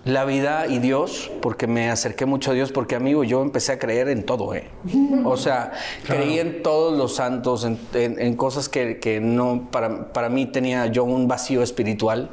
la 0.06 0.26
vida 0.26 0.68
y 0.68 0.80
Dios, 0.80 1.32
porque 1.42 1.66
me 1.68 1.90
acerqué 1.90 2.26
mucho 2.26 2.52
a 2.52 2.54
Dios, 2.54 2.72
porque 2.74 2.96
amigo, 2.96 3.24
yo 3.24 3.42
empecé 3.42 3.72
a 3.72 3.80
creer 3.80 4.10
en 4.10 4.26
todo, 4.26 4.54
¿eh? 4.54 4.68
O 5.26 5.38
sea, 5.38 5.72
creí 6.06 6.40
en 6.40 6.62
todos 6.64 6.98
los 6.98 7.16
santos, 7.16 7.64
en, 7.64 7.80
en- 7.94 8.20
en 8.20 8.36
cosas 8.36 8.68
que, 8.68 9.00
que 9.00 9.20
no, 9.22 9.70
para, 9.72 10.12
para 10.12 10.28
mí 10.30 10.46
tenía 10.46 10.88
yo 10.88 11.06
un 11.06 11.28
vacío 11.28 11.62
espiritual 11.64 12.30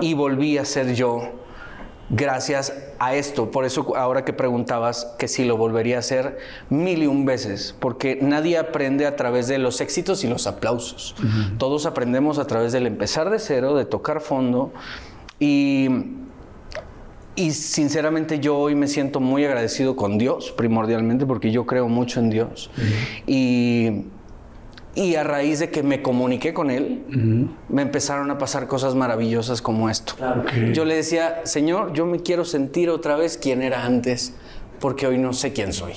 y 0.00 0.14
volví 0.14 0.56
a 0.58 0.64
ser 0.64 0.94
yo 0.94 1.22
gracias 2.16 2.72
a 2.98 3.14
esto. 3.14 3.50
Por 3.50 3.64
eso 3.64 3.96
ahora 3.96 4.24
que 4.24 4.32
preguntabas 4.32 5.14
que 5.18 5.28
si 5.28 5.44
lo 5.44 5.56
volvería 5.56 5.96
a 5.96 5.98
hacer 6.00 6.38
mil 6.70 7.02
y 7.02 7.06
un 7.06 7.24
veces, 7.24 7.74
porque 7.78 8.18
nadie 8.20 8.58
aprende 8.58 9.06
a 9.06 9.16
través 9.16 9.48
de 9.48 9.58
los 9.58 9.80
éxitos 9.80 10.24
y 10.24 10.28
los 10.28 10.46
aplausos. 10.46 11.14
Todos 11.58 11.86
aprendemos 11.86 12.38
a 12.38 12.46
través 12.46 12.72
del 12.72 12.86
empezar 12.86 13.30
de 13.30 13.38
cero, 13.38 13.74
de 13.74 13.84
tocar 13.84 14.20
fondo 14.20 14.72
y 15.38 15.88
y 17.36 17.50
sinceramente 17.50 18.38
yo 18.38 18.56
hoy 18.56 18.74
me 18.74 18.86
siento 18.86 19.18
muy 19.18 19.44
agradecido 19.44 19.96
con 19.96 20.18
Dios, 20.18 20.52
primordialmente, 20.52 21.26
porque 21.26 21.50
yo 21.50 21.66
creo 21.66 21.88
mucho 21.88 22.20
en 22.20 22.30
Dios. 22.30 22.70
y, 23.26 24.04
y 24.94 25.16
a 25.16 25.24
raíz 25.24 25.58
de 25.58 25.70
que 25.70 25.82
me 25.82 26.02
comuniqué 26.02 26.54
con 26.54 26.70
Él, 26.70 27.02
me 27.68 27.82
empezaron 27.82 28.30
a 28.30 28.38
pasar 28.38 28.66
cosas 28.68 28.94
maravillosas 28.94 29.60
como 29.60 29.90
esto. 29.90 30.14
Yo 30.72 30.84
le 30.84 30.96
decía, 30.96 31.42
Señor, 31.44 31.92
yo 31.92 32.06
me 32.06 32.20
quiero 32.20 32.44
sentir 32.44 32.90
otra 32.90 33.16
vez 33.16 33.36
quien 33.36 33.62
era 33.62 33.84
antes, 33.84 34.34
porque 34.80 35.06
hoy 35.06 35.18
no 35.18 35.32
sé 35.32 35.52
quién 35.52 35.72
soy. 35.72 35.94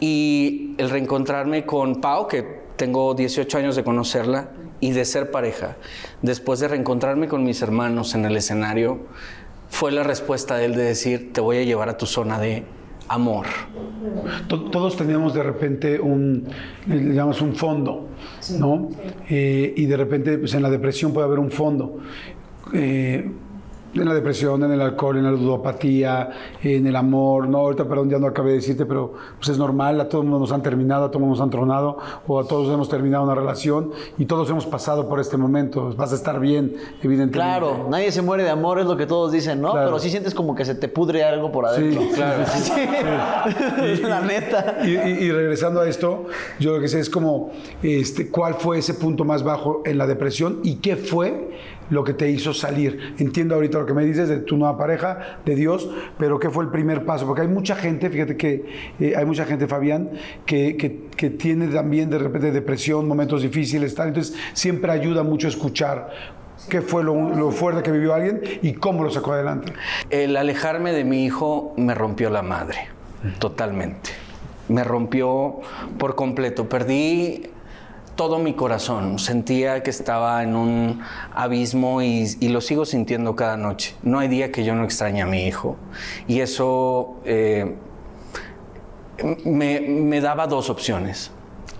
Y 0.00 0.74
el 0.78 0.90
reencontrarme 0.90 1.66
con 1.66 2.00
Pau, 2.00 2.28
que 2.28 2.62
tengo 2.76 3.14
18 3.14 3.58
años 3.58 3.76
de 3.76 3.84
conocerla 3.84 4.48
y 4.80 4.92
de 4.92 5.04
ser 5.04 5.30
pareja, 5.30 5.76
después 6.22 6.60
de 6.60 6.68
reencontrarme 6.68 7.28
con 7.28 7.44
mis 7.44 7.62
hermanos 7.62 8.14
en 8.14 8.24
el 8.24 8.36
escenario, 8.36 9.00
fue 9.68 9.92
la 9.92 10.02
respuesta 10.02 10.56
de 10.56 10.66
él 10.66 10.74
de 10.74 10.82
decir, 10.82 11.32
te 11.32 11.40
voy 11.40 11.58
a 11.58 11.62
llevar 11.62 11.88
a 11.88 11.96
tu 11.96 12.06
zona 12.06 12.38
de 12.38 12.64
amor. 13.14 13.46
To- 14.48 14.64
Todos 14.70 14.96
teníamos 14.96 15.34
de 15.34 15.42
repente 15.42 16.00
un, 16.00 16.44
llamamos 16.86 17.40
un 17.42 17.54
fondo, 17.54 18.08
¿no? 18.58 18.88
Eh, 19.28 19.74
y 19.76 19.86
de 19.86 19.96
repente, 19.96 20.38
pues 20.38 20.54
en 20.54 20.62
la 20.62 20.70
depresión 20.70 21.12
puede 21.12 21.26
haber 21.26 21.38
un 21.38 21.50
fondo. 21.50 21.98
Eh, 22.72 23.30
en 23.94 24.04
la 24.06 24.14
depresión, 24.14 24.62
en 24.64 24.72
el 24.72 24.80
alcohol, 24.80 25.18
en 25.18 25.24
la 25.24 25.30
ludopatía, 25.30 26.30
en 26.62 26.86
el 26.86 26.96
amor, 26.96 27.48
no, 27.48 27.58
ahorita 27.58 27.86
perdón, 27.86 28.08
ya 28.10 28.18
no 28.18 28.26
acabé 28.26 28.50
de 28.50 28.56
decirte, 28.56 28.86
pero 28.86 29.12
pues 29.36 29.48
es 29.50 29.58
normal, 29.58 30.00
a 30.00 30.08
todo 30.08 30.22
el 30.22 30.28
mundo 30.28 30.40
nos 30.40 30.52
han 30.52 30.62
terminado, 30.62 31.04
a 31.04 31.08
todo 31.08 31.18
el 31.18 31.24
mundo 31.24 31.36
nos 31.36 31.42
han 31.44 31.50
tronado, 31.50 31.98
o 32.26 32.40
a 32.40 32.44
todos 32.46 32.72
hemos 32.72 32.88
terminado 32.88 33.24
una 33.24 33.34
relación 33.34 33.90
y 34.18 34.24
todos 34.26 34.48
hemos 34.50 34.66
pasado 34.66 35.08
por 35.08 35.20
este 35.20 35.36
momento, 35.36 35.92
vas 35.96 36.12
a 36.12 36.14
estar 36.16 36.40
bien, 36.40 36.74
evidentemente. 37.02 37.32
Claro, 37.38 37.86
nadie 37.90 38.10
se 38.12 38.22
muere 38.22 38.44
de 38.44 38.50
amor, 38.50 38.78
es 38.78 38.86
lo 38.86 38.96
que 38.96 39.06
todos 39.06 39.30
dicen, 39.32 39.60
¿no? 39.60 39.72
Claro. 39.72 39.88
Pero 39.88 39.98
sí 39.98 40.10
sientes 40.10 40.34
como 40.34 40.54
que 40.54 40.64
se 40.64 40.74
te 40.74 40.88
pudre 40.88 41.22
algo 41.24 41.52
por 41.52 41.66
adentro. 41.66 42.00
Sí, 42.02 42.08
claro. 42.14 42.44
Sí. 42.46 42.72
La 44.02 44.20
neta. 44.20 44.78
Y, 44.84 44.90
y- 44.90 45.22
y 45.24 45.30
regresando 45.32 45.80
a 45.80 45.88
esto, 45.88 46.26
yo 46.58 46.74
lo 46.76 46.80
que 46.80 46.88
sé 46.88 47.00
es 47.00 47.10
como, 47.10 47.50
este, 47.82 48.30
¿cuál 48.30 48.54
fue 48.54 48.78
ese 48.78 48.94
punto 48.94 49.24
más 49.24 49.42
bajo 49.42 49.82
en 49.84 49.98
la 49.98 50.06
depresión 50.06 50.60
y 50.64 50.76
qué 50.76 50.96
fue 50.96 51.50
lo 51.90 52.04
que 52.04 52.14
te 52.14 52.30
hizo 52.30 52.52
salir? 52.54 53.14
Entiendo 53.18 53.54
ahorita 53.54 53.78
lo 53.78 53.86
que 53.86 53.94
me 53.94 54.04
dices 54.04 54.28
de 54.28 54.38
tu 54.38 54.56
nueva 54.56 54.76
pareja, 54.78 55.38
de 55.44 55.54
Dios, 55.54 55.88
pero 56.18 56.38
¿qué 56.38 56.50
fue 56.50 56.64
el 56.64 56.70
primer 56.70 57.04
paso? 57.04 57.26
Porque 57.26 57.42
hay 57.42 57.48
mucha 57.48 57.76
gente, 57.76 58.08
fíjate 58.10 58.36
que 58.36 58.64
eh, 59.00 59.14
hay 59.16 59.24
mucha 59.24 59.44
gente, 59.44 59.66
Fabián, 59.66 60.10
que, 60.46 60.76
que- 60.76 61.30
tiene 61.30 61.68
también 61.68 62.10
de 62.10 62.18
repente 62.18 62.50
depresión, 62.50 63.06
momentos 63.06 63.42
difíciles, 63.42 63.94
tal, 63.94 64.08
entonces 64.08 64.36
siempre 64.54 64.90
ayuda 64.92 65.22
mucho 65.22 65.46
escuchar 65.48 66.10
qué 66.68 66.80
fue 66.80 67.02
lo, 67.04 67.30
lo 67.34 67.50
fuerte 67.50 67.82
que 67.82 67.90
vivió 67.92 68.12
alguien 68.14 68.40
y 68.60 68.72
cómo 68.74 69.02
lo 69.04 69.10
sacó 69.10 69.32
adelante. 69.32 69.72
El 70.10 70.36
alejarme 70.36 70.92
de 70.92 71.04
mi 71.04 71.24
hijo 71.24 71.74
me 71.76 71.94
rompió 71.94 72.28
la 72.30 72.42
madre, 72.42 72.78
totalmente. 73.38 74.10
Me 74.68 74.84
rompió 74.84 75.60
por 75.98 76.14
completo. 76.14 76.68
Perdí 76.68 77.46
todo 78.16 78.38
mi 78.38 78.54
corazón. 78.54 79.18
Sentía 79.18 79.82
que 79.82 79.90
estaba 79.90 80.42
en 80.42 80.56
un 80.56 81.00
abismo 81.34 82.02
y, 82.02 82.36
lo 82.48 82.60
sigo 82.60 82.84
sintiendo 82.84 83.36
cada 83.36 83.56
noche. 83.56 83.94
No 84.02 84.18
hay 84.18 84.28
día 84.28 84.52
que 84.52 84.64
yo 84.64 84.74
no 84.74 84.84
extrañe 84.84 85.22
a 85.22 85.26
mi 85.26 85.46
hijo. 85.46 85.76
Y 86.28 86.40
eso 86.40 87.16
eh, 87.24 87.76
me 89.44 90.20
daba 90.20 90.46
dos 90.46 90.70
opciones. 90.70 91.30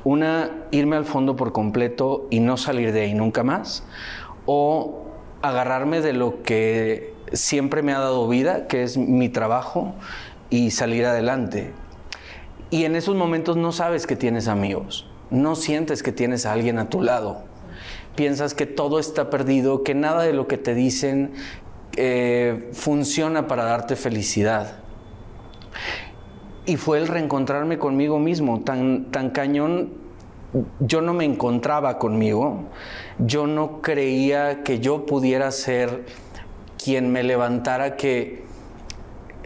Una, 0.05 0.51
irme 0.73 0.97
al 0.97 1.05
fondo 1.05 1.37
por 1.37 1.53
completo 1.53 2.27
y 2.31 2.41
no 2.41 2.57
salir 2.57 2.93
de 2.93 3.03
ahí 3.03 3.15
nunca 3.15 3.45
más. 3.45 3.85
O 4.47 5.05
agarrarme 5.43 6.01
de 6.01 6.13
lo 6.13 6.43
que 6.43 7.15
siempre 7.33 7.83
me 7.83 7.93
ha 7.93 7.99
dado 7.99 8.29
vida, 8.29 8.67
que 8.67 8.83
es 8.83 8.97
mi 8.97 9.29
trabajo, 9.29 9.95
y 10.51 10.71
salir 10.71 11.07
adelante. 11.07 11.73
Y 12.71 12.85
en 12.85 12.97
esos 12.97 13.15
momentos 13.15 13.57
no 13.57 13.73
sabes 13.73 14.07
que 14.07 14.17
tienes 14.17 14.49
amigos, 14.49 15.07
no 15.33 15.57
sientes 15.57 16.03
que 16.03 16.13
tienes 16.13 16.47
a 16.47 16.53
alguien 16.53 16.79
a 16.79 16.89
tu 16.89 17.03
lado. 17.03 17.43
Piensas 18.15 18.55
que 18.55 18.67
todo 18.67 18.99
está 18.99 19.31
perdido, 19.31 19.83
que 19.83 19.95
nada 19.95 20.23
de 20.23 20.35
lo 20.35 20.47
que 20.47 20.59
te 20.59 20.75
dicen 20.75 21.33
eh, 21.97 22.71
funciona 22.73 23.49
para 23.49 23.65
darte 23.65 23.97
felicidad. 23.97 24.77
Y 26.67 26.77
fue 26.77 26.99
el 26.99 27.09
reencontrarme 27.09 27.79
conmigo 27.79 28.19
mismo, 28.19 28.61
tan, 28.61 29.11
tan 29.11 29.31
cañón. 29.31 29.95
Yo 30.81 31.01
no 31.01 31.15
me 31.15 31.25
encontraba 31.25 31.99
conmigo, 31.99 32.65
yo 33.19 33.47
no 33.47 33.81
creía 33.81 34.63
que 34.63 34.81
yo 34.81 35.07
pudiera 35.07 35.51
ser 35.51 36.05
quien 36.83 37.11
me 37.11 37.23
levantara, 37.23 37.97
que 37.97 38.45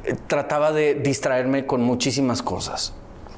eh, 0.04 0.16
trataba 0.26 0.72
de 0.72 0.94
distraerme 0.94 1.64
con 1.64 1.82
muchísimas 1.82 2.42
cosas, 2.42 2.92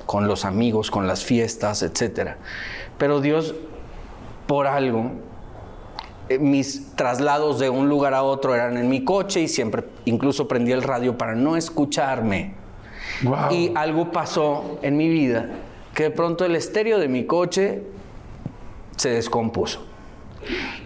con 0.08 0.26
los 0.26 0.46
amigos, 0.46 0.90
con 0.90 1.06
las 1.06 1.22
fiestas, 1.22 1.82
etc. 1.82 2.30
Pero 2.96 3.20
Dios, 3.20 3.54
por 4.46 4.66
algo, 4.66 5.10
eh, 6.30 6.38
mis 6.38 6.96
traslados 6.96 7.58
de 7.58 7.68
un 7.68 7.90
lugar 7.90 8.14
a 8.14 8.22
otro 8.22 8.54
eran 8.54 8.78
en 8.78 8.88
mi 8.88 9.04
coche 9.04 9.42
y 9.42 9.48
siempre 9.48 9.84
incluso 10.06 10.48
prendía 10.48 10.76
el 10.76 10.82
radio 10.82 11.18
para 11.18 11.34
no 11.34 11.58
escucharme. 11.58 12.54
Wow. 13.22 13.52
Y 13.52 13.72
algo 13.74 14.10
pasó 14.10 14.78
en 14.80 14.96
mi 14.96 15.10
vida 15.10 15.50
que 15.92 16.04
de 16.04 16.10
pronto 16.10 16.46
el 16.46 16.56
estéreo 16.56 16.98
de 16.98 17.08
mi 17.08 17.26
coche 17.26 17.82
se 18.96 19.10
descompuso. 19.10 19.84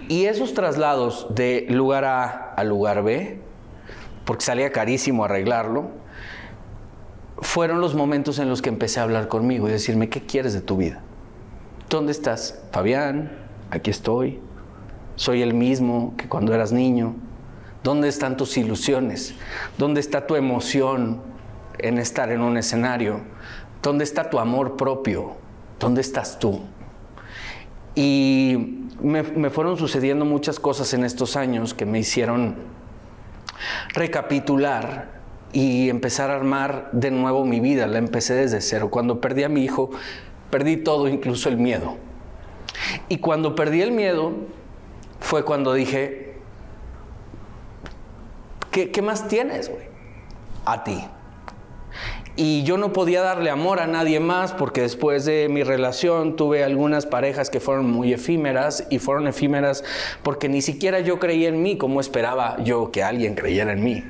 Y 0.08 0.24
esos 0.24 0.52
traslados 0.52 1.28
de 1.32 1.64
lugar 1.68 2.04
A 2.04 2.54
a 2.56 2.64
lugar 2.64 3.04
B, 3.04 3.38
porque 4.24 4.44
salía 4.44 4.72
carísimo 4.72 5.24
arreglarlo, 5.24 6.01
fueron 7.42 7.80
los 7.80 7.94
momentos 7.94 8.38
en 8.38 8.48
los 8.48 8.62
que 8.62 8.68
empecé 8.68 9.00
a 9.00 9.02
hablar 9.02 9.28
conmigo 9.28 9.68
y 9.68 9.72
decirme, 9.72 10.08
¿qué 10.08 10.24
quieres 10.24 10.54
de 10.54 10.60
tu 10.60 10.76
vida? 10.76 11.02
¿Dónde 11.90 12.12
estás? 12.12 12.62
Fabián, 12.70 13.32
aquí 13.70 13.90
estoy. 13.90 14.40
Soy 15.16 15.42
el 15.42 15.52
mismo 15.52 16.14
que 16.16 16.28
cuando 16.28 16.54
eras 16.54 16.72
niño. 16.72 17.14
¿Dónde 17.82 18.08
están 18.08 18.36
tus 18.36 18.56
ilusiones? 18.56 19.34
¿Dónde 19.76 20.00
está 20.00 20.26
tu 20.26 20.36
emoción 20.36 21.20
en 21.78 21.98
estar 21.98 22.30
en 22.30 22.40
un 22.40 22.56
escenario? 22.56 23.20
¿Dónde 23.82 24.04
está 24.04 24.30
tu 24.30 24.38
amor 24.38 24.76
propio? 24.76 25.36
¿Dónde 25.80 26.00
estás 26.00 26.38
tú? 26.38 26.60
Y 27.96 28.86
me, 29.02 29.24
me 29.24 29.50
fueron 29.50 29.76
sucediendo 29.76 30.24
muchas 30.24 30.60
cosas 30.60 30.94
en 30.94 31.04
estos 31.04 31.36
años 31.36 31.74
que 31.74 31.84
me 31.84 31.98
hicieron 31.98 32.54
recapitular 33.94 35.21
y 35.52 35.90
empezar 35.90 36.30
a 36.30 36.36
armar 36.36 36.88
de 36.92 37.10
nuevo 37.10 37.44
mi 37.44 37.60
vida. 37.60 37.86
La 37.86 37.98
empecé 37.98 38.34
desde 38.34 38.60
cero. 38.60 38.90
Cuando 38.90 39.20
perdí 39.20 39.44
a 39.44 39.48
mi 39.48 39.62
hijo, 39.62 39.90
perdí 40.50 40.78
todo, 40.78 41.08
incluso 41.08 41.48
el 41.48 41.56
miedo. 41.56 41.96
Y 43.08 43.18
cuando 43.18 43.54
perdí 43.54 43.82
el 43.82 43.92
miedo, 43.92 44.32
fue 45.20 45.44
cuando 45.44 45.72
dije, 45.72 46.34
¿qué, 48.70 49.02
más 49.02 49.28
tienes, 49.28 49.68
güey? 49.68 49.84
A 50.64 50.84
ti. 50.84 51.04
Y 52.34 52.62
yo 52.62 52.78
no 52.78 52.94
podía 52.94 53.20
darle 53.20 53.50
amor 53.50 53.80
a 53.80 53.86
nadie 53.86 54.18
más 54.18 54.52
porque 54.54 54.80
después 54.80 55.26
de 55.26 55.48
mi 55.50 55.62
relación 55.62 56.34
tuve 56.34 56.64
algunas 56.64 57.04
parejas 57.04 57.50
que 57.50 57.60
fueron 57.60 57.90
muy 57.90 58.14
efímeras 58.14 58.86
y 58.88 58.98
fueron 58.98 59.26
efímeras 59.26 59.84
porque 60.22 60.48
ni 60.48 60.62
siquiera 60.62 61.00
yo 61.00 61.18
creía 61.18 61.50
en 61.50 61.62
mí 61.62 61.76
como 61.76 62.00
esperaba 62.00 62.56
yo 62.64 62.90
que 62.90 63.02
alguien 63.02 63.34
creyera 63.34 63.72
en 63.72 63.84
mí. 63.84 64.02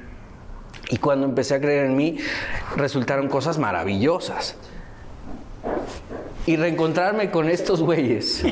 Y 0.91 0.99
cuando 0.99 1.27
empecé 1.27 1.55
a 1.55 1.61
creer 1.61 1.87
en 1.87 1.97
mí, 1.97 2.19
resultaron 2.77 3.29
cosas 3.29 3.59
maravillosas. 3.59 4.57
Y 6.47 6.57
reencontrarme 6.57 7.31
con 7.31 7.49
estos 7.49 7.83
güeyes, 7.83 8.45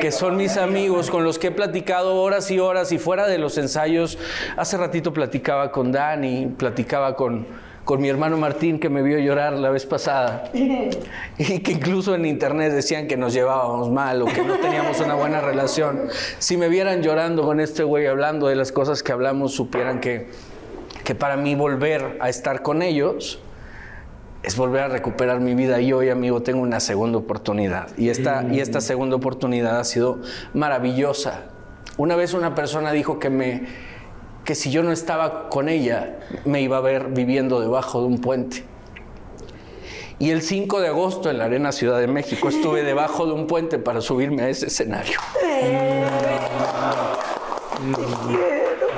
que 0.00 0.10
son 0.10 0.36
mis 0.36 0.56
amigos, 0.56 1.10
con 1.10 1.24
los 1.24 1.38
que 1.38 1.48
he 1.48 1.50
platicado 1.50 2.16
horas 2.16 2.50
y 2.50 2.58
horas 2.58 2.90
y 2.90 2.98
fuera 2.98 3.26
de 3.26 3.36
los 3.36 3.58
ensayos. 3.58 4.18
Hace 4.56 4.78
ratito 4.78 5.12
platicaba 5.12 5.70
con 5.70 5.92
Dani, 5.92 6.46
platicaba 6.56 7.16
con, 7.16 7.46
con 7.90 8.00
mi 8.00 8.08
hermano 8.08 8.36
Martín, 8.36 8.78
que 8.78 8.88
me 8.88 9.02
vio 9.02 9.18
llorar 9.18 9.54
la 9.54 9.68
vez 9.68 9.84
pasada. 9.84 10.44
Y 11.38 11.58
que 11.58 11.72
incluso 11.72 12.14
en 12.14 12.24
internet 12.24 12.72
decían 12.72 13.08
que 13.08 13.16
nos 13.16 13.32
llevábamos 13.32 13.90
mal 13.90 14.22
o 14.22 14.26
que 14.26 14.44
no 14.44 14.58
teníamos 14.58 15.00
una 15.00 15.14
buena 15.14 15.40
relación. 15.40 16.02
Si 16.38 16.56
me 16.56 16.68
vieran 16.68 17.02
llorando 17.02 17.42
con 17.42 17.58
este 17.58 17.82
güey 17.82 18.06
hablando 18.06 18.46
de 18.46 18.54
las 18.54 18.70
cosas 18.70 19.02
que 19.02 19.10
hablamos, 19.10 19.54
supieran 19.54 19.98
que, 19.98 20.28
que 21.02 21.16
para 21.16 21.36
mí 21.36 21.56
volver 21.56 22.16
a 22.20 22.28
estar 22.28 22.62
con 22.62 22.82
ellos 22.82 23.40
es 24.44 24.56
volver 24.56 24.82
a 24.82 24.88
recuperar 24.88 25.40
mi 25.40 25.56
vida 25.56 25.80
y 25.80 25.92
hoy, 25.92 26.10
amigo, 26.10 26.42
tengo 26.42 26.62
una 26.62 26.78
segunda 26.78 27.18
oportunidad. 27.18 27.88
Y 27.98 28.10
esta, 28.10 28.44
y 28.52 28.60
esta 28.60 28.80
segunda 28.80 29.16
oportunidad 29.16 29.80
ha 29.80 29.84
sido 29.84 30.20
maravillosa. 30.54 31.46
Una 31.96 32.14
vez 32.14 32.34
una 32.34 32.54
persona 32.54 32.92
dijo 32.92 33.18
que, 33.18 33.30
me, 33.30 33.66
que 34.44 34.54
si 34.54 34.70
yo 34.70 34.82
no 34.82 34.92
estaba 34.92 35.48
con 35.48 35.68
ella, 35.68 36.18
me 36.44 36.60
iba 36.62 36.78
a 36.78 36.80
ver 36.80 37.08
viviendo 37.08 37.60
debajo 37.60 38.00
de 38.00 38.06
un 38.06 38.20
puente. 38.20 38.64
Y 40.18 40.30
el 40.30 40.42
5 40.42 40.80
de 40.80 40.88
agosto 40.88 41.30
en 41.30 41.38
la 41.38 41.46
Arena 41.46 41.72
Ciudad 41.72 41.98
de 41.98 42.06
México 42.06 42.50
estuve 42.50 42.82
debajo 42.82 43.24
de 43.26 43.32
un 43.32 43.46
puente 43.46 43.78
para 43.78 44.02
subirme 44.02 44.42
a 44.42 44.48
ese 44.50 44.66
escenario. 44.66 45.18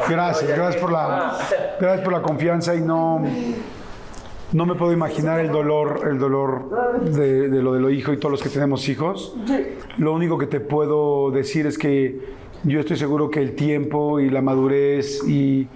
Gracias, 0.09 0.51
gracias 0.51 0.82
por 0.82 0.90
la, 0.90 1.39
gracias 1.81 2.02
por 2.02 2.12
la 2.12 2.23
confianza 2.23 2.74
y 2.74 2.81
no, 2.81 3.23
no 4.52 4.66
me 4.66 4.74
puedo 4.74 4.93
imaginar 4.93 5.39
el 5.39 5.52
dolor, 5.52 6.09
el 6.10 6.19
dolor 6.19 7.01
de, 7.05 7.48
de 7.48 7.62
lo 7.62 7.73
de 7.74 7.81
los 7.81 7.93
hijos 7.93 8.14
y 8.14 8.16
todos 8.19 8.32
los 8.32 8.43
que 8.43 8.48
tenemos 8.48 8.89
hijos. 8.89 9.36
Lo 9.98 10.12
único 10.12 10.39
que 10.39 10.47
te 10.47 10.59
puedo 10.59 11.31
decir 11.31 11.66
es 11.69 11.78
que 11.78 12.41
yo 12.65 12.81
estoy 12.81 12.97
seguro 12.97 13.31
que 13.31 13.41
el 13.41 13.55
tiempo 13.55 14.21
y 14.21 14.31
la 14.31 14.43
madurez 14.43 15.27
y, 15.29 15.69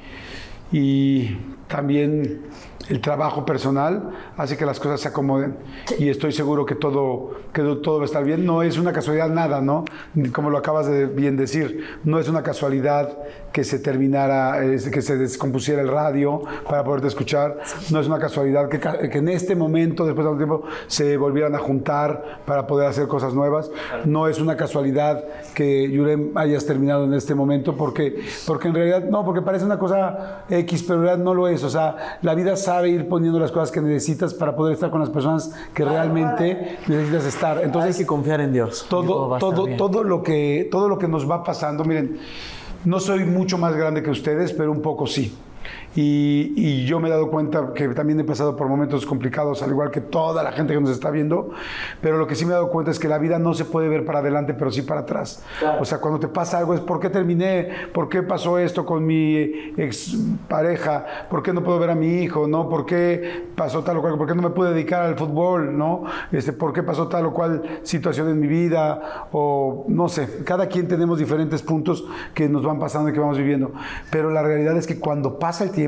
y 0.73 1.37
también 1.69 2.43
el 2.89 3.01
trabajo 3.01 3.45
personal 3.45 4.11
hace 4.37 4.57
que 4.57 4.65
las 4.65 4.79
cosas 4.79 5.01
se 5.01 5.09
acomoden 5.09 5.57
y 5.99 6.09
estoy 6.09 6.33
seguro 6.33 6.65
que 6.65 6.77
todo, 6.77 7.33
que 7.53 7.63
todo 7.63 7.97
va 7.97 8.03
a 8.03 8.07
estar 8.07 8.25
bien. 8.25 8.47
No 8.47 8.63
es 8.63 8.79
una 8.79 8.93
casualidad 8.93 9.29
nada, 9.29 9.61
¿no? 9.61 9.85
Como 10.33 10.51
lo 10.51 10.59
acabas 10.59 10.87
de 10.87 11.07
bien 11.07 11.37
decir, 11.37 11.85
no 12.05 12.21
es 12.21 12.29
una 12.29 12.43
casualidad 12.43 13.19
que 13.57 13.65
se 13.65 13.79
terminara, 13.79 14.63
eh, 14.63 14.79
que 14.93 15.01
se 15.01 15.17
descompusiera 15.17 15.81
el 15.81 15.89
radio 15.89 16.43
para 16.69 16.85
poderte 16.85 17.09
escuchar, 17.09 17.57
no 17.91 18.01
es 18.01 18.07
una 18.07 18.19
casualidad 18.19 18.69
que, 18.69 18.79
que 18.79 19.17
en 19.17 19.31
este 19.31 19.57
momento, 19.57 20.05
después 20.05 20.27
de 20.27 20.33
un 20.33 20.37
tiempo, 20.37 20.65
se 20.89 21.17
volvieran 21.17 21.55
a 21.55 21.59
juntar 21.59 22.43
para 22.45 22.67
poder 22.67 22.87
hacer 22.87 23.09
cosas 23.09 23.33
nuevas, 23.33 23.71
no 24.05 24.29
es 24.29 24.43
una 24.43 24.59
casualidad 24.59 25.25
que 25.55 25.91
Yurem 25.91 26.37
hayas 26.37 26.67
terminado 26.67 27.05
en 27.05 27.15
este 27.15 27.35
momento, 27.35 27.79
porque, 27.79 28.21
porque 28.47 28.69
en 28.69 28.75
realidad, 28.75 29.05
no, 29.09 29.25
porque 29.25 29.41
parece 29.41 29.65
una 29.65 29.79
cosa 29.79 30.45
X, 30.51 30.83
pero 30.83 30.99
en 30.99 31.05
realidad 31.07 31.25
no 31.25 31.33
lo 31.33 31.49
es, 31.49 31.65
o 31.65 31.71
sea, 31.71 32.19
la 32.21 32.35
vida 32.35 32.57
sabe 32.57 32.91
ir 32.91 33.09
poniendo 33.09 33.41
las 33.41 33.53
cosas 33.53 33.71
que 33.71 33.81
necesitas 33.81 34.35
para 34.35 34.55
poder 34.55 34.75
estar 34.75 34.91
con 34.91 35.01
las 35.01 35.09
personas 35.09 35.51
que 35.73 35.83
realmente 35.83 36.77
necesitas 36.89 37.25
estar. 37.25 37.63
Entonces, 37.63 37.97
Hay 37.97 38.03
que 38.03 38.07
confiar 38.07 38.43
en 38.43 38.53
Dios. 38.53 38.85
Todo 38.91 39.39
todo, 39.39 39.39
todo, 39.39 39.77
todo 39.79 40.05
lo 40.05 40.23
que, 40.23 40.69
todo 40.71 40.91
lo 40.91 40.99
que 40.99 41.09
nos 41.09 41.27
va 41.31 41.43
pasando, 41.43 41.87
miren, 41.87 42.19
no 42.87 43.01
soy 43.01 43.25
mucho 43.25 43.59
más 43.59 43.77
grande 43.77 44.03
que 44.03 44.11
ustedes, 44.11 44.53
pero 44.53 44.71
un 44.71 44.81
poco 44.81 45.07
sí. 45.07 45.37
Y, 45.97 46.53
y 46.55 46.85
yo 46.85 47.01
me 47.01 47.09
he 47.09 47.11
dado 47.11 47.31
cuenta 47.31 47.73
que 47.75 47.89
también 47.89 48.21
he 48.21 48.25
pasado 48.25 48.55
por 48.55 48.69
momentos 48.69 49.07
complicados, 49.07 49.63
al 49.63 49.71
igual 49.71 49.91
que 49.91 50.03
toda 50.03 50.43
la 50.43 50.53
gente 50.53 50.75
que 50.75 50.81
nos 50.81 50.91
está 50.91 51.11
viendo, 51.11 51.51
pero 52.03 52.19
lo 52.19 52.27
que 52.27 52.35
sí 52.35 52.45
me 52.45 52.51
he 52.51 52.55
dado 52.55 52.69
cuenta 52.69 52.91
es 52.91 52.99
que 52.99 53.09
la 53.09 53.17
vida 53.17 53.39
no 53.39 53.55
se 53.55 53.65
puede 53.65 53.89
ver 53.89 54.05
para 54.05 54.19
adelante, 54.19 54.53
pero 54.53 54.71
sí 54.71 54.83
para 54.83 55.01
atrás. 55.01 55.43
O 55.81 55.87
sea, 55.87 55.99
cuando 55.99 56.21
te 56.21 56.29
pasa 56.29 56.59
algo 56.59 56.75
es 56.75 56.81
¿por 56.81 57.01
qué 57.01 57.09
terminé? 57.09 57.71
¿Por 57.95 58.11
qué 58.11 58.23
pasó 58.23 58.59
esto 58.59 58.85
con 58.85 59.07
mi 59.07 59.73
ex 59.79 60.15
pareja? 60.49 61.07
¿Por 61.31 61.43
qué 61.43 61.55
no 61.55 61.65
puedo 61.65 61.79
ver 61.79 61.89
a 61.89 61.95
mi 61.95 62.23
hijo? 62.23 62.47
¿No? 62.47 62.69
¿Por 62.69 62.85
qué 62.85 63.47
pasó 63.57 63.83
tal 63.83 63.97
o 63.97 64.03
cual? 64.03 64.19
¿Por 64.19 64.29
qué 64.29 64.35
no 64.35 64.43
me 64.43 64.51
pude 64.51 64.75
dedicar 64.75 65.03
al 65.03 65.17
fútbol? 65.17 65.79
¿No? 65.79 66.05
Este, 66.31 66.53
¿Por 66.53 66.75
qué 66.75 66.83
pasó 66.83 67.09
tal 67.09 67.25
o 67.25 67.33
cual 67.33 67.63
situación 67.85 68.29
en 68.29 68.39
mi 68.39 68.49
vida? 68.49 69.29
O 69.33 69.87
no 69.89 70.11
sé, 70.11 70.45
cada 70.45 70.67
quien 70.67 70.89
tenemos 70.89 71.19
diferentes 71.19 71.63
puntos 71.63 72.05
que 72.35 72.51
nos 72.51 72.63
van 72.63 72.79
pasando 72.79 73.09
y 73.09 73.15
que 73.15 73.21
vamos 73.21 73.39
viviendo. 73.39 73.73
Pero 74.11 74.31
la 74.31 74.43
realidad 74.43 74.77
es 74.77 74.87
que 74.87 75.01
cuando 75.01 75.39
pasa 75.39 75.65
el 75.65 75.71
tiempo 75.71 75.86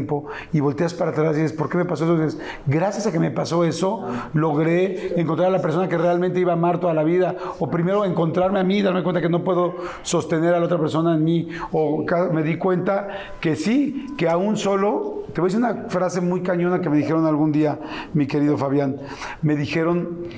y 0.53 0.61
volteas 0.61 0.95
para 0.95 1.11
atrás 1.11 1.37
y 1.37 1.43
dices, 1.43 1.57
¿por 1.57 1.69
qué 1.69 1.79
me 1.79 1.85
pasó 1.85 2.05
eso? 2.05 2.17
Dices, 2.17 2.41
gracias 2.67 3.07
a 3.07 3.13
que 3.13 3.19
me 3.19 3.31
pasó 3.31 3.65
eso, 3.65 4.07
logré 4.35 5.21
encontrar 5.21 5.49
a 5.49 5.51
la 5.51 5.63
persona 5.63 5.89
que 5.89 5.99
realmente 5.99 6.41
iba 6.41 6.53
a 6.53 6.57
amar 6.57 6.81
toda 6.81 6.95
la 6.95 7.05
vida. 7.05 7.37
O 7.59 7.71
primero 7.71 8.05
encontrarme 8.05 8.61
a 8.61 8.65
mí, 8.65 8.83
darme 8.83 9.03
cuenta 9.03 9.21
que 9.21 9.29
no 9.29 9.45
puedo 9.45 9.77
sostener 10.03 10.55
a 10.55 10.61
la 10.61 10.67
otra 10.67 10.79
persona 10.79 11.15
en 11.15 11.25
mí. 11.25 11.49
O 11.73 12.05
me 12.33 12.43
di 12.43 12.57
cuenta 12.57 13.09
que 13.41 13.57
sí, 13.57 14.07
que 14.17 14.29
aún 14.29 14.57
solo, 14.57 15.25
te 15.33 15.41
voy 15.41 15.51
a 15.51 15.55
decir 15.55 15.65
una 15.65 15.89
frase 15.89 16.21
muy 16.21 16.43
cañona 16.43 16.81
que 16.81 16.91
me 16.91 16.97
dijeron 16.97 17.27
algún 17.27 17.53
día, 17.53 17.79
mi 18.15 18.27
querido 18.27 18.57
Fabián. 18.57 18.97
Me 19.43 19.57
dijeron, 19.57 20.29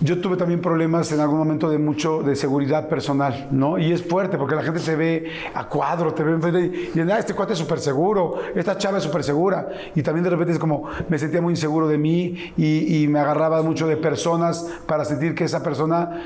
yo 0.00 0.20
tuve 0.20 0.36
también 0.36 0.60
problemas 0.60 1.10
en 1.10 1.18
algún 1.20 1.38
momento 1.38 1.68
de 1.68 1.78
mucho 1.78 2.22
de 2.22 2.36
seguridad 2.36 2.88
personal, 2.88 3.48
¿no? 3.50 3.78
Y 3.78 3.92
es 3.92 4.02
fuerte 4.06 4.38
porque 4.38 4.54
la 4.54 4.62
gente 4.62 4.78
te 4.80 4.94
ve 4.94 5.26
a 5.54 5.68
cuadro, 5.68 6.14
te 6.14 6.22
ve 6.22 6.32
enfrente 6.32 6.60
y 6.60 6.68
dicen, 6.86 7.10
ah, 7.10 7.18
este 7.18 7.34
cuate 7.34 7.54
es 7.54 7.58
súper 7.58 7.80
seguro, 7.80 8.34
esta 8.54 8.78
chava 8.78 8.98
es 8.98 9.04
súper 9.04 9.24
segura. 9.24 9.68
Y 9.96 10.02
también 10.02 10.22
de 10.22 10.30
repente 10.30 10.52
es 10.52 10.58
como, 10.60 10.84
me 11.08 11.18
sentía 11.18 11.40
muy 11.42 11.52
inseguro 11.54 11.88
de 11.88 11.98
mí 11.98 12.52
y, 12.56 13.02
y 13.02 13.08
me 13.08 13.18
agarraba 13.18 13.62
mucho 13.62 13.88
de 13.88 13.96
personas 13.96 14.66
para 14.86 15.04
sentir 15.04 15.34
que 15.34 15.44
esa 15.44 15.62
persona 15.64 16.22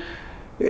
eh, 0.59 0.67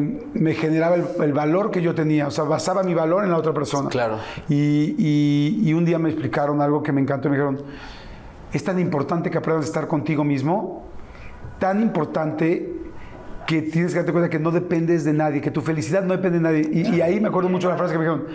eh, 0.00 0.20
me 0.32 0.54
generaba 0.54 0.96
el, 0.96 1.04
el 1.22 1.32
valor 1.34 1.70
que 1.70 1.82
yo 1.82 1.94
tenía, 1.94 2.26
o 2.26 2.30
sea, 2.30 2.44
basaba 2.44 2.82
mi 2.82 2.94
valor 2.94 3.24
en 3.24 3.30
la 3.32 3.36
otra 3.36 3.52
persona. 3.52 3.90
Claro. 3.90 4.16
Y, 4.48 4.94
y- 4.98 5.60
y 5.62 5.74
un 5.74 5.84
día 5.84 5.98
me 5.98 6.08
explicaron 6.08 6.62
algo 6.62 6.82
que 6.82 6.90
me 6.90 7.02
encantó, 7.02 7.28
me 7.28 7.36
dijeron, 7.36 7.62
es 8.50 8.64
tan 8.64 8.78
importante 8.80 9.30
que 9.30 9.36
aprendas 9.36 9.66
a 9.66 9.68
estar 9.68 9.86
contigo 9.88 10.24
mismo, 10.24 10.86
tan 11.58 11.80
importante 11.82 12.72
que 13.46 13.62
tienes 13.62 13.92
que 13.92 13.98
darte 13.98 14.12
cuenta 14.12 14.30
que 14.30 14.38
no 14.38 14.50
dependes 14.50 15.04
de 15.04 15.12
nadie, 15.12 15.40
que 15.40 15.50
tu 15.50 15.60
felicidad 15.60 16.02
no 16.02 16.16
depende 16.16 16.38
de 16.38 16.42
nadie. 16.42 16.70
Y, 16.72 16.96
y 16.96 17.00
ahí 17.00 17.20
me 17.20 17.28
acuerdo 17.28 17.48
mucho 17.48 17.68
de 17.68 17.74
la 17.74 17.78
frase 17.78 17.92
que 17.92 17.98
me 17.98 18.04
dijeron, 18.04 18.26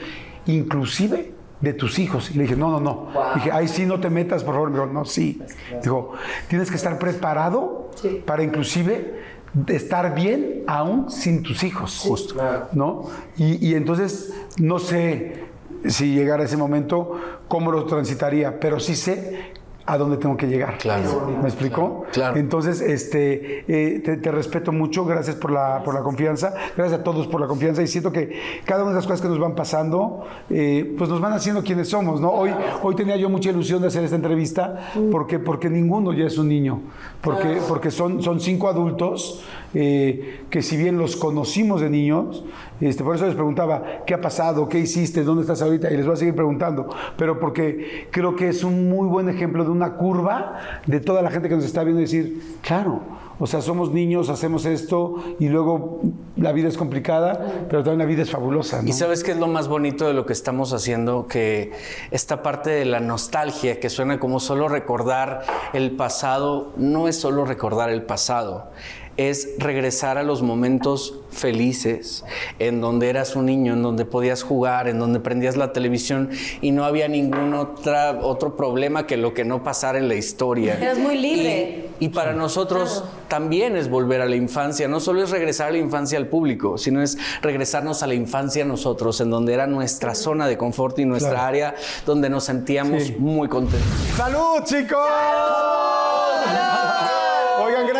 inclusive 0.45 1.33
de 1.61 1.73
tus 1.73 1.99
hijos. 1.99 2.31
Y 2.31 2.35
le 2.35 2.43
dije, 2.43 2.55
no, 2.55 2.71
no, 2.71 2.79
no. 2.79 3.09
Dije, 3.35 3.51
ahí 3.51 3.67
sí 3.67 3.85
no 3.85 3.99
te 3.99 4.09
metas, 4.09 4.43
por 4.43 4.53
favor. 4.53 4.69
Me 4.69 4.79
dijo, 4.79 4.91
no, 4.91 5.05
sí. 5.05 5.41
Dijo, 5.81 6.13
tienes 6.47 6.69
que 6.69 6.75
estar 6.75 6.97
preparado 6.97 7.91
para 8.25 8.43
inclusive 8.43 9.19
estar 9.67 10.13
bien 10.13 10.63
aún 10.67 11.09
sin 11.09 11.43
tus 11.43 11.63
hijos. 11.63 12.03
Justo. 12.05 12.35
¿No? 12.73 13.05
Y, 13.35 13.67
y 13.67 13.75
entonces, 13.75 14.33
no 14.59 14.79
sé 14.79 15.45
si 15.85 16.13
llegara 16.13 16.43
ese 16.43 16.57
momento, 16.57 17.19
cómo 17.47 17.71
lo 17.71 17.85
transitaría, 17.85 18.59
pero 18.59 18.79
sí 18.79 18.95
sé 18.95 19.53
a 19.89 19.97
dónde 19.97 20.17
tengo 20.17 20.37
que 20.37 20.45
llegar. 20.47 20.77
Claro. 20.77 21.27
¿Me 21.41 21.47
explicó? 21.47 22.05
Claro. 22.11 22.37
Entonces, 22.37 22.79
este, 22.79 23.65
eh, 23.67 23.99
te, 24.01 24.17
te 24.17 24.31
respeto 24.31 24.71
mucho, 24.71 25.03
gracias 25.03 25.35
por 25.35 25.51
la, 25.51 25.81
por 25.83 25.95
la 25.95 26.01
confianza, 26.01 26.53
gracias 26.77 26.99
a 26.99 27.03
todos 27.03 27.25
por 27.25 27.41
la 27.41 27.47
confianza 27.47 27.81
y 27.81 27.87
siento 27.87 28.11
que 28.11 28.39
cada 28.65 28.83
una 28.83 28.91
de 28.91 28.97
las 28.97 29.07
cosas 29.07 29.21
que 29.21 29.27
nos 29.27 29.39
van 29.39 29.55
pasando, 29.55 30.25
eh, 30.51 30.93
pues 30.95 31.09
nos 31.09 31.19
van 31.19 31.33
haciendo 31.33 31.63
quienes 31.63 31.89
somos, 31.89 32.21
¿no? 32.21 32.29
Hoy, 32.29 32.51
hoy 32.83 32.95
tenía 32.95 33.17
yo 33.17 33.29
mucha 33.29 33.49
ilusión 33.49 33.81
de 33.81 33.87
hacer 33.87 34.03
esta 34.03 34.15
entrevista 34.15 34.91
porque, 35.11 35.39
porque 35.39 35.71
ninguno 35.71 36.13
ya 36.13 36.25
es 36.25 36.37
un 36.37 36.49
niño, 36.49 36.81
porque, 37.21 37.59
porque 37.67 37.89
son, 37.89 38.21
son 38.21 38.39
cinco 38.39 38.67
adultos 38.67 39.43
eh, 39.73 40.41
que 40.49 40.61
si 40.61 40.77
bien 40.77 40.97
los 40.97 41.15
conocimos 41.15 41.81
de 41.81 41.89
niños, 41.89 42.43
este, 42.81 43.03
por 43.03 43.15
eso 43.15 43.25
les 43.25 43.35
preguntaba, 43.35 44.03
¿qué 44.05 44.13
ha 44.13 44.21
pasado? 44.21 44.67
¿Qué 44.69 44.79
hiciste? 44.79 45.23
¿Dónde 45.23 45.41
estás 45.41 45.61
ahorita? 45.61 45.91
Y 45.91 45.97
les 45.97 46.05
voy 46.05 46.13
a 46.13 46.17
seguir 46.17 46.35
preguntando, 46.35 46.89
pero 47.17 47.39
porque 47.39 48.07
creo 48.11 48.35
que 48.35 48.49
es 48.49 48.63
un 48.63 48.89
muy 48.89 49.07
buen 49.07 49.29
ejemplo 49.29 49.63
de 49.63 49.69
una 49.69 49.95
curva 49.95 50.81
de 50.85 50.99
toda 50.99 51.21
la 51.21 51.31
gente 51.31 51.49
que 51.49 51.55
nos 51.55 51.65
está 51.65 51.83
viendo 51.83 52.01
decir, 52.01 52.41
claro, 52.61 53.01
o 53.41 53.47
sea, 53.47 53.61
somos 53.61 53.91
niños, 53.93 54.27
hacemos 54.29 54.65
esto 54.65 55.23
y 55.39 55.47
luego 55.47 56.01
la 56.35 56.51
vida 56.51 56.67
es 56.67 56.77
complicada, 56.77 57.65
pero 57.69 57.83
también 57.83 57.99
la 57.99 58.05
vida 58.05 58.23
es 58.23 58.29
fabulosa. 58.29 58.81
Y 58.85 58.91
sabes 58.91 59.23
qué 59.23 59.31
es 59.31 59.37
lo 59.37 59.47
más 59.47 59.69
bonito 59.69 60.05
de 60.05 60.13
lo 60.13 60.25
que 60.25 60.33
estamos 60.33 60.73
haciendo, 60.73 61.25
que 61.25 61.71
esta 62.11 62.43
parte 62.43 62.69
de 62.69 62.83
la 62.83 62.99
nostalgia, 62.99 63.79
que 63.79 63.89
suena 63.89 64.19
como 64.19 64.41
solo 64.41 64.67
recordar 64.67 65.43
el 65.71 65.91
pasado, 65.91 66.73
no 66.75 67.07
es 67.07 67.17
solo 67.17 67.45
recordar 67.45 67.89
el 67.89 68.03
pasado, 68.03 68.71
es 69.19 69.49
regresar 69.57 70.17
a 70.17 70.23
los 70.23 70.41
momentos 70.41 71.15
felices, 71.29 72.23
en 72.57 72.79
donde 72.79 73.09
eras 73.09 73.35
un 73.35 73.47
niño, 73.47 73.73
en 73.73 73.83
donde 73.83 74.05
podías 74.05 74.43
jugar, 74.43 74.87
en 74.87 74.97
donde 74.97 75.19
prendías 75.19 75.57
la 75.57 75.73
televisión 75.73 76.29
y 76.61 76.71
no 76.71 76.85
había 76.85 77.09
ningún 77.09 77.53
otra, 77.53 78.17
otro 78.21 78.55
problema 78.55 79.05
que 79.05 79.17
lo 79.17 79.33
que 79.33 79.43
no 79.43 79.61
pasara 79.61 79.99
en 79.99 80.07
la 80.07 80.15
historia. 80.15 80.77
Eras 80.79 80.97
muy 80.97 81.17
libre. 81.17 81.89
Y, 81.99 82.05
y 82.05 82.09
para 82.09 82.31
nosotros 82.31 83.03
también 83.27 83.75
es 83.75 83.89
volver 83.89 84.21
a 84.21 84.25
la 84.25 84.37
infancia, 84.37 84.87
no 84.87 85.01
solo 85.01 85.21
es 85.21 85.31
regresar 85.31 85.67
a 85.67 85.71
la 85.71 85.79
infancia 85.79 86.17
al 86.17 86.27
público, 86.27 86.77
sino 86.77 87.01
es 87.01 87.17
regresarnos 87.41 88.01
a 88.03 88.07
la 88.07 88.13
infancia 88.13 88.63
nosotros, 88.63 89.19
en 89.19 89.29
donde 89.29 89.53
era 89.53 89.67
nuestra 89.67 90.15
zona 90.15 90.47
de 90.47 90.57
confort 90.57 90.97
y 90.99 91.05
nuestra 91.05 91.31
Claro. 91.31 91.45
área 91.47 91.75
donde 92.05 92.29
nos 92.29 92.45
sentíamos 92.45 93.03
Sí. 93.03 93.15
muy 93.19 93.49
contentos. 93.49 93.85
¡Salud, 94.15 94.63
chicos! 94.63 94.97
Oigan, 94.97 96.18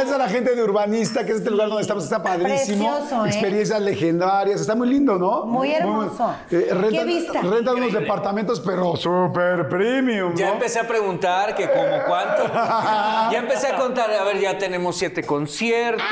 gracias 0.09 0.15
a 0.15 0.17
la 0.17 0.29
gente 0.29 0.55
de 0.55 0.63
Urbanista, 0.63 1.23
que 1.23 1.31
es 1.31 1.37
este 1.37 1.51
lugar 1.51 1.67
donde 1.67 1.81
estamos, 1.83 2.03
está 2.03 2.21
padrísimo. 2.21 2.89
Precioso, 2.89 3.25
¿eh? 3.25 3.29
Experiencias 3.29 3.81
legendarias, 3.81 4.61
está 4.61 4.75
muy 4.75 4.89
lindo, 4.89 5.17
¿no? 5.17 5.45
Muy 5.45 5.71
hermoso. 5.71 6.33
Eh, 6.49 6.67
rentan, 6.71 6.91
¿Qué 6.91 7.03
vista? 7.05 7.41
rentan 7.41 7.75
unos 7.75 7.93
departamentos, 7.93 8.59
pero 8.59 8.95
súper 8.95 9.69
premium, 9.69 10.33
Ya 10.35 10.51
empecé 10.51 10.79
a 10.79 10.87
preguntar 10.87 11.55
que 11.55 11.69
como 11.69 12.03
cuánto. 12.07 12.43
Ya 13.31 13.39
empecé 13.39 13.67
a 13.67 13.77
contar, 13.77 14.11
a 14.11 14.23
ver, 14.23 14.39
ya 14.39 14.57
tenemos 14.57 14.97
siete 14.97 15.23
conciertos. 15.23 16.03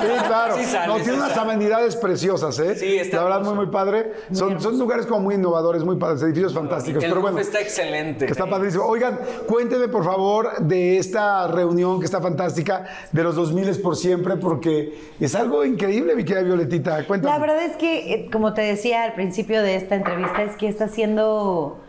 Sí, 0.00 0.06
claro. 0.26 0.56
Sí 0.56 0.64
sale, 0.64 0.86
no, 0.86 0.96
tiene 0.96 1.14
unas 1.14 1.36
amenidades 1.36 1.96
preciosas, 1.96 2.58
¿eh? 2.58 2.74
Sí, 2.76 2.96
está 2.98 3.18
La 3.18 3.24
verdad, 3.24 3.38
muy, 3.40 3.48
hermoso. 3.50 3.66
muy 3.66 3.72
padre. 3.72 4.12
Son, 4.32 4.60
son 4.60 4.78
lugares 4.78 5.06
como 5.06 5.20
muy 5.20 5.36
innovadores, 5.36 5.84
muy 5.84 5.96
padres, 5.96 6.22
edificios 6.22 6.52
fantásticos. 6.52 7.04
El 7.04 7.10
pero 7.10 7.20
bueno, 7.20 7.38
está 7.38 7.60
excelente. 7.60 8.26
está 8.26 8.46
padrísimo. 8.46 8.84
Oigan, 8.84 9.18
cuéntenme, 9.46 9.88
por 9.88 10.04
favor, 10.04 10.58
de 10.58 10.98
esta 10.98 11.46
reunión 11.46 11.83
que 11.98 12.04
está 12.04 12.20
fantástica, 12.20 12.86
de 13.12 13.22
los 13.22 13.34
2000 13.34 13.80
por 13.82 13.96
siempre, 13.96 14.36
porque 14.36 14.98
es 15.20 15.34
algo 15.34 15.64
increíble, 15.64 16.14
mi 16.14 16.24
querida 16.24 16.42
Violetita. 16.42 17.06
Cuéntame. 17.06 17.32
La 17.32 17.38
verdad 17.38 17.64
es 17.64 17.76
que, 17.76 18.12
eh, 18.12 18.30
como 18.30 18.54
te 18.54 18.62
decía 18.62 19.04
al 19.04 19.14
principio 19.14 19.62
de 19.62 19.76
esta 19.76 19.94
entrevista, 19.94 20.42
es 20.42 20.56
que 20.56 20.68
está 20.68 20.88
siendo 20.88 21.80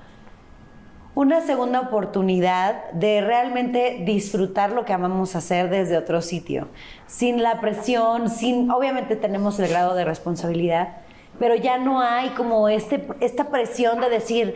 una 1.15 1.41
segunda 1.41 1.79
oportunidad 1.79 2.91
de 2.91 3.21
realmente 3.21 4.03
disfrutar 4.05 4.73
lo 4.73 4.83
que 4.83 4.91
amamos 4.91 5.35
hacer 5.35 5.69
desde 5.69 5.97
otro 5.97 6.21
sitio, 6.21 6.67
sin 7.07 7.41
la 7.41 7.61
presión, 7.61 8.29
sin, 8.29 8.69
obviamente 8.69 9.15
tenemos 9.15 9.57
el 9.59 9.69
grado 9.69 9.95
de 9.95 10.03
responsabilidad, 10.03 10.97
pero 11.39 11.55
ya 11.55 11.77
no 11.77 12.01
hay 12.01 12.29
como 12.29 12.67
este, 12.67 13.07
esta 13.21 13.49
presión 13.49 14.01
de 14.01 14.09
decir, 14.09 14.55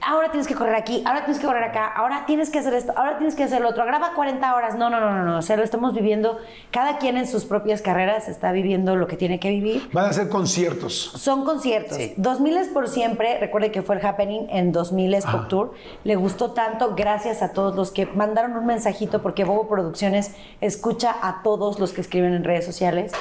ahora 0.00 0.30
tienes 0.30 0.46
que 0.46 0.54
correr 0.54 0.74
aquí, 0.74 1.02
ahora 1.04 1.24
tienes 1.24 1.40
que 1.40 1.46
correr 1.46 1.64
acá, 1.64 1.86
ahora 1.86 2.24
tienes 2.26 2.50
que 2.50 2.58
hacer 2.58 2.74
esto, 2.74 2.92
ahora 2.96 3.18
tienes 3.18 3.34
que 3.34 3.44
hacer 3.44 3.60
lo 3.60 3.70
otro, 3.70 3.84
graba 3.84 4.12
40 4.14 4.54
horas. 4.54 4.76
No, 4.76 4.90
no, 4.90 5.00
no, 5.00 5.12
no, 5.12 5.24
no. 5.24 5.38
O 5.38 5.42
sea, 5.42 5.56
lo 5.56 5.62
estamos 5.62 5.94
viviendo, 5.94 6.38
cada 6.70 6.98
quien 6.98 7.16
en 7.16 7.26
sus 7.26 7.44
propias 7.44 7.82
carreras 7.82 8.28
está 8.28 8.52
viviendo 8.52 8.96
lo 8.96 9.06
que 9.06 9.16
tiene 9.16 9.38
que 9.40 9.50
vivir. 9.50 9.88
Van 9.92 10.06
a 10.06 10.08
hacer 10.08 10.28
conciertos. 10.28 11.12
Son 11.16 11.44
conciertos. 11.44 11.98
2000 12.16 12.56
es 12.56 12.68
por 12.68 12.88
siempre. 12.88 13.38
Recuerde 13.38 13.70
que 13.70 13.82
fue 13.82 13.96
el 13.96 14.04
happening 14.04 14.46
en 14.50 14.72
2000 14.72 15.14
es 15.14 15.26
Pop 15.26 15.48
Tour. 15.48 15.74
Le 16.04 16.16
gustó 16.16 16.52
tanto. 16.52 16.94
Gracias 16.94 17.42
a 17.42 17.52
todos 17.52 17.74
los 17.74 17.90
que 17.90 18.06
mandaron 18.06 18.56
un 18.56 18.66
mensajito 18.66 19.22
porque 19.22 19.44
Bobo 19.44 19.68
Producciones 19.68 20.34
escucha 20.60 21.14
a 21.22 21.42
todos 21.42 21.78
los 21.78 21.92
que 21.92 22.00
escriben 22.00 22.34
en 22.34 22.44
redes 22.44 22.64
sociales. 22.64 23.12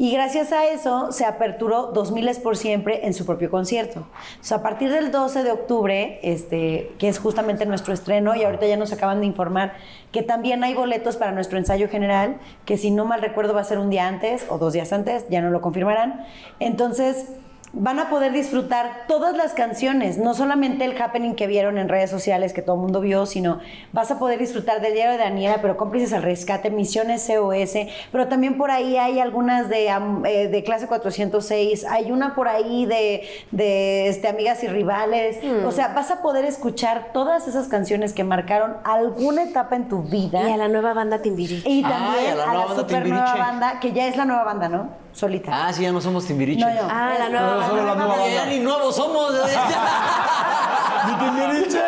Y 0.00 0.12
gracias 0.12 0.50
a 0.50 0.64
eso 0.64 1.12
se 1.12 1.26
aperturó 1.26 1.88
2000 1.92 2.28
es 2.28 2.38
por 2.38 2.56
siempre 2.56 3.04
en 3.06 3.12
su 3.12 3.26
propio 3.26 3.50
concierto. 3.50 4.00
O 4.00 4.42
sea, 4.42 4.56
a 4.56 4.62
partir 4.62 4.90
del 4.90 5.10
12 5.10 5.42
de 5.42 5.50
octubre, 5.52 6.20
este, 6.22 6.90
que 6.98 7.06
es 7.06 7.18
justamente 7.18 7.66
nuestro 7.66 7.92
estreno, 7.92 8.34
y 8.34 8.42
ahorita 8.42 8.66
ya 8.66 8.78
nos 8.78 8.94
acaban 8.94 9.20
de 9.20 9.26
informar 9.26 9.74
que 10.10 10.22
también 10.22 10.64
hay 10.64 10.72
boletos 10.72 11.18
para 11.18 11.32
nuestro 11.32 11.58
ensayo 11.58 11.86
general, 11.90 12.38
que 12.64 12.78
si 12.78 12.90
no 12.90 13.04
mal 13.04 13.20
recuerdo 13.20 13.52
va 13.52 13.60
a 13.60 13.64
ser 13.64 13.76
un 13.76 13.90
día 13.90 14.08
antes 14.08 14.46
o 14.48 14.56
dos 14.56 14.72
días 14.72 14.90
antes, 14.94 15.28
ya 15.28 15.42
no 15.42 15.50
lo 15.50 15.60
confirmarán. 15.60 16.24
Entonces, 16.60 17.34
van 17.72 18.00
a 18.00 18.10
poder 18.10 18.32
disfrutar 18.32 19.04
todas 19.06 19.36
las 19.36 19.52
canciones, 19.54 20.18
no 20.18 20.34
solamente 20.34 20.84
el 20.84 21.00
happening 21.00 21.34
que 21.34 21.46
vieron 21.46 21.78
en 21.78 21.88
redes 21.88 22.10
sociales 22.10 22.52
que 22.52 22.62
todo 22.62 22.74
el 22.74 22.82
mundo 22.82 23.00
vio, 23.00 23.26
sino 23.26 23.60
vas 23.92 24.10
a 24.10 24.18
poder 24.18 24.40
disfrutar 24.40 24.80
del 24.80 24.94
diario 24.94 25.12
de 25.12 25.18
Daniela, 25.18 25.58
pero 25.62 25.76
cómplices 25.76 26.12
al 26.12 26.22
rescate, 26.22 26.70
misiones 26.70 27.28
COS, 27.28 27.74
pero 28.10 28.26
también 28.26 28.58
por 28.58 28.72
ahí 28.72 28.96
hay 28.96 29.20
algunas 29.20 29.68
de, 29.68 29.88
am- 29.88 30.26
eh, 30.26 30.48
de 30.48 30.64
clase 30.64 30.88
406, 30.88 31.84
hay 31.88 32.10
una 32.10 32.34
por 32.34 32.48
ahí 32.48 32.86
de, 32.86 33.22
de 33.52 34.08
este, 34.08 34.26
amigas 34.26 34.64
y 34.64 34.66
rivales, 34.66 35.38
o 35.64 35.70
sea, 35.70 35.88
vas 35.94 36.10
a 36.10 36.22
poder 36.22 36.44
escuchar 36.44 37.10
todas 37.12 37.46
esas 37.46 37.68
canciones 37.68 38.12
que 38.12 38.24
marcaron 38.24 38.78
alguna 38.82 39.44
etapa 39.44 39.76
en 39.76 39.88
tu 39.88 40.02
vida. 40.02 40.48
Y 40.48 40.52
a 40.52 40.56
la 40.56 40.66
nueva 40.68 40.92
banda 40.92 41.22
Timbiriche. 41.22 41.68
Y 41.70 41.84
Ay, 41.84 41.90
también 41.90 42.32
a 42.32 42.34
la 42.34 42.42
a 42.42 42.46
la, 42.46 42.52
nueva 42.52 42.64
banda 42.66 42.80
super 42.82 43.08
nueva 43.08 43.34
banda, 43.36 43.80
que 43.80 43.92
ya 43.92 44.08
es 44.08 44.16
la 44.16 44.24
nueva 44.24 44.42
banda, 44.44 44.68
¿no? 44.68 44.88
Solita. 45.12 45.50
Ah, 45.66 45.72
sí, 45.72 45.82
ya 45.82 45.92
no 45.92 46.00
somos 46.00 46.24
Timbiriche. 46.26 46.60
No, 46.64 46.72
no. 46.72 46.88
Ah, 46.90 47.14
la 47.18 47.28
nueva 47.28 47.54
No, 47.56 47.66
solo 47.68 47.84
la 47.84 47.94
nueva 47.94 48.16
Ya 48.16 48.22
banda. 48.40 48.46
ni 48.46 48.58
nuevos 48.60 48.96
somos. 48.96 49.32
¡Mi 51.06 51.14
Timbiriche! 51.14 51.80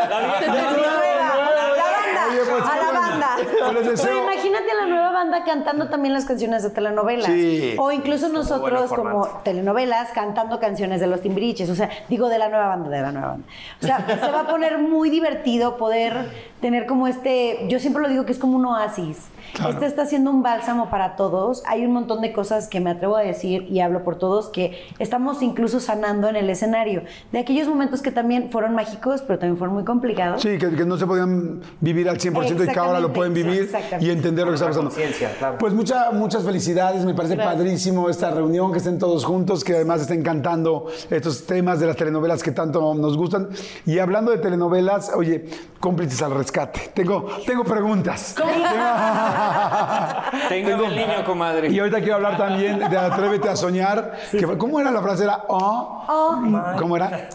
Oye, 2.30 2.40
pues, 2.50 2.64
a 2.64 2.76
la 2.76 2.92
banda. 2.98 3.28
Pero 4.02 4.22
imagínate 4.22 4.70
a 4.70 4.74
la 4.74 4.86
nueva 4.86 5.12
banda 5.12 5.44
cantando 5.44 5.88
también 5.88 6.14
las 6.14 6.24
canciones 6.24 6.62
de 6.62 6.70
telenovelas. 6.70 7.26
Sí. 7.26 7.74
O 7.78 7.92
incluso 7.92 8.28
nosotros 8.28 8.92
como 8.92 9.26
telenovelas 9.44 10.10
cantando 10.12 10.58
canciones 10.60 11.00
de 11.00 11.06
los 11.06 11.20
Timbiriches. 11.20 11.68
O 11.70 11.74
sea, 11.74 11.90
digo 12.08 12.28
de 12.28 12.38
la 12.38 12.48
nueva 12.48 12.68
banda, 12.68 12.88
de 12.90 13.02
la 13.02 13.12
nueva 13.12 13.28
banda. 13.28 13.46
O 13.82 13.86
sea, 13.86 14.06
se 14.06 14.30
va 14.30 14.40
a 14.40 14.46
poner 14.48 14.78
muy 14.78 15.10
divertido 15.10 15.76
poder 15.76 16.30
tener 16.60 16.86
como 16.86 17.06
este, 17.08 17.66
yo 17.68 17.78
siempre 17.78 18.02
lo 18.02 18.08
digo 18.08 18.24
que 18.24 18.32
es 18.32 18.38
como 18.38 18.56
un 18.56 18.66
oasis. 18.66 19.28
Este 19.68 19.86
está 19.86 20.06
siendo 20.06 20.30
un 20.30 20.42
bálsamo 20.42 20.88
para 20.90 21.16
todos. 21.16 21.62
Hay 21.66 21.84
un 21.84 21.92
montón 21.92 22.20
de 22.20 22.32
cosas 22.32 22.68
que 22.68 22.80
me 22.80 22.90
atrevo 22.90 23.16
a 23.16 23.20
decir 23.22 23.62
y 23.70 23.80
hablo 23.80 24.02
por 24.04 24.16
todos 24.16 24.48
que 24.48 24.82
estamos 24.98 25.42
incluso 25.42 25.80
sanando 25.80 26.28
en 26.28 26.36
el 26.36 26.48
escenario. 26.50 27.02
De 27.32 27.38
aquellos 27.38 27.68
momentos 27.68 28.02
que 28.02 28.10
también 28.10 28.50
fueron 28.50 28.74
mágicos, 28.74 29.22
pero 29.22 29.38
también 29.38 29.56
fueron 29.58 29.74
muy 29.74 29.84
complicados. 29.84 30.42
Sí, 30.42 30.58
que, 30.58 30.70
que 30.70 30.84
no 30.84 30.96
se 30.96 31.06
podían 31.06 31.60
vivir 31.80 32.08
al 32.08 32.18
100% 32.18 32.64
y 32.64 32.72
que 32.72 32.78
ahora 32.78 33.00
lo 33.00 33.12
pueden 33.12 33.34
vivir 33.34 33.70
y 34.00 34.10
entender 34.10 34.44
lo 34.46 34.52
que 34.52 34.56
está 34.56 34.68
pasando. 34.68 34.90
claro. 35.38 35.58
Pues 35.58 35.72
mucha- 35.74 36.10
muchas 36.12 36.42
felicidades, 36.44 37.04
me 37.04 37.14
parece 37.14 37.34
Gracias. 37.36 37.54
padrísimo 37.56 38.08
esta 38.08 38.30
reunión, 38.30 38.72
que 38.72 38.78
estén 38.78 38.98
todos 38.98 39.24
juntos, 39.24 39.64
que 39.64 39.74
además 39.74 40.00
estén 40.02 40.22
cantando 40.22 40.86
estos 41.10 41.46
temas 41.46 41.78
de 41.80 41.86
las 41.86 41.96
telenovelas 41.96 42.42
que 42.42 42.52
tanto 42.52 42.94
nos 42.94 43.16
gustan. 43.16 43.48
Y 43.86 43.98
hablando 43.98 44.30
de 44.30 44.38
telenovelas, 44.38 45.12
oye, 45.14 45.46
cómplices 45.80 46.22
al 46.22 46.32
rescate. 46.34 46.90
Tengo, 46.94 47.26
tengo 47.46 47.64
preguntas. 47.64 48.34
Tengo 50.48 50.84
el 50.84 50.96
niño, 50.96 51.24
comadre. 51.24 51.68
Y 51.68 51.78
ahorita 51.78 51.98
quiero 51.98 52.14
hablar 52.16 52.36
también 52.36 52.78
de 52.78 52.96
Atrévete 52.98 53.48
a 53.48 53.56
soñar. 53.56 54.12
que 54.30 54.46
fue- 54.46 54.58
¿Cómo 54.58 54.80
era 54.80 54.90
la 54.90 55.02
frase? 55.02 55.24
Era, 55.24 55.44
oh, 55.48 56.04
Oh, 56.08 56.42
¿cómo 56.78 56.96
era? 56.96 57.28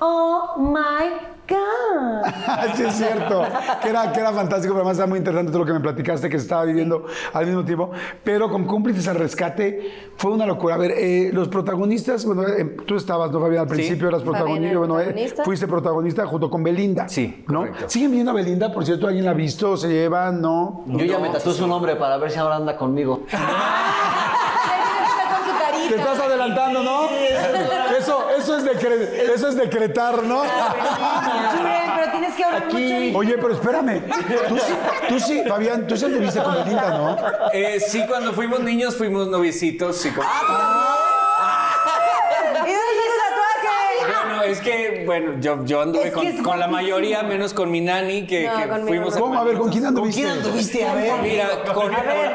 oh 0.00 0.56
my 0.58 1.12
God. 1.52 2.72
sí, 2.74 2.82
es 2.84 2.94
cierto. 2.94 3.44
Que 3.82 3.88
era, 3.88 4.12
que 4.12 4.20
era 4.20 4.32
fantástico, 4.32 4.74
pero 4.74 4.84
además 4.84 4.98
era 4.98 5.06
muy 5.06 5.18
interesante 5.18 5.50
todo 5.50 5.60
lo 5.60 5.66
que 5.66 5.72
me 5.72 5.80
platicaste 5.80 6.28
que 6.28 6.38
se 6.38 6.44
estaba 6.44 6.64
viviendo 6.64 7.06
al 7.32 7.46
mismo 7.46 7.64
tiempo. 7.64 7.90
Pero 8.24 8.50
con 8.50 8.64
cómplices 8.64 9.06
al 9.08 9.16
rescate 9.16 10.12
fue 10.16 10.32
una 10.32 10.46
locura. 10.46 10.74
A 10.74 10.78
ver, 10.78 10.92
eh, 10.92 11.30
los 11.32 11.48
protagonistas, 11.48 12.24
bueno, 12.24 12.42
eh, 12.46 12.76
tú 12.86 12.96
estabas, 12.96 13.30
¿no, 13.30 13.40
Fabián? 13.40 13.62
Al 13.62 13.68
principio 13.68 14.08
eras 14.08 14.22
protagonista. 14.22 14.78
Bueno, 14.78 15.00
eh, 15.00 15.34
fuiste 15.44 15.66
protagonista 15.66 16.26
junto 16.26 16.50
con 16.50 16.62
Belinda. 16.62 17.08
Sí, 17.08 17.44
¿no? 17.48 17.60
correcto. 17.60 17.88
¿Siguen 17.88 18.10
viendo 18.12 18.30
a 18.30 18.34
Belinda? 18.34 18.72
Por 18.72 18.84
cierto, 18.84 19.06
¿alguien 19.06 19.24
la 19.24 19.32
ha 19.32 19.34
visto? 19.34 19.76
¿Se 19.76 19.88
llevan? 19.88 20.40
¿No? 20.40 20.84
Yo 20.86 21.04
ya 21.04 21.18
me 21.18 21.28
tatué 21.28 21.52
su 21.52 21.66
nombre 21.66 21.96
para 21.96 22.16
ver 22.16 22.30
si 22.30 22.38
ahora 22.38 22.56
anda 22.56 22.76
conmigo. 22.76 23.22
Está 23.26 23.38
con 25.28 25.44
su 25.46 25.58
carita. 25.58 25.88
Te 25.88 25.96
estás 25.96 26.20
adelantando, 26.20 26.82
¿no? 26.82 27.02
Eso, 28.42 28.56
es 28.56 28.64
decre- 28.64 29.08
eso 29.34 29.48
es 29.48 29.56
decretar, 29.56 30.22
¿no? 30.24 30.42
Pero 30.42 32.10
tienes 32.10 32.34
que 32.34 32.44
hablar 32.44 32.64
mucho. 32.66 33.18
Oye, 33.18 33.34
pero 33.38 33.54
espérame. 33.54 34.02
Tú 34.48 34.58
sí, 34.58 34.72
tú 35.08 35.20
sí, 35.20 35.42
Fabián, 35.46 35.86
tú 35.86 35.96
sí 35.96 36.04
anduviste 36.06 36.42
con 36.42 36.54
Belinda, 36.54 36.88
¿no? 36.90 37.16
Eh, 37.52 37.78
sí, 37.80 38.02
cuando 38.08 38.32
fuimos 38.32 38.60
niños 38.60 38.96
fuimos 38.96 39.28
noviecitos. 39.28 40.04
Y 40.06 40.10
con- 40.10 40.24
¿Y 40.24 41.01
es 44.42 44.60
que, 44.60 45.02
bueno, 45.06 45.34
yo, 45.40 45.64
yo 45.64 45.80
anduve 45.82 46.08
Es 46.08 46.12
con, 46.12 46.26
con 46.42 46.58
la 46.60 46.66
mayoría, 46.68 47.22
menos 47.22 47.54
con 47.54 47.70
mi 47.70 47.80
nani, 47.80 48.26
que, 48.26 48.46
No, 48.46 48.56
que 48.56 48.68
conmigo 48.68 48.86
fuimos 48.88 49.14
no. 49.14 49.20
¿Cómo? 49.20 49.38
A 49.40 49.44
ver, 49.44 49.56
¿con 49.58 49.70
quién 49.70 49.82
¿Con 49.84 49.88
anduviste? 49.88 50.20
quién 50.22 50.32
anduviste? 50.32 50.84
A 50.86 50.94
ver. 50.94 51.12
Mira, 51.22 51.48
con- 51.74 51.90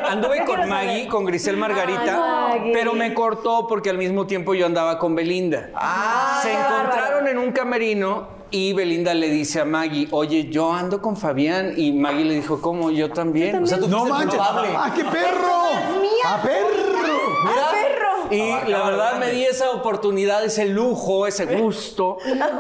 anduve 0.10 0.44
con 0.46 0.68
Maggie, 0.70 0.90
saber. 0.92 1.08
con 1.08 1.26
Grisel 1.26 1.58
Margarita, 1.58 2.48
Ay, 2.52 2.72
pero 2.74 2.94
me 2.94 3.14
cortó 3.14 3.68
porque 3.68 3.90
al 3.90 3.98
mismo 3.98 4.26
tiempo 4.28 4.54
yo 4.54 4.66
andaba 4.66 4.98
con 5.00 5.16
Belinda. 5.16 5.70
Ah, 5.76 6.40
Se 6.42 6.52
encontraron 6.54 7.28
en 7.28 7.38
un 7.38 7.52
camerino 7.52 8.36
y 8.50 8.72
Belinda 8.74 9.14
le 9.14 9.30
dice 9.30 9.60
a 9.60 9.66
Maggie, 9.66 10.08
oye, 10.12 10.50
yo 10.50 10.72
ando 10.74 11.02
con 11.02 11.18
Fabián. 11.18 11.74
Y 11.76 11.92
Maggie 11.92 12.24
le 12.26 12.36
dijo, 12.36 12.62
¿cómo? 12.62 12.92
Yo 12.92 13.10
también. 13.12 13.62
O 13.62 13.68
sea, 13.68 13.78
tú 13.80 13.88
No 13.90 14.06
manches. 14.06 14.36
culpable. 14.40 14.70
¡Ah, 14.76 14.94
qué 14.96 15.04
perro! 15.04 15.54
¡Ah, 16.26 16.40
perro! 16.42 16.78
Y 18.32 18.70
la 18.70 18.84
verdad 18.84 19.18
me 19.20 19.32
di 19.32 19.44
esa 19.46 19.72
oportunidad, 19.72 20.44
ese 20.44 20.66
lujo, 20.66 21.28
ese 21.28 21.46
gusto, 21.46 22.18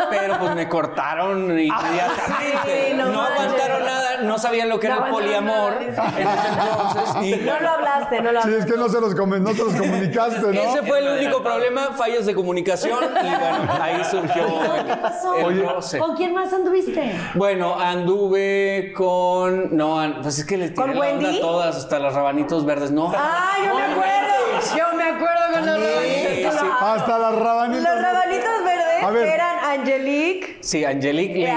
pero 0.10 0.39
pues 0.39 0.56
me 0.56 0.68
cortaron 0.69 1.44
inmediatamente. 1.60 2.88
Sí, 2.89 2.94
no 2.95 3.22
aguantaron 3.22 3.84
nada, 3.85 4.18
no 4.23 4.38
sabían 4.39 4.69
lo 4.69 4.80
que 4.80 4.88
No 4.89 4.95
era 4.98 5.06
el 5.07 5.11
poliamor 5.11 5.73
nada, 5.73 5.81
en 5.81 5.89
ese 5.89 6.02
entonces. 6.22 7.41
y- 7.41 7.45
No 7.45 7.60
lo 7.60 7.69
hablaste, 7.69 8.22
no 8.22 8.31
lo 8.31 8.41
Sí, 8.41 8.48
hablaste. 8.48 8.60
es 8.60 8.72
que 8.73 8.77
no 8.80 8.89
se 8.89 9.02
los, 9.02 9.15
comen- 9.15 9.41
no 9.41 9.52
te 9.52 9.64
los 9.64 9.73
comunicaste, 9.73 10.39
¿no? 10.41 10.52
Ese 10.52 10.81
fue 10.84 10.99
el 10.99 11.07
único 11.19 11.41
problema, 11.44 11.91
fallos 11.98 12.26
de 12.26 12.34
comunicación 12.35 12.99
y 13.03 13.30
bueno, 13.30 13.73
ahí 13.81 14.02
surgió 14.10 14.45
el, 14.76 14.98
pasó? 14.99 15.35
el 15.35 15.45
Oye, 15.45 15.64
roce. 15.64 15.98
¿Con 15.99 16.15
quién 16.15 16.34
más 16.34 16.52
anduviste? 16.53 17.15
Bueno, 17.35 17.76
anduve 17.80 18.94
con. 18.95 19.76
No, 19.76 20.02
pues 20.22 20.39
es 20.39 20.45
que 20.45 20.57
le 20.57 20.69
tiré 20.69 20.76
¿Con 20.76 20.95
la 20.99 21.07
onda 21.10 21.30
a 21.30 21.39
todas, 21.39 21.76
hasta 21.76 21.99
los 21.99 22.14
rabanitos 22.14 22.65
verdes. 22.65 22.91
No. 22.91 23.11
Ah, 23.15 23.52
yo 23.65 23.76
me 23.76 23.84
acuerdo. 23.84 24.36
Yo 24.76 24.94
me 24.95 25.03
acuerdo 25.03 25.52
con 25.53 25.65
los 25.65 25.80
rabanitos. 25.80 26.53
Sí. 26.53 26.68
Hasta 26.81 27.18
las 27.19 27.35
rabanitas. 27.35 27.84
Los 27.84 28.02
rabanitos 28.02 28.64
verdes 28.64 29.03
A 29.03 29.10
ver. 29.11 29.27
eran 29.27 29.60
Angelique. 29.64 30.57
Sí, 30.61 30.84
Angelique, 30.85 31.44
Eh, 31.45 31.56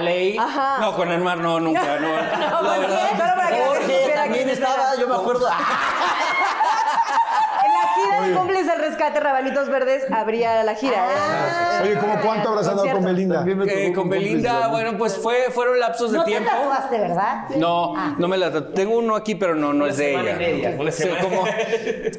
Leilani. 0.00 0.36
No, 0.80 0.94
con 0.96 1.10
Anuar 1.10 1.38
no, 1.38 1.60
nunca. 1.60 1.98
No, 2.00 2.08
No, 2.62 2.86
quién 4.32 4.48
estaba, 4.48 4.92
era. 4.92 5.00
yo 5.00 5.08
me 5.08 5.14
acuerdo. 5.14 5.48
En 7.64 7.72
la 7.72 7.94
gira 7.94 8.26
de 8.28 8.34
Cómplices 8.34 8.68
al 8.68 8.78
Rescate 8.80 9.20
Rabanitos 9.20 9.68
Verdes 9.68 10.04
habría 10.10 10.62
la 10.64 10.74
gira. 10.74 11.06
¿eh? 11.06 11.82
Oye, 11.82 11.98
¿cómo 11.98 12.14
cuánto 12.22 12.48
habrás 12.50 12.68
andado 12.68 12.90
con. 12.92 13.04
Belinda? 13.04 13.44
Eh, 13.68 13.92
con 13.94 14.08
Belinda, 14.08 14.68
bueno, 14.68 14.96
pues 14.98 15.16
fue, 15.18 15.50
fueron 15.50 15.78
lapsos 15.78 16.12
de 16.12 16.18
No 16.18 16.24
tiempo. 16.24 16.48
te 16.50 16.56
tatuaste, 16.56 16.98
¿verdad? 16.98 17.48
No, 17.56 17.94
Ah. 17.96 18.14
no 18.18 18.28
me 18.28 18.36
la 18.38 18.72
Tengo 18.72 18.98
uno 18.98 19.14
aquí, 19.16 19.34
pero 19.34 19.54
no, 19.54 19.72
no 19.72 19.86
es 19.86 19.96
de 19.96 20.12
ella. 20.14 20.36
media, 20.36 20.76
una 20.78 20.90
Sí, 20.90 21.02
semana. 21.04 21.22
como 21.22 21.44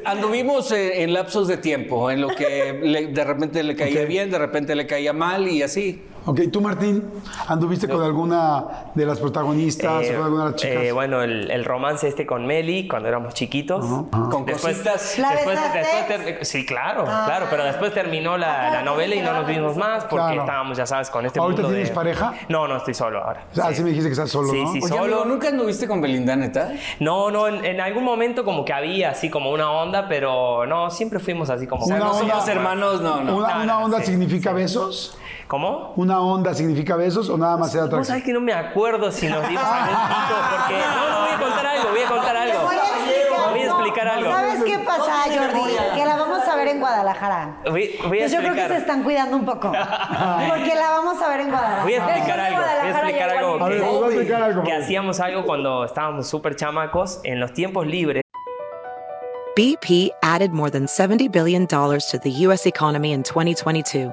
anduvimos 0.04 0.70
eh, 0.72 1.02
en 1.02 1.12
lapsos 1.12 1.48
de 1.48 1.56
tiempo, 1.58 2.10
en 2.10 2.20
lo 2.20 2.28
que 2.28 2.78
le- 2.82 3.06
de 3.08 3.24
repente 3.24 3.62
le 3.62 3.76
caía 3.76 4.04
bien, 4.04 4.30
de 4.30 4.38
repente 4.38 4.74
le 4.74 4.86
caía 4.86 5.12
mal 5.12 5.48
y 5.48 5.62
así. 5.62 6.02
Ok, 6.26 6.40
tú, 6.50 6.62
Martín, 6.62 7.04
¿anduviste 7.48 7.86
con 7.86 8.02
alguna 8.02 8.64
de 8.94 9.04
las 9.04 9.18
protagonistas 9.18 10.04
Eh, 10.04 10.12
o 10.12 10.16
con 10.16 10.24
alguna 10.24 10.44
de 10.46 10.50
las 10.52 10.60
chicas? 10.60 10.82
eh, 10.84 10.92
bueno, 10.92 11.20
el, 11.22 11.50
el 11.50 11.64
romance 11.66 12.08
este 12.08 12.24
con 12.24 12.46
Meli 12.46 12.88
cuando 12.88 13.08
éramos 13.10 13.34
chiquitos. 13.34 13.84
Con 13.84 14.44
cositas. 14.46 15.18
¿La 15.18 15.32
después, 15.32 15.56
besaste? 15.56 15.78
después 15.78 16.06
ter- 16.24 16.44
sí, 16.46 16.64
claro, 16.64 17.04
claro, 17.04 17.46
pero 17.50 17.64
después 17.64 17.92
terminó 17.92 18.38
la, 18.38 18.70
la 18.70 18.82
novela 18.82 19.14
y 19.14 19.20
no 19.20 19.34
nos 19.34 19.46
vimos 19.46 19.76
más 19.76 20.04
porque 20.04 20.24
Claro. 20.24 20.40
estábamos, 20.40 20.78
ya 20.78 20.86
sabes, 20.86 21.10
con 21.10 21.26
este 21.26 21.38
¿Ahorita 21.40 21.60
mundo 21.60 21.74
tienes 21.74 21.90
de- 21.90 21.94
pareja? 21.94 22.32
No, 22.48 22.66
no, 22.68 22.76
estoy 22.78 22.94
solo 22.94 23.22
ahora. 23.22 23.44
Ah, 23.62 23.70
sí 23.74 23.82
me 23.82 23.90
dijiste 23.90 24.08
que 24.08 24.12
estás 24.12 24.30
solo, 24.30 24.50
Sí, 24.50 24.62
¿no? 24.62 24.72
sí, 24.72 24.78
Oye, 24.78 24.88
solo. 24.88 25.02
amigo, 25.02 25.24
¿nunca 25.26 25.48
anduviste 25.48 25.86
con 25.86 26.00
Belinda, 26.00 26.36
neta? 26.36 26.72
No, 27.00 27.30
no, 27.30 27.48
en, 27.48 27.62
en 27.66 27.80
algún 27.82 28.02
momento 28.04 28.44
como 28.46 28.64
que 28.64 28.72
había 28.72 29.10
así 29.10 29.28
como 29.28 29.50
una 29.50 29.70
onda, 29.70 30.08
pero 30.08 30.64
no, 30.66 30.88
siempre 30.90 31.18
fuimos 31.18 31.50
así 31.50 31.66
como... 31.66 31.84
Una 31.84 31.98
no 31.98 32.12
onda- 32.12 32.18
somos 32.34 32.48
hermanos, 32.48 33.02
no, 33.02 33.20
no. 33.22 33.36
¿Una, 33.36 33.48
No, 33.56 33.62
una 33.62 33.64
no, 33.66 33.84
onda 33.84 33.98
sí, 34.00 34.06
significa 34.06 34.52
besos? 34.54 35.18
¿Cómo? 35.48 35.92
¿Una 35.96 36.20
onda 36.20 36.54
significa 36.54 36.96
besos 36.96 37.28
o 37.28 37.36
nada 37.36 37.56
más 37.56 37.72
era 37.74 37.82
Vos 37.84 37.88
atracción? 37.88 38.04
sabés 38.06 38.24
que 38.24 38.32
no 38.32 38.40
me 38.40 38.52
acuerdo 38.52 39.12
si 39.12 39.28
nos 39.28 39.46
dimos 39.48 39.64
algún 39.66 39.96
porque... 39.96 40.74
No, 40.78 41.10
no, 41.10 41.20
voy 41.20 41.30
a 41.30 41.38
contar 41.38 41.66
algo, 41.66 41.90
voy 41.90 42.00
a 42.00 42.08
contar 42.08 42.36
algo. 42.36 42.62
Voy 42.62 42.76
a 42.76 42.80
explicar. 42.82 43.50
Voy 43.50 43.60
a 43.60 43.64
explicar 43.66 44.08
algo. 44.08 44.30
¿Sabes 44.32 44.64
qué 44.64 44.78
pasa, 44.80 45.12
Jordi? 45.26 45.76
Que 45.94 46.04
la 46.06 46.16
vamos 46.16 46.48
a 46.48 46.56
ver 46.56 46.68
en 46.68 46.80
Guadalajara. 46.80 47.56
Voy, 47.70 47.96
voy 48.08 48.18
a 48.18 48.22
Pues 48.22 48.32
yo 48.32 48.38
creo 48.38 48.54
que 48.54 48.60
explicar. 48.60 48.70
se 48.70 48.76
están 48.78 49.02
cuidando 49.04 49.36
un 49.36 49.44
poco. 49.44 49.70
Porque 50.48 50.74
la 50.74 50.90
vamos 50.90 51.22
a 51.22 51.28
ver 51.28 51.40
en 51.40 51.50
Guadalajara. 51.50 51.82
Voy 51.84 51.94
a 51.94 51.96
explicar 51.98 52.40
algo, 52.40 52.58
voy 52.60 52.68
a 52.68 52.90
explicar 52.90 53.30
algo. 53.30 53.54
igual. 53.54 53.62
A 53.62 53.68
ver, 53.68 53.78
que- 53.78 53.84
vamos 53.86 54.02
a 54.02 54.06
explicar 54.08 54.42
algo. 54.42 54.62
que 54.64 54.72
hacíamos 54.72 55.20
algo 55.20 55.44
cuando 55.44 55.84
estábamos 55.84 56.26
súper 56.26 56.56
chamacos 56.56 57.20
en 57.22 57.38
los 57.38 57.52
tiempos 57.52 57.86
libres. 57.86 58.22
BP 59.56 60.10
added 60.22 60.50
more 60.50 60.70
than 60.70 60.86
$70 60.86 61.30
billion 61.30 61.66
to 61.68 62.18
the 62.20 62.30
U.S. 62.48 62.66
economy 62.66 63.12
in 63.12 63.22
2022. 63.22 64.12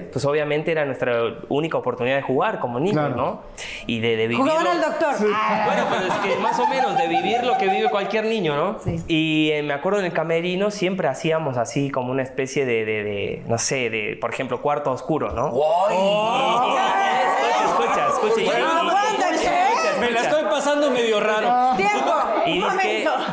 Pues 0.00 0.24
obviamente 0.24 0.72
era 0.72 0.84
nuestra 0.84 1.12
única 1.48 1.78
oportunidad 1.78 2.16
de 2.16 2.22
jugar 2.22 2.58
como 2.60 2.78
niños, 2.80 2.94
Claro. 3.06 3.16
¿no? 3.16 3.42
Y 3.86 4.00
de, 4.00 4.16
de 4.16 4.28
vivir. 4.28 4.38
Jugaban 4.42 4.66
al 4.66 4.80
doctor. 4.80 5.14
Ah, 5.34 5.62
Bueno, 5.66 5.84
pero 5.90 6.06
es 6.06 6.14
que 6.34 6.40
más 6.40 6.58
o 6.58 6.66
menos 6.66 6.96
de 6.98 7.08
vivir 7.08 7.44
lo 7.44 7.56
que 7.58 7.68
vive 7.68 7.88
cualquier 7.90 8.24
niño, 8.26 8.56
¿no? 8.56 8.78
Sí. 8.80 8.96
Y 9.08 9.50
eh, 9.52 9.62
me 9.62 9.74
acuerdo 9.74 9.98
en 10.00 10.06
el 10.06 10.12
camerino 10.12 10.70
siempre 10.70 11.08
hacíamos 11.08 11.56
así 11.56 11.90
como 11.90 12.10
una 12.12 12.22
especie 12.22 12.64
de, 12.66 12.84
de- 12.84 13.04
de, 13.04 13.42
no 13.46 13.58
sé, 13.58 13.90
de, 13.90 14.16
por 14.20 14.32
ejemplo, 14.32 14.60
cuarto 14.62 14.90
oscuro, 14.90 15.32
¿no? 15.32 15.48
Escucha, 15.48 17.64
escucha, 17.66 18.06
escucha. 18.08 18.40
y- 18.40 18.44
y- 18.44 18.48
Aguanta, 18.50 19.34
y- 19.34 19.38
¿qué? 19.38 19.46
escucha, 19.46 20.00
Me 20.00 20.10
la 20.10 20.20
estoy 20.20 20.44
pasando 20.44 20.90
medio 20.90 21.20
raro. 21.20 21.76
Tiempo. 21.76 22.12
Y 22.46 22.54
dice 22.60 22.78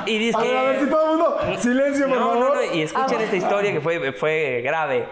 que, 0.06 0.12
y 0.12 0.18
dice 0.18 0.38
A 0.38 0.42
ver, 0.42 0.58
a 0.58 0.62
ver 0.64 0.80
si 0.80 0.86
que, 0.86 0.92
todo 0.92 1.02
el 1.02 1.08
mundo. 1.18 1.38
Silencio, 1.60 2.08
por 2.08 2.18
no, 2.18 2.30
favor. 2.30 2.50
no, 2.50 2.56
no, 2.56 2.64
y 2.74 2.82
escuchen 2.82 3.22
esta 3.22 3.36
historia 3.36 3.72
que 3.74 3.82
fue, 3.82 4.14
fue 4.14 4.62
grave. 4.64 5.06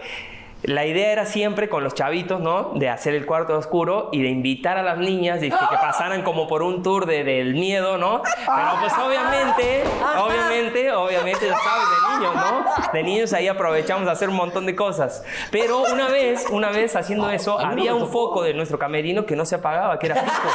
La 0.64 0.86
idea 0.86 1.14
era 1.14 1.26
siempre 1.26 1.70
con 1.70 1.86
los 1.86 1.94
chavitos, 1.96 2.42
¿no? 2.42 2.72
De 2.76 2.90
hacer 2.90 3.16
el 3.16 3.26
cuarto 3.26 3.58
oscuro 3.58 4.10
y 4.12 4.22
de 4.22 4.28
invitar 4.28 4.78
a 4.78 4.84
las 4.84 4.98
niñas 4.98 5.40
de 5.40 5.50
que, 5.50 5.56
que 5.58 5.76
pasaran 5.82 6.22
como 6.24 6.48
por 6.48 6.64
un 6.64 6.84
tour 6.84 7.06
de- 7.06 7.24
del 7.24 7.54
miedo, 7.54 7.98
¿no? 7.98 8.22
Pero 8.24 8.70
pues 8.82 8.92
obviamente, 8.98 9.84
obviamente, 10.22 10.92
obviamente, 10.92 11.48
ya 11.48 11.56
sabes, 11.58 11.88
de 11.90 12.20
niños, 12.20 12.36
¿no? 12.36 12.92
De 12.92 13.04
niños 13.04 13.32
ahí 13.34 13.48
aprovechamos 13.48 14.06
de 14.06 14.12
hacer 14.12 14.28
un 14.28 14.36
montón 14.36 14.66
de 14.66 14.76
cosas. 14.76 15.24
Pero 15.50 15.80
una 15.94 16.10
vez, 16.10 16.46
una 16.52 16.72
vez 16.72 16.94
haciendo 16.98 17.30
eso, 17.30 17.58
había 17.58 17.96
un 17.96 18.10
foco 18.10 18.44
de 18.44 18.54
nuestro 18.54 18.78
camerino 18.78 19.26
que 19.26 19.38
no 19.38 19.46
se 19.46 19.56
apagaba, 19.56 19.98
que 19.98 20.08
era 20.08 20.16
fijo. 20.16 20.50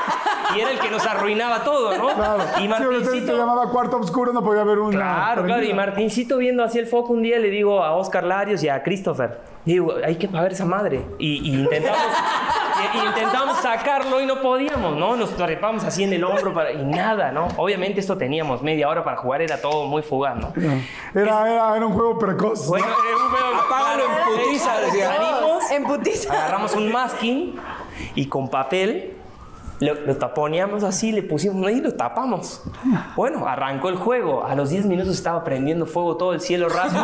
Y 0.54 0.60
era 0.60 0.70
el 0.70 0.78
que 0.80 0.90
nos 0.90 1.06
arruinaba 1.06 1.64
todo, 1.64 1.96
¿no? 1.96 2.08
Claro. 2.14 2.44
Y 2.58 2.62
Sí, 2.62 2.68
Martincito... 2.68 3.36
llamaba 3.38 3.70
cuarto 3.70 3.96
oscuro, 3.96 4.34
no 4.34 4.42
podía 4.44 4.60
haber 4.60 4.78
una. 4.80 4.96
Claro, 4.98 5.44
claro. 5.44 5.62
Y. 5.64 5.72
Martincito 5.72 6.36
viendo 6.36 6.62
así 6.62 6.78
el 6.78 6.86
foco 6.86 7.14
un 7.14 7.22
día 7.22 7.38
le 7.38 7.48
digo 7.48 7.82
a 7.82 7.92
Oscar 7.96 8.24
Larios 8.24 8.62
y 8.62 8.68
a 8.68 8.82
Christopher, 8.82 9.40
digo, 9.64 9.94
hay 10.04 10.16
que 10.16 10.28
pagar 10.28 10.52
esa 10.52 10.64
madre. 10.64 11.04
Y, 11.18 11.50
y 11.50 11.60
intentamos, 11.60 11.98
y- 12.94 13.06
intentamos 13.06 13.58
sacarlo 13.58 14.20
y 14.20 14.26
no 14.26 14.40
podíamos, 14.40 14.96
¿no? 14.96 15.16
Nos 15.16 15.36
trepamos 15.36 15.84
así 15.84 16.04
en 16.04 16.12
el 16.12 16.22
hombro 16.24 16.52
para, 16.52 16.72
y 16.72 16.84
nada, 16.84 17.32
¿no? 17.32 17.48
Obviamente 17.56 18.00
esto 18.00 18.16
teníamos 18.18 18.62
media 18.62 18.88
hora 18.88 19.02
para 19.04 19.16
jugar, 19.16 19.40
era 19.42 19.60
todo 19.60 19.86
muy 19.86 20.02
fugaz, 20.02 20.36
¿no? 20.36 20.52
Era, 21.14 21.52
era, 21.52 21.76
era 21.76 21.86
un 21.86 21.92
juego 21.94 22.18
precoz. 22.18 22.66
Bueno, 22.68 22.86
era 22.86 23.16
un 23.16 23.30
juego- 23.30 23.44
Apágalo 23.66 24.04
en 24.04 24.10
putiza, 24.44 24.78
decía. 24.80 25.14
Salimos, 25.14 25.70
En 25.70 25.84
putiza. 25.84 26.32
agarramos 26.32 26.74
un 26.74 26.92
masking 26.92 27.56
y 28.14 28.26
con 28.28 28.48
papel 28.48 29.16
lo, 29.80 29.94
lo 29.94 30.16
taponeamos 30.16 30.82
así, 30.84 31.10
le 31.12 31.22
pusimos 31.22 31.66
ahí 31.66 31.76
y 31.76 31.80
lo 31.80 31.94
tapamos. 31.94 32.62
Bueno, 33.16 33.46
arrancó 33.48 33.88
el 33.88 33.96
juego. 33.96 34.44
A 34.44 34.54
los 34.54 34.70
10 34.70 34.86
minutos 34.86 35.14
estaba 35.14 35.42
prendiendo 35.44 35.86
fuego 35.86 36.16
todo 36.16 36.32
el 36.34 36.40
cielo 36.40 36.68
raso. 36.68 36.96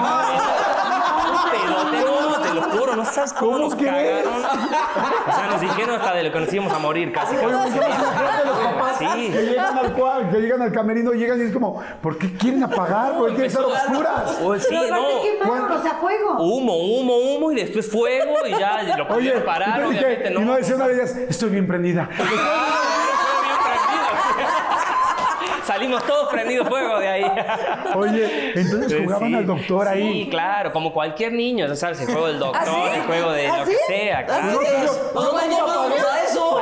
No, 3.11 3.23
no 3.23 3.27
sabes 3.27 3.33
cómo, 3.33 3.53
¿Cómo 3.53 3.65
nos 3.65 3.75
crees? 3.75 4.25
cagaron. 4.25 4.43
O 5.31 5.33
sea, 5.33 5.47
nos 5.51 5.61
dijeron 5.61 5.95
hasta 6.01 6.15
de 6.15 6.23
lo 6.25 6.33
que 6.33 6.41
nos 6.41 6.53
íbamos 6.53 6.73
a 6.73 6.79
morir 6.79 7.13
casi. 7.13 7.37
Oye, 7.37 7.47
¿por 7.47 7.65
qué 7.65 7.81
no 7.81 8.51
los 8.51 8.59
papás 8.59 8.99
que 8.99 9.07
Sí. 9.09 9.29
llegan 9.33 9.79
al 9.79 9.93
cual, 9.93 10.31
que 10.31 10.37
llegan 10.39 10.63
al 10.63 10.73
camerino, 10.73 11.13
llegan 11.13 11.41
y 11.41 11.45
es 11.45 11.53
como, 11.53 11.83
¿por 12.03 12.19
qué 12.19 12.33
quieren 12.37 12.63
apagar? 12.65 13.15
¿Por 13.19 13.31
qué 13.31 13.37
quieren 13.37 13.51
estar 13.51 13.65
oscuras? 13.65 14.39
Oh, 14.43 14.57
sí, 14.59 14.67
Pero 14.71 14.95
no. 14.97 15.23
¿qué 15.23 15.39
más? 15.45 15.71
O 15.79 15.83
sea, 15.83 15.95
fuego. 15.95 16.33
Humo, 16.39 16.77
humo, 16.77 17.17
humo 17.17 17.53
y 17.53 17.57
después 17.57 17.91
fuego 17.91 18.35
y 18.47 18.51
ya 18.51 18.83
lo 18.83 19.05
Oye, 19.05 19.15
pudieron 19.15 19.43
parar, 19.45 19.85
¿y 19.93 19.97
qué- 19.99 20.29
y 20.31 20.35
no. 20.35 20.41
no 20.41 20.55
decía 20.55 20.77
una 20.77 20.89
de 20.89 20.95
ellas, 20.95 21.17
estoy 21.17 21.51
bien 21.51 21.67
prendida. 21.67 22.09
Salimos 25.65 26.03
todos 26.05 26.29
prendidos 26.29 26.69
fuego 26.69 26.99
de 26.99 27.09
ahí. 27.09 27.25
Oye, 27.95 28.53
entonces 28.59 29.01
jugaban 29.03 29.29
Sí. 29.29 29.35
al 29.37 29.47
doctor 29.47 29.87
Sí, 29.87 29.93
ahí. 29.93 30.29
claro, 30.31 30.73
como 30.73 30.93
cualquier 30.93 31.33
niño, 31.33 31.67
ya 31.67 31.77
sabes, 31.77 32.01
el 32.01 32.07
juego 32.07 32.27
del 32.27 32.39
doctor, 32.39 32.63
¿Ah, 32.63 32.67
sí? 32.93 32.97
el 32.97 33.03
juego 33.03 33.31
de 33.33 33.47
¿Ah, 33.49 33.59
lo 33.59 33.67
sí? 33.67 33.73
que 33.73 33.79
sea, 33.95 34.27
claro. 34.27 34.45
No, 34.47 34.51
sí, 34.61 34.67
No, 35.15 35.23
eso. 36.25 36.61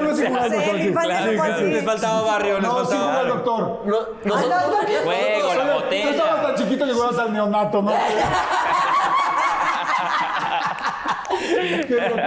Yo 0.00 0.14
sí 0.14 0.26
jugaba 0.26 0.44
al 0.44 0.50
Sí, 0.50 0.56
doctor, 0.56 0.76
sí. 0.76 0.82
Sí, 0.82 0.88
sí, 0.88 1.52
sí. 1.58 1.64
Les 1.72 1.84
faltaba 1.84 2.22
barrio, 2.22 2.60
No, 2.60 2.68
sí 2.70 2.76
faltaba 2.76 2.86
jugaba 2.86 3.18
al 3.20 3.28
barrio. 3.28 3.34
doctor. 3.34 3.82
Juego, 5.04 5.54
la 5.54 5.62
Oye, 5.76 6.02
Tú 6.02 6.08
estabas 6.08 6.32
botella. 6.36 6.42
tan 6.42 6.54
chiquito 6.56 6.86
que 6.86 6.92
jugabas 6.92 7.18
al 7.18 7.32
neonato, 7.32 7.82
¿no? 7.82 7.92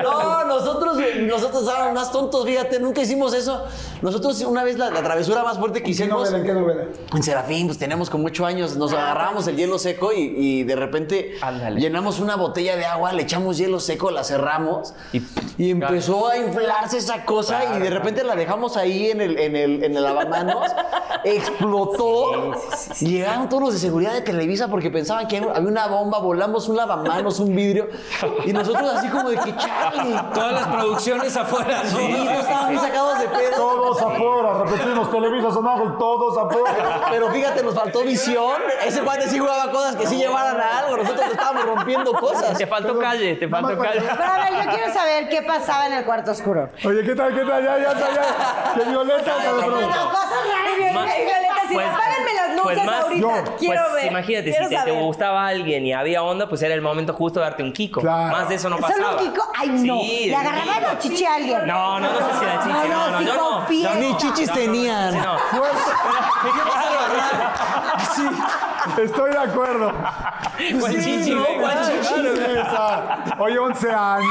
No, 0.03 0.45
nosotros, 0.45 0.97
nosotros 1.21 1.63
éramos 1.67 1.93
más 1.93 2.11
tontos, 2.11 2.45
fíjate, 2.45 2.79
nunca 2.79 3.01
hicimos 3.01 3.33
eso. 3.33 3.63
Nosotros 4.01 4.39
una 4.41 4.63
vez 4.63 4.77
la, 4.77 4.89
la 4.89 5.01
travesura 5.03 5.43
más 5.43 5.57
fuerte 5.57 5.79
que 5.79 5.85
¿Qué 5.85 5.91
hicimos 5.91 6.29
novela? 6.31 6.37
¿En 6.37 6.45
qué 6.45 6.53
novela? 6.53 6.83
en 7.13 7.23
Serafín, 7.23 7.67
pues 7.67 7.77
teníamos 7.77 8.09
como 8.09 8.27
ocho 8.27 8.45
años, 8.45 8.75
nos 8.77 8.93
agarramos 8.93 9.47
el 9.47 9.55
hielo 9.57 9.77
seco 9.79 10.11
y, 10.13 10.19
y 10.37 10.63
de 10.63 10.75
repente 10.75 11.35
Ándale. 11.41 11.79
llenamos 11.79 12.19
una 12.19 12.35
botella 12.35 12.75
de 12.75 12.85
agua, 12.85 13.11
le 13.13 13.23
echamos 13.23 13.57
hielo 13.57 13.79
seco, 13.79 14.11
la 14.11 14.23
cerramos 14.23 14.93
y, 15.13 15.21
Y- 15.57 15.71
empezó 15.71 16.27
a 16.27 16.37
inflarse 16.37 16.97
esa 16.97 17.25
cosa 17.25 17.75
y 17.75 17.79
de 17.79 17.89
repente 17.89 18.23
la 18.23 18.35
dejamos 18.35 18.77
ahí 18.77 19.09
en 19.11 19.21
el, 19.21 19.37
en 19.37 19.55
el, 19.55 19.83
en 19.83 19.95
el 19.97 20.03
lavamanos, 20.03 20.71
explotó, 21.23 22.53
llegaron 23.01 23.49
todos 23.49 23.63
los 23.63 23.73
de 23.73 23.79
seguridad 23.79 24.13
de 24.13 24.21
Televisa 24.21 24.67
porque 24.69 24.89
pensaban 24.89 25.27
que 25.27 25.37
había 25.37 25.59
una 25.69 25.87
bomba, 25.87 26.19
volamos 26.19 26.69
un 26.69 26.77
lavamanos, 26.77 27.39
un 27.39 27.55
vidrio 27.55 27.89
y 28.45 28.53
nosotros 28.53 28.89
así 28.95 29.07
como 29.09 29.18
de 29.23 29.37
que 29.37 29.55
chale. 29.55 30.21
Todas 30.33 30.53
las 30.53 30.67
producciones 30.67 31.35
afuera, 31.37 31.81
¿no? 31.83 31.97
Sí, 31.97 32.23
no 32.25 32.31
estaban 32.31 32.69
bien 32.69 32.81
sacados 32.81 33.19
de 33.19 33.27
pedo. 33.27 33.55
Todos 33.55 34.01
afuera, 34.01 34.63
repetimos, 34.65 35.11
Televisa 35.11 35.51
San 35.51 35.67
Ángel, 35.67 35.97
todos 35.97 36.37
afuera. 36.37 37.01
Pero 37.09 37.31
fíjate, 37.31 37.63
nos 37.63 37.75
faltó 37.75 38.01
visión. 38.03 38.55
Ese 38.85 39.01
cuate 39.01 39.27
sí 39.27 39.39
jugaba 39.39 39.71
cosas 39.71 39.95
que 39.95 40.05
sí 40.07 40.17
llevaran 40.17 40.59
a 40.59 40.79
algo. 40.79 40.97
Nosotros 40.97 41.25
estábamos 41.31 41.65
rompiendo 41.65 42.13
cosas. 42.13 42.57
Te 42.57 42.67
faltó 42.67 42.97
calle, 42.99 43.35
te 43.35 43.47
faltó 43.47 43.77
calle. 43.77 44.01
Pero 44.01 44.23
a 44.23 44.37
ver, 44.49 44.65
yo 44.65 44.71
quiero 44.71 44.93
saber 44.93 45.29
qué 45.29 45.41
pasaba 45.41 45.87
en 45.87 45.93
el 45.93 46.05
cuarto 46.05 46.31
oscuro. 46.31 46.69
Oye, 46.85 47.03
¿qué 47.03 47.15
tal, 47.15 47.33
qué 47.33 47.41
tal? 47.45 47.63
Ya, 47.63 47.77
ya, 47.77 47.93
ya, 47.93 48.13
ya. 48.13 48.73
Que 48.75 48.89
Violeta. 48.89 49.33
Pero 49.41 49.71
cosas 49.71 50.29
raras. 50.31 50.77
Violeta, 50.77 51.03
Violeta, 51.03 51.55
si 51.67 51.73
Pues- 51.73 51.87
apáganme 51.87 52.33
las 52.33 52.49
luces 52.49 52.63
pues 52.63 52.85
más- 52.85 53.01
ahorita. 53.03 53.19
Yo. 53.19 53.55
Quiero 53.57 53.81
Pues 53.89 53.93
ver. 53.95 54.11
imagínate, 54.11 54.49
quiero 54.51 54.69
si 54.69 54.75
te, 54.75 54.83
te 54.83 54.91
gustaba 54.91 55.47
alguien 55.47 55.85
y 55.85 55.93
había 55.93 56.23
onda, 56.23 56.47
pues 56.47 56.61
era 56.61 56.73
el 56.73 56.81
momento 56.81 57.13
justo 57.13 57.39
de 57.39 57.45
darte 57.45 57.63
un 57.63 57.73
kiko. 57.73 58.01
Claro. 58.01 58.31
Más 58.37 58.49
de 58.49 58.55
eso 58.55 58.69
no 58.69 58.77
¿Solo 58.77 58.87
pasaba. 58.87 59.08
Ay, 59.57 59.69
no. 59.69 59.99
Sí, 60.01 60.25
Le 60.27 60.35
agarraban 60.35 60.81
la 60.83 60.97
chichi 60.99 61.25
a 61.25 61.35
alguien. 61.35 61.65
No, 61.67 61.99
no, 61.99 62.07
no 62.11 62.17
sé 62.17 62.39
si 62.39 62.45
era 62.45 62.59
chichi. 62.63 62.73
No, 62.73 62.87
No, 62.87 63.09
no, 63.11 63.11
no, 63.11 63.19
sí 63.19 63.25
yo 63.25 63.33
no. 63.35 63.49
confío. 63.49 63.93
Ni 63.95 64.17
chichis 64.17 64.47
No, 64.47 64.53
no, 64.53 64.59
tenían. 64.59 65.11
sí, 65.13 65.19
no. 65.19 65.37
Sí, 68.15 69.01
estoy 69.01 69.31
de 69.31 69.37
acuerdo. 69.37 69.91
¿Cuál 70.79 70.91
Sí, 70.93 71.01
chichi, 71.03 71.31
no. 71.35 71.45
Oye, 73.39 73.59
11 73.59 73.91
años. 73.93 74.29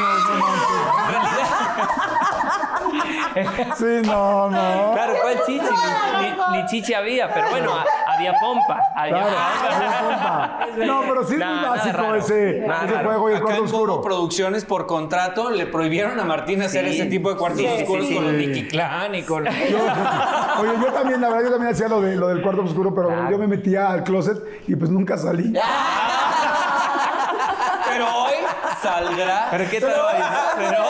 Sí, 3.77 3.85
no, 4.05 4.51
no. 4.51 4.91
Claro, 4.95 5.15
¿cuál 5.23 5.41
chichi? 5.47 5.61
Ni, 6.21 6.29
ni- 6.57 6.63
ni 6.63 6.67
chichi 6.67 6.95
había, 6.95 7.33
pero 7.33 7.51
bueno, 7.51 7.73
había 8.07 8.33
pompa. 8.41 8.81
Había 8.97 9.15
Claro, 9.15 9.99
pompa. 10.09 10.59
No, 10.85 11.01
pero 11.09 11.25
sí 11.27 11.35
es 11.35 11.39
Nah, 11.41 11.47
muy 11.53 11.57
nada 11.63 11.69
básico 11.77 11.97
raro. 11.99 12.15
ese, 12.17 12.59
ese 12.59 13.05
juego 13.05 13.31
y 13.31 13.35
el 13.35 13.43
cuarto 13.43 13.63
oscuro. 13.65 14.03
Producciones, 14.03 14.65
por 14.65 14.87
contrato, 14.87 15.51
le 15.51 15.67
prohibieron 15.67 16.19
a 16.19 16.25
Martín 16.25 16.63
hacer 16.63 16.87
Sí. 16.89 16.95
ese 17.01 17.07
tipo 17.07 17.31
de 17.31 17.37
cuartos 17.37 17.61
Sí, 17.61 17.67
oscuros 17.67 18.07
sí. 18.07 18.15
con 18.15 18.25
los 18.25 18.33
Nicky 18.35 18.69
Clan 18.69 19.15
y 19.15 19.23
con... 19.23 19.45
Yo- 19.45 19.51
oye, 20.61 20.73
yo 20.81 20.93
también, 20.93 21.21
la 21.21 21.29
verdad, 21.29 21.45
yo 21.45 21.51
también 21.51 21.73
hacía 21.73 21.89
lo, 21.89 22.01
de, 22.01 22.17
lo 22.17 22.29
del 22.29 22.43
cuarto 22.43 22.63
oscuro, 22.63 22.95
pero 22.95 23.09
Claro. 23.09 23.31
yo 23.31 23.39
me 23.39 23.47
metía 23.47 23.91
al 23.91 24.03
closet 24.05 24.39
y 24.67 24.75
pues 24.77 24.91
nunca 24.91 25.17
salí. 25.19 25.53
Pero 27.91 28.07
hoy 28.25 28.35
saldrá... 28.83 29.49
¿Pero 29.51 29.71
qué 29.71 29.81
tal 29.81 29.91
hoy? 29.91 30.23
Pero 30.59 30.69
hoy. 30.69 30.69
Traigo 30.69 30.88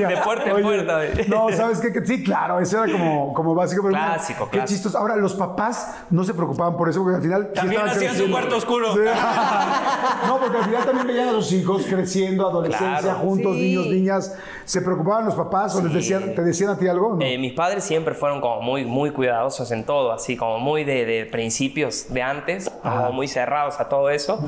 línea. 0.00 0.16
De 0.18 0.22
puerta 0.24 0.50
en 0.50 0.62
puerta. 0.62 1.00
No, 1.28 1.50
¿sabes 1.52 1.80
qué? 1.80 1.92
Que 1.92 2.04
Sí, 2.06 2.22
claro, 2.22 2.58
eso 2.60 2.82
era 2.84 2.92
como, 2.92 3.32
como 3.34 3.54
básico. 3.54 3.82
Pero 3.82 3.94
mira, 3.94 4.14
Clásico, 4.14 4.44
Qué 4.46 4.58
clásico. 4.58 4.74
chistoso. 4.74 4.98
Ahora, 4.98 5.16
los 5.16 5.34
papás 5.34 5.96
no 6.10 6.24
se 6.24 6.32
preocupaban 6.34 6.76
por 6.76 6.88
eso, 6.88 7.00
porque 7.02 7.16
al 7.16 7.22
final. 7.22 7.48
sí 7.48 7.54
También 7.54 7.80
estaban 7.82 7.96
hacían 7.96 8.14
su 8.16 8.30
cuarto 8.30 8.56
oscuro. 8.56 8.92
Sí. 8.94 9.00
no, 10.26 10.38
porque 10.38 10.58
al 10.58 10.64
final 10.64 10.84
también 10.84 11.06
veían 11.06 11.28
a 11.28 11.32
sus 11.32 11.52
hijos 11.52 11.84
creciendo, 11.88 12.48
adolescencia, 12.48 13.00
Claro. 13.00 13.18
juntos, 13.18 13.54
Sí. 13.56 13.62
niños, 13.62 13.86
niñas. 13.86 14.36
¿Se 14.64 14.82
preocupaban 14.82 15.24
los 15.24 15.34
papás 15.34 15.74
o 15.76 15.82
les 15.82 15.92
decían, 15.94 16.34
te 16.34 16.42
decían 16.42 16.70
a 16.70 16.78
ti 16.78 16.86
algo? 16.88 17.16
No. 17.16 17.24
Eh, 17.24 17.38
mis 17.38 17.54
padres 17.54 17.84
siempre 17.84 18.14
fueron 18.14 18.40
como 18.40 18.60
muy, 18.60 18.84
muy 18.84 19.10
cuidadosos 19.12 19.70
en 19.70 19.84
todo, 19.84 20.12
así 20.12 20.36
como 20.36 20.58
muy 20.58 20.84
de, 20.84 21.06
de 21.06 21.24
principios 21.26 22.06
de 22.12 22.22
antes, 22.22 22.70
como 22.82 23.12
muy 23.12 23.28
cerrados 23.28 23.80
a 23.80 23.88
todo 23.88 24.10
eso. 24.10 24.44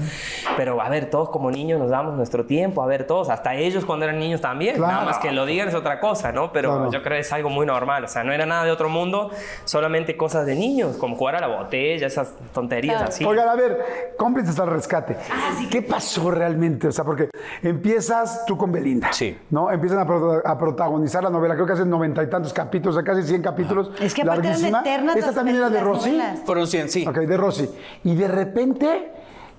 Pero 0.56 0.80
a 0.82 0.88
ver, 0.90 1.08
todos 1.08 1.30
como 1.30 1.50
niños 1.50 1.78
nos 1.80 1.90
damos 1.90 2.14
nuestro 2.14 2.44
tiempo, 2.44 2.82
a 2.82 2.86
ver, 2.86 3.06
todos, 3.06 3.30
hasta 3.30 3.54
ellos 3.54 3.84
cuando 3.86 4.04
eran 4.04 4.18
niños 4.18 4.40
también. 4.42 4.76
Claro. 4.76 4.92
Nada 4.92 5.04
más 5.06 5.18
que 5.18 5.32
lo 5.32 5.39
digan 5.46 5.68
es 5.68 5.74
otra 5.74 6.00
cosa, 6.00 6.32
¿no? 6.32 6.52
Pero 6.52 6.70
Claro. 6.76 6.90
yo 6.92 7.02
creo 7.02 7.16
que 7.16 7.20
es 7.20 7.32
algo 7.32 7.50
muy 7.50 7.66
normal, 7.66 8.04
o 8.04 8.08
sea, 8.08 8.24
no 8.24 8.32
era 8.32 8.46
nada 8.46 8.64
de 8.64 8.70
otro 8.70 8.88
mundo, 8.88 9.30
solamente 9.64 10.16
cosas 10.16 10.46
de 10.46 10.54
niños, 10.54 10.96
como 10.96 11.16
jugar 11.16 11.36
a 11.36 11.40
la 11.40 11.48
botella, 11.48 12.06
esas 12.06 12.34
tonterías 12.52 12.96
Claro. 12.96 13.08
así. 13.08 13.24
Oigan, 13.24 13.48
a 13.48 13.54
ver, 13.54 14.14
cómplices 14.16 14.58
al 14.58 14.68
rescate. 14.68 15.16
¿Qué 15.70 15.82
pasó 15.82 16.30
realmente? 16.30 16.88
O 16.88 16.92
sea, 16.92 17.04
porque 17.04 17.30
empiezas 17.62 18.44
tú 18.46 18.56
con 18.56 18.72
Belinda. 18.72 19.12
Sí. 19.12 19.36
¿No? 19.50 19.70
Empiezan 19.70 19.98
a, 19.98 20.06
pro- 20.06 20.42
a 20.44 20.58
protagonizar 20.58 21.22
la 21.22 21.30
novela. 21.30 21.54
Creo 21.54 21.66
que 21.66 21.72
hacen 21.72 21.90
noventa 21.90 22.22
y 22.22 22.28
tantos 22.28 22.52
capítulos, 22.52 22.96
o 22.96 23.00
sea, 23.00 23.04
casi 23.14 23.26
100 23.26 23.42
capítulos. 23.42 23.90
Es 24.00 24.14
que 24.14 24.22
aparte 24.22 24.48
eran 24.48 24.74
eternas 24.76 25.16
Esta 25.16 25.32
también 25.32 25.56
era 25.58 25.70
de 25.70 25.80
Rosy. 25.80 26.20
Fueron 26.44 26.66
100, 26.66 26.88
sí. 26.88 27.06
Ok, 27.06 27.16
de 27.18 27.36
Rosy. 27.36 27.68
Y 28.04 28.14
de 28.14 28.28
repente, 28.28 29.12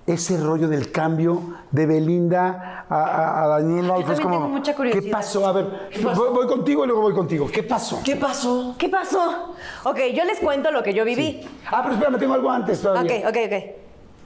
ese 0.08 0.38
rollo 0.38 0.68
del 0.68 0.92
cambio 0.92 1.42
de 1.72 1.86
Belinda 1.86 2.86
a, 2.90 2.96
a- 2.96 3.44
a 3.44 3.48
Daniela. 3.48 3.98
y 3.98 4.02
Yo 4.02 4.06
fue 4.08 4.16
también 4.16 4.22
como, 4.24 4.36
tengo 4.46 4.48
mucha 4.50 4.72
¿Qué 4.72 4.78
curiosidad. 4.78 5.12
pasó? 5.12 5.46
A 5.48 5.52
ver, 5.52 5.66
Voy, 6.04 6.30
voy 6.34 6.48
contigo 6.48 6.84
y 6.84 6.88
luego 6.88 7.02
voy 7.04 7.14
contigo. 7.14 7.48
¿Qué 7.52 7.64
pasó? 7.64 8.02
¿Qué 8.04 8.16
pasó? 8.16 8.76
¿Qué 8.78 8.90
pasó? 8.90 9.54
Ok, 9.84 10.00
yo 10.14 10.24
les 10.26 10.40
cuento 10.40 10.72
lo 10.72 10.82
que 10.84 10.94
yo 10.94 11.06
viví. 11.06 11.42
Ah, 11.68 11.82
pero 11.84 11.94
espérame, 11.96 12.18
tengo 12.20 12.34
algo 12.34 12.50
antes 12.50 12.82
todavía. 12.82 13.20
Ok, 13.20 13.30
ok, 13.30 13.38
ok. 13.46 13.64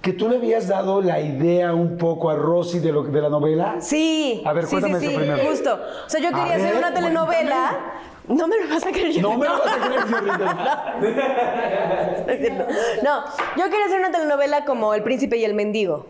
Que 0.02 0.14
tú 0.14 0.30
le 0.30 0.38
habías 0.38 0.68
dado 0.68 1.02
la 1.02 1.20
idea 1.20 1.74
un 1.74 1.98
poco 1.98 2.30
a 2.30 2.36
Rosy 2.36 2.80
de, 2.80 2.92
lo, 2.92 3.04
de 3.04 3.22
la 3.22 3.30
novela. 3.30 3.76
Sí. 3.80 4.42
A 4.46 4.54
ver, 4.54 4.66
sí, 4.66 4.72
cuéntame 4.72 5.00
sí, 5.00 5.06
eso 5.08 5.12
sí, 5.20 5.26
primero. 5.26 5.50
justo. 5.50 5.74
O 6.06 6.10
sea, 6.10 6.22
yo 6.22 6.28
A 6.30 6.32
quería 6.32 6.56
hacer 6.56 6.70
ver, 6.74 6.78
una 6.78 6.94
telenovela. 6.94 7.72
No 8.28 8.48
me 8.48 8.58
lo 8.60 8.68
vas 8.70 8.86
a 8.86 8.92
creer 8.92 9.12
yo. 9.12 9.22
No 9.22 9.38
me 9.38 9.48
lo 9.48 9.60
vas 9.60 9.74
a 9.74 9.88
creer. 9.88 10.06
No. 12.56 12.66
No, 13.04 13.24
yo 13.58 13.64
quería 13.70 13.86
hacer 13.86 14.00
una 14.00 14.12
telenovela 14.12 14.66
como 14.66 14.94
El 14.94 15.04
Príncipe 15.04 15.38
y 15.38 15.46
el 15.46 15.54
Mendigo. 15.54 16.08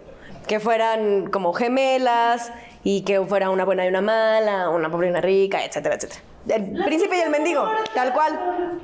Que 0.47 0.59
fueran 0.59 1.27
como 1.31 1.53
gemelas 1.53 2.51
y 2.83 3.01
que 3.01 3.19
fuera 3.25 3.49
una 3.49 3.65
buena 3.65 3.85
y 3.85 3.89
una 3.89 4.01
mala, 4.01 4.69
una 4.69 4.89
pobre 4.91 5.07
y 5.07 5.09
una 5.09 5.21
rica, 5.21 5.63
etcétera, 5.65 5.95
etcétera. 5.95 6.21
El 6.47 6.83
Príncipe 6.85 7.17
y 7.17 7.21
el 7.21 7.29
Mendigo, 7.31 7.67
tal 7.93 8.13
cual. 8.13 8.79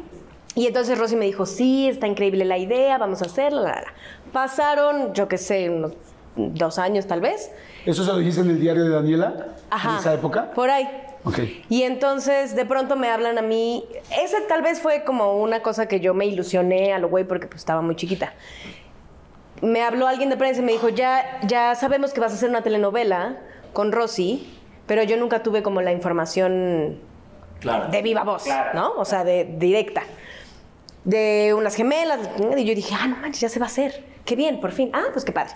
Y 0.55 0.67
entonces 0.67 0.97
Rosy 0.97 1.15
me 1.15 1.25
dijo, 1.25 1.45
sí, 1.45 1.87
está 1.87 2.07
increíble 2.07 2.43
la 2.45 2.57
idea, 2.57 2.97
vamos 2.97 3.21
a 3.21 3.25
hacerla. 3.25 3.61
la, 3.61 3.69
la, 3.69 3.81
la". 3.81 3.93
Pasaron, 4.33 5.13
yo 5.13 5.27
qué 5.27 5.37
sé, 5.37 5.69
unos 5.69 5.93
dos 6.35 6.79
años 6.79 7.05
tal 7.07 7.21
vez. 7.21 7.51
¿Eso 7.85 8.03
se 8.03 8.11
lo 8.11 8.17
dijiste 8.17 8.41
en 8.41 8.49
el 8.49 8.59
diario 8.59 8.83
de 8.83 8.89
Daniela? 8.89 9.47
Ajá. 9.69 9.91
¿En 9.93 9.97
esa 9.99 10.13
época? 10.13 10.51
Por 10.51 10.69
ahí. 10.69 10.89
Y 11.69 11.83
entonces 11.83 12.55
de 12.55 12.65
pronto 12.65 12.95
me 12.95 13.09
hablan 13.09 13.37
a 13.37 13.41
mí. 13.41 13.85
Ese 14.23 14.41
tal 14.41 14.61
vez 14.61 14.81
fue 14.81 15.03
como 15.03 15.37
una 15.41 15.61
cosa 15.61 15.87
que 15.87 15.99
yo 15.99 16.13
me 16.13 16.25
ilusioné 16.25 16.93
a 16.93 16.99
lo 16.99 17.09
güey 17.09 17.23
porque 17.23 17.47
pues, 17.47 17.59
estaba 17.59 17.81
muy 17.81 17.95
chiquita. 17.95 18.33
Me 19.61 19.83
habló 19.83 20.07
alguien 20.07 20.29
de 20.29 20.37
prensa 20.37 20.61
y 20.61 20.63
me 20.63 20.71
dijo, 20.71 20.89
ya, 20.89 21.39
ya 21.45 21.75
sabemos 21.75 22.13
que 22.13 22.19
vas 22.19 22.31
a 22.31 22.35
hacer 22.35 22.49
una 22.49 22.63
telenovela 22.63 23.37
con 23.73 23.91
Rosy, 23.91 24.51
pero 24.87 25.03
yo 25.03 25.17
nunca 25.17 25.43
tuve 25.43 25.61
como 25.61 25.81
la 25.81 25.91
información 25.91 26.99
de 27.91 28.01
viva 28.01 28.23
voz, 28.23 28.45
¿no? 28.73 28.93
O 28.93 29.05
sea, 29.05 29.23
de 29.23 29.45
directa. 29.45 30.03
De 31.03 31.53
unas 31.57 31.75
gemelas. 31.75 32.19
Y 32.57 32.63
yo 32.63 32.75
dije, 32.75 32.95
ah, 32.99 33.07
no 33.07 33.17
manches, 33.17 33.41
ya 33.41 33.49
se 33.49 33.59
va 33.59 33.65
a 33.65 33.69
hacer. 33.69 34.03
Qué 34.25 34.35
bien, 34.35 34.59
por 34.59 34.71
fin. 34.71 34.91
Ah, 34.93 35.05
pues 35.11 35.25
qué 35.25 35.31
padre. 35.31 35.53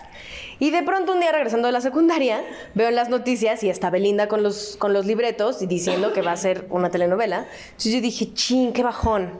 Y 0.58 0.70
de 0.70 0.82
pronto 0.82 1.12
un 1.12 1.20
día 1.20 1.30
regresando 1.30 1.66
de 1.66 1.72
la 1.72 1.80
secundaria, 1.80 2.42
veo 2.74 2.88
en 2.88 2.96
las 2.96 3.08
noticias 3.08 3.62
y 3.62 3.70
está 3.70 3.90
Belinda 3.90 4.26
con 4.28 4.42
los, 4.42 4.76
con 4.76 4.92
los 4.92 5.06
libretos 5.06 5.62
y 5.62 5.66
diciendo 5.66 6.12
que 6.12 6.22
va 6.22 6.32
a 6.32 6.36
ser 6.36 6.66
una 6.70 6.90
telenovela. 6.90 7.46
Entonces 7.66 7.92
yo 7.92 8.00
dije, 8.00 8.32
chin, 8.32 8.72
qué 8.72 8.82
bajón. 8.82 9.30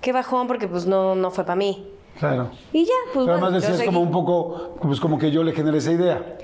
Qué 0.00 0.12
bajón 0.12 0.46
porque 0.46 0.68
pues 0.68 0.86
no, 0.86 1.14
no 1.14 1.30
fue 1.30 1.44
para 1.44 1.56
mí. 1.56 1.88
Claro. 2.18 2.50
Y 2.72 2.84
ya, 2.84 2.92
pues 3.12 3.26
Pero 3.26 3.38
bueno, 3.38 3.46
además 3.46 3.62
decías 3.62 3.82
como 3.82 4.00
un 4.00 4.12
poco, 4.12 4.76
pues 4.80 5.00
como 5.00 5.18
que 5.18 5.30
yo 5.30 5.42
le 5.42 5.52
generé 5.52 5.78
esa 5.78 5.92
idea. 5.92 6.36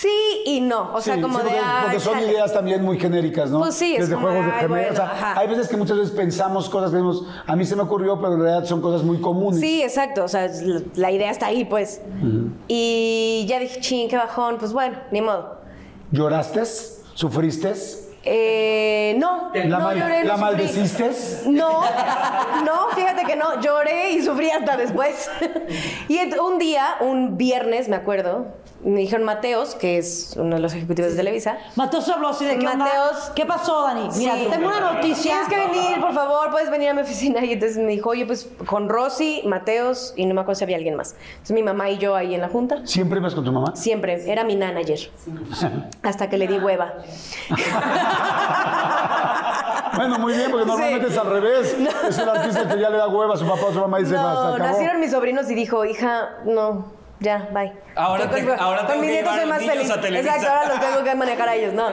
Sí 0.00 0.42
y 0.44 0.60
no. 0.60 0.92
O 0.94 1.00
sea, 1.00 1.14
Sí, 1.14 1.20
como 1.22 1.38
sí, 1.38 1.44
de. 1.44 1.50
porque, 1.50 1.64
"Ay, 1.64 1.82
porque 1.84 2.00
son 2.00 2.14
jale". 2.14 2.26
ideas 2.32 2.52
también 2.52 2.82
muy 2.84 2.98
genéricas, 2.98 3.50
¿no? 3.50 3.60
Pues 3.60 3.74
sí, 3.74 3.94
es 3.94 4.00
Desde 4.02 4.14
como 4.14 4.26
juegos 4.28 4.44
de, 4.44 4.50
de 4.50 4.56
"Ay, 4.56 4.62
gemelos. 4.62 4.88
bueno, 4.98 5.12
o 5.12 5.16
sea, 5.18 5.34
hay 5.38 5.48
veces 5.48 5.68
que 5.68 5.76
muchas 5.76 5.96
veces 5.98 6.12
pensamos 6.14 6.68
cosas 6.68 6.90
que 6.90 6.96
vemos, 6.96 7.24
a 7.46 7.56
mí 7.56 7.64
se 7.64 7.76
me 7.76 7.82
ocurrió, 7.82 8.20
pero 8.20 8.34
en 8.34 8.40
realidad 8.42 8.64
son 8.66 8.80
cosas 8.82 9.02
muy 9.04 9.20
comunes. 9.20 9.60
Sí, 9.60 9.82
exacto. 9.82 10.24
O 10.24 10.28
sea, 10.28 10.44
es- 10.46 10.62
la 10.96 11.10
idea 11.10 11.30
está 11.30 11.46
ahí, 11.46 11.64
pues. 11.64 12.02
Y 12.68 13.46
ya 13.48 13.58
dije, 13.58 13.80
ching, 13.80 14.08
qué 14.08 14.16
bajón. 14.16 14.56
Pues 14.58 14.72
bueno, 14.72 14.96
ni 15.10 15.20
modo. 15.20 15.56
¿Lloraste? 16.10 16.62
¿Sufriste? 17.14 17.72
Eh, 18.28 19.14
no, 19.18 19.50
¿La, 19.54 19.64
no 19.66 19.78
mal- 19.80 19.98
lloré, 19.98 20.22
no 20.24 20.28
¿la 20.28 20.34
sufrí. 20.36 20.44
maldeciste? 20.56 21.10
No, 21.46 21.80
no, 22.64 22.88
fíjate 22.94 23.24
que 23.24 23.36
no, 23.36 23.60
lloré 23.60 24.10
y 24.12 24.22
sufrí 24.24 24.50
hasta 24.50 24.76
después. 24.76 25.30
Y 26.08 26.18
un 26.38 26.58
día, 26.58 26.96
un 27.00 27.36
viernes, 27.36 27.88
me 27.88 27.94
acuerdo, 27.96 28.46
me 28.90 29.00
dijeron 29.00 29.24
Mateos, 29.24 29.74
que 29.74 29.98
es 29.98 30.34
uno 30.36 30.56
de 30.56 30.62
los 30.62 30.72
ejecutivos 30.74 31.10
de 31.12 31.16
Televisa. 31.16 31.58
Mateos 31.74 32.08
habló 32.08 32.28
así 32.28 32.44
de 32.44 32.58
qué 32.58 32.66
onda? 32.68 32.84
Mateos. 32.84 33.32
¿Qué 33.34 33.44
pasó, 33.44 33.82
Dani? 33.82 34.08
Mira, 34.16 34.34
Sí. 34.36 34.46
tengo 34.50 34.68
una 34.68 34.92
noticia. 34.92 35.32
Tienes 35.32 35.48
que 35.48 35.56
venir, 35.58 36.00
por 36.00 36.12
favor, 36.14 36.50
puedes 36.50 36.70
venir 36.70 36.90
a 36.90 36.94
mi 36.94 37.00
oficina. 37.02 37.44
Y 37.44 37.52
entonces 37.54 37.78
me 37.78 37.88
dijo, 37.92 38.10
oye, 38.10 38.26
pues 38.26 38.48
con 38.66 38.88
Rosy, 38.88 39.42
Mateos 39.46 40.12
y 40.16 40.26
no 40.26 40.34
me 40.34 40.40
acuerdo 40.42 40.58
si 40.58 40.64
había 40.64 40.76
alguien 40.76 40.94
más. 40.96 41.16
Entonces 41.30 41.54
mi 41.54 41.62
mamá 41.62 41.90
y 41.90 41.98
yo 41.98 42.14
ahí 42.14 42.34
en 42.34 42.40
la 42.40 42.48
junta. 42.48 42.86
¿Siempre 42.86 43.18
ibas 43.18 43.34
con 43.34 43.44
tu 43.44 43.52
mamá? 43.52 43.74
Siempre, 43.74 44.30
era 44.30 44.44
mi 44.44 44.56
manager. 44.56 44.98
Hasta 46.02 46.28
que 46.30 46.38
le 46.38 46.46
di 46.46 46.58
hueva. 46.58 46.94
Bueno, 49.96 50.18
muy 50.18 50.34
bien, 50.34 50.50
porque 50.50 50.66
normalmente 50.66 51.06
Sí. 51.06 51.12
es 51.12 51.18
al 51.18 51.30
revés. 51.30 51.76
Es 52.08 52.18
el 52.18 52.28
artista 52.28 52.68
que 52.68 52.78
ya 52.78 52.90
le 52.90 52.98
da 52.98 53.08
hueva 53.08 53.32
a 53.32 53.36
su 53.38 53.46
papá 53.46 53.62
o 53.66 53.70
a 53.70 53.72
su 53.72 53.80
mamá 53.80 53.98
y 54.00 54.02
dice, 54.02 54.14
No, 54.14 54.28
acabó. 54.28 54.58
nacieron 54.58 55.00
mis 55.00 55.10
sobrinos 55.10 55.50
y 55.50 55.54
dijo, 55.54 55.84
hija, 55.86 56.28
no, 56.44 56.92
ya, 57.20 57.48
bye. 57.52 57.72
Ahora 57.94 58.28
te- 58.30 58.44
con- 58.44 58.58
ahora 58.60 58.78
con 58.80 58.86
tengo 58.88 59.00
mis 59.02 59.10
que 59.10 59.14
nietos 59.16 59.32
llevar 59.36 59.40
soy 59.40 59.48
más 59.48 59.58
feliz. 60.00 60.20
Exacto, 60.20 60.48
ahora 60.48 60.68
los 60.68 60.80
tengo 60.80 61.04
que 61.04 61.14
manejar 61.14 61.48
a 61.48 61.54
ellos, 61.54 61.72
¿no? 61.74 61.88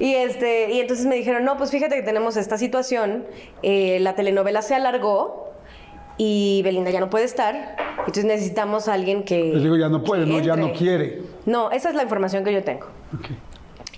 Y, 0.00 0.14
este, 0.14 0.70
y 0.72 0.80
entonces 0.80 1.06
me 1.06 1.14
dijeron, 1.16 1.44
no, 1.44 1.56
pues 1.58 1.70
fíjate 1.70 1.94
que 1.96 2.02
tenemos 2.02 2.36
esta 2.36 2.56
situación, 2.58 3.24
eh, 3.62 3.98
la 4.00 4.14
telenovela 4.14 4.62
se 4.62 4.74
alargó 4.74 5.50
y 6.18 6.62
Belinda 6.62 6.90
ya 6.90 7.00
no 7.00 7.10
puede 7.10 7.24
estar, 7.24 7.76
entonces 7.98 8.24
necesitamos 8.24 8.88
a 8.88 8.94
alguien 8.94 9.24
que... 9.24 9.52
Les 9.54 9.62
digo, 9.62 9.76
ya 9.76 9.88
no 9.88 10.02
puede, 10.04 10.26
no, 10.26 10.38
ya 10.40 10.56
no 10.56 10.66
entre". 10.66 10.78
quiere. 10.78 11.22
No, 11.46 11.70
esa 11.70 11.88
es 11.88 11.94
la 11.94 12.02
información 12.02 12.44
que 12.44 12.52
yo 12.52 12.62
tengo. 12.62 12.86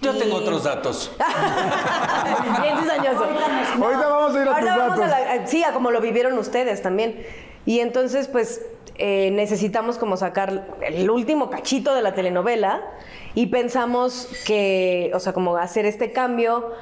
Yo 0.05 0.19
tengo 0.19 0.37
otros 0.37 0.65
datos. 0.65 1.11
Bien 2.63 2.79
cizañoso. 2.79 3.25
Ahorita 3.25 4.09
vamos 4.09 4.37
a 4.37 4.43
ir 4.43 4.49
a 4.49 4.51
Ahora 4.53 4.61
tus 4.61 4.69
vamos 4.77 4.99
datos. 4.99 5.05
a 5.05 5.09
la- 5.21 5.33
a- 5.43 5.47
sí, 5.47 5.65
a 5.65 5.73
como 5.73 5.91
lo 5.91 6.01
vivieron 6.01 6.39
ustedes 6.39 6.83
también. 6.83 7.25
Y 7.67 7.81
entonces, 7.81 8.29
pues, 8.29 8.63
eh, 8.97 9.31
necesitamos 9.33 9.99
como 9.99 10.17
sacar 10.17 10.67
el 10.83 11.11
último 11.11 11.51
cachito 11.51 11.95
de 11.95 12.03
la 12.03 12.15
telenovela 12.15 12.83
y 13.35 13.47
pensamos 13.47 14.29
que, 14.47 15.11
o 15.15 15.21
sea, 15.21 15.33
como 15.33 15.57
hacer 15.57 15.87
este 15.87 16.13
cambio, 16.13 16.73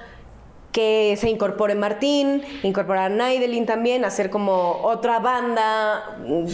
que 0.73 1.17
se 1.21 1.29
incorpore 1.29 1.75
Martín, 1.75 2.43
incorporar 2.63 3.05
a 3.13 3.15
Naidelin 3.15 3.67
también, 3.67 4.05
hacer 4.05 4.31
como 4.31 4.81
otra 4.83 5.19
banda 5.21 6.17
mm, 6.27 6.47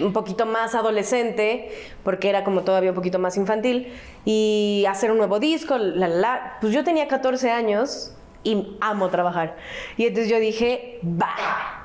un 0.00 0.12
poquito 0.12 0.46
más 0.46 0.74
adolescente, 0.74 1.70
porque 2.02 2.28
era 2.28 2.44
como 2.44 2.62
todavía 2.62 2.90
un 2.90 2.96
poquito 2.96 3.18
más 3.18 3.36
infantil, 3.36 3.92
y 4.24 4.84
hacer 4.88 5.10
un 5.10 5.18
nuevo 5.18 5.38
disco, 5.38 5.78
la, 5.78 6.08
la, 6.08 6.08
la. 6.08 6.58
Pues 6.60 6.72
yo 6.72 6.84
tenía 6.84 7.08
14 7.08 7.50
años 7.50 8.14
y 8.42 8.76
amo 8.80 9.08
trabajar. 9.08 9.56
Y 9.96 10.06
entonces 10.06 10.30
yo 10.30 10.38
dije, 10.38 11.00
va. 11.04 11.83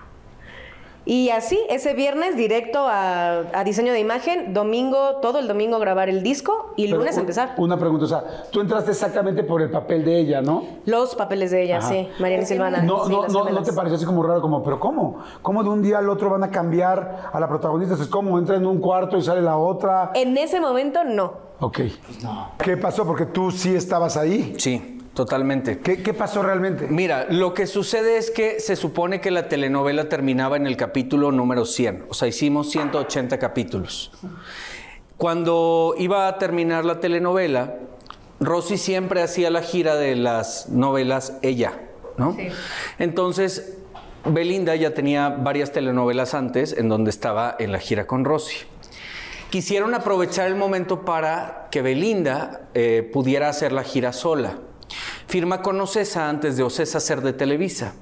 Y 1.11 1.31
así, 1.31 1.59
ese 1.69 1.95
viernes 1.95 2.37
directo 2.37 2.85
a, 2.87 3.39
a 3.51 3.63
diseño 3.63 3.93
de 3.93 3.99
imagen, 3.99 4.53
domingo, 4.53 5.15
todo 5.23 5.39
el 5.39 5.47
domingo 5.47 5.79
grabar 5.79 6.07
el 6.07 6.21
disco 6.21 6.73
y 6.75 6.85
Pero 6.85 6.99
lunes 6.99 7.15
un- 7.15 7.21
empezar. 7.21 7.55
Una 7.57 7.77
pregunta, 7.79 8.05
o 8.05 8.07
sea, 8.07 8.23
tú 8.51 8.61
entraste 8.61 8.91
exactamente 8.91 9.41
por 9.43 9.63
el 9.63 9.71
papel 9.71 10.05
de 10.05 10.19
ella, 10.19 10.43
¿no? 10.43 10.63
Los 10.85 11.15
papeles 11.15 11.49
de 11.49 11.63
ella, 11.63 11.79
Ajá. 11.79 11.89
sí, 11.89 12.07
Mariana 12.19 12.43
y 12.43 12.45
Silvana. 12.45 12.83
No, 12.83 13.05
sí, 13.07 13.11
no, 13.11 13.27
no, 13.27 13.49
¿no 13.49 13.63
te 13.63 13.73
pareció 13.73 13.95
así 13.95 14.05
como 14.05 14.21
raro, 14.21 14.39
como, 14.39 14.61
pero 14.63 14.79
¿cómo? 14.79 15.17
¿Cómo 15.41 15.63
de 15.63 15.69
un 15.69 15.81
día 15.81 15.97
al 15.97 16.07
otro 16.11 16.29
van 16.29 16.43
a 16.43 16.51
cambiar 16.51 17.31
a 17.33 17.39
la 17.39 17.47
protagonista? 17.49 17.95
Es 17.95 18.05
como 18.05 18.37
entra 18.37 18.57
en 18.57 18.67
un 18.67 18.79
cuarto 18.79 19.17
y 19.17 19.23
sale 19.23 19.41
la 19.41 19.57
otra. 19.57 20.11
En 20.13 20.37
ese 20.37 20.61
momento, 20.61 21.03
no. 21.03 21.33
Ok. 21.59 21.79
¿Qué 22.63 22.77
pasó? 22.77 23.03
Porque 23.07 23.25
tú 23.25 23.49
sí 23.49 23.75
estabas 23.75 24.15
ahí. 24.15 24.53
Sí, 24.59 24.98
totalmente. 25.19 25.79
¿Qué, 25.79 26.01
qué 26.01 26.13
pasó 26.13 26.41
realmente? 26.41 26.87
Mira, 26.87 27.27
lo 27.29 27.53
que 27.53 27.67
sucede 27.67 28.17
es 28.17 28.31
que 28.31 28.61
se 28.61 28.77
supone 28.77 29.19
que 29.19 29.31
la 29.31 29.49
telenovela 29.49 30.07
terminaba 30.07 30.55
en 30.55 30.65
el 30.65 30.77
capítulo 30.77 31.33
número 31.33 31.65
100, 31.65 32.05
o 32.07 32.13
sea, 32.13 32.29
hicimos 32.29 32.69
180 32.71 33.37
capítulos. 33.37 34.13
Cuando 35.17 35.93
iba 35.97 36.29
a 36.29 36.37
terminar 36.37 36.85
la 36.85 37.01
telenovela, 37.01 37.75
Rosy 38.39 38.77
siempre 38.77 39.21
hacía 39.21 39.49
la 39.49 39.61
gira 39.61 39.97
de 39.97 40.15
las 40.15 40.69
novelas 40.69 41.37
ella, 41.41 41.73
¿no? 42.15 42.37
Entonces, 42.97 43.77
Belinda 44.23 44.73
ya 44.77 44.93
tenía 44.93 45.27
varias 45.27 45.73
telenovelas 45.73 46.33
antes 46.33 46.71
en 46.71 46.87
donde 46.87 47.09
estaba 47.09 47.57
en 47.59 47.73
la 47.73 47.79
gira 47.79 48.07
con 48.07 48.23
Rosy. 48.23 48.55
Quisieron 49.49 49.93
aprovechar 49.95 50.47
el 50.47 50.55
momento 50.55 51.03
para 51.03 51.67
que 51.71 51.81
Belinda 51.81 52.69
eh, 52.73 53.09
pudiera 53.11 53.49
hacer 53.49 53.73
la 53.73 53.83
gira 53.83 54.13
sola. 54.13 54.59
Firma 55.29 55.61
con 55.61 55.79
Ocesa 55.79 56.27
antes 56.27 56.57
de 56.57 56.63
Ocesa 56.63 56.99
ser 56.99 57.21
de 57.21 57.33
Televisa. 57.33 57.93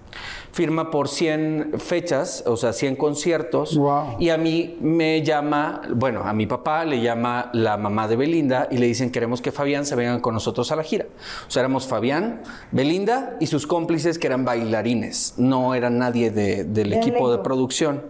Firma 0.51 0.89
por 0.89 1.07
100 1.07 1.73
fechas, 1.77 2.43
o 2.47 2.57
sea, 2.57 2.73
100 2.73 2.95
conciertos. 2.95 3.77
Wow. 3.77 4.15
Y 4.19 4.29
a 4.29 4.37
mí 4.37 4.75
me 4.81 5.21
llama, 5.21 5.81
bueno, 5.93 6.23
a 6.23 6.33
mi 6.33 6.47
papá 6.47 6.83
le 6.83 6.99
llama 7.01 7.51
la 7.53 7.77
mamá 7.77 8.07
de 8.07 8.15
Belinda 8.15 8.67
y 8.71 8.77
le 8.77 8.87
dicen, 8.87 9.11
queremos 9.11 9.39
que 9.41 9.51
Fabián 9.51 9.85
se 9.85 9.95
vengan 9.95 10.19
con 10.19 10.33
nosotros 10.33 10.71
a 10.71 10.75
la 10.75 10.81
gira. 10.83 11.05
O 11.47 11.51
sea, 11.51 11.59
éramos 11.59 11.85
Fabián, 11.85 12.41
Belinda 12.71 13.35
y 13.39 13.45
sus 13.47 13.67
cómplices 13.67 14.17
que 14.17 14.25
eran 14.27 14.45
bailarines. 14.45 15.35
No 15.37 15.75
eran 15.75 15.99
nadie 15.99 16.31
de- 16.31 16.63
del 16.63 16.91
equipo 16.93 17.31
de 17.31 17.37
producción. 17.39 18.01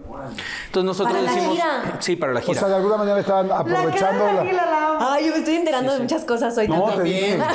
Entonces 0.67 0.85
nosotros 0.85 1.13
¿Para 1.17 1.25
la 1.25 1.31
decimos... 1.33 1.55
gira? 1.55 1.97
Sí, 1.99 2.15
para 2.15 2.33
la 2.33 2.39
O 2.39 2.43
gira. 2.43 2.59
sea, 2.59 2.69
de 2.69 2.75
alguna 2.75 2.97
manera 2.97 3.19
estaban 3.19 3.51
aprovechando 3.51 4.23
la... 4.25 4.97
Ay, 4.99 5.25
yo 5.27 5.31
me 5.31 5.37
estoy 5.39 5.55
enterando 5.55 5.93
de 5.93 5.99
muchas 5.99 6.23
cosas 6.25 6.57
hoy 6.57 6.67
No, 6.67 6.85
te 6.85 6.95
también. 6.95 7.23
dije. 7.23 7.37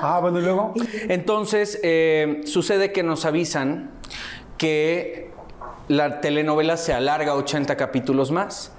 Ah, 0.00 0.18
bueno, 0.20 0.38
y 0.38 0.42
luego. 0.42 0.74
Entonces, 1.08 1.80
eh, 1.82 2.40
sucede 2.44 2.92
que 2.92 3.02
nos 3.02 3.24
avisan 3.24 3.87
que 4.58 5.30
la 5.88 6.20
telenovela 6.20 6.76
se 6.76 6.92
alarga 6.92 7.34
80 7.34 7.76
capítulos 7.76 8.30
más. 8.30 8.72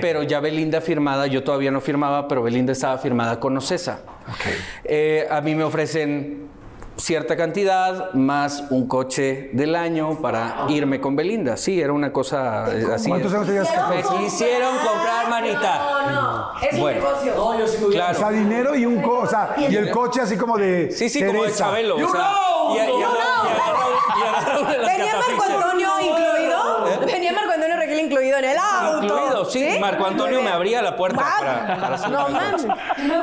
Pero 0.00 0.22
ya 0.22 0.40
Belinda 0.40 0.80
firmada, 0.80 1.26
yo 1.26 1.42
todavía 1.44 1.70
no 1.70 1.80
firmaba, 1.80 2.28
pero 2.28 2.42
Belinda 2.42 2.72
estaba 2.72 2.96
firmada 2.98 3.38
con 3.40 3.56
Ocesa. 3.56 4.00
Eh, 4.84 5.26
a 5.30 5.40
mí 5.40 5.54
me 5.54 5.64
ofrecen 5.64 6.48
cierta 6.96 7.36
cantidad 7.36 8.14
más 8.14 8.64
un 8.70 8.86
coche 8.88 9.50
del 9.52 9.76
año 9.76 10.22
para 10.22 10.64
irme 10.70 10.98
con 11.00 11.14
Belinda. 11.14 11.56
Sí, 11.58 11.78
era 11.80 11.92
una 11.92 12.10
cosa 12.10 12.64
eh, 12.74 12.86
así. 12.94 13.10
¿Cuántos 13.10 13.34
años 13.34 13.46
tenías 13.48 13.68
que 13.70 13.78
Me 13.96 14.02
quisieron 14.24 14.76
comprar, 14.78 15.28
manita. 15.28 15.78
No, 16.06 16.10
no, 16.12 16.52
es 16.62 16.72
un 16.74 16.80
Bueno. 16.80 17.00
negocio. 17.00 17.86
O 17.86 17.90
Claro. 17.90 18.18
sea, 18.18 18.30
dinero 18.30 18.74
y 18.74 18.86
un 18.86 19.02
co 19.02 19.18
o 19.18 19.26
sea, 19.26 19.54
y 19.58 19.74
el 19.76 19.90
coche 19.90 20.22
así 20.22 20.36
como 20.38 20.56
de 20.56 20.90
Sí, 20.90 21.10
sí, 21.10 21.22
como 21.26 21.44
de. 21.44 21.52
Chabelo. 21.52 21.96
o 21.96 22.08
sea, 22.08 22.30
y, 22.70 22.76
y 22.78 23.02
coglione 28.36 28.54
là! 28.54 28.75
Sí. 29.50 29.78
Marco 29.80 30.04
Antonio 30.06 30.42
me 30.42 30.50
abría 30.50 30.82
la 30.82 30.96
puerta 30.96 31.22
Ah, 31.24 31.76
para, 31.76 31.80
para 31.98 32.08
No 32.08 32.28
mames. 32.28 32.66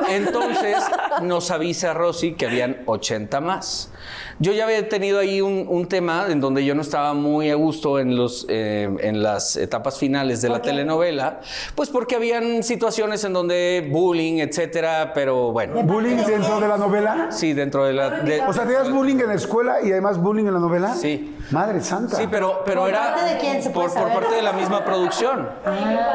Entonces 0.10 0.78
nos 1.22 1.52
avisa 1.52 1.94
Rosy 1.94 2.34
que 2.34 2.46
habían 2.46 2.78
80 2.86 3.40
más. 3.42 3.92
Yo 4.40 4.52
ya 4.52 4.64
había 4.66 4.90
tenido 4.90 5.20
ahí 5.20 5.42
un, 5.42 5.66
un 5.70 5.88
tema 5.88 6.26
en 6.28 6.42
donde 6.42 6.66
yo 6.66 6.74
no 6.76 6.82
estaba 6.82 7.14
muy 7.14 7.50
a 7.52 7.56
gusto 7.56 8.00
en, 8.00 8.16
los, 8.18 8.46
eh, 8.50 8.90
en 9.00 9.22
las 9.22 9.56
etapas 9.56 9.98
finales 10.00 10.42
de 10.42 10.50
la 10.50 10.62
telenovela, 10.62 11.40
pues 11.76 11.90
porque 11.90 12.16
habían 12.16 12.64
situaciones 12.64 13.24
en 13.24 13.34
donde 13.34 13.88
bullying, 13.92 14.40
etcétera, 14.40 15.12
pero 15.14 15.52
bueno. 15.52 15.82
¿Bullying 15.84 16.18
dentro 16.26 16.60
de 16.60 16.68
la 16.68 16.78
novela? 16.78 17.28
Sí, 17.30 17.54
dentro 17.54 17.86
de 17.86 17.94
la... 17.94 18.10
de- 18.10 18.42
O 18.42 18.52
sea, 18.54 18.64
¿tenías 18.64 18.92
bullying 18.92 19.18
en 19.20 19.28
la 19.28 19.36
escuela 19.36 19.82
y 19.84 19.92
además 19.92 20.18
bullying 20.18 20.46
en 20.48 20.54
la 20.56 20.60
novela? 20.60 20.94
Sí. 20.96 21.38
Madre 21.52 21.82
santa. 21.82 22.18
Sí, 22.18 22.28
pero, 22.30 22.64
pero 22.66 22.82
¿Por 22.82 22.90
era 22.90 23.14
parte 23.16 23.34
de 23.34 23.38
quién 23.40 23.62
se 23.62 23.70
puede 23.70 23.90
por, 23.90 24.02
por 24.04 24.14
parte 24.14 24.36
de 24.36 24.42
la 24.42 24.54
misma 24.54 24.84
producción. 24.84 25.48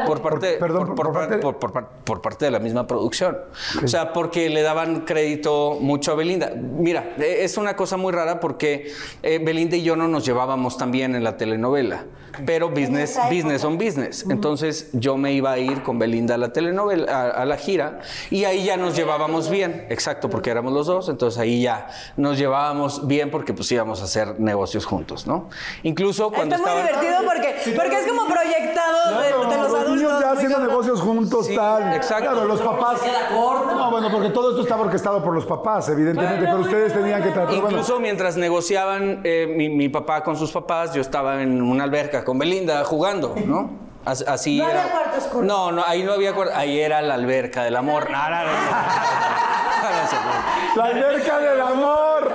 Por 0.05 0.21
parte, 0.21 0.53
Por- 0.53 0.59
perdón, 0.67 0.85
por, 0.87 0.95
por 0.95 1.05
por 1.05 1.13
parte- 1.13 1.89
por- 2.05 2.37
de 2.45 2.51
la 2.51 2.59
misma 2.59 2.85
producción. 2.87 3.37
O 3.83 3.87
sea, 3.87 4.13
porque 4.13 4.49
le 4.49 4.61
daban 4.61 5.01
crédito 5.01 5.77
mucho 5.79 6.11
a 6.11 6.15
Belinda. 6.15 6.51
Mira, 6.55 7.15
eh, 7.17 7.39
es 7.41 7.57
una 7.57 7.75
cosa 7.75 7.97
muy 7.97 8.11
rara 8.13 8.39
porque 8.39 8.91
eh, 9.23 9.39
Belinda 9.43 9.75
y 9.75 9.83
yo 9.83 9.95
no 9.95 10.07
nos 10.07 10.25
llevábamos 10.25 10.77
tan 10.77 10.91
bien 10.91 11.15
en 11.15 11.23
la 11.23 11.37
telenovela. 11.37 12.05
Pero 12.45 12.69
business, 12.69 13.17
business 13.29 13.63
on 13.63 13.77
business. 13.77 14.25
Entonces 14.29 14.89
yo 14.93 15.17
me 15.17 15.33
iba 15.33 15.51
a 15.51 15.57
ir 15.57 15.83
con 15.83 15.99
Belinda 15.99 16.35
a 16.35 16.37
la 16.37 16.53
telenovela, 16.53 17.11
a, 17.11 17.41
a 17.41 17.45
la 17.45 17.57
gira, 17.57 17.99
y 18.29 18.45
ahí 18.45 18.63
ya 18.65 18.77
nos 18.77 18.95
llevábamos 18.95 19.49
bien. 19.49 19.85
Exacto, 19.89 20.29
porque 20.29 20.49
éramos 20.51 20.73
los 20.73 20.87
dos. 20.87 21.09
Entonces 21.09 21.39
ahí 21.39 21.61
ya 21.61 21.87
nos 22.17 22.37
llevábamos 22.37 23.07
bien 23.07 23.31
porque 23.31 23.53
pues 23.53 23.71
íbamos 23.71 24.01
a 24.01 24.05
hacer 24.05 24.39
negocios 24.39 24.85
juntos, 24.85 25.27
¿no? 25.27 25.49
Incluso 25.83 26.31
cuando 26.31 26.55
Está 26.55 26.71
muy 26.73 26.81
divertido 26.83 27.15
porque, 27.25 27.55
porque 27.75 27.99
es 27.99 28.07
como 28.07 28.25
proyectado 28.27 29.19
de, 29.21 29.25
de 29.25 29.31
los 29.31 29.47
niños 29.47 29.73
adultos. 29.73 30.21
ya 30.21 30.27
muy 30.27 30.37
haciendo 30.37 30.59
negocios 30.59 31.01
juntos, 31.01 31.45
Sí, 31.47 31.55
tal. 31.55 31.93
exacto. 31.95 32.31
Claro, 32.31 32.45
los 32.45 32.61
papás. 32.61 32.99
No, 33.31 33.91
bueno, 33.91 34.09
porque 34.11 34.29
todo 34.29 34.49
esto 34.51 34.61
estaba 34.61 34.83
orquestado 34.83 35.23
por 35.23 35.33
los 35.33 35.45
papás, 35.45 35.89
evidentemente, 35.89 36.45
pero 36.45 36.59
ustedes 36.59 36.93
tenían 36.93 37.21
que 37.23 37.29
tratar. 37.29 37.53
bueno, 37.55 37.69
Incluso 37.69 37.99
mientras 37.99 38.37
negociaban 38.37 39.21
eh, 39.23 39.51
mi, 39.55 39.69
mi 39.69 39.89
papá 39.89 40.23
con 40.23 40.35
sus 40.35 40.51
papás, 40.51 40.93
yo 40.93 41.01
estaba 41.01 41.41
en 41.41 41.61
una 41.61 41.83
alberca 41.83 42.18
con 42.23 42.39
Belinda 42.39 42.83
jugando, 42.85 43.35
¿no? 43.45 43.71
As- 44.05 44.23
Así 44.27 44.59
No 44.59 44.69
era. 44.69 44.81
había 44.83 44.91
cuarto 44.93 45.17
oscuro. 45.17 45.45
No, 45.45 45.71
no, 45.71 45.83
ahí 45.85 46.03
no 46.03 46.13
había 46.13 46.33
cuarto. 46.33 46.53
Ahí 46.55 46.79
era 46.79 47.01
la 47.01 47.15
alberca 47.15 47.63
del 47.63 47.75
amor. 47.75 48.09
No, 48.09 48.29
no, 48.29 48.35
no, 48.37 48.43
no. 48.43 48.49
La 50.75 50.85
alberca 50.85 51.39
del 51.39 51.61
amor. 51.61 52.31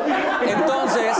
Entonces, 0.46 1.16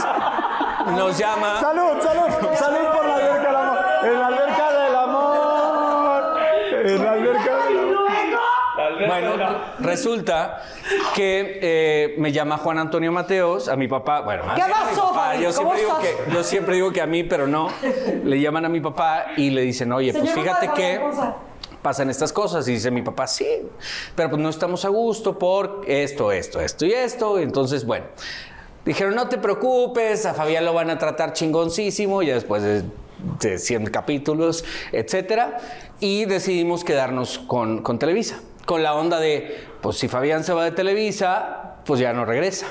nos 0.95 1.17
llama. 1.17 1.59
Salud, 1.61 2.01
salud, 2.01 2.55
salud 2.55 2.87
por 2.93 3.05
la 3.05 3.15
alberca 3.15 3.47
del 3.47 3.55
amor. 3.55 3.77
En 4.03 4.19
la 4.19 4.27
alberca 4.27 4.71
del 4.71 4.95
amor. 4.95 6.37
En 6.85 7.03
la 7.03 7.11
alberca 7.11 7.55
del 7.67 7.79
amor. 7.79 7.95
Bueno, 9.07 9.37
resulta 9.79 10.63
que 11.15 11.59
eh, 11.61 12.15
me 12.17 12.31
llama 12.31 12.57
Juan 12.57 12.77
Antonio 12.77 13.11
Mateos, 13.11 13.67
a 13.67 13.75
mi 13.75 13.87
papá. 13.87 14.21
Bueno. 14.21 14.43
Yo 15.39 15.53
¿Cómo 15.53 15.75
siempre, 15.75 15.79
digo 15.81 15.99
que, 15.99 16.33
yo 16.33 16.43
siempre 16.43 16.75
digo 16.75 16.91
que 16.91 17.01
a 17.01 17.05
mí, 17.05 17.23
pero 17.23 17.47
no. 17.47 17.69
Le 18.23 18.39
llaman 18.39 18.65
a 18.65 18.69
mi 18.69 18.81
papá 18.81 19.27
y 19.37 19.49
le 19.49 19.61
dicen, 19.61 19.91
oye, 19.91 20.13
pues 20.13 20.31
fíjate 20.31 20.69
que 20.75 21.01
pasan 21.81 22.09
estas 22.09 22.33
cosas. 22.33 22.67
Y 22.67 22.73
dice 22.73 22.91
mi 22.91 23.01
papá, 23.01 23.27
sí, 23.27 23.47
pero 24.15 24.29
pues 24.29 24.41
no 24.41 24.49
estamos 24.49 24.85
a 24.85 24.89
gusto 24.89 25.37
por 25.37 25.81
esto, 25.87 26.31
esto, 26.31 26.59
esto 26.59 26.85
y 26.85 26.93
esto. 26.93 27.39
Y 27.39 27.43
entonces, 27.43 27.85
bueno. 27.85 28.05
Dijeron, 28.85 29.15
no 29.15 29.27
te 29.27 29.39
preocupes, 29.39 30.27
a 30.27 30.35
Fabián 30.35 30.63
lo 30.63 30.71
van 30.71 30.91
a 30.91 30.99
tratar 30.99 31.33
chingoncísimo, 31.33 32.21
ya 32.21 32.35
después 32.35 32.61
de, 32.61 32.83
de 33.39 33.57
100 33.57 33.87
capítulos, 33.87 34.63
etcétera. 34.91 35.57
Y 35.99 36.25
decidimos 36.25 36.83
quedarnos 36.83 37.39
con, 37.39 37.81
con 37.81 37.97
Televisa, 37.97 38.41
con 38.65 38.83
la 38.83 38.95
onda 38.95 39.19
de, 39.19 39.65
pues 39.81 39.97
si 39.97 40.07
Fabián 40.07 40.43
se 40.43 40.53
va 40.53 40.63
de 40.63 40.71
Televisa, 40.71 41.75
pues 41.85 41.99
ya 41.99 42.13
no 42.13 42.25
regresa. 42.25 42.67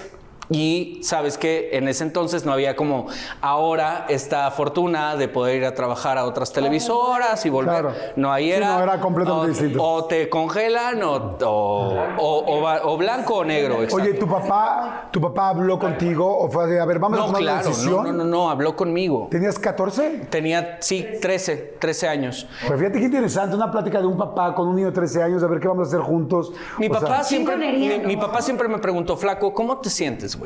Y 0.55 1.01
sabes 1.03 1.37
que 1.37 1.71
en 1.73 1.89
ese 1.89 2.05
entonces 2.05 2.45
no 2.47 2.53
había 2.53 2.77
como 2.77 3.07
ahora 3.41 4.07
esta 4.09 4.49
fortuna 4.53 5.17
de 5.17 5.27
poder 5.27 5.57
ir 5.57 5.65
a 5.65 5.75
trabajar 5.75 6.17
a 6.17 6.25
otras 6.25 6.53
televisoras 6.53 7.45
y 7.45 7.51
volver. 7.51 7.81
Claro. 7.83 7.93
No, 8.15 8.33
ahí 8.33 8.45
Sí, 8.47 8.53
era. 8.53 8.77
no, 8.77 8.83
era 8.85 9.01
completamente 9.01 9.47
o, 9.47 9.49
distinto. 9.49 9.83
O 9.83 10.05
te 10.05 10.29
congelan 10.29 11.03
o, 11.03 11.37
o, 11.43 11.95
o- 12.19 12.59
o 12.59 12.63
va- 12.63 12.81
o 12.85 12.97
blanco 12.97 13.35
o 13.39 13.45
negro. 13.45 13.83
exacto. 13.83 13.97
Oye, 13.97 14.15
¿tu 14.15 14.29
papá, 14.29 15.09
¿tu 15.11 15.21
papá 15.21 15.49
habló 15.49 15.77
contigo 15.79 16.39
o 16.39 16.49
fue 16.49 16.69
de, 16.69 16.79
a 16.81 16.85
ver, 16.85 17.01
vamos 17.01 17.19
a 17.19 17.23
No, 17.23 17.27
tomar 17.27 17.43
una 17.43 17.51
claro, 17.53 17.69
decisión? 17.69 18.05
no, 18.05 18.13
no, 18.13 18.25
no, 18.25 18.25
no, 18.25 18.51
habló 18.51 18.77
conmigo. 18.77 19.27
¿Tenías 19.33 19.59
14? 19.59 20.27
Tenía, 20.31 20.79
sí, 20.81 21.05
13, 21.21 21.75
13 21.81 22.07
años. 22.09 22.47
Pues 22.69 22.79
fíjate 22.79 23.01
qué 23.01 23.07
interesante, 23.07 23.57
una 23.57 23.73
plática 23.73 24.01
de 24.01 24.07
un 24.07 24.17
papá 24.17 24.55
con 24.55 24.69
un 24.69 24.77
niño 24.77 24.89
de 24.89 24.93
13 24.95 25.21
años, 25.21 25.43
a 25.43 25.49
ver 25.49 25.59
qué 25.59 25.67
vamos 25.67 25.87
a 25.87 25.89
hacer 25.89 26.01
juntos. 26.01 26.53
Mi 26.79 26.89
papá 26.89 27.07
sea, 27.07 27.25
siempre, 27.25 27.57
mi, 27.57 27.99
mi 28.07 28.17
papá 28.17 28.41
siempre 28.41 28.69
me 28.69 28.79
preguntó, 28.79 29.17
flaco, 29.17 29.53
¿cómo 29.53 29.79
te 29.79 29.91
sientes, 29.91 30.37
güey? 30.39 30.44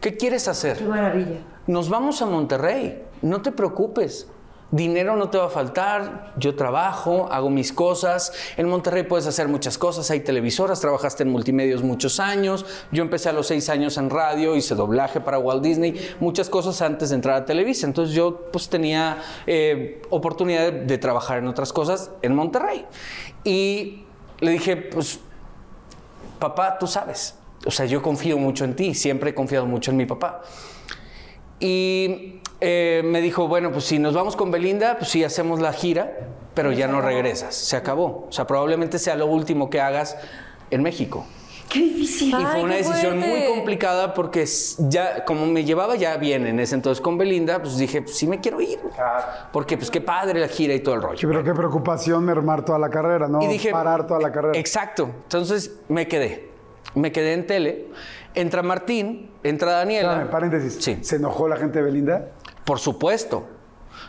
¿Qué 0.00 0.16
quieres 0.16 0.48
hacer? 0.48 0.78
Qué 0.78 0.84
maravilla. 0.84 1.40
Nos 1.66 1.88
vamos 1.88 2.22
a 2.22 2.26
Monterrey, 2.26 3.02
no 3.22 3.42
te 3.42 3.52
preocupes. 3.52 4.28
Dinero 4.72 5.16
no 5.16 5.30
te 5.30 5.36
va 5.36 5.46
a 5.46 5.50
faltar, 5.50 6.32
yo 6.36 6.54
trabajo, 6.54 7.28
hago 7.32 7.50
mis 7.50 7.72
cosas. 7.72 8.32
En 8.56 8.68
Monterrey 8.68 9.02
puedes 9.02 9.26
hacer 9.26 9.48
muchas 9.48 9.76
cosas, 9.78 10.08
hay 10.12 10.20
televisoras, 10.20 10.80
trabajaste 10.80 11.24
en 11.24 11.30
multimedios 11.30 11.82
muchos 11.82 12.20
años. 12.20 12.64
Yo 12.92 13.02
empecé 13.02 13.28
a 13.28 13.32
los 13.32 13.48
seis 13.48 13.68
años 13.68 13.96
en 13.96 14.10
radio, 14.10 14.54
hice 14.54 14.76
doblaje 14.76 15.20
para 15.20 15.40
Walt 15.40 15.64
Disney, 15.64 16.14
muchas 16.20 16.48
cosas 16.48 16.80
antes 16.82 17.08
de 17.08 17.16
entrar 17.16 17.34
a 17.34 17.44
Televisa. 17.44 17.84
Entonces 17.84 18.14
yo 18.14 18.48
pues 18.52 18.68
tenía 18.68 19.18
eh, 19.48 20.02
oportunidad 20.08 20.72
de, 20.72 20.84
de 20.84 20.98
trabajar 20.98 21.38
en 21.38 21.48
otras 21.48 21.72
cosas 21.72 22.12
en 22.22 22.36
Monterrey. 22.36 22.86
Y 23.42 24.04
le 24.38 24.52
dije, 24.52 24.76
pues 24.76 25.18
papá, 26.38 26.78
tú 26.78 26.86
sabes. 26.86 27.39
O 27.66 27.70
sea, 27.70 27.86
yo 27.86 28.02
confío 28.02 28.38
mucho 28.38 28.64
en 28.64 28.74
ti, 28.74 28.94
siempre 28.94 29.30
he 29.30 29.34
confiado 29.34 29.66
mucho 29.66 29.90
en 29.90 29.96
mi 29.96 30.06
papá. 30.06 30.42
Y 31.58 32.40
eh, 32.60 33.02
me 33.04 33.20
dijo, 33.20 33.48
bueno, 33.48 33.70
pues 33.70 33.84
si 33.84 33.98
nos 33.98 34.14
vamos 34.14 34.36
con 34.36 34.50
Belinda, 34.50 34.96
pues 34.98 35.10
sí 35.10 35.24
hacemos 35.24 35.60
la 35.60 35.72
gira, 35.72 36.28
pero 36.54 36.72
ya 36.72 36.88
no 36.88 37.00
regresas, 37.00 37.54
se 37.54 37.76
acabó. 37.76 38.26
O 38.28 38.32
sea, 38.32 38.46
probablemente 38.46 38.98
sea 38.98 39.14
lo 39.16 39.26
último 39.26 39.68
que 39.68 39.80
hagas 39.80 40.16
en 40.70 40.82
México. 40.82 41.26
Qué 41.70 41.78
difícil. 41.78 42.30
Y 42.30 42.44
fue 42.44 42.62
una 42.64 42.74
decisión 42.74 43.18
muy 43.18 43.28
fuerte. 43.28 43.48
complicada 43.48 44.12
porque 44.12 44.44
ya, 44.88 45.24
como 45.24 45.46
me 45.46 45.64
llevaba 45.64 45.94
ya 45.94 46.16
bien 46.16 46.46
en 46.46 46.58
ese 46.58 46.74
entonces 46.74 47.00
con 47.00 47.16
Belinda, 47.16 47.60
pues 47.62 47.76
dije, 47.76 48.02
pues 48.02 48.16
sí 48.16 48.26
me 48.26 48.40
quiero 48.40 48.60
ir. 48.60 48.80
Porque 49.52 49.76
pues 49.76 49.88
qué 49.88 50.00
padre 50.00 50.40
la 50.40 50.48
gira 50.48 50.74
y 50.74 50.80
todo 50.80 50.96
el 50.96 51.02
rollo. 51.02 51.18
Sí, 51.18 51.26
pero 51.28 51.44
qué 51.44 51.54
preocupación 51.54 52.24
mermar 52.24 52.64
toda 52.64 52.78
la 52.80 52.90
carrera, 52.90 53.28
¿no? 53.28 53.40
Y 53.40 53.46
dije, 53.46 53.70
Parar 53.70 54.04
toda 54.06 54.18
la 54.18 54.32
carrera. 54.32 54.58
Exacto. 54.58 55.10
Entonces 55.22 55.78
me 55.88 56.08
quedé. 56.08 56.49
Me 56.94 57.12
quedé 57.12 57.34
en 57.34 57.46
tele 57.46 57.86
Entra 58.34 58.62
Martín, 58.62 59.30
entra 59.42 59.72
Daniela. 59.72 60.12
Espérame, 60.12 60.30
paréntesis. 60.30 60.76
Sí. 60.80 60.98
¿Se 61.02 61.16
enojó 61.16 61.48
la 61.48 61.56
gente 61.56 61.78
de 61.78 61.84
Belinda? 61.84 62.28
Por 62.64 62.78
supuesto. 62.78 63.48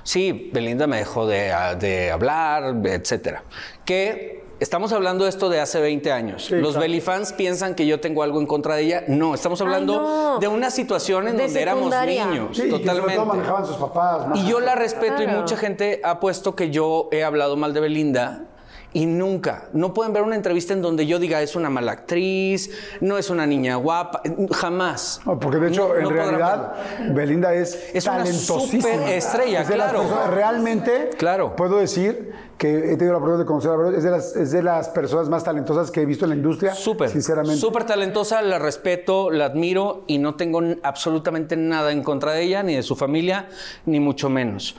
Sí, 0.03 0.51
Belinda 0.53 0.87
me 0.87 0.97
dejó 0.97 1.25
de, 1.25 1.51
de 1.79 2.11
hablar, 2.11 2.75
etcétera. 2.85 3.43
Que 3.83 4.43
estamos 4.59 4.93
hablando 4.93 5.23
de 5.23 5.31
esto 5.31 5.49
de 5.49 5.59
hace 5.59 5.81
20 5.81 6.11
años. 6.11 6.45
Sí, 6.45 6.55
Los 6.55 6.71
claro. 6.73 6.81
Belifans 6.81 7.33
piensan 7.33 7.73
que 7.73 7.87
yo 7.87 7.99
tengo 7.99 8.21
algo 8.21 8.39
en 8.39 8.45
contra 8.45 8.75
de 8.75 8.83
ella. 8.83 9.03
No, 9.07 9.33
estamos 9.33 9.59
hablando 9.61 10.01
no. 10.01 10.39
de 10.39 10.47
una 10.47 10.69
situación 10.69 11.27
en 11.27 11.37
De 11.37 11.45
donde 11.45 11.61
éramos 11.61 11.95
niños. 12.05 12.55
Sí, 12.55 12.61
y 12.61 12.65
que 12.65 12.71
sobre 12.71 12.83
totalmente. 12.83 13.15
todo 13.15 13.25
manejaban 13.25 13.65
sus 13.65 13.77
papás. 13.77 14.27
Y 14.35 14.47
yo 14.47 14.59
la 14.59 14.75
respeto 14.75 15.23
y 15.23 15.27
mucha 15.27 15.57
gente 15.57 15.99
ha 16.03 16.19
puesto 16.19 16.55
que 16.55 16.69
yo 16.69 17.09
he 17.11 17.23
hablado 17.23 17.57
mal 17.57 17.73
de 17.73 17.79
Belinda 17.79 18.45
y 18.93 19.05
nunca, 19.05 19.69
no 19.73 19.93
pueden 19.93 20.11
ver 20.11 20.23
una 20.23 20.35
entrevista 20.35 20.73
en 20.73 20.81
donde 20.81 21.05
yo 21.07 21.17
diga 21.17 21.41
es 21.41 21.55
una 21.55 21.69
mala 21.69 21.93
actriz, 21.93 22.71
no 22.99 23.17
es 23.17 23.29
una 23.29 23.45
niña 23.45 23.75
guapa, 23.77 24.21
jamás. 24.51 25.21
No, 25.25 25.39
porque 25.39 25.57
de 25.59 25.69
hecho, 25.69 25.87
No- 25.89 25.95
en 25.95 26.03
no 26.03 26.09
podrán 26.09 26.27
realidad, 26.29 26.73
Belinda 27.13 27.53
es, 27.53 27.75
Es 27.93 28.05
una 28.05 28.17
talentosísima. 28.17 28.81
superestrella, 28.83 29.61
Es 29.61 29.67
de 29.69 29.77
las 29.77 29.91
claro. 29.91 30.03
personas- 30.07 30.29
realmente, 30.33 31.09
Claro. 31.17 31.55
puedo 31.55 31.77
decir 31.77 32.33
que 32.57 32.91
he 32.91 32.97
tenido 32.97 33.13
la 33.13 33.17
oportunidad 33.17 33.39
de 33.39 33.45
conocer 33.45 33.71
a 33.71 33.97
es 33.97 34.03
de, 34.03 34.11
las, 34.11 34.35
es 34.35 34.51
de 34.51 34.61
las 34.61 34.89
personas 34.89 35.29
más 35.29 35.43
talentosas 35.43 35.89
que 35.89 36.01
he 36.01 36.05
visto 36.05 36.25
en 36.25 36.29
la 36.29 36.35
industria. 36.35 36.75
Súper, 36.75 37.09
Sinceramente. 37.09 37.59
súper 37.59 37.85
talentosa, 37.85 38.41
la 38.43 38.59
respeto, 38.59 39.31
la 39.31 39.45
admiro 39.45 40.03
y 40.05 40.17
no 40.19 40.35
tengo 40.35 40.61
absolutamente 40.83 41.55
nada 41.55 41.91
en 41.91 42.03
contra 42.03 42.33
de 42.33 42.43
ella, 42.43 42.61
ni 42.61 42.75
de 42.75 42.83
su 42.83 42.95
familia, 42.95 43.47
ni 43.85 43.99
mucho 43.99 44.29
menos. 44.29 44.75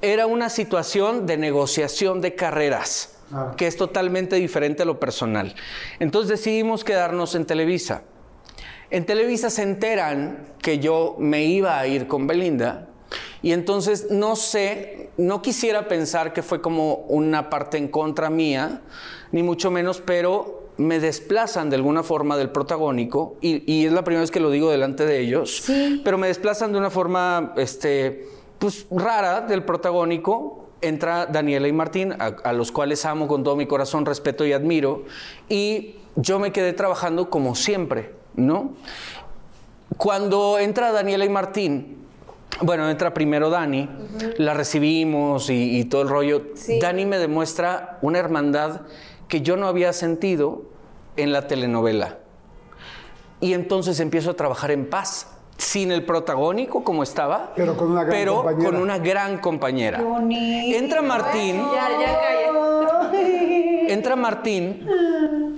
Era 0.00 0.26
una 0.26 0.48
situación 0.48 1.26
de 1.26 1.36
negociación 1.36 2.20
de 2.22 2.34
carreras, 2.34 3.11
Que 3.56 3.66
es 3.66 3.76
totalmente 3.76 4.36
diferente 4.36 4.82
a 4.82 4.86
lo 4.86 4.98
personal. 5.00 5.54
Entonces 6.00 6.28
decidimos 6.38 6.84
quedarnos 6.84 7.34
en 7.34 7.46
Televisa. 7.46 8.02
En 8.90 9.06
Televisa 9.06 9.48
se 9.50 9.62
enteran 9.62 10.46
que 10.60 10.78
yo 10.78 11.16
me 11.18 11.44
iba 11.44 11.78
a 11.78 11.86
ir 11.86 12.06
con 12.06 12.26
Belinda 12.26 12.88
y 13.42 13.52
entonces 13.52 14.08
no 14.10 14.36
sé, 14.36 15.10
no 15.16 15.40
quisiera 15.42 15.88
pensar 15.88 16.32
que 16.32 16.42
fue 16.42 16.60
como 16.60 16.94
una 17.08 17.48
parte 17.50 17.78
en 17.78 17.88
contra 17.88 18.28
mía, 18.30 18.82
ni 19.32 19.42
mucho 19.42 19.70
menos, 19.70 20.00
pero 20.04 20.68
me 20.76 21.00
desplazan 21.00 21.70
de 21.70 21.76
alguna 21.76 22.02
forma 22.02 22.36
del 22.36 22.50
protagónico 22.50 23.36
y, 23.40 23.70
y 23.70 23.86
es 23.86 23.92
la 23.92 24.04
primera 24.04 24.20
vez 24.22 24.30
que 24.30 24.40
lo 24.40 24.50
digo 24.50 24.70
delante 24.70 25.04
de 25.06 25.20
ellos, 25.20 25.62
Sí. 25.62 26.00
pero 26.04 26.18
me 26.18 26.26
desplazan 26.28 26.72
de 26.72 26.78
una 26.78 26.90
forma, 26.90 27.52
este, 27.56 28.26
pues 28.58 28.86
rara 28.90 29.40
del 29.42 29.64
protagónico. 29.64 30.61
Entra 30.82 31.26
Daniela 31.26 31.68
y 31.68 31.72
Martín, 31.72 32.12
a, 32.12 32.26
a 32.44 32.52
los 32.52 32.72
cuales 32.72 33.04
amo 33.06 33.28
con 33.28 33.42
todo 33.44 33.56
mi 33.56 33.66
corazón, 33.66 34.04
respeto 34.04 34.44
y 34.44 34.52
admiro, 34.52 35.04
y 35.48 35.96
yo 36.16 36.38
me 36.38 36.52
quedé 36.52 36.72
trabajando 36.72 37.30
como 37.30 37.54
siempre, 37.54 38.12
¿no? 38.34 38.74
Cuando 39.96 40.58
entra 40.58 40.92
Daniela 40.92 41.24
y 41.24 41.28
Martín, 41.28 41.98
bueno, 42.60 42.88
entra 42.90 43.14
primero 43.14 43.50
Dani, 43.50 43.88
la 44.36 44.54
recibimos 44.54 45.48
y, 45.50 45.78
y 45.78 45.84
todo 45.86 46.02
el 46.02 46.08
rollo. 46.08 46.42
Sí. 46.54 46.78
Dani 46.80 47.06
me 47.06 47.18
demuestra 47.18 47.98
una 48.02 48.18
hermandad 48.18 48.82
que 49.28 49.40
yo 49.40 49.56
no 49.56 49.66
había 49.66 49.92
sentido 49.92 50.64
en 51.16 51.32
la 51.32 51.46
telenovela. 51.46 52.18
Y 53.40 53.54
entonces 53.54 53.98
empiezo 54.00 54.30
a 54.30 54.34
trabajar 54.34 54.70
en 54.70 54.88
paz, 54.88 55.28
sin 55.72 55.90
el 55.90 56.04
protagónico 56.04 56.84
como 56.84 57.02
estaba, 57.02 57.54
Pero 57.56 57.74
con 57.78 57.92
una 57.92 58.04
gran 58.04 58.10
pero 58.18 58.34
compañera. 58.42 58.70
con 58.70 58.82
una 58.82 58.98
gran 58.98 59.38
compañera. 59.38 59.98
Qué 59.98 60.04
bonito. 60.04 60.76
Entra 60.76 61.00
Martín. 61.00 61.56
Ya, 61.56 61.88
ya 61.98 62.20
calla. 62.20 63.88
Entra 63.88 64.14
Martín 64.16 64.86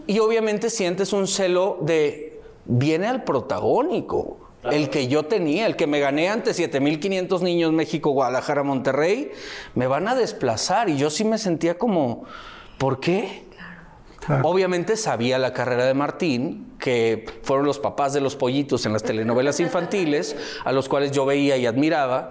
y 0.07 0.19
obviamente 0.21 0.71
sientes 0.71 1.13
un 1.13 1.27
celo 1.27 1.79
de 1.81 2.41
viene 2.65 3.09
al 3.09 3.25
protagónico. 3.25 4.39
El 4.71 4.89
que 4.89 5.09
yo 5.09 5.25
tenía, 5.25 5.67
el 5.67 5.75
que 5.75 5.89
me 5.89 5.99
gané 5.99 6.29
ante 6.29 6.55
7500 6.55 7.43
niños 7.43 7.73
México, 7.73 8.11
Guadalajara, 8.11 8.63
Monterrey, 8.63 9.33
me 9.75 9.89
van 9.89 10.07
a 10.07 10.15
desplazar 10.15 10.89
y 10.89 10.97
yo 10.97 11.11
sí 11.11 11.25
me 11.25 11.39
sentía 11.39 11.77
como 11.77 12.23
¿por 12.79 13.01
qué? 13.01 13.43
Obviamente 14.43 14.97
sabía 14.97 15.39
la 15.39 15.53
carrera 15.53 15.85
de 15.85 15.95
Martín, 15.95 16.73
que 16.79 17.25
fueron 17.43 17.67
los 17.67 17.79
papás 17.79 18.13
de 18.13 18.21
los 18.21 18.37
pollitos 18.37 18.87
en 18.87 18.93
las 18.93 19.03
telenovelas 19.03 19.61
infantiles, 19.61 20.37
a 20.65 20.73
los 20.73 20.89
cuales 20.89 21.11
yo 21.13 21.27
veía 21.27 21.57
y 21.57 21.67
admiraba. 21.67 22.31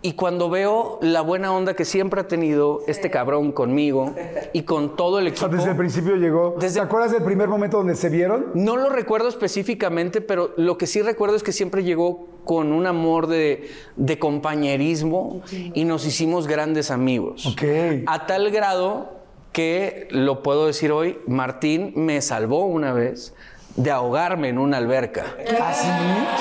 Y 0.00 0.12
cuando 0.12 0.48
veo 0.48 1.00
la 1.02 1.22
buena 1.22 1.52
onda 1.52 1.74
que 1.74 1.84
siempre 1.84 2.20
ha 2.20 2.28
tenido 2.28 2.82
este 2.86 3.10
cabrón 3.10 3.50
conmigo 3.50 4.14
y 4.52 4.62
con 4.62 4.94
todo 4.94 5.18
el 5.18 5.26
O 5.26 5.30
sea, 5.34 5.46
equipo. 5.48 5.56
desde 5.56 5.70
el 5.72 5.76
principio 5.76 6.14
llegó. 6.14 6.54
Desde- 6.60 6.78
¿Te 6.78 6.86
acuerdas 6.86 7.10
del 7.10 7.24
primer 7.24 7.48
momento 7.48 7.78
donde 7.78 7.96
se 7.96 8.08
vieron? 8.08 8.46
No 8.54 8.76
lo 8.76 8.90
recuerdo 8.90 9.28
específicamente, 9.28 10.20
pero 10.20 10.52
lo 10.56 10.78
que 10.78 10.86
sí 10.86 11.02
recuerdo 11.02 11.34
es 11.34 11.42
que 11.42 11.50
siempre 11.50 11.82
llegó 11.82 12.28
con 12.44 12.72
un 12.72 12.86
amor 12.86 13.26
de, 13.26 13.70
de 13.96 14.18
compañerismo 14.20 15.42
y 15.74 15.84
nos 15.84 16.06
hicimos 16.06 16.46
grandes 16.46 16.92
amigos. 16.92 17.44
Ok. 17.46 17.62
A 18.06 18.26
tal 18.26 18.52
grado 18.52 19.17
que, 19.62 20.06
lo 20.12 20.44
puedo 20.44 20.68
decir 20.68 20.92
hoy, 20.92 21.18
Martín 21.26 21.92
me 21.96 22.22
salvó 22.22 22.64
una 22.66 22.92
vez 22.92 23.34
de 23.74 23.90
ahogarme 23.90 24.50
en 24.50 24.58
una 24.58 24.76
alberca. 24.76 25.24
¿Ah, 25.60 25.72
sí? 25.74 25.88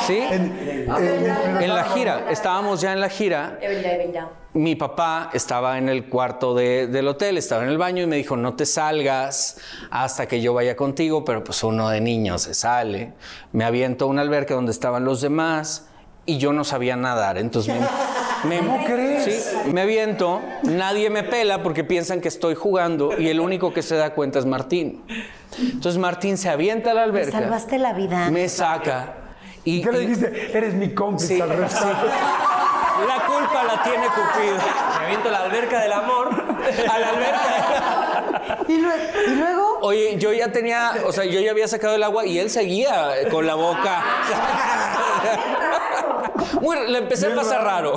¿Sí? 0.05 0.19
En, 0.19 0.85
en- 0.87 1.61
En 1.63 1.73
la 1.73 1.83
gira, 1.85 2.27
estábamos 2.29 2.79
ya 2.79 2.93
en 2.93 2.99
la 3.01 3.09
gira 3.09 3.57
mi 4.53 4.75
papá 4.75 5.31
estaba 5.33 5.79
en 5.79 5.89
el 5.89 6.05
cuarto 6.09 6.53
de- 6.53 6.85
del 6.85 7.07
hotel, 7.07 7.37
estaba 7.39 7.63
en 7.63 7.69
el 7.69 7.79
baño 7.79 8.03
y 8.03 8.05
me 8.07 8.17
dijo, 8.17 8.37
no 8.37 8.53
te 8.53 8.67
salgas 8.67 9.57
hasta 9.89 10.27
que 10.27 10.39
yo 10.39 10.53
vaya 10.53 10.75
contigo, 10.75 11.25
pero 11.25 11.43
pues 11.43 11.63
uno 11.63 11.89
de 11.89 11.99
niños 12.01 12.43
se 12.43 12.53
sale. 12.53 13.13
Me 13.51 13.65
aviento 13.65 14.05
a 14.05 14.07
una 14.09 14.21
alberca 14.21 14.53
donde 14.53 14.71
estaban 14.71 15.05
los 15.05 15.21
demás 15.21 15.89
y 16.27 16.37
yo 16.37 16.53
no 16.53 16.63
sabía 16.63 16.95
nadar, 16.95 17.39
entonces 17.39 17.73
me... 18.43 18.49
me- 18.49 18.59
¿Cómo 18.67 18.83
crees? 18.85 19.23
Sí, 19.63 19.71
me 19.71 19.81
aviento, 19.81 20.41
nadie 20.63 21.09
me 21.09 21.23
pela 21.23 21.63
porque 21.63 21.83
piensan 21.83 22.21
que 22.21 22.27
estoy 22.27 22.53
jugando 22.53 23.17
y 23.19 23.29
el 23.29 23.39
único 23.39 23.73
que 23.73 23.81
se 23.81 23.95
da 23.95 24.11
cuenta 24.13 24.37
es 24.37 24.45
Martín. 24.45 25.03
Entonces 25.59 25.97
Martín 25.97 26.37
se 26.37 26.49
avienta 26.49 26.91
a 26.91 26.93
la 26.93 27.01
Me 27.01 27.07
alberca. 27.07 27.39
salvaste 27.39 27.79
la 27.79 27.93
vida. 27.93 28.29
Me 28.29 28.47
saca. 28.47 29.13
Y, 29.63 29.81
¿Qué 29.81 29.91
le 29.91 29.99
dijiste? 30.01 30.55
Eres 30.57 30.75
mi 30.75 30.93
cómplice 30.93 31.35
Sí, 31.35 31.41
al 31.41 31.49
respecto. 31.49 31.87
sí. 31.87 33.05
La 33.07 33.25
culpa 33.25 33.63
la 33.63 33.83
tiene 33.83 34.07
Cupido. 34.07 34.57
Me 34.99 35.05
aviento 35.05 35.29
a 35.29 35.31
la 35.31 35.37
alberca 35.39 35.79
del 35.81 35.91
amor. 35.93 36.29
A 36.91 36.99
la 36.99 37.09
alberca. 37.09 38.57
¿Y, 38.67 38.77
luego, 38.77 39.03
y 39.27 39.35
luego 39.35 39.76
Oye, 39.81 40.17
yo 40.17 40.33
ya 40.33 40.51
tenía, 40.51 40.91
o 41.05 41.11
sea, 41.11 41.25
yo 41.25 41.39
ya 41.39 41.51
había 41.51 41.67
sacado 41.67 41.95
el 41.95 42.03
agua 42.03 42.25
y 42.25 42.39
él 42.39 42.49
seguía 42.49 43.11
con 43.31 43.45
la 43.45 43.55
boca. 43.55 44.03
Muy, 46.61 46.75
le 46.89 46.99
empecé 46.99 47.31
a 47.31 47.35
pasar 47.35 47.63
raro. 47.63 47.93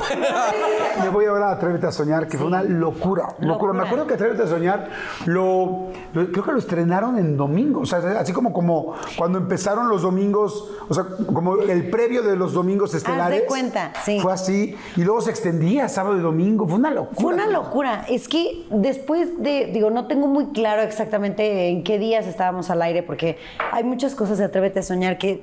Me 1.03 1.09
voy 1.11 1.25
ahora 1.27 1.51
a 1.51 1.53
Atrévete 1.53 1.87
a 1.87 1.93
Soñar, 1.93 2.27
que 2.27 2.37
fue 2.37 2.47
una 2.47 2.63
locura, 2.63 3.35
locura. 3.41 3.73
Me 3.73 3.83
acuerdo 3.85 4.07
que 4.07 4.15
Atrévete 4.15 4.43
a 4.43 4.47
Soñar 4.47 4.89
lo, 5.27 5.89
lo- 6.13 6.33
creo 6.33 6.45
que 6.45 6.53
lo 6.53 6.59
estrenaron 6.59 7.19
en 7.19 7.37
domingo, 7.37 7.81
o 7.81 7.87
sea, 7.87 7.99
así 8.19 8.33
como, 8.33 8.53
como 8.53 8.95
cuando 9.17 9.39
empezaron 9.39 9.89
los 9.89 10.03
domingos, 10.03 10.69
o 10.89 10.95
sea, 10.95 11.05
como 11.33 11.57
el 11.63 11.91
previo 11.91 12.23
de 12.23 12.37
los 12.37 12.53
domingos 12.53 12.93
estelares. 12.95 13.43
cuenta, 13.47 13.93
sí. 14.05 14.19
Fue 14.21 14.33
así, 14.33 14.77
y 14.97 15.03
luego 15.05 15.21
se 15.21 15.31
extendía 15.31 15.89
sábado 15.89 16.17
y 16.17 16.21
domingo, 16.21 16.67
fue 16.67 16.79
una 16.79 16.91
locura. 16.91 17.21
Fue 17.21 17.35
una 17.35 17.47
locura. 17.47 18.05
Es 18.09 18.29
que 18.29 18.67
después 18.71 19.41
de, 19.43 19.71
digo, 19.73 19.91
no 19.91 20.07
tengo 20.07 20.27
muy 20.27 20.47
claro 20.49 20.83
exactamente 20.83 21.70
en 21.71 21.83
qué 21.83 21.99
días 21.99 22.27
estábamos 22.27 22.71
al 22.71 22.83
aire, 22.83 23.03
porque 23.03 23.39
hay 23.73 23.85
muchas 23.85 24.15
cosas 24.15 24.39
de 24.39 24.45
Atrévete 24.45 24.81
a 24.81 24.83
Soñar 24.83 25.19
que 25.19 25.43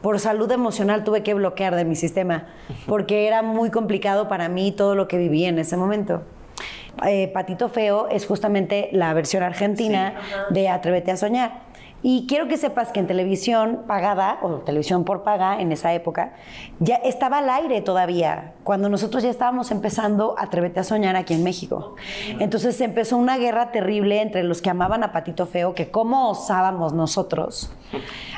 por 0.00 0.18
salud 0.18 0.50
emocional 0.50 1.04
tuve 1.04 1.22
que 1.22 1.34
bloquear 1.34 1.76
de 1.76 1.84
mi 1.84 1.94
sistema, 1.94 2.48
porque 2.86 3.26
era 3.26 3.42
muy 3.42 3.70
complicado 3.70 4.28
para 4.28 4.48
mí 4.48 4.72
todo 4.72 4.94
lo 4.94 5.06
que 5.08 5.16
viví 5.16 5.44
en 5.44 5.58
ese 5.58 5.76
momento. 5.76 6.22
Eh, 7.06 7.28
Patito 7.32 7.68
Feo 7.68 8.08
es 8.08 8.26
justamente 8.26 8.88
la 8.92 9.14
versión 9.14 9.42
argentina 9.42 10.14
de 10.50 10.68
Atrévete 10.68 11.10
a 11.10 11.16
Soñar. 11.16 11.72
Y 12.04 12.26
quiero 12.26 12.48
que 12.48 12.56
sepas 12.56 12.90
que 12.90 12.98
en 12.98 13.06
televisión 13.06 13.84
pagada, 13.86 14.38
o 14.42 14.56
televisión 14.56 15.04
por 15.04 15.22
paga 15.22 15.60
en 15.60 15.70
esa 15.70 15.94
época, 15.94 16.32
ya 16.80 16.96
estaba 16.96 17.38
al 17.38 17.48
aire 17.48 17.80
todavía, 17.80 18.54
cuando 18.64 18.88
nosotros 18.88 19.22
ya 19.22 19.30
estábamos 19.30 19.70
empezando 19.70 20.34
Atrévete 20.38 20.80
a 20.80 20.84
Soñar 20.84 21.16
aquí 21.16 21.34
en 21.34 21.42
México. 21.42 21.96
Entonces 22.38 22.80
empezó 22.80 23.16
una 23.16 23.38
guerra 23.38 23.72
terrible 23.72 24.20
entre 24.20 24.42
los 24.42 24.62
que 24.62 24.70
amaban 24.70 25.04
a 25.04 25.12
Patito 25.12 25.46
Feo, 25.46 25.74
que 25.74 25.90
cómo 25.90 26.30
osábamos 26.30 26.92
nosotros, 26.92 27.70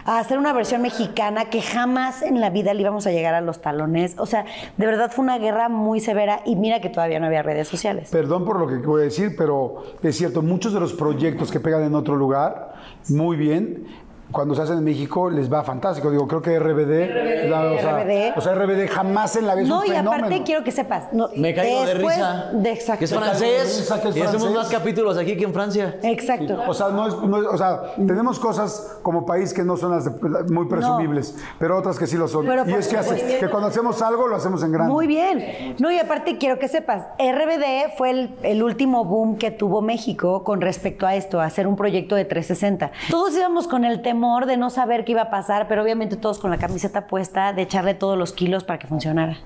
a 0.05 0.19
hacer 0.19 0.39
una 0.39 0.53
versión 0.53 0.83
mexicana 0.83 1.47
que 1.47 1.63
jamás 1.63 2.23
en 2.23 2.41
la 2.41 2.51
vida 2.51 2.75
le 2.75 2.83
íbamos 2.83 3.07
a 3.07 3.11
llegar 3.11 3.35
a 3.35 3.41
los 3.41 3.61
talones. 3.61 4.17
O 4.19 4.27
sea, 4.27 4.45
de 4.77 4.87
verdad 4.87 5.11
fue 5.11 5.25
una 5.25 5.39
guerra 5.39 5.69
muy 5.69 6.01
severa 6.01 6.41
y 6.45 6.57
mira 6.57 6.81
que 6.81 6.91
todavía 6.91 7.21
no 7.21 7.27
había 7.27 7.43
redes 7.43 7.69
sociales. 7.69 8.11
Perdón 8.11 8.45
por 8.45 8.59
lo 8.59 8.67
que 8.67 8.77
voy 8.87 9.03
a 9.03 9.05
decir, 9.05 9.35
pero 9.37 9.83
es 10.03 10.17
cierto, 10.17 10.43
muchos 10.43 10.73
de 10.73 10.81
los 10.81 10.93
proyectos 10.93 11.51
que 11.51 11.61
pegan 11.61 11.83
en 11.85 11.95
otro 11.95 12.17
lugar, 12.17 12.75
muy 13.09 13.37
bien, 13.37 13.87
cuando 14.35 14.55
se 14.55 14.63
hacen 14.63 14.79
en 14.79 14.85
México 14.85 15.31
les 15.31 15.51
va 15.51 15.63
fantástico. 15.63 16.11
Digo, 16.11 16.27
creo 16.29 16.43
que 16.43 16.59
RBD, 16.59 17.49
la- 17.49 17.73
o, 17.73 17.79
sea, 17.79 17.93
RBD. 18.03 18.33
o 18.37 18.41
sea, 18.41 18.55
RBD 18.55 18.89
jamás 18.89 19.37
en 19.37 19.47
la 19.47 19.55
vida 19.55 19.63
es 19.63 19.69
No, 19.69 19.79
un 19.81 19.87
y 19.87 19.89
fenómeno. 19.91 20.13
aparte 20.27 20.43
quiero 20.45 20.65
que 20.65 20.73
sepas. 20.73 21.13
No, 21.13 21.29
Me 21.37 21.55
caigo 21.55 21.87
de 21.87 21.95
risa. 21.95 22.51
De, 22.53 22.71
exacto. 22.73 22.99
Que 22.99 23.05
es 23.07 23.15
francés. 23.15 23.79
risa 23.79 24.03
que 24.03 24.09
es 24.09 24.17
y 24.17 24.21
hacemos 24.23 24.53
más 24.53 24.69
capítulos 24.69 25.17
aquí 25.17 25.37
que 25.37 25.45
en 25.45 25.55
Francia. 25.55 25.97
Exacto. 26.03 26.59
O 26.67 26.75
sea, 26.75 26.89
no 26.89 27.07
es, 27.07 27.15
no 27.23 27.39
es- 27.41 27.47
o 27.47 27.57
sea, 27.57 27.95
tenemos 27.97 28.39
cosas 28.41 28.99
como 29.03 29.25
país 29.25 29.55
que 29.55 29.63
no 29.63 29.77
son 29.77 29.93
las 29.93 30.05
de- 30.05 30.53
muy 30.53 30.67
presumibles, 30.67 31.37
pero 31.59 31.79
otras 31.79 31.99
que 31.99 32.07
sí 32.07 32.17
lo 32.17 32.27
son. 32.29 32.45
Pero 32.45 32.69
y 32.69 32.73
es 32.75 32.89
que, 32.89 32.97
hace- 32.97 33.39
que 33.39 33.49
cuando 33.49 33.69
hacemos 33.69 34.03
algo, 34.03 34.27
lo 34.27 34.37
hacemos 34.37 34.63
en 34.65 34.73
grande. 34.73 34.93
Muy 34.93 35.07
bien. 35.07 35.77
No, 35.79 35.91
y 35.93 35.99
aparte 35.99 36.39
quiero 36.39 36.59
que 36.59 36.67
sepas, 36.69 37.05
RBD 37.19 37.95
fue 37.97 38.11
el, 38.11 38.35
el 38.43 38.63
último 38.63 39.05
boom 39.05 39.37
que 39.39 39.51
tuvo 39.51 39.81
México 39.81 40.43
con 40.45 40.61
respecto 40.61 41.07
a 41.07 41.15
esto, 41.15 41.41
a 41.41 41.45
hacer 41.45 41.67
un 41.67 41.77
proyecto 41.77 42.17
de 42.17 42.25
360. 42.25 42.91
Todos 43.11 43.35
íbamos 43.37 43.69
con 43.69 43.85
el 43.85 44.03
temor 44.25 44.47
de 44.47 44.57
no 44.57 44.71
saber 44.71 45.05
qué 45.05 45.13
iba 45.13 45.23
a 45.23 45.31
pasar, 45.31 45.69
pero 45.69 45.83
obviamente 45.83 46.17
todos 46.17 46.39
con 46.39 46.51
la 46.51 46.57
camiseta 46.57 47.07
puesta, 47.07 47.53
de 47.53 47.61
echarle 47.61 47.93
todos 47.93 48.17
los 48.17 48.33
kilos 48.33 48.65
para 48.65 48.79
que 48.79 48.87
funcionara. 48.87 49.37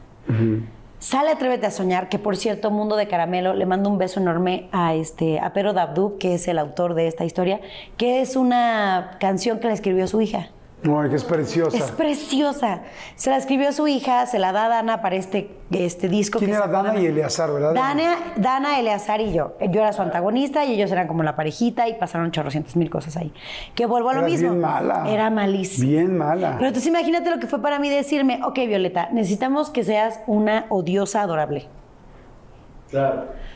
Sale 1.01 1.31
Atrévete 1.31 1.67
a 1.67 1.73
Soñar, 1.73 2.09
que 2.09 2.21
por 2.21 2.37
cierto, 2.37 2.71
Mundo 2.71 2.95
de 2.95 3.09
Caramelo, 3.09 3.55
le 3.55 3.67
mando 3.67 3.91
un 3.91 3.99
beso 3.99 4.21
enorme 4.21 4.69
a, 4.71 4.95
este, 4.95 5.41
a 5.41 5.53
Pero 5.53 5.73
Dabdub, 5.73 6.19
que 6.19 6.35
es 6.35 6.47
el 6.47 6.59
autor 6.59 6.95
de 6.95 7.09
esta 7.09 7.25
historia, 7.25 7.61
que 7.97 8.21
es 8.21 8.37
una 8.37 9.17
canción 9.19 9.59
que 9.59 9.67
le 9.67 9.75
escribió 9.75 10.07
su 10.07 10.21
hija. 10.21 10.51
Ay, 10.85 11.11
que 11.11 11.17
es 11.17 11.25
preciosa. 11.25 11.77
Es 11.77 11.91
preciosa. 11.91 12.83
Se 13.17 13.31
la 13.31 13.37
escribió 13.37 13.73
su 13.73 13.89
hija, 13.89 14.27
se 14.27 14.39
la 14.39 14.53
da 14.53 14.67
a 14.67 14.69
Dana 14.69 15.03
para 15.03 15.17
este, 15.17 15.51
este 15.73 16.09
disco. 16.09 16.39
¿Quién 16.39 16.53
que 16.53 16.57
era 16.57 16.67
sacó 16.67 16.77
Dana 16.77 16.89
Dana. 16.91 17.01
y 17.01 17.07
Eleazar, 17.07 17.53
verdad? 17.53 17.75
Dana, 17.75 18.17
Dana, 18.37 18.79
Eleazar 18.79 19.21
y 19.21 19.33
yo. 19.33 19.57
Yo 19.61 19.81
era 19.81 19.93
su 19.93 20.03
antagonista 20.03 20.65
y 20.65 20.75
ellos 20.75 20.93
eran 20.93 21.09
como 21.09 21.25
la 21.25 21.35
parejita 21.35 21.89
y 21.89 21.95
pasaron 21.95 22.31
chorrocientas 22.31 22.77
mil 22.77 22.91
cosas 22.91 23.17
ahí. 23.17 23.33
Que 23.75 23.87
vuelvo 23.87 24.11
a 24.11 24.15
lo 24.15 24.21
Eras 24.21 24.31
mismo. 24.31 24.51
bien 24.51 24.61
mala. 24.61 25.11
Era 25.11 25.31
malísima. 25.31 25.89
Bien 25.89 26.17
mala. 26.17 26.55
Pero 26.57 26.69
entonces 26.69 26.89
imagínate 26.89 27.29
lo 27.31 27.41
que 27.41 27.49
fue 27.49 27.61
para 27.61 27.81
mí 27.81 27.91
decirme, 27.91 28.41
ok, 28.45 28.55
Violeta, 28.69 29.09
necesitamos 29.11 29.71
que 29.71 29.83
seas 29.83 30.21
una 30.29 30.67
odiosa 30.69 31.23
adorable. 31.23 31.67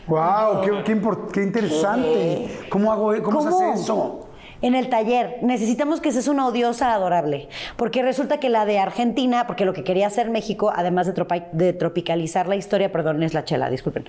Wow, 0.06 0.60
qué, 0.62 0.82
qué 0.84 1.00
qué 1.32 1.42
interesante. 1.42 2.58
¿Cómo 2.68 2.92
hago 2.92 3.12
cómo, 3.22 3.42
se 3.42 3.48
hace 3.48 3.80
eso? 3.80 4.28
En 4.62 4.74
el 4.74 4.88
taller, 4.88 5.38
necesitamos 5.42 6.00
que 6.00 6.12
seas 6.12 6.28
una 6.28 6.46
odiosa 6.46 6.94
adorable. 6.94 7.48
Porque 7.76 8.02
resulta 8.02 8.38
que 8.38 8.48
la 8.48 8.64
de 8.64 8.78
Argentina, 8.78 9.46
porque 9.46 9.64
lo 9.64 9.72
que 9.72 9.84
quería 9.84 10.06
hacer 10.06 10.30
México, 10.30 10.72
además 10.74 11.12
de, 11.12 11.44
de 11.52 11.72
tropicalizar 11.72 12.46
la 12.46 12.56
historia, 12.56 12.92
perdón, 12.92 13.22
es 13.22 13.34
la 13.34 13.44
chela, 13.44 13.68
disculpen. 13.68 14.06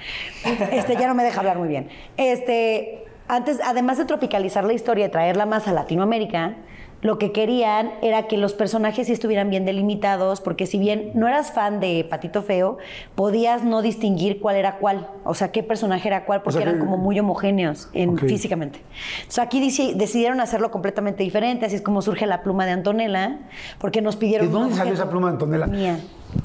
Este, 0.71 0.95
ya 0.95 1.07
no 1.07 1.15
me 1.15 1.23
deja 1.23 1.39
hablar 1.39 1.57
muy 1.57 1.67
bien. 1.67 1.89
Este, 2.17 3.05
antes, 3.27 3.59
además 3.63 3.97
de 3.97 4.05
tropicalizar 4.05 4.63
la 4.63 4.73
historia 4.73 5.07
y 5.07 5.09
traerla 5.09 5.45
más 5.45 5.67
a 5.67 5.73
Latinoamérica, 5.73 6.55
lo 7.03 7.17
que 7.19 7.31
querían 7.31 7.91
era 8.01 8.27
que 8.27 8.37
los 8.37 8.53
personajes 8.53 9.07
sí 9.07 9.13
estuvieran 9.13 9.49
bien 9.49 9.65
delimitados, 9.65 10.41
porque 10.41 10.65
si 10.65 10.79
bien 10.79 11.11
no 11.13 11.27
eras 11.27 11.51
fan 11.51 11.79
de 11.79 12.07
Patito 12.09 12.41
Feo, 12.41 12.77
podías 13.13 13.63
no 13.63 13.81
distinguir 13.81 14.39
cuál 14.39 14.55
era 14.55 14.77
cuál, 14.77 15.07
o 15.25 15.33
sea, 15.35 15.51
qué 15.51 15.61
personaje 15.63 16.07
era 16.07 16.25
cuál, 16.25 16.41
porque 16.41 16.59
sea 16.59 16.63
eran 16.63 16.75
que- 16.75 16.79
como 16.85 16.97
muy 16.97 17.19
homogéneos 17.19 17.89
en, 17.93 18.17
físicamente. 18.17 18.79
Entonces 19.17 19.39
aquí 19.39 19.59
decidieron 19.95 20.39
hacerlo 20.39 20.71
completamente 20.71 21.23
diferente, 21.23 21.65
así 21.65 21.75
es 21.75 21.81
como 21.81 22.01
surge 22.01 22.25
la 22.25 22.41
pluma 22.41 22.65
de 22.65 22.71
Antonella, 22.71 23.39
porque 23.79 24.01
nos 24.01 24.15
pidieron... 24.15 24.47
¿De 24.47 24.53
dónde 24.53 24.75
salió 24.75 24.93
esa 24.93 25.09
pluma 25.09 25.27
de 25.27 25.33
Antonella? 25.33 25.67
Mía. 25.67 25.99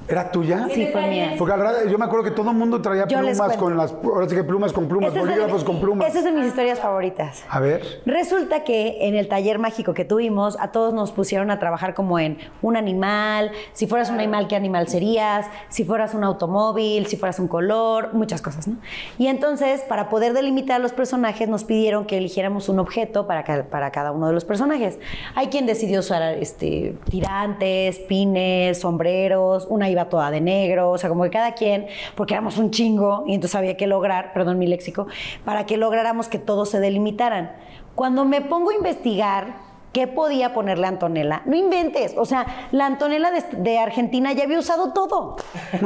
¿Era 0.09 0.31
tuya? 0.31 0.67
Sí, 0.73 0.89
fue 0.93 1.07
mía. 1.09 1.35
Porque 1.39 1.55
al 1.55 1.61
rato- 1.61 1.89
yo 1.89 1.99
me 1.99 2.05
acuerdo 2.07 2.25
que 2.25 2.31
todo 2.31 2.51
el 2.51 2.57
mundo 2.57 2.81
traía 2.81 3.07
Yo 3.07 3.19
plumas 3.19 3.57
con 3.57 3.77
las. 3.77 3.93
Ahora 4.03 4.29
sí 4.29 4.35
que 4.35 4.45
plumas 4.45 4.73
con 4.73 4.89
plumas. 4.89 5.11
Esa 5.11 5.19
es 5.21 5.25
de 5.25 5.31
bolígrafos 5.31 5.65
con 5.65 5.81
plumas. 5.81 6.09
esa 6.09 6.19
es 6.21 6.25
de 6.25 6.33
mis 6.33 6.47
historias 6.47 6.79
favoritas. 6.81 7.45
A 7.49 7.61
ver. 7.61 7.83
Resulta 8.07 8.65
que 8.65 9.07
en 9.07 9.15
el 9.17 9.29
taller 9.29 9.59
mágico 9.59 9.95
que 9.95 10.05
tuvimos, 10.05 10.57
a 10.61 10.73
todos 10.73 10.95
nos 10.95 11.13
pusieron 11.13 11.51
a 11.51 11.59
trabajar 11.59 11.95
como 11.95 12.19
en 12.19 12.39
un 12.63 12.77
animal, 12.77 13.51
si 13.73 13.87
fueras 13.87 14.09
un 14.11 14.17
animal, 14.19 14.49
¿qué 14.49 14.57
animal 14.57 14.89
serías? 14.89 15.47
Si 15.69 15.85
fueras 15.85 16.15
un 16.15 16.25
automóvil, 16.25 17.07
si 17.07 17.17
fueras 17.17 17.39
un 17.39 17.49
color, 17.49 18.15
muchas 18.15 18.41
cosas, 18.43 18.67
¿no? 18.69 18.77
Y 19.19 19.27
entonces, 19.27 19.83
para 19.83 20.09
poder 20.09 20.33
delimitar 20.33 20.77
a 20.77 20.79
los 20.79 20.93
personajes, 20.93 21.49
nos 21.49 21.65
pidieron 21.65 22.07
que 22.07 22.17
eligiéramos 22.19 22.69
un 22.69 22.79
objeto 22.79 23.27
para, 23.27 23.45
ca- 23.45 23.65
para 23.71 23.91
cada 23.91 24.13
uno 24.13 24.27
de 24.29 24.33
los 24.33 24.45
personajes. 24.45 24.99
Hay 25.35 25.49
quien 25.49 25.67
decidió 25.67 26.01
usar 26.01 26.23
este, 26.39 26.97
tirantes, 27.11 27.99
pines, 28.01 28.81
sombreros, 28.81 29.67
una 29.79 29.89
iba 29.89 30.09
toda 30.09 30.31
de 30.31 30.41
negro, 30.41 30.91
o 30.91 30.99
sea, 30.99 31.09
como 31.09 31.25
que 31.25 31.31
cada 31.31 31.53
quien, 31.55 31.87
porque 32.15 32.35
éramos 32.35 32.59
un 32.59 32.71
chingo 32.71 33.25
y 33.27 33.35
entonces 33.35 33.55
había 33.55 33.77
que 33.77 33.87
lograr, 33.87 34.33
perdón 34.33 34.59
mi 34.59 34.67
léxico, 34.67 35.07
para 35.45 35.65
que 35.67 35.77
lográramos 35.77 36.29
que 36.29 36.39
todos 36.39 36.69
se 36.69 36.81
delimitaran. 36.81 37.53
Cuando 37.95 38.25
me 38.25 38.41
pongo 38.41 38.71
a 38.71 38.75
investigar 38.75 39.68
qué 39.93 40.07
podía 40.07 40.53
ponerle 40.53 40.87
a 40.87 40.91
Antonella, 40.91 41.43
no 41.47 41.57
inventes, 41.57 42.15
o 42.17 42.25
sea, 42.25 42.69
la 42.73 42.87
Antonella 42.87 43.31
de, 43.31 43.43
de 43.59 43.79
Argentina 43.79 44.33
ya 44.33 44.45
había 44.45 44.59
usado 44.59 44.93
todo, 44.93 45.37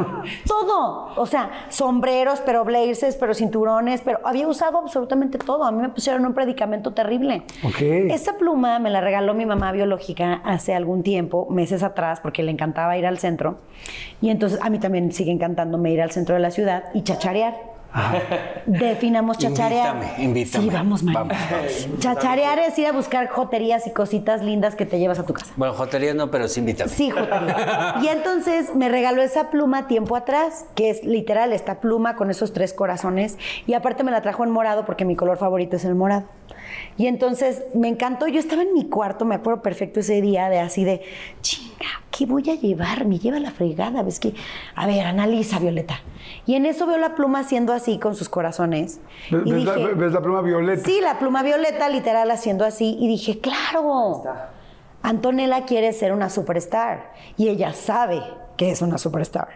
todo, 0.46 1.12
o 1.16 1.26
sea, 1.26 1.66
sombreros, 1.68 2.40
pero 2.44 2.64
blazers, 2.64 3.16
pero 3.16 3.34
cinturones, 3.34 4.02
pero 4.02 4.20
había 4.24 4.48
usado 4.48 4.78
absolutamente 4.78 5.38
todo. 5.38 5.64
A 5.64 5.72
mí 5.72 5.80
me 5.80 5.88
pusieron 5.88 6.24
un 6.26 6.34
predicamento 6.34 6.92
terrible. 6.92 7.42
Ok. 7.62 7.80
Esta 7.80 8.36
pluma 8.36 8.78
me 8.78 8.90
la 8.90 9.00
regaló 9.00 9.34
mi 9.34 9.46
mamá 9.46 9.72
biológica 9.72 10.40
hace 10.44 10.74
algún 10.74 11.02
tiempo, 11.02 11.46
meses 11.50 11.82
atrás, 11.82 12.20
porque 12.20 12.42
le 12.42 12.50
encantaba 12.50 12.96
ir 12.96 13.06
al 13.06 13.18
centro. 13.18 13.58
Y 14.20 14.30
entonces 14.30 14.58
a 14.62 14.70
mí 14.70 14.78
también 14.78 15.12
sigue 15.12 15.32
encantándome 15.32 15.92
ir 15.92 16.02
al 16.02 16.10
centro 16.10 16.34
de 16.34 16.40
la 16.40 16.50
ciudad 16.50 16.84
y 16.94 17.02
chacharear. 17.02 17.71
Definamos 18.66 19.38
chacharear. 19.38 19.96
Invítame, 19.96 20.24
invítame. 20.24 20.64
Sí, 20.64 20.70
vamos. 20.70 21.04
Vamos, 21.04 21.36
vamos. 21.50 21.88
Chacharear 21.98 22.58
es 22.60 22.78
ir 22.78 22.86
a 22.86 22.92
buscar 22.92 23.28
joterías 23.28 23.86
y 23.86 23.92
cositas 23.92 24.42
lindas 24.42 24.74
que 24.74 24.86
te 24.86 24.98
llevas 24.98 25.18
a 25.18 25.24
tu 25.24 25.34
casa. 25.34 25.52
Bueno, 25.56 25.74
jotería 25.74 26.14
no, 26.14 26.30
pero 26.30 26.48
sí 26.48 26.60
invítame. 26.60 26.90
Sí, 26.90 27.10
jotería. 27.10 27.96
Y 28.02 28.08
entonces 28.08 28.74
me 28.74 28.88
regaló 28.88 29.22
esa 29.22 29.50
pluma 29.50 29.86
tiempo 29.86 30.16
atrás, 30.16 30.64
que 30.74 30.90
es 30.90 31.04
literal 31.04 31.52
esta 31.52 31.80
pluma 31.80 32.16
con 32.16 32.30
esos 32.30 32.52
tres 32.52 32.72
corazones. 32.72 33.38
Y 33.66 33.74
aparte 33.74 34.04
me 34.04 34.10
la 34.10 34.22
trajo 34.22 34.44
en 34.44 34.50
morado 34.50 34.84
porque 34.86 35.04
mi 35.04 35.16
color 35.16 35.36
favorito 35.36 35.76
es 35.76 35.84
el 35.84 35.94
morado. 35.94 36.24
Y 36.96 37.06
entonces 37.06 37.62
me 37.74 37.88
encantó. 37.88 38.28
Yo 38.28 38.38
estaba 38.40 38.62
en 38.62 38.72
mi 38.72 38.88
cuarto, 38.88 39.24
me 39.24 39.34
acuerdo 39.34 39.62
perfecto 39.62 40.00
ese 40.00 40.20
día, 40.20 40.48
de 40.48 40.60
así 40.60 40.84
de, 40.84 41.02
chinga, 41.40 42.02
¿qué 42.10 42.26
voy 42.26 42.48
a 42.50 42.54
llevar? 42.54 43.04
Me 43.04 43.18
lleva 43.18 43.38
la 43.38 43.50
fregada. 43.50 44.02
¿Ves 44.02 44.20
que? 44.20 44.34
A 44.74 44.86
ver, 44.86 45.06
analiza, 45.06 45.58
Violeta. 45.58 46.00
Y 46.46 46.54
en 46.54 46.66
eso 46.66 46.86
veo 46.86 46.98
la 46.98 47.14
pluma 47.14 47.40
haciendo 47.40 47.72
así 47.72 47.98
con 47.98 48.14
sus 48.14 48.28
corazones. 48.28 49.00
¿Ves, 49.30 49.42
Y 49.44 49.52
ves 49.52 49.64
la, 49.64 49.74
dije, 49.74 49.94
ves 49.94 50.12
la 50.12 50.20
pluma 50.20 50.42
violeta? 50.42 50.84
Sí, 50.84 51.00
la 51.00 51.18
pluma 51.18 51.42
violeta, 51.42 51.88
literal, 51.88 52.30
haciendo 52.30 52.64
así. 52.64 52.96
Y 53.00 53.08
dije, 53.08 53.38
claro, 53.40 54.24
Antonella 55.02 55.64
quiere 55.64 55.92
ser 55.92 56.12
una 56.12 56.30
superstar. 56.30 57.12
Y 57.36 57.48
ella 57.48 57.72
sabe 57.72 58.22
que 58.62 58.70
es 58.70 58.80
una 58.80 58.96
superstar. 58.96 59.48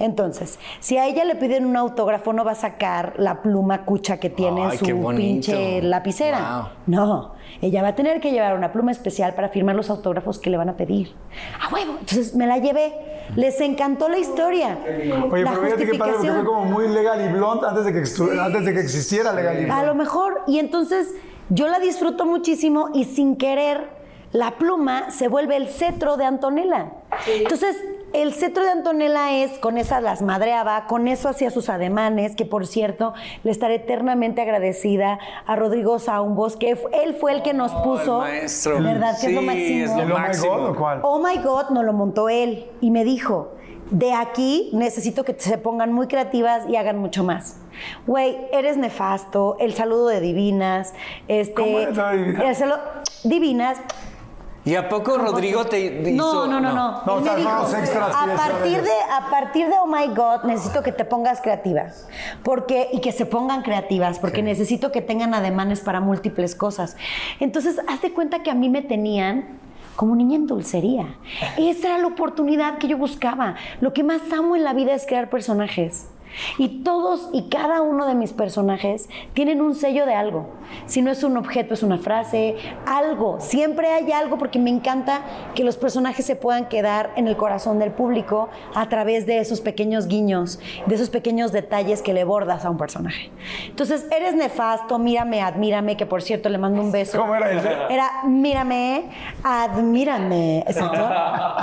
Entonces, 0.00 0.58
si 0.80 0.96
a 0.98 1.06
ella 1.06 1.24
le 1.24 1.36
piden 1.36 1.64
un 1.64 1.76
autógrafo, 1.76 2.32
no 2.32 2.44
va 2.44 2.52
a 2.52 2.54
sacar 2.56 3.14
la 3.16 3.40
pluma 3.40 3.84
cucha 3.84 4.18
que 4.18 4.30
tiene 4.30 4.64
en 4.64 4.70
Ay, 4.70 4.78
su 4.78 4.84
pinche 5.14 5.80
lapicera. 5.82 6.72
No, 6.86 7.34
ella 7.62 7.82
va 7.82 7.88
a 7.88 7.94
tener 7.94 8.20
que 8.20 8.32
llevar 8.32 8.56
una 8.56 8.72
pluma 8.72 8.90
especial 8.90 9.34
para 9.34 9.48
firmar 9.50 9.76
los 9.76 9.90
autógrafos 9.90 10.40
que 10.40 10.50
le 10.50 10.56
van 10.56 10.68
a 10.70 10.76
pedir. 10.76 11.14
¡A 11.60 11.72
huevo! 11.72 11.92
Entonces 12.00 12.34
me 12.34 12.46
la 12.48 12.58
llevé. 12.58 12.92
Les 13.36 13.60
encantó 13.60 14.08
la 14.08 14.18
historia. 14.18 14.76
Oye, 14.84 15.44
la 15.44 15.52
pero 15.52 15.62
fíjate 15.62 15.86
qué 15.90 15.98
padre, 15.98 16.14
porque 16.14 16.32
fue 16.32 16.44
como 16.44 16.64
muy 16.64 16.88
legal 16.88 17.24
y 17.24 17.32
blonde 17.32 17.68
antes 17.68 17.84
de 17.84 17.92
que, 17.92 18.00
estu- 18.00 18.40
antes 18.44 18.64
de 18.64 18.72
que 18.74 18.80
existiera 18.80 19.32
legal 19.32 19.60
y 19.60 19.64
A 19.70 19.76
lo 19.82 19.82
blonde. 19.94 19.94
mejor. 20.02 20.40
Y 20.48 20.58
entonces 20.58 21.14
yo 21.50 21.68
la 21.68 21.78
disfruto 21.78 22.26
muchísimo 22.26 22.88
y 22.94 23.04
sin 23.04 23.36
querer 23.36 23.96
la 24.32 24.58
pluma 24.58 25.10
se 25.12 25.28
vuelve 25.28 25.54
el 25.56 25.68
cetro 25.68 26.16
de 26.16 26.24
Antonella. 26.24 26.92
Entonces, 27.26 27.76
el 28.12 28.32
cetro 28.32 28.64
de 28.64 28.70
Antonella 28.70 29.32
es, 29.44 29.58
con 29.58 29.76
esas 29.78 30.02
las 30.02 30.22
madreaba, 30.22 30.86
con 30.86 31.08
eso 31.08 31.28
hacía 31.28 31.50
sus 31.50 31.68
ademanes, 31.68 32.34
que 32.36 32.44
por 32.44 32.66
cierto, 32.66 33.12
le 33.44 33.50
estaré 33.50 33.76
eternamente 33.76 34.40
agradecida 34.40 35.18
a 35.46 35.56
Rodrigo 35.56 35.98
Saumbos, 35.98 36.56
que 36.56 36.70
él 36.92 37.14
fue 37.14 37.32
el 37.32 37.42
que 37.42 37.52
nos 37.54 37.72
puso. 37.72 38.24
el 38.24 38.30
maestro. 38.32 38.82
¿Verdad? 38.82 39.16
Que 39.20 39.26
es 39.28 39.32
lo 39.34 39.40
Sí, 39.40 39.46
máximo. 39.46 39.84
es 39.84 39.90
lo 39.90 40.02
¿El 40.02 40.12
Oh 40.12 40.14
My 40.16 40.20
máximo. 40.20 40.56
God 40.58 40.66
o 40.70 40.74
cuál? 40.76 41.00
Oh 41.02 41.18
my 41.18 41.36
God, 41.38 41.70
nos 41.70 41.84
lo 41.84 41.92
montó 41.92 42.28
él 42.28 42.66
y 42.80 42.90
me 42.90 43.04
dijo, 43.04 43.52
de 43.90 44.12
aquí 44.12 44.70
necesito 44.74 45.24
que 45.24 45.34
se 45.38 45.56
pongan 45.58 45.92
muy 45.92 46.08
creativas 46.08 46.68
y 46.68 46.76
hagan 46.76 46.98
mucho 46.98 47.24
más. 47.24 47.58
Güey, 48.06 48.36
eres 48.52 48.76
nefasto, 48.76 49.56
el 49.60 49.72
saludo 49.74 50.08
de 50.08 50.20
divinas, 50.20 50.92
este, 51.28 51.54
¿Cómo 51.54 51.78
es 51.78 51.96
la 51.96 52.10
de 52.10 52.18
Divinas? 52.18 52.44
el 52.44 52.54
saludo- 52.56 52.80
divinas. 53.24 53.78
¿Y 54.68 54.74
a 54.74 54.86
poco 54.86 55.16
Rodrigo 55.16 55.64
te 55.64 55.80
hizo? 56.10 56.46
No, 56.46 56.46
no, 56.46 56.60
no, 56.60 56.72
no. 56.72 57.02
No, 57.06 57.18
Él 57.18 57.20
o 57.20 57.24
sea, 57.24 57.36
me 57.36 57.42
son 57.42 57.66
dijo, 57.70 57.76
extras 57.78 58.14
a 58.14 58.26
partir 58.36 58.82
de 58.82 58.90
a 59.10 59.30
partir 59.30 59.66
de 59.68 59.74
Oh 59.80 59.86
my 59.86 60.08
God 60.14 60.44
necesito 60.44 60.82
que 60.82 60.92
te 60.92 61.06
pongas 61.06 61.40
creativa, 61.40 61.86
porque 62.42 62.90
y 62.92 63.00
que 63.00 63.12
se 63.12 63.24
pongan 63.24 63.62
creativas, 63.62 64.18
porque 64.18 64.42
necesito 64.42 64.92
que 64.92 65.00
tengan 65.00 65.32
ademanes 65.32 65.80
para 65.80 66.00
múltiples 66.00 66.54
cosas. 66.54 66.98
Entonces, 67.40 67.80
haz 67.88 68.02
de 68.02 68.12
cuenta 68.12 68.42
que 68.42 68.50
a 68.50 68.54
mí 68.54 68.68
me 68.68 68.82
tenían 68.82 69.58
como 69.96 70.14
niña 70.14 70.36
en 70.36 70.46
dulcería. 70.46 71.16
Esa 71.56 71.88
era 71.88 71.98
la 71.98 72.06
oportunidad 72.08 72.76
que 72.76 72.88
yo 72.88 72.98
buscaba. 72.98 73.54
Lo 73.80 73.94
que 73.94 74.04
más 74.04 74.20
amo 74.32 74.54
en 74.54 74.64
la 74.64 74.74
vida 74.74 74.92
es 74.92 75.06
crear 75.06 75.30
personajes. 75.30 76.08
Y 76.58 76.82
todos 76.84 77.30
y 77.32 77.48
cada 77.48 77.80
uno 77.80 78.06
de 78.06 78.14
mis 78.14 78.32
personajes 78.32 79.08
tienen 79.32 79.62
un 79.62 79.74
sello 79.74 80.04
de 80.04 80.14
algo. 80.14 80.50
Si 80.86 81.02
no 81.02 81.10
es 81.10 81.22
un 81.24 81.36
objeto, 81.36 81.74
es 81.74 81.82
una 81.82 81.98
frase, 81.98 82.56
algo. 82.86 83.40
Siempre 83.40 83.88
hay 83.88 84.10
algo 84.12 84.38
porque 84.38 84.58
me 84.58 84.70
encanta 84.70 85.20
que 85.54 85.64
los 85.64 85.76
personajes 85.76 86.24
se 86.26 86.36
puedan 86.36 86.68
quedar 86.68 87.10
en 87.16 87.28
el 87.28 87.36
corazón 87.36 87.78
del 87.78 87.90
público 87.92 88.48
a 88.74 88.88
través 88.88 89.26
de 89.26 89.38
esos 89.38 89.60
pequeños 89.60 90.06
guiños, 90.08 90.58
de 90.86 90.94
esos 90.94 91.10
pequeños 91.10 91.52
detalles 91.52 92.02
que 92.02 92.12
le 92.12 92.24
bordas 92.24 92.64
a 92.64 92.70
un 92.70 92.78
personaje. 92.78 93.30
Entonces, 93.68 94.06
eres 94.16 94.34
nefasto, 94.34 94.98
mírame, 94.98 95.42
admírame, 95.42 95.96
que 95.96 96.06
por 96.06 96.22
cierto 96.22 96.48
le 96.48 96.58
mando 96.58 96.80
un 96.82 96.92
beso. 96.92 97.18
¿Cómo 97.18 97.34
era 97.34 97.50
ese? 97.50 97.68
Era 97.90 98.22
mírame, 98.24 99.10
admírame. 99.44 100.60
Exacto. 100.66 101.08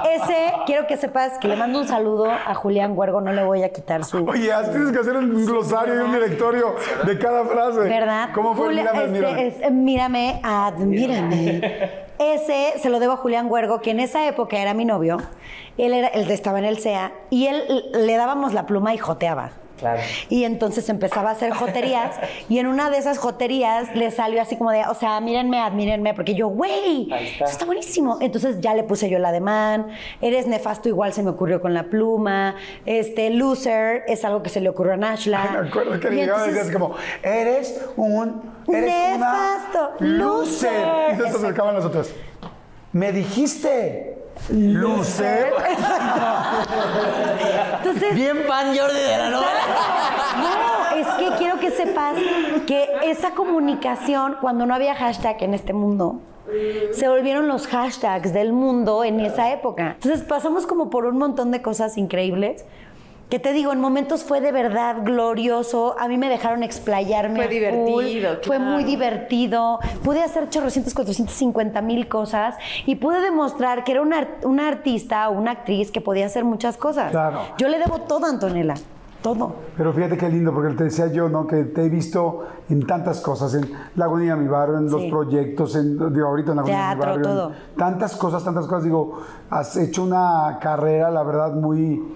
Ese, 0.10 0.54
quiero 0.66 0.88
que 0.88 0.98
sepas 0.98 1.38
que 1.40 1.48
le 1.48 1.56
mando 1.56 1.80
un 1.80 1.88
saludo 1.88 2.28
a 2.32 2.54
Julián 2.56 2.94
Huergo, 2.98 3.22
no 3.22 3.32
le 3.34 3.44
voy 3.44 3.64
a 3.64 3.70
quitar 3.70 4.04
su. 4.04 4.26
Oye, 4.26 4.52
tienes 4.72 4.92
que 4.92 5.00
hacer 5.00 5.18
un 5.18 5.46
glosario 5.46 5.96
y 5.96 5.98
un 6.00 6.12
directorio 6.12 6.76
de 7.06 7.18
cada 7.18 7.46
frase. 7.46 7.80
¿Verdad? 7.82 8.30
¿Cómo 8.34 8.56
fue? 8.56 8.66
Julia- 8.68 8.84
Mírame, 8.96 9.18
este, 9.18 9.20
mírame. 9.20 9.48
es, 9.48 9.62
eh, 9.62 9.72
mírame, 9.72 10.40
admírame. 10.44 12.06
Ese 12.20 12.80
se 12.80 12.90
lo 12.90 13.00
debo 13.00 13.14
a 13.14 13.18
Julián 13.18 13.48
Huergo, 13.50 13.82
que 13.82 13.92
en 13.92 14.00
esa 14.00 14.28
época 14.28 14.58
era 14.58 14.74
mi 14.74 14.86
novio. 14.86 15.18
Él, 15.78 15.94
era, 15.94 16.08
él 16.08 16.30
estaba 16.32 16.60
en 16.60 16.66
el 16.66 16.78
CEA 16.78 17.12
y 17.30 17.48
él 17.48 17.64
le 17.94 18.16
dábamos 18.16 18.54
la 18.54 18.66
pluma 18.66 18.94
y 18.94 18.98
joteaba. 18.98 19.52
Claro. 19.78 20.02
Y 20.30 20.46
entonces 20.46 20.88
empezaba 20.90 21.30
a 21.30 21.34
hacer 21.34 21.52
joterías 21.52 22.16
y 22.48 22.60
en 22.60 22.68
una 22.68 22.90
de 22.90 22.98
esas 22.98 23.18
joterías 23.18 23.94
le 23.96 24.10
salió 24.12 24.42
así 24.42 24.58
como 24.58 24.72
de, 24.72 24.84
o 24.86 24.96
sea, 24.96 25.20
mírenme, 25.20 25.60
admírenme, 25.60 26.14
porque 26.14 26.34
yo, 26.34 26.48
güey, 26.48 27.04
está. 27.12 27.18
eso 27.18 27.46
está 27.46 27.66
buenísimo. 27.66 28.18
Entonces 28.22 28.62
ya 28.62 28.74
le 28.74 28.84
puse 28.84 29.10
yo 29.10 29.18
el 29.18 29.26
ademán, 29.26 29.88
eres 30.22 30.48
nefasto, 30.48 30.88
igual 30.90 31.14
se 31.14 31.24
me 31.24 31.32
ocurrió 31.32 31.62
con 31.62 31.74
la 31.74 31.84
pluma, 31.84 32.56
este, 32.86 33.30
loser 33.30 34.04
es 34.08 34.24
algo 34.24 34.42
que 34.42 34.50
se 34.50 34.62
le 34.62 34.70
ocurrió 34.70 34.94
a 34.94 34.98
Nashla. 34.98 35.44
Ay, 35.44 35.62
me 35.62 35.68
acuerdo 35.68 36.00
que 36.00 36.10
le 36.10 36.16
llegaba 36.16 36.46
y 36.46 36.52
decías 36.52 36.72
como, 36.72 36.96
eres 37.22 37.82
un... 37.96 38.56
Eres 38.68 38.86
Nefasto, 38.86 39.92
una 40.00 40.10
loser. 40.10 40.72
loser. 40.72 41.08
Y 41.08 41.12
entonces 41.12 41.32
se 41.40 41.46
acercaban 41.46 41.76
las 41.76 41.86
otras. 41.86 42.10
Me 42.94 43.12
dijiste, 43.12 44.25
loser. 44.50 45.54
Entonces, 47.78 48.16
Bien 48.16 48.46
pan 48.48 48.76
Jordi 48.78 49.00
de 49.00 49.18
la 49.18 49.30
novela. 49.30 49.62
No, 50.38 50.98
es 50.98 51.08
que 51.08 51.30
quiero 51.38 51.60
que 51.60 51.72
sepas 51.72 52.18
que 52.66 52.88
esa 53.04 53.32
comunicación, 53.32 54.38
cuando 54.42 54.66
no 54.66 54.74
había 54.74 54.96
hashtag 54.96 55.44
en 55.44 55.54
este 55.54 55.74
mundo, 55.74 56.20
se 56.92 57.08
volvieron 57.08 57.48
los 57.48 57.68
hashtags 57.68 58.34
del 58.34 58.54
mundo 58.54 59.04
en 59.04 59.20
esa 59.20 59.52
época. 59.52 59.94
Entonces 59.96 60.24
pasamos 60.24 60.68
como 60.68 60.90
por 60.90 61.06
un 61.06 61.18
montón 61.18 61.52
de 61.52 61.62
cosas 61.62 61.98
increíbles. 61.98 62.66
Que 63.30 63.40
te 63.40 63.54
digo, 63.54 63.74
en 63.74 63.82
momentos 63.82 64.24
fue 64.24 64.40
de 64.40 64.52
verdad 64.52 64.98
glorioso. 65.04 65.96
A 66.00 66.08
mí 66.08 66.18
me 66.18 66.30
dejaron 66.30 66.62
explayarme. 66.62 67.36
Fue 67.36 67.48
divertido, 67.48 68.36
full. 68.36 68.44
Fue 68.44 68.58
claro. 68.58 68.72
muy 68.72 68.84
divertido. 68.84 69.80
Pude 70.04 70.22
hacer 70.22 70.50
chorrocientos, 70.50 70.94
450 70.94 71.82
mil 71.82 72.08
cosas 72.08 72.56
y 72.86 72.96
pude 72.96 73.22
demostrar 73.22 73.84
que 73.84 73.94
era 73.94 74.02
una, 74.02 74.28
una 74.44 74.68
artista 74.68 75.30
o 75.30 75.34
una 75.34 75.52
actriz 75.52 75.92
que 75.92 76.02
podía 76.02 76.28
hacer 76.28 76.44
muchas 76.44 76.78
cosas. 76.78 77.12
Claro. 77.12 77.42
Yo 77.58 77.68
le 77.68 77.80
debo 77.80 78.02
todo 78.02 78.28
a 78.28 78.30
Antonella. 78.30 78.76
Todo. 79.26 79.56
Pero 79.76 79.92
fíjate 79.92 80.18
qué 80.18 80.30
lindo, 80.30 80.54
porque 80.54 80.76
te 80.76 80.84
decía 80.84 81.08
yo, 81.08 81.28
¿no? 81.30 81.48
Que 81.48 81.64
te 81.64 81.84
he 81.84 81.90
visto 81.90 82.46
en 82.70 82.86
tantas 82.86 83.22
cosas, 83.22 83.56
en 83.56 83.72
Lagunilla 83.96 84.36
Mi 84.36 84.48
Barrio, 84.48 84.78
en 84.78 84.88
los 84.88 85.04
proyectos, 85.06 85.76
en, 85.76 85.98
digo, 86.14 86.28
ahorita 86.28 86.52
en 86.52 86.58
Lagunilla 86.58 86.78
Mi 86.78 86.84
Teatro, 86.84 87.00
Barrio. 87.00 87.16
en 87.16 87.24
todo. 87.24 87.52
tantas 87.76 88.16
cosas, 88.18 88.44
tantas 88.44 88.68
cosas. 88.68 88.84
Digo, 88.84 89.20
has 89.50 89.78
hecho 89.78 90.04
una 90.04 90.60
carrera, 90.62 91.10
la 91.10 91.24
verdad, 91.24 91.54
muy... 91.54 92.16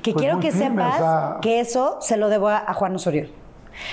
Que 0.00 0.12
pues, 0.12 0.22
quiero 0.22 0.36
muy 0.36 0.44
que 0.44 0.52
firme, 0.52 0.84
sepas 0.84 0.94
o 0.94 0.98
sea, 0.98 1.38
que 1.42 1.58
eso 1.58 1.96
se 2.00 2.16
lo 2.16 2.28
debo 2.28 2.46
a, 2.46 2.58
a 2.58 2.72
Juan 2.72 2.94
Osorio. 2.94 3.26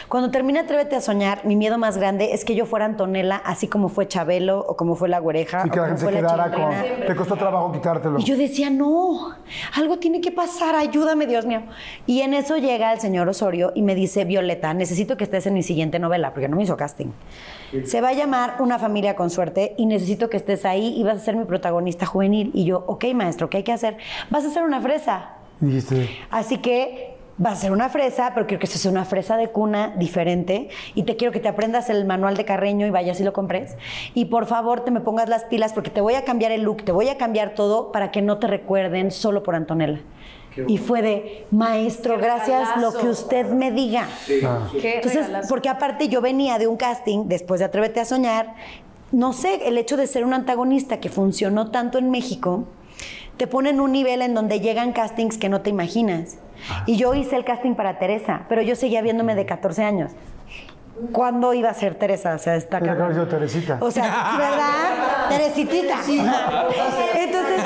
Cuando 0.08 0.32
terminé 0.32 0.60
Atrévete 0.60 0.96
a 0.96 1.02
Soñar, 1.02 1.46
mi 1.46 1.56
miedo 1.56 1.78
más 1.78 1.98
grande 1.98 2.34
es 2.34 2.46
que 2.46 2.56
yo 2.56 2.66
fuera 2.66 2.86
Antonella, 2.86 3.42
así 3.44 3.68
como 3.68 3.90
fue 3.90 4.08
Chabelo, 4.08 4.60
o 4.60 4.76
como 4.76 4.96
fue 4.96 5.10
La 5.10 5.20
Güereja, 5.20 5.64
Sí, 5.64 5.70
o 5.70 5.72
que 5.72 5.80
la 5.80 5.88
gente 5.88 6.06
se 6.06 6.12
quedara 6.12 6.52
con... 6.52 6.72
Te 7.08 7.16
costó 7.16 7.36
trabajo 7.36 7.72
quitártelo. 7.72 8.20
Y 8.20 8.24
yo 8.24 8.38
decía, 8.38 8.70
no, 8.70 9.36
algo 9.76 10.00
tiene 10.00 10.22
que 10.22 10.32
pasar, 10.32 10.76
ayúdame, 10.76 11.28
Dios 11.28 11.46
mío. 11.46 11.64
Y 12.06 12.22
en 12.22 12.34
eso 12.34 12.58
llega 12.58 12.94
el 12.94 13.00
señor 13.00 13.28
Osorio 13.28 13.72
y 13.76 13.82
me 13.82 13.96
dice, 13.96 14.26
Violeta, 14.26 14.74
necesito 14.74 15.18
que 15.18 15.24
estés 15.24 15.46
en 15.48 15.54
mi 15.54 15.64
siguiente 15.64 16.00
novela, 16.00 16.32
porque 16.34 16.48
no 16.48 16.56
me 16.56 16.64
hizo 16.64 16.78
casting. 16.78 17.08
Se 17.86 18.02
va 18.02 18.10
a 18.10 18.14
llamar 18.14 18.56
Una 18.60 18.80
familia 18.80 19.16
con 19.16 19.30
suerte 19.30 19.76
y 19.78 19.86
necesito 19.86 20.30
que 20.30 20.38
estés 20.38 20.66
ahí 20.66 20.94
y 20.98 21.04
vas 21.04 21.18
a 21.18 21.20
ser 21.20 21.36
mi 21.36 21.46
protagonista 21.46 22.06
juvenil. 22.06 22.52
Y 22.54 22.66
yo, 22.66 22.84
ok, 22.88 23.06
maestro, 23.14 23.50
¿qué 23.50 23.58
hay 23.58 23.64
que 23.64 23.72
hacer? 23.72 23.98
Vas 24.30 24.46
a 24.46 24.50
ser 24.50 24.64
una 24.64 24.82
fresa. 24.82 25.36
Dijiste, 25.60 26.10
Así 26.32 26.58
que 26.58 27.11
va 27.44 27.52
a 27.52 27.56
ser 27.56 27.72
una 27.72 27.90
fresa, 27.90 28.32
pero 28.34 28.46
quiero 28.48 28.60
que 28.60 28.68
sea 28.68 28.92
una 28.92 29.06
fresa 29.06 29.38
de 29.38 29.50
cuna 29.50 29.94
diferente. 29.98 30.70
Y 30.96 31.04
te 31.04 31.16
quiero 31.16 31.32
que 31.32 31.40
te 31.40 31.48
aprendas 31.48 31.90
el 31.90 32.06
manual 32.06 32.38
de 32.38 32.46
Carreño 32.46 32.86
y 32.86 32.90
vayas 32.90 33.20
y 33.20 33.24
lo 33.24 33.34
compres. 33.34 33.76
Y 34.14 34.26
por 34.26 34.46
favor 34.46 34.84
te 34.84 34.92
me 34.92 35.02
pongas 35.02 35.30
las 35.30 35.46
pilas 35.46 35.74
porque 35.74 35.90
te 35.90 36.02
voy 36.02 36.16
a 36.16 36.24
cambiar 36.24 36.52
el 36.52 36.64
look, 36.64 36.84
te 36.84 36.92
voy 36.92 37.10
a 37.10 37.18
cambiar 37.18 37.56
todo 37.56 37.92
para 37.92 38.12
que 38.12 38.22
no 38.22 38.38
te 38.38 38.48
recuerden 38.48 39.12
solo 39.12 39.44
por 39.44 39.56
Antonella. 39.56 40.02
Y 40.68 40.78
fue 40.78 41.02
de, 41.02 41.48
maestro, 41.50 42.18
Qué 42.18 42.24
gracias 42.24 42.78
lo 42.82 42.94
que 42.94 43.08
usted 43.08 43.48
me 43.48 43.72
diga. 43.72 44.06
Qué 44.28 44.96
Entonces, 44.96 45.28
regalazo. 45.28 45.48
porque 45.48 45.70
aparte 45.70 46.10
yo 46.10 46.20
venía 46.20 46.58
de 46.58 46.68
un 46.68 46.76
casting 46.76 47.28
después 47.28 47.60
de 47.60 47.66
Atrévete 47.66 48.02
a 48.02 48.06
Soñar, 48.06 48.56
no 49.14 49.32
sé, 49.32 49.68
el 49.68 49.78
hecho 49.78 49.96
de 49.96 50.08
ser 50.08 50.26
un 50.26 50.34
antagonista 50.34 51.00
que 51.00 51.10
funcionó 51.10 51.72
tanto 51.72 51.98
en 51.98 52.12
México, 52.12 52.66
te 53.38 53.48
pone 53.48 53.72
en 53.72 53.82
un 53.82 53.92
nivel 53.92 54.22
en 54.22 54.34
donde 54.34 54.60
llegan 54.60 54.94
castings 54.94 55.38
que 55.38 55.50
no 55.50 55.62
te 55.62 55.70
imaginas. 55.70 56.38
Y 56.86 56.98
yo 56.98 57.14
hice 57.14 57.36
el 57.36 57.44
casting 57.44 57.74
para 57.76 57.98
Teresa, 57.98 58.42
pero 58.48 58.62
yo 58.62 58.76
seguía 58.76 59.02
viéndome 59.02 59.36
de 59.36 59.46
14 59.46 59.84
años. 59.84 60.12
¿Cuándo 61.12 61.54
iba 61.54 61.70
a 61.70 61.74
ser 61.74 61.96
Teresa? 61.96 62.36
O 62.36 62.38
sea, 62.38 62.56
está 62.56 62.80
sido 62.80 63.28
Teresita. 63.28 63.78
O 63.82 63.90
sea, 63.90 64.36
¿verdad? 64.38 65.30
Teresitita. 65.30 65.96
Entonces, 67.16 67.62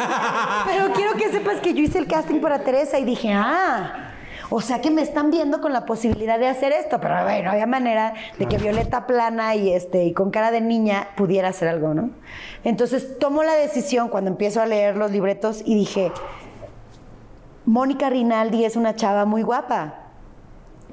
pero 0.66 0.94
quiero 0.94 1.14
que 1.14 1.30
sepas 1.32 1.60
que 1.60 1.74
yo 1.74 1.82
hice 1.82 2.00
el 2.00 2.08
casting 2.08 2.40
para 2.40 2.60
Teresa 2.60 2.98
y 2.98 3.04
dije, 3.04 3.34
ah, 3.34 4.05
o 4.50 4.62
sea 4.62 4.82
que 4.82 4.92
me 4.92 5.02
están 5.02 5.32
viendo 5.32 5.62
con 5.62 5.74
la 5.74 5.86
posibilidad 5.86 6.40
de 6.40 6.48
hacer 6.48 6.72
esto, 6.72 7.00
pero 7.02 7.24
bueno, 7.24 7.52
había 7.52 7.66
manera 7.66 8.14
de 8.38 8.46
que 8.48 8.58
Violeta 8.58 9.08
plana 9.08 9.56
y 9.56 9.72
este 9.72 10.06
y 10.06 10.14
con 10.14 10.32
cara 10.32 10.52
de 10.52 10.62
niña 10.62 11.10
pudiera 11.16 11.50
hacer 11.50 11.68
algo, 11.68 11.94
¿no? 11.94 12.12
Entonces 12.64 13.20
tomo 13.20 13.44
la 13.44 13.56
decisión 13.56 14.10
cuando 14.10 14.30
empiezo 14.30 14.62
a 14.62 14.66
leer 14.66 14.98
los 14.98 15.12
libretos 15.12 15.62
y 15.66 15.76
dije, 15.76 16.12
Mónica 17.66 18.10
Rinaldi 18.10 18.66
es 18.66 18.76
una 18.76 18.96
chava 18.96 19.26
muy 19.26 19.42
guapa. 19.42 20.05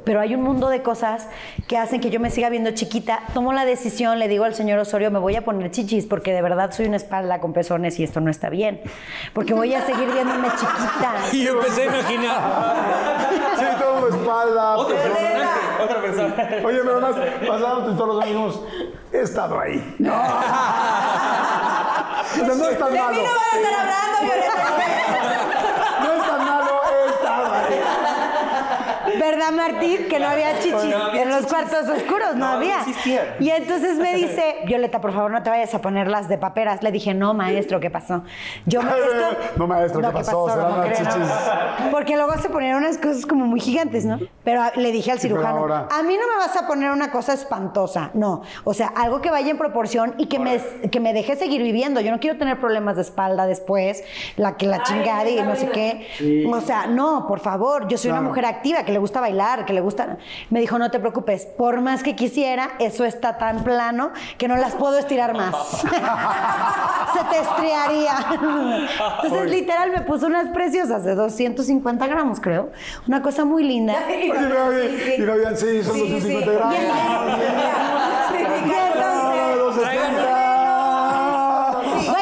Pero 0.05 0.21
hay 0.21 0.35
un 0.35 0.43
mundo 0.43 0.69
de 0.69 0.83
cosas 0.83 1.29
que 1.69 1.79
hacen 1.79 2.01
que 2.01 2.11
yo 2.11 2.21
me 2.21 2.31
siga 2.31 2.49
viendo 2.49 2.71
chiquita. 2.73 3.21
Tomo 3.35 3.53
la 3.53 3.65
decisión, 3.65 4.19
le 4.19 4.29
digo 4.29 4.45
al 4.45 4.55
señor 4.55 4.79
Osorio, 4.79 5.11
me 5.11 5.19
voy 5.19 5.37
a 5.37 5.45
poner 5.45 5.71
chichis 5.71 6.07
porque 6.07 6.33
de 6.33 6.43
verdad 6.43 6.73
soy 6.73 6.87
una 6.87 6.97
espalda 6.97 7.41
con 7.41 7.53
pezones 7.53 7.99
y 7.99 8.05
esto 8.05 8.21
no 8.21 8.31
está 8.31 8.49
bien. 8.51 8.81
Porque 9.33 9.55
voy 9.55 9.75
a 9.75 9.85
seguir 9.87 10.11
viéndome 10.13 10.49
chiquita. 10.51 11.15
Y 11.33 11.45
yo 11.45 11.53
empecé 11.53 11.83
a 11.83 11.87
imaginar. 11.87 12.41
Sí, 13.57 13.65
todo 13.79 14.09
espalda. 14.09 14.77
Otro 14.77 14.95
pezones. 14.97 15.19
personaje, 15.19 15.83
otro 15.83 16.03
personaje. 16.03 16.65
Oye, 16.65 16.79
pero 16.83 16.93
además, 16.93 17.17
pasábamos 17.47 17.97
todos 17.97 18.15
los 18.15 18.23
amigos, 18.25 18.61
he 19.13 19.21
estado 19.21 19.61
ahí. 19.61 19.95
No. 19.99 20.13
O 22.23 22.35
sea, 22.35 22.55
no 22.55 22.69
es 22.69 22.79
tan 22.79 22.95
malo. 22.95 23.23
No 26.03 26.13
es 26.13 26.27
tan 26.27 26.45
malo, 26.47 26.81
he 26.91 27.11
estado 27.11 27.55
ahí. 27.55 27.81
¿Verdad, 29.19 29.53
Martín? 29.53 30.07
Que 30.09 30.19
no 30.19 30.29
había 30.29 30.59
chichis 30.59 30.73
No 30.91 31.05
había 31.05 31.23
en 31.23 31.29
los 31.29 31.39
chichis. 31.41 31.53
cuartos 31.53 31.89
oscuros, 31.89 32.35
no, 32.35 32.39
No, 32.39 32.47
no 32.53 32.57
había. 32.59 32.79
Y 33.41 33.51
entonces 33.51 33.97
me 33.99 34.15
dice, 34.17 34.57
Violeta, 34.67 35.01
por 35.01 35.13
favor, 35.13 35.31
no 35.31 35.43
te 35.43 35.51
vayas 35.51 35.75
a 35.75 35.81
poner 35.81 36.09
las 36.09 36.29
de 36.29 36.39
paperas. 36.39 36.83
Le 36.83 36.91
dije, 36.93 37.15
no, 37.15 37.35
maestro, 37.35 37.81
¿qué 37.81 37.91
pasó? 37.91 38.23
Yo 38.67 38.83
me, 38.83 38.91
esto- 38.99 39.39
No, 39.57 39.67
maestro, 39.67 40.01
¿qué 40.01 40.09
pasó? 40.11 40.49
Serán 40.49 40.71
¿Cómo 40.71 40.77
las 40.85 40.87
cree, 40.99 41.03
no? 41.05 41.11
chichis. 41.15 41.91
Porque 41.91 42.17
luego 42.17 42.33
se 42.41 42.49
ponían 42.51 42.77
unas 42.79 42.99
cosas 42.99 43.27
como 43.27 43.47
muy 43.47 43.61
gigantes, 43.61 44.05
¿no? 44.05 44.19
Pero 44.45 44.63
le 44.77 44.93
dije 44.93 45.11
al 45.13 45.19
Sí, 45.19 45.29
cirujano, 45.29 45.59
ahora- 45.59 45.89
a 45.91 46.03
mí 46.03 46.17
no 46.17 46.27
me 46.29 46.37
vas 46.39 46.57
a 46.57 46.67
poner 46.67 46.91
una 46.91 47.11
cosa 47.11 47.33
espantosa, 47.35 48.11
no. 48.15 48.43
O 48.65 48.75
sea, 48.75 48.89
algo 48.89 49.21
que 49.21 49.31
vaya 49.31 49.51
en 49.51 49.59
proporción 49.59 50.15
y 50.19 50.27
que 50.27 50.39
me, 50.39 50.61
que 50.91 51.01
me 51.01 51.13
deje 51.13 51.37
seguir 51.37 51.63
viviendo. 51.63 52.01
Yo 52.01 52.11
no 52.11 52.21
quiero 52.21 52.39
tener 52.39 52.59
problemas 52.61 52.97
de 52.97 53.03
espalda 53.03 53.47
después, 53.47 54.03
la 54.37 54.57
que 54.57 54.67
la 54.67 54.83
chingada 54.83 55.29
y 55.29 55.41
no 55.43 55.57
sé 55.57 55.69
qué. 55.71 56.47
O 56.51 56.61
sea, 56.61 56.87
no, 56.87 57.27
por 57.27 57.41
favor, 57.41 57.89
yo 57.89 57.99
soy 57.99 58.11
una 58.11 58.21
mujer 58.21 58.45
activa 58.47 58.85
que 58.85 58.93
le 58.93 58.99
gusta 59.03 59.21
bailar, 59.21 59.65
que 59.67 59.73
le 59.73 59.81
gusta... 59.81 60.17
Me 60.51 60.61
dijo, 60.61 60.79
no 60.79 60.91
te 60.91 60.99
preocupes, 61.01 61.45
por 61.45 61.81
más 61.81 62.03
que 62.03 62.17
quisiera, 62.17 62.71
eso 62.79 63.05
está 63.05 63.37
tan 63.37 63.65
plano 63.65 64.13
que 64.39 64.49
no 64.49 64.57
las 64.57 64.75
puedo 64.75 64.97
estirar 64.99 65.35
más. 65.37 65.55
Se 65.81 67.25
te 67.31 67.41
estriaría. 67.41 68.15
Entonces, 69.23 69.51
literal, 69.51 69.91
me 69.91 70.01
puso 70.03 70.27
unas 70.27 70.49
preciosas 70.49 71.05
de 71.05 71.15
250 71.15 72.07
gramos, 72.07 72.41
creo. 72.41 72.71
Una 73.07 73.21
cosa 73.21 73.45
muy 73.45 73.65
linda. 73.65 73.95
Oye, 74.07 74.33
pero 74.35 74.71
bien, 74.71 74.97
y 75.19 75.21
no 75.23 75.33
habían, 75.33 75.57
sí, 75.57 75.83
son 75.83 75.95
Sí, 75.95 76.09
250 76.11 76.51
sí. 76.51 76.57
gramos. 76.57 76.77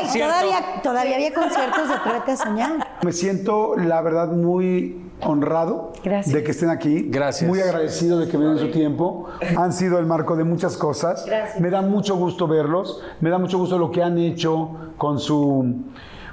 Y 0.02 0.04
entonces- 0.04 0.10
270. 0.10 0.10
Güey, 0.10 0.10
Cierto. 0.10 0.32
todavía, 0.32 0.82
todavía 0.82 1.14
había 1.16 1.34
conciertos 1.34 1.88
de 1.88 1.94
Atrévete 1.94 2.32
a 2.32 2.36
Soñar. 2.36 2.88
Me 3.02 3.12
siento, 3.12 3.76
la 3.76 4.00
verdad, 4.02 4.28
muy 4.28 5.06
honrado 5.22 5.92
Gracias. 6.02 6.34
de 6.34 6.42
que 6.42 6.50
estén 6.52 6.70
aquí. 6.70 7.06
Gracias. 7.10 7.48
Muy 7.48 7.60
agradecido 7.60 8.18
de 8.18 8.28
que 8.28 8.38
me 8.38 8.44
den 8.46 8.58
su 8.58 8.70
tiempo. 8.70 9.26
Han 9.56 9.72
sido 9.72 9.98
el 9.98 10.06
marco 10.06 10.36
de 10.36 10.44
muchas 10.44 10.76
cosas. 10.76 11.26
Me 11.58 11.70
da 11.70 11.82
mucho 11.82 12.16
gusto 12.16 12.46
verlos. 12.48 13.02
Me 13.20 13.30
da 13.30 13.38
mucho 13.38 13.58
gusto 13.58 13.78
lo 13.78 13.90
que 13.90 14.02
han 14.02 14.16
hecho 14.18 14.70
con 14.96 15.18
su, 15.18 15.74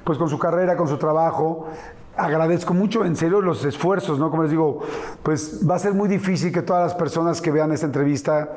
pues 0.04 0.18
con 0.18 0.30
su 0.30 0.40
carrera, 0.40 0.78
con 0.78 0.88
su 0.88 0.98
trabajo. 0.98 1.68
Agradezco 2.16 2.74
mucho, 2.74 3.06
en 3.06 3.16
serio, 3.16 3.42
los 3.42 3.64
esfuerzos, 3.64 4.18
¿no? 4.18 4.32
Como 4.32 4.42
les 4.44 4.52
digo, 4.52 4.80
pues 5.22 5.62
va 5.70 5.76
a 5.76 5.80
ser 5.80 5.94
muy 5.94 6.10
difícil 6.10 6.52
que 6.52 6.64
todas 6.64 6.82
las 6.84 6.96
personas 6.96 7.42
que 7.42 7.52
vean 7.52 7.72
esta 7.72 7.86
entrevista, 7.86 8.50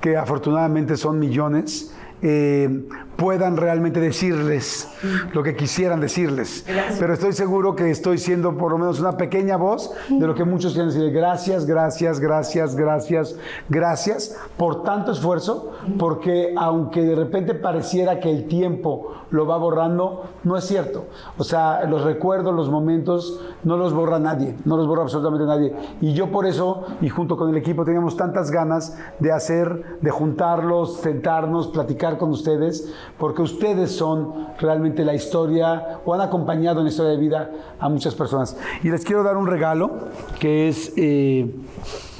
que 0.00 0.16
afortunadamente 0.16 0.96
son 0.96 1.20
millones, 1.20 1.94
eh, 2.22 2.86
puedan 3.16 3.56
realmente 3.56 4.00
decirles 4.00 4.88
lo 5.32 5.42
que 5.42 5.54
quisieran 5.54 6.00
decirles. 6.00 6.64
Pero 6.98 7.14
estoy 7.14 7.32
seguro 7.32 7.76
que 7.76 7.90
estoy 7.90 8.18
siendo 8.18 8.56
por 8.56 8.72
lo 8.72 8.78
menos 8.78 9.00
una 9.00 9.16
pequeña 9.16 9.56
voz 9.56 9.92
de 10.08 10.26
lo 10.26 10.34
que 10.34 10.44
muchos 10.44 10.72
quieren 10.72 10.88
decir. 10.88 11.12
Gracias, 11.12 11.66
gracias, 11.66 12.20
gracias, 12.20 12.74
gracias, 12.76 13.36
gracias 13.68 14.36
por 14.56 14.82
tanto 14.82 15.12
esfuerzo, 15.12 15.72
porque 15.98 16.54
aunque 16.56 17.02
de 17.02 17.14
repente 17.14 17.54
pareciera 17.54 18.20
que 18.20 18.30
el 18.30 18.46
tiempo 18.46 19.12
lo 19.30 19.46
va 19.46 19.56
borrando, 19.56 20.24
no 20.44 20.56
es 20.56 20.64
cierto. 20.64 21.06
O 21.38 21.44
sea, 21.44 21.84
los 21.86 22.04
recuerdos, 22.04 22.54
los 22.54 22.70
momentos, 22.70 23.40
no 23.64 23.76
los 23.76 23.92
borra 23.92 24.18
nadie, 24.18 24.54
no 24.64 24.76
los 24.76 24.86
borra 24.86 25.02
absolutamente 25.02 25.44
nadie. 25.46 25.74
Y 26.00 26.12
yo 26.12 26.30
por 26.30 26.46
eso, 26.46 26.84
y 27.00 27.08
junto 27.08 27.36
con 27.36 27.50
el 27.50 27.56
equipo, 27.56 27.84
teníamos 27.84 28.16
tantas 28.16 28.50
ganas 28.50 28.96
de 29.18 29.32
hacer, 29.32 29.98
de 30.00 30.10
juntarlos, 30.10 30.98
sentarnos, 30.98 31.68
platicar 31.68 32.03
con 32.18 32.30
ustedes, 32.30 32.92
porque 33.18 33.42
ustedes 33.42 33.90
son 33.90 34.48
realmente 34.58 35.04
la 35.04 35.14
historia 35.14 36.00
o 36.04 36.14
han 36.14 36.20
acompañado 36.20 36.80
en 36.80 36.84
la 36.84 36.90
historia 36.90 37.12
de 37.12 37.18
vida 37.18 37.50
a 37.80 37.88
muchas 37.88 38.14
personas. 38.14 38.56
Y 38.82 38.90
les 38.90 39.04
quiero 39.04 39.22
dar 39.22 39.36
un 39.36 39.46
regalo 39.46 39.90
que 40.38 40.68
es 40.68 40.92
eh, 40.96 41.54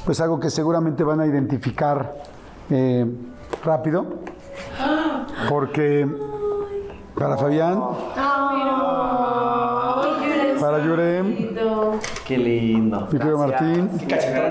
pues 0.04 0.20
algo 0.20 0.40
que 0.40 0.50
seguramente 0.50 1.04
van 1.04 1.20
a 1.20 1.26
identificar 1.26 2.14
eh, 2.70 3.06
rápido, 3.64 4.06
porque 5.48 6.08
para 7.14 7.36
Fabián, 7.36 7.82
para 10.60 10.84
Yurem, 10.84 11.54
Qué 12.26 12.38
lindo. 12.38 13.06
mi 13.12 13.18
querido 13.18 13.38
Martín, 13.38 13.90
mi 14.00 14.06
querida 14.06 14.50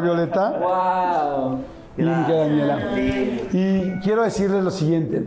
Violeta. 0.00 0.58
Wow. 0.58 1.77
Y 1.98 2.04
Daniela. 2.04 4.00
Quiero 4.02 4.22
decirles 4.22 4.62
lo 4.62 4.70
siguiente. 4.70 5.24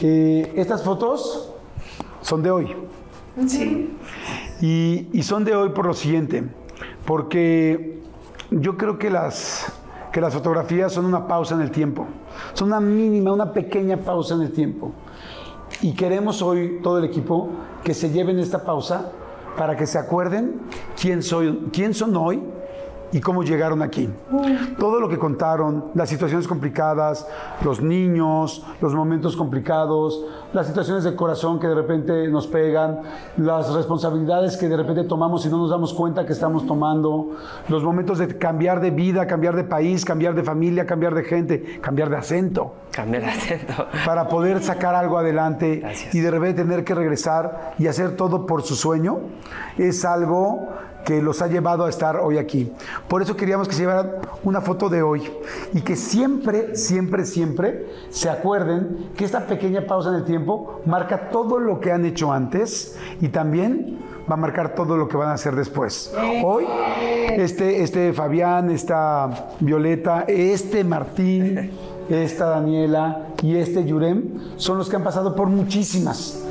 Eh, 0.00 0.52
estas 0.56 0.82
fotos 0.82 1.52
son 2.22 2.42
de 2.42 2.50
hoy. 2.50 2.76
Y, 4.60 5.08
y 5.12 5.22
son 5.22 5.44
de 5.44 5.54
hoy 5.54 5.70
por 5.70 5.86
lo 5.86 5.94
siguiente. 5.94 6.44
Porque 7.04 8.00
yo 8.50 8.76
creo 8.76 8.98
que 8.98 9.10
las, 9.10 9.72
que 10.12 10.20
las 10.20 10.32
fotografías 10.32 10.92
son 10.92 11.04
una 11.04 11.26
pausa 11.26 11.54
en 11.54 11.60
el 11.60 11.70
tiempo. 11.70 12.06
Son 12.54 12.68
una 12.68 12.80
mínima, 12.80 13.32
una 13.32 13.52
pequeña 13.52 13.98
pausa 13.98 14.34
en 14.34 14.42
el 14.42 14.52
tiempo. 14.52 14.92
Y 15.82 15.94
queremos 15.94 16.42
hoy, 16.42 16.80
todo 16.82 16.98
el 16.98 17.04
equipo, 17.04 17.48
que 17.84 17.94
se 17.94 18.10
lleven 18.10 18.38
esta 18.38 18.64
pausa 18.64 19.12
para 19.56 19.76
que 19.76 19.86
se 19.86 19.98
acuerden 19.98 20.60
quién, 21.00 21.22
soy, 21.22 21.68
quién 21.72 21.94
son 21.94 22.16
hoy 22.16 22.42
y 23.12 23.20
cómo 23.20 23.42
llegaron 23.42 23.82
aquí. 23.82 24.08
Todo 24.78 25.00
lo 25.00 25.08
que 25.08 25.18
contaron, 25.18 25.86
las 25.94 26.08
situaciones 26.08 26.46
complicadas, 26.46 27.26
los 27.64 27.80
niños, 27.80 28.64
los 28.80 28.94
momentos 28.94 29.36
complicados, 29.36 30.24
las 30.52 30.66
situaciones 30.66 31.04
de 31.04 31.14
corazón 31.14 31.58
que 31.58 31.66
de 31.66 31.74
repente 31.74 32.28
nos 32.28 32.46
pegan, 32.46 33.00
las 33.36 33.72
responsabilidades 33.72 34.56
que 34.56 34.68
de 34.68 34.76
repente 34.76 35.04
tomamos 35.04 35.44
y 35.46 35.48
no 35.48 35.58
nos 35.58 35.70
damos 35.70 35.92
cuenta 35.94 36.26
que 36.26 36.32
estamos 36.32 36.66
tomando, 36.66 37.30
los 37.68 37.82
momentos 37.82 38.18
de 38.18 38.38
cambiar 38.38 38.80
de 38.80 38.90
vida, 38.90 39.26
cambiar 39.26 39.56
de 39.56 39.64
país, 39.64 40.04
cambiar 40.04 40.34
de 40.34 40.42
familia, 40.42 40.86
cambiar 40.86 41.14
de 41.14 41.24
gente, 41.24 41.80
cambiar 41.80 42.10
de 42.10 42.16
acento 42.16 42.72
Cambié 42.90 43.20
el 43.20 43.24
acento. 43.28 43.86
para 44.04 44.28
poder 44.28 44.62
sacar 44.62 44.94
algo 44.94 45.18
adelante 45.18 45.76
Gracias. 45.76 46.14
y 46.14 46.20
de 46.20 46.30
repente 46.30 46.62
tener 46.62 46.84
que 46.84 46.94
regresar 46.94 47.74
y 47.78 47.86
hacer 47.86 48.16
todo 48.16 48.46
por 48.46 48.62
su 48.62 48.74
sueño, 48.74 49.18
es 49.78 50.04
algo 50.04 50.68
que 51.04 51.22
los 51.22 51.42
ha 51.42 51.46
llevado 51.46 51.84
a 51.84 51.88
estar 51.88 52.16
hoy 52.16 52.38
aquí. 52.38 52.72
Por 53.08 53.22
eso 53.22 53.36
queríamos 53.36 53.68
que 53.68 53.74
se 53.74 53.82
llevaran 53.82 54.12
una 54.44 54.60
foto 54.60 54.88
de 54.88 55.02
hoy 55.02 55.22
y 55.72 55.80
que 55.80 55.96
siempre, 55.96 56.76
siempre, 56.76 57.24
siempre 57.24 57.86
se 58.10 58.28
acuerden 58.28 59.10
que 59.16 59.24
esta 59.24 59.46
pequeña 59.46 59.86
pausa 59.86 60.10
en 60.10 60.16
el 60.16 60.24
tiempo 60.24 60.80
marca 60.86 61.30
todo 61.30 61.58
lo 61.58 61.80
que 61.80 61.92
han 61.92 62.04
hecho 62.04 62.32
antes 62.32 62.96
y 63.20 63.28
también 63.28 63.98
va 64.30 64.34
a 64.34 64.36
marcar 64.36 64.74
todo 64.74 64.96
lo 64.96 65.08
que 65.08 65.16
van 65.16 65.28
a 65.28 65.32
hacer 65.32 65.56
después. 65.56 66.12
Hoy, 66.44 66.66
este, 67.36 67.82
este 67.82 68.12
Fabián, 68.12 68.70
esta 68.70 69.48
Violeta, 69.60 70.24
este 70.28 70.84
Martín, 70.84 71.70
esta 72.08 72.46
Daniela 72.46 73.28
y 73.42 73.56
este 73.56 73.84
Yurem 73.84 74.56
son 74.56 74.78
los 74.78 74.88
que 74.88 74.96
han 74.96 75.04
pasado 75.04 75.34
por 75.34 75.48
muchísimas 75.48 76.44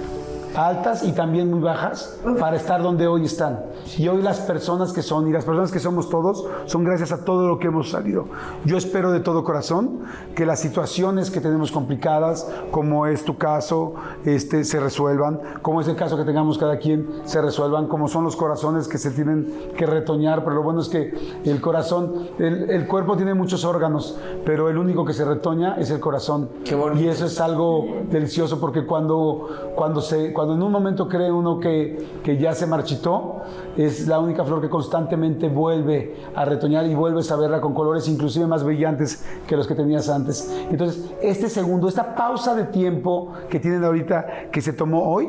altas 0.56 1.04
y 1.04 1.12
también 1.12 1.50
muy 1.50 1.60
bajas 1.60 2.20
para 2.40 2.58
estar 2.58 2.82
donde 2.82 3.08
hoy 3.08 3.26
están. 3.26 3.60
Y 3.98 4.08
hoy 4.08 4.22
las 4.22 4.40
personas 4.42 4.94
que 4.94 5.02
son 5.02 5.28
y 5.28 5.32
las 5.32 5.46
personas 5.46 5.72
que 5.72 5.80
somos 5.80 6.10
todos 6.10 6.46
son 6.66 6.84
gracias 6.84 7.12
a 7.12 7.24
todo 7.24 7.48
lo 7.48 7.60
que 7.60 7.68
hemos 7.68 7.90
salido. 7.90 8.26
Yo 8.66 8.78
espero 8.78 9.12
de 9.12 9.20
todo 9.20 9.44
corazón 9.44 10.02
que 10.36 10.46
las 10.46 10.60
situaciones 10.60 11.32
que 11.32 11.42
tenemos 11.42 11.72
complicadas, 11.72 12.50
como 12.72 13.06
es 13.06 13.24
tu 13.24 13.38
caso, 13.38 13.94
este, 14.26 14.64
se 14.64 14.80
resuelvan, 14.80 15.40
como 15.62 15.82
es 15.82 15.88
el 15.88 15.96
caso 15.96 16.18
que 16.18 16.24
tengamos 16.24 16.58
cada 16.58 16.78
quien, 16.78 17.08
se 17.26 17.42
resuelvan, 17.42 17.88
como 17.88 18.08
son 18.08 18.24
los 18.24 18.36
corazones 18.36 18.88
que 18.88 18.98
se 18.98 19.12
tienen 19.12 19.72
que 19.78 19.86
retoñar, 19.86 20.44
pero 20.44 20.56
lo 20.56 20.64
bueno 20.64 20.82
es 20.82 20.90
que 20.90 21.14
el 21.46 21.62
corazón, 21.62 22.30
el, 22.40 22.70
el 22.70 22.88
cuerpo 22.88 23.16
tiene 23.16 23.34
muchos 23.34 23.64
órganos, 23.66 24.18
pero 24.46 24.70
el 24.70 24.78
único 24.78 25.06
que 25.06 25.14
se 25.14 25.26
retoña 25.26 25.76
es 25.76 25.92
el 25.92 26.00
corazón. 26.00 26.50
Qué. 26.66 26.80
Y 26.98 27.08
eso 27.08 27.26
es 27.26 27.40
algo 27.40 27.86
delicioso 28.10 28.60
porque 28.60 28.86
cuando, 28.86 29.74
cuando, 29.76 30.02
se, 30.02 30.34
cuando 30.40 30.56
en 30.56 30.64
un 30.64 30.72
momento 30.72 31.10
cree 31.10 31.30
uno 31.30 31.60
que, 31.60 32.22
que 32.24 32.38
ya 32.38 32.56
se 32.56 32.66
marchitó, 32.66 33.42
es 33.76 34.08
la 34.08 34.20
única 34.20 34.46
flor 34.46 34.62
que 34.62 34.70
constantemente 34.70 35.50
vuelve 35.50 36.16
a 36.34 36.46
retoñar 36.46 36.86
y 36.86 36.96
vuelves 36.96 37.30
a 37.30 37.36
verla 37.36 37.60
con 37.60 37.74
colores 37.74 38.08
inclusive 38.08 38.48
más 38.48 38.64
brillantes 38.64 39.26
que 39.46 39.58
los 39.58 39.68
que 39.68 39.76
tenías 39.76 40.08
antes. 40.08 40.50
Entonces, 40.72 41.12
este 41.22 41.50
segundo, 41.50 41.90
esta 41.90 42.16
pausa 42.16 42.56
de 42.56 42.64
tiempo 42.64 43.34
que 43.50 43.60
tienen 43.60 43.84
ahorita, 43.84 44.50
que 44.50 44.62
se 44.62 44.72
tomó 44.72 45.12
hoy, 45.12 45.28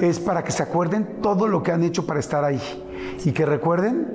es 0.00 0.18
para 0.18 0.42
que 0.42 0.50
se 0.50 0.64
acuerden 0.64 1.20
todo 1.22 1.46
lo 1.46 1.62
que 1.62 1.70
han 1.70 1.84
hecho 1.84 2.04
para 2.04 2.18
estar 2.18 2.42
ahí 2.42 2.60
y 3.24 3.30
que 3.30 3.46
recuerden 3.46 4.08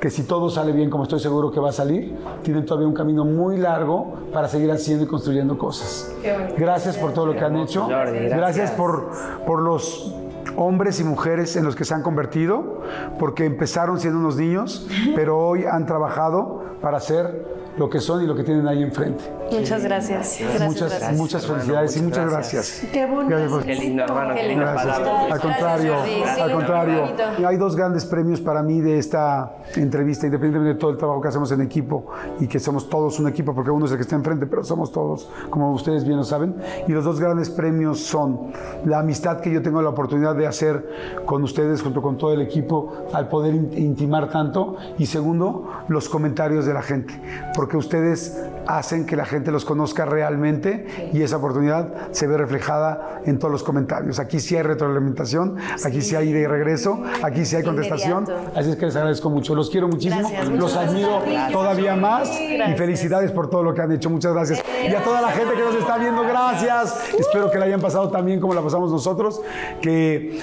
que 0.00 0.10
si 0.10 0.24
todo 0.24 0.50
sale 0.50 0.72
bien, 0.72 0.90
como 0.90 1.04
estoy 1.04 1.20
seguro 1.20 1.50
que 1.50 1.60
va 1.60 1.70
a 1.70 1.72
salir, 1.72 2.14
tienen 2.42 2.66
todavía 2.66 2.88
un 2.88 2.94
camino 2.94 3.24
muy 3.24 3.56
largo 3.56 4.14
para 4.32 4.48
seguir 4.48 4.70
haciendo 4.70 5.04
y 5.04 5.06
construyendo 5.06 5.56
cosas. 5.58 6.12
Gracias 6.56 6.96
por 6.96 7.12
todo 7.12 7.26
lo 7.26 7.34
que 7.34 7.44
han 7.44 7.56
hecho. 7.56 7.86
Gracias 7.88 8.70
por, 8.72 9.10
por 9.46 9.62
los 9.62 10.14
hombres 10.56 11.00
y 11.00 11.04
mujeres 11.04 11.56
en 11.56 11.64
los 11.64 11.76
que 11.76 11.84
se 11.84 11.94
han 11.94 12.02
convertido, 12.02 12.82
porque 13.18 13.44
empezaron 13.44 14.00
siendo 14.00 14.18
unos 14.18 14.36
niños, 14.36 14.86
pero 15.14 15.38
hoy 15.38 15.64
han 15.64 15.86
trabajado 15.86 16.64
para 16.80 17.00
ser 17.00 17.56
lo 17.78 17.90
que 17.90 18.00
son 18.00 18.22
y 18.22 18.26
lo 18.26 18.34
que 18.34 18.42
tienen 18.42 18.66
ahí 18.66 18.82
enfrente. 18.82 19.24
Muchas 19.50 19.84
gracias. 19.84 20.38
Gracias, 20.40 20.62
muchas, 20.68 20.90
gracias. 20.90 21.12
muchas 21.16 21.46
felicidades 21.46 21.96
y 21.96 22.02
muchas 22.02 22.30
gracias. 22.30 22.82
Qué 22.92 23.06
bonito. 23.06 23.60
Qué 23.64 23.74
lindo, 23.74 24.02
hermano. 24.04 24.34
Qué 24.34 24.54
palabras. 24.56 25.32
Al 25.32 25.40
contrario, 25.40 25.94
al 26.40 26.52
contrario. 26.52 27.04
Hay 27.46 27.56
dos 27.56 27.76
grandes 27.76 28.04
premios 28.04 28.40
para 28.40 28.62
mí 28.62 28.80
de 28.80 28.98
esta 28.98 29.56
entrevista, 29.76 30.26
independientemente 30.26 30.74
de 30.74 30.80
todo 30.80 30.90
el 30.90 30.96
trabajo 30.96 31.20
que 31.20 31.28
hacemos 31.28 31.50
en 31.52 31.60
equipo 31.60 32.06
y 32.40 32.46
que 32.48 32.58
somos 32.58 32.88
todos 32.88 33.18
un 33.20 33.28
equipo, 33.28 33.54
porque 33.54 33.70
uno 33.70 33.86
es 33.86 33.92
el 33.92 33.98
que 33.98 34.02
está 34.02 34.16
enfrente, 34.16 34.46
pero 34.46 34.64
somos 34.64 34.90
todos, 34.92 35.30
como 35.50 35.72
ustedes 35.72 36.04
bien 36.04 36.16
lo 36.18 36.24
saben. 36.24 36.56
Y 36.88 36.92
los 36.92 37.04
dos 37.04 37.20
grandes 37.20 37.50
premios 37.50 38.00
son 38.00 38.52
la 38.84 38.98
amistad 39.00 39.40
que 39.40 39.50
yo 39.52 39.62
tengo 39.62 39.80
la 39.82 39.90
oportunidad 39.90 40.34
de 40.34 40.46
hacer 40.46 41.22
con 41.24 41.42
ustedes, 41.42 41.82
junto 41.82 42.02
con 42.02 42.16
todo 42.18 42.32
el 42.32 42.40
equipo, 42.40 43.06
al 43.12 43.28
poder 43.28 43.54
in- 43.54 43.70
intimar 43.76 44.28
tanto. 44.30 44.76
Y 44.98 45.06
segundo, 45.06 45.70
los 45.88 46.08
comentarios 46.08 46.66
de 46.66 46.74
la 46.74 46.82
gente, 46.82 47.14
porque 47.54 47.76
ustedes 47.76 48.40
hacen 48.66 49.06
que 49.06 49.16
la 49.16 49.24
gente 49.24 49.50
los 49.50 49.64
conozca 49.64 50.04
realmente 50.04 51.10
y 51.12 51.22
esa 51.22 51.36
oportunidad 51.36 52.10
se 52.12 52.26
ve 52.26 52.36
reflejada 52.36 53.20
en 53.24 53.38
todos 53.38 53.52
los 53.52 53.62
comentarios. 53.62 54.18
Aquí 54.18 54.40
sí 54.40 54.56
hay 54.56 54.62
retroalimentación, 54.62 55.56
aquí 55.84 56.02
sí 56.02 56.16
hay 56.16 56.32
de 56.32 56.48
regreso, 56.48 57.02
aquí 57.22 57.44
sí 57.44 57.56
hay 57.56 57.62
contestación. 57.62 58.24
Inmediato. 58.24 58.58
Así 58.58 58.70
es 58.70 58.76
que 58.76 58.86
les 58.86 58.96
agradezco 58.96 59.30
mucho, 59.30 59.54
los 59.54 59.70
quiero 59.70 59.88
muchísimo, 59.88 60.28
Gracias, 60.28 60.48
los 60.48 60.76
admiro 60.76 61.20
gracias. 61.20 61.52
todavía 61.52 61.96
más 61.96 62.30
y 62.40 62.74
felicidades 62.76 63.30
por 63.32 63.50
todo 63.50 63.62
lo 63.62 63.74
que 63.74 63.82
han 63.82 63.92
hecho. 63.92 64.10
Muchas 64.10 64.32
gracias. 64.32 64.62
Y 64.84 64.94
a 64.94 65.02
toda 65.02 65.20
la 65.20 65.28
gente 65.28 65.54
que 65.54 65.60
nos 65.62 65.74
está 65.74 65.98
viendo, 65.98 66.22
gracias. 66.22 67.14
Espero 67.18 67.50
que 67.50 67.58
la 67.58 67.66
hayan 67.66 67.80
pasado 67.80 68.10
también 68.10 68.40
como 68.40 68.54
la 68.54 68.62
pasamos 68.62 68.90
nosotros, 68.90 69.40
que 69.80 70.40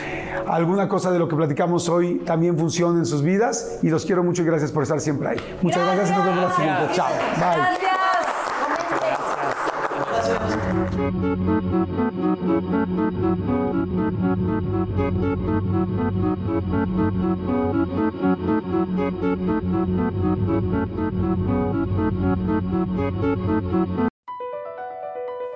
alguna 0.48 0.88
cosa 0.88 1.12
de 1.12 1.20
lo 1.20 1.28
que 1.28 1.36
platicamos 1.36 1.90
hoy 1.90 2.22
también 2.26 2.58
funcione 2.58 3.00
en 3.00 3.06
sus 3.06 3.22
vidas 3.22 3.80
y 3.82 3.90
los 3.90 4.06
quiero 4.06 4.24
mucho 4.24 4.42
y 4.42 4.46
gracias 4.46 4.72
por 4.72 4.84
estar 4.84 5.00
siempre 5.00 5.30
ahí. 5.30 5.38
Muchas 5.62 5.84
gracias 5.86 6.10
y 6.10 6.14
nos 6.14 6.26
vemos 6.26 6.44
la 6.44 6.56
siguiente. 6.56 6.84
Chao. 6.94 7.10
Bye. 7.38 8.13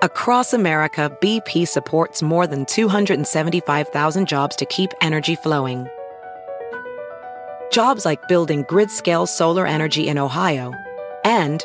Across 0.00 0.52
America, 0.52 1.10
BP 1.20 1.66
supports 1.66 2.22
more 2.22 2.46
than 2.46 2.64
275,000 2.64 4.28
jobs 4.28 4.54
to 4.54 4.64
keep 4.66 4.92
energy 5.00 5.34
flowing. 5.34 5.88
Jobs 7.72 8.04
like 8.04 8.28
building 8.28 8.64
grid 8.68 8.92
scale 8.92 9.26
solar 9.26 9.66
energy 9.66 10.06
in 10.06 10.18
Ohio 10.18 10.72
and 11.24 11.64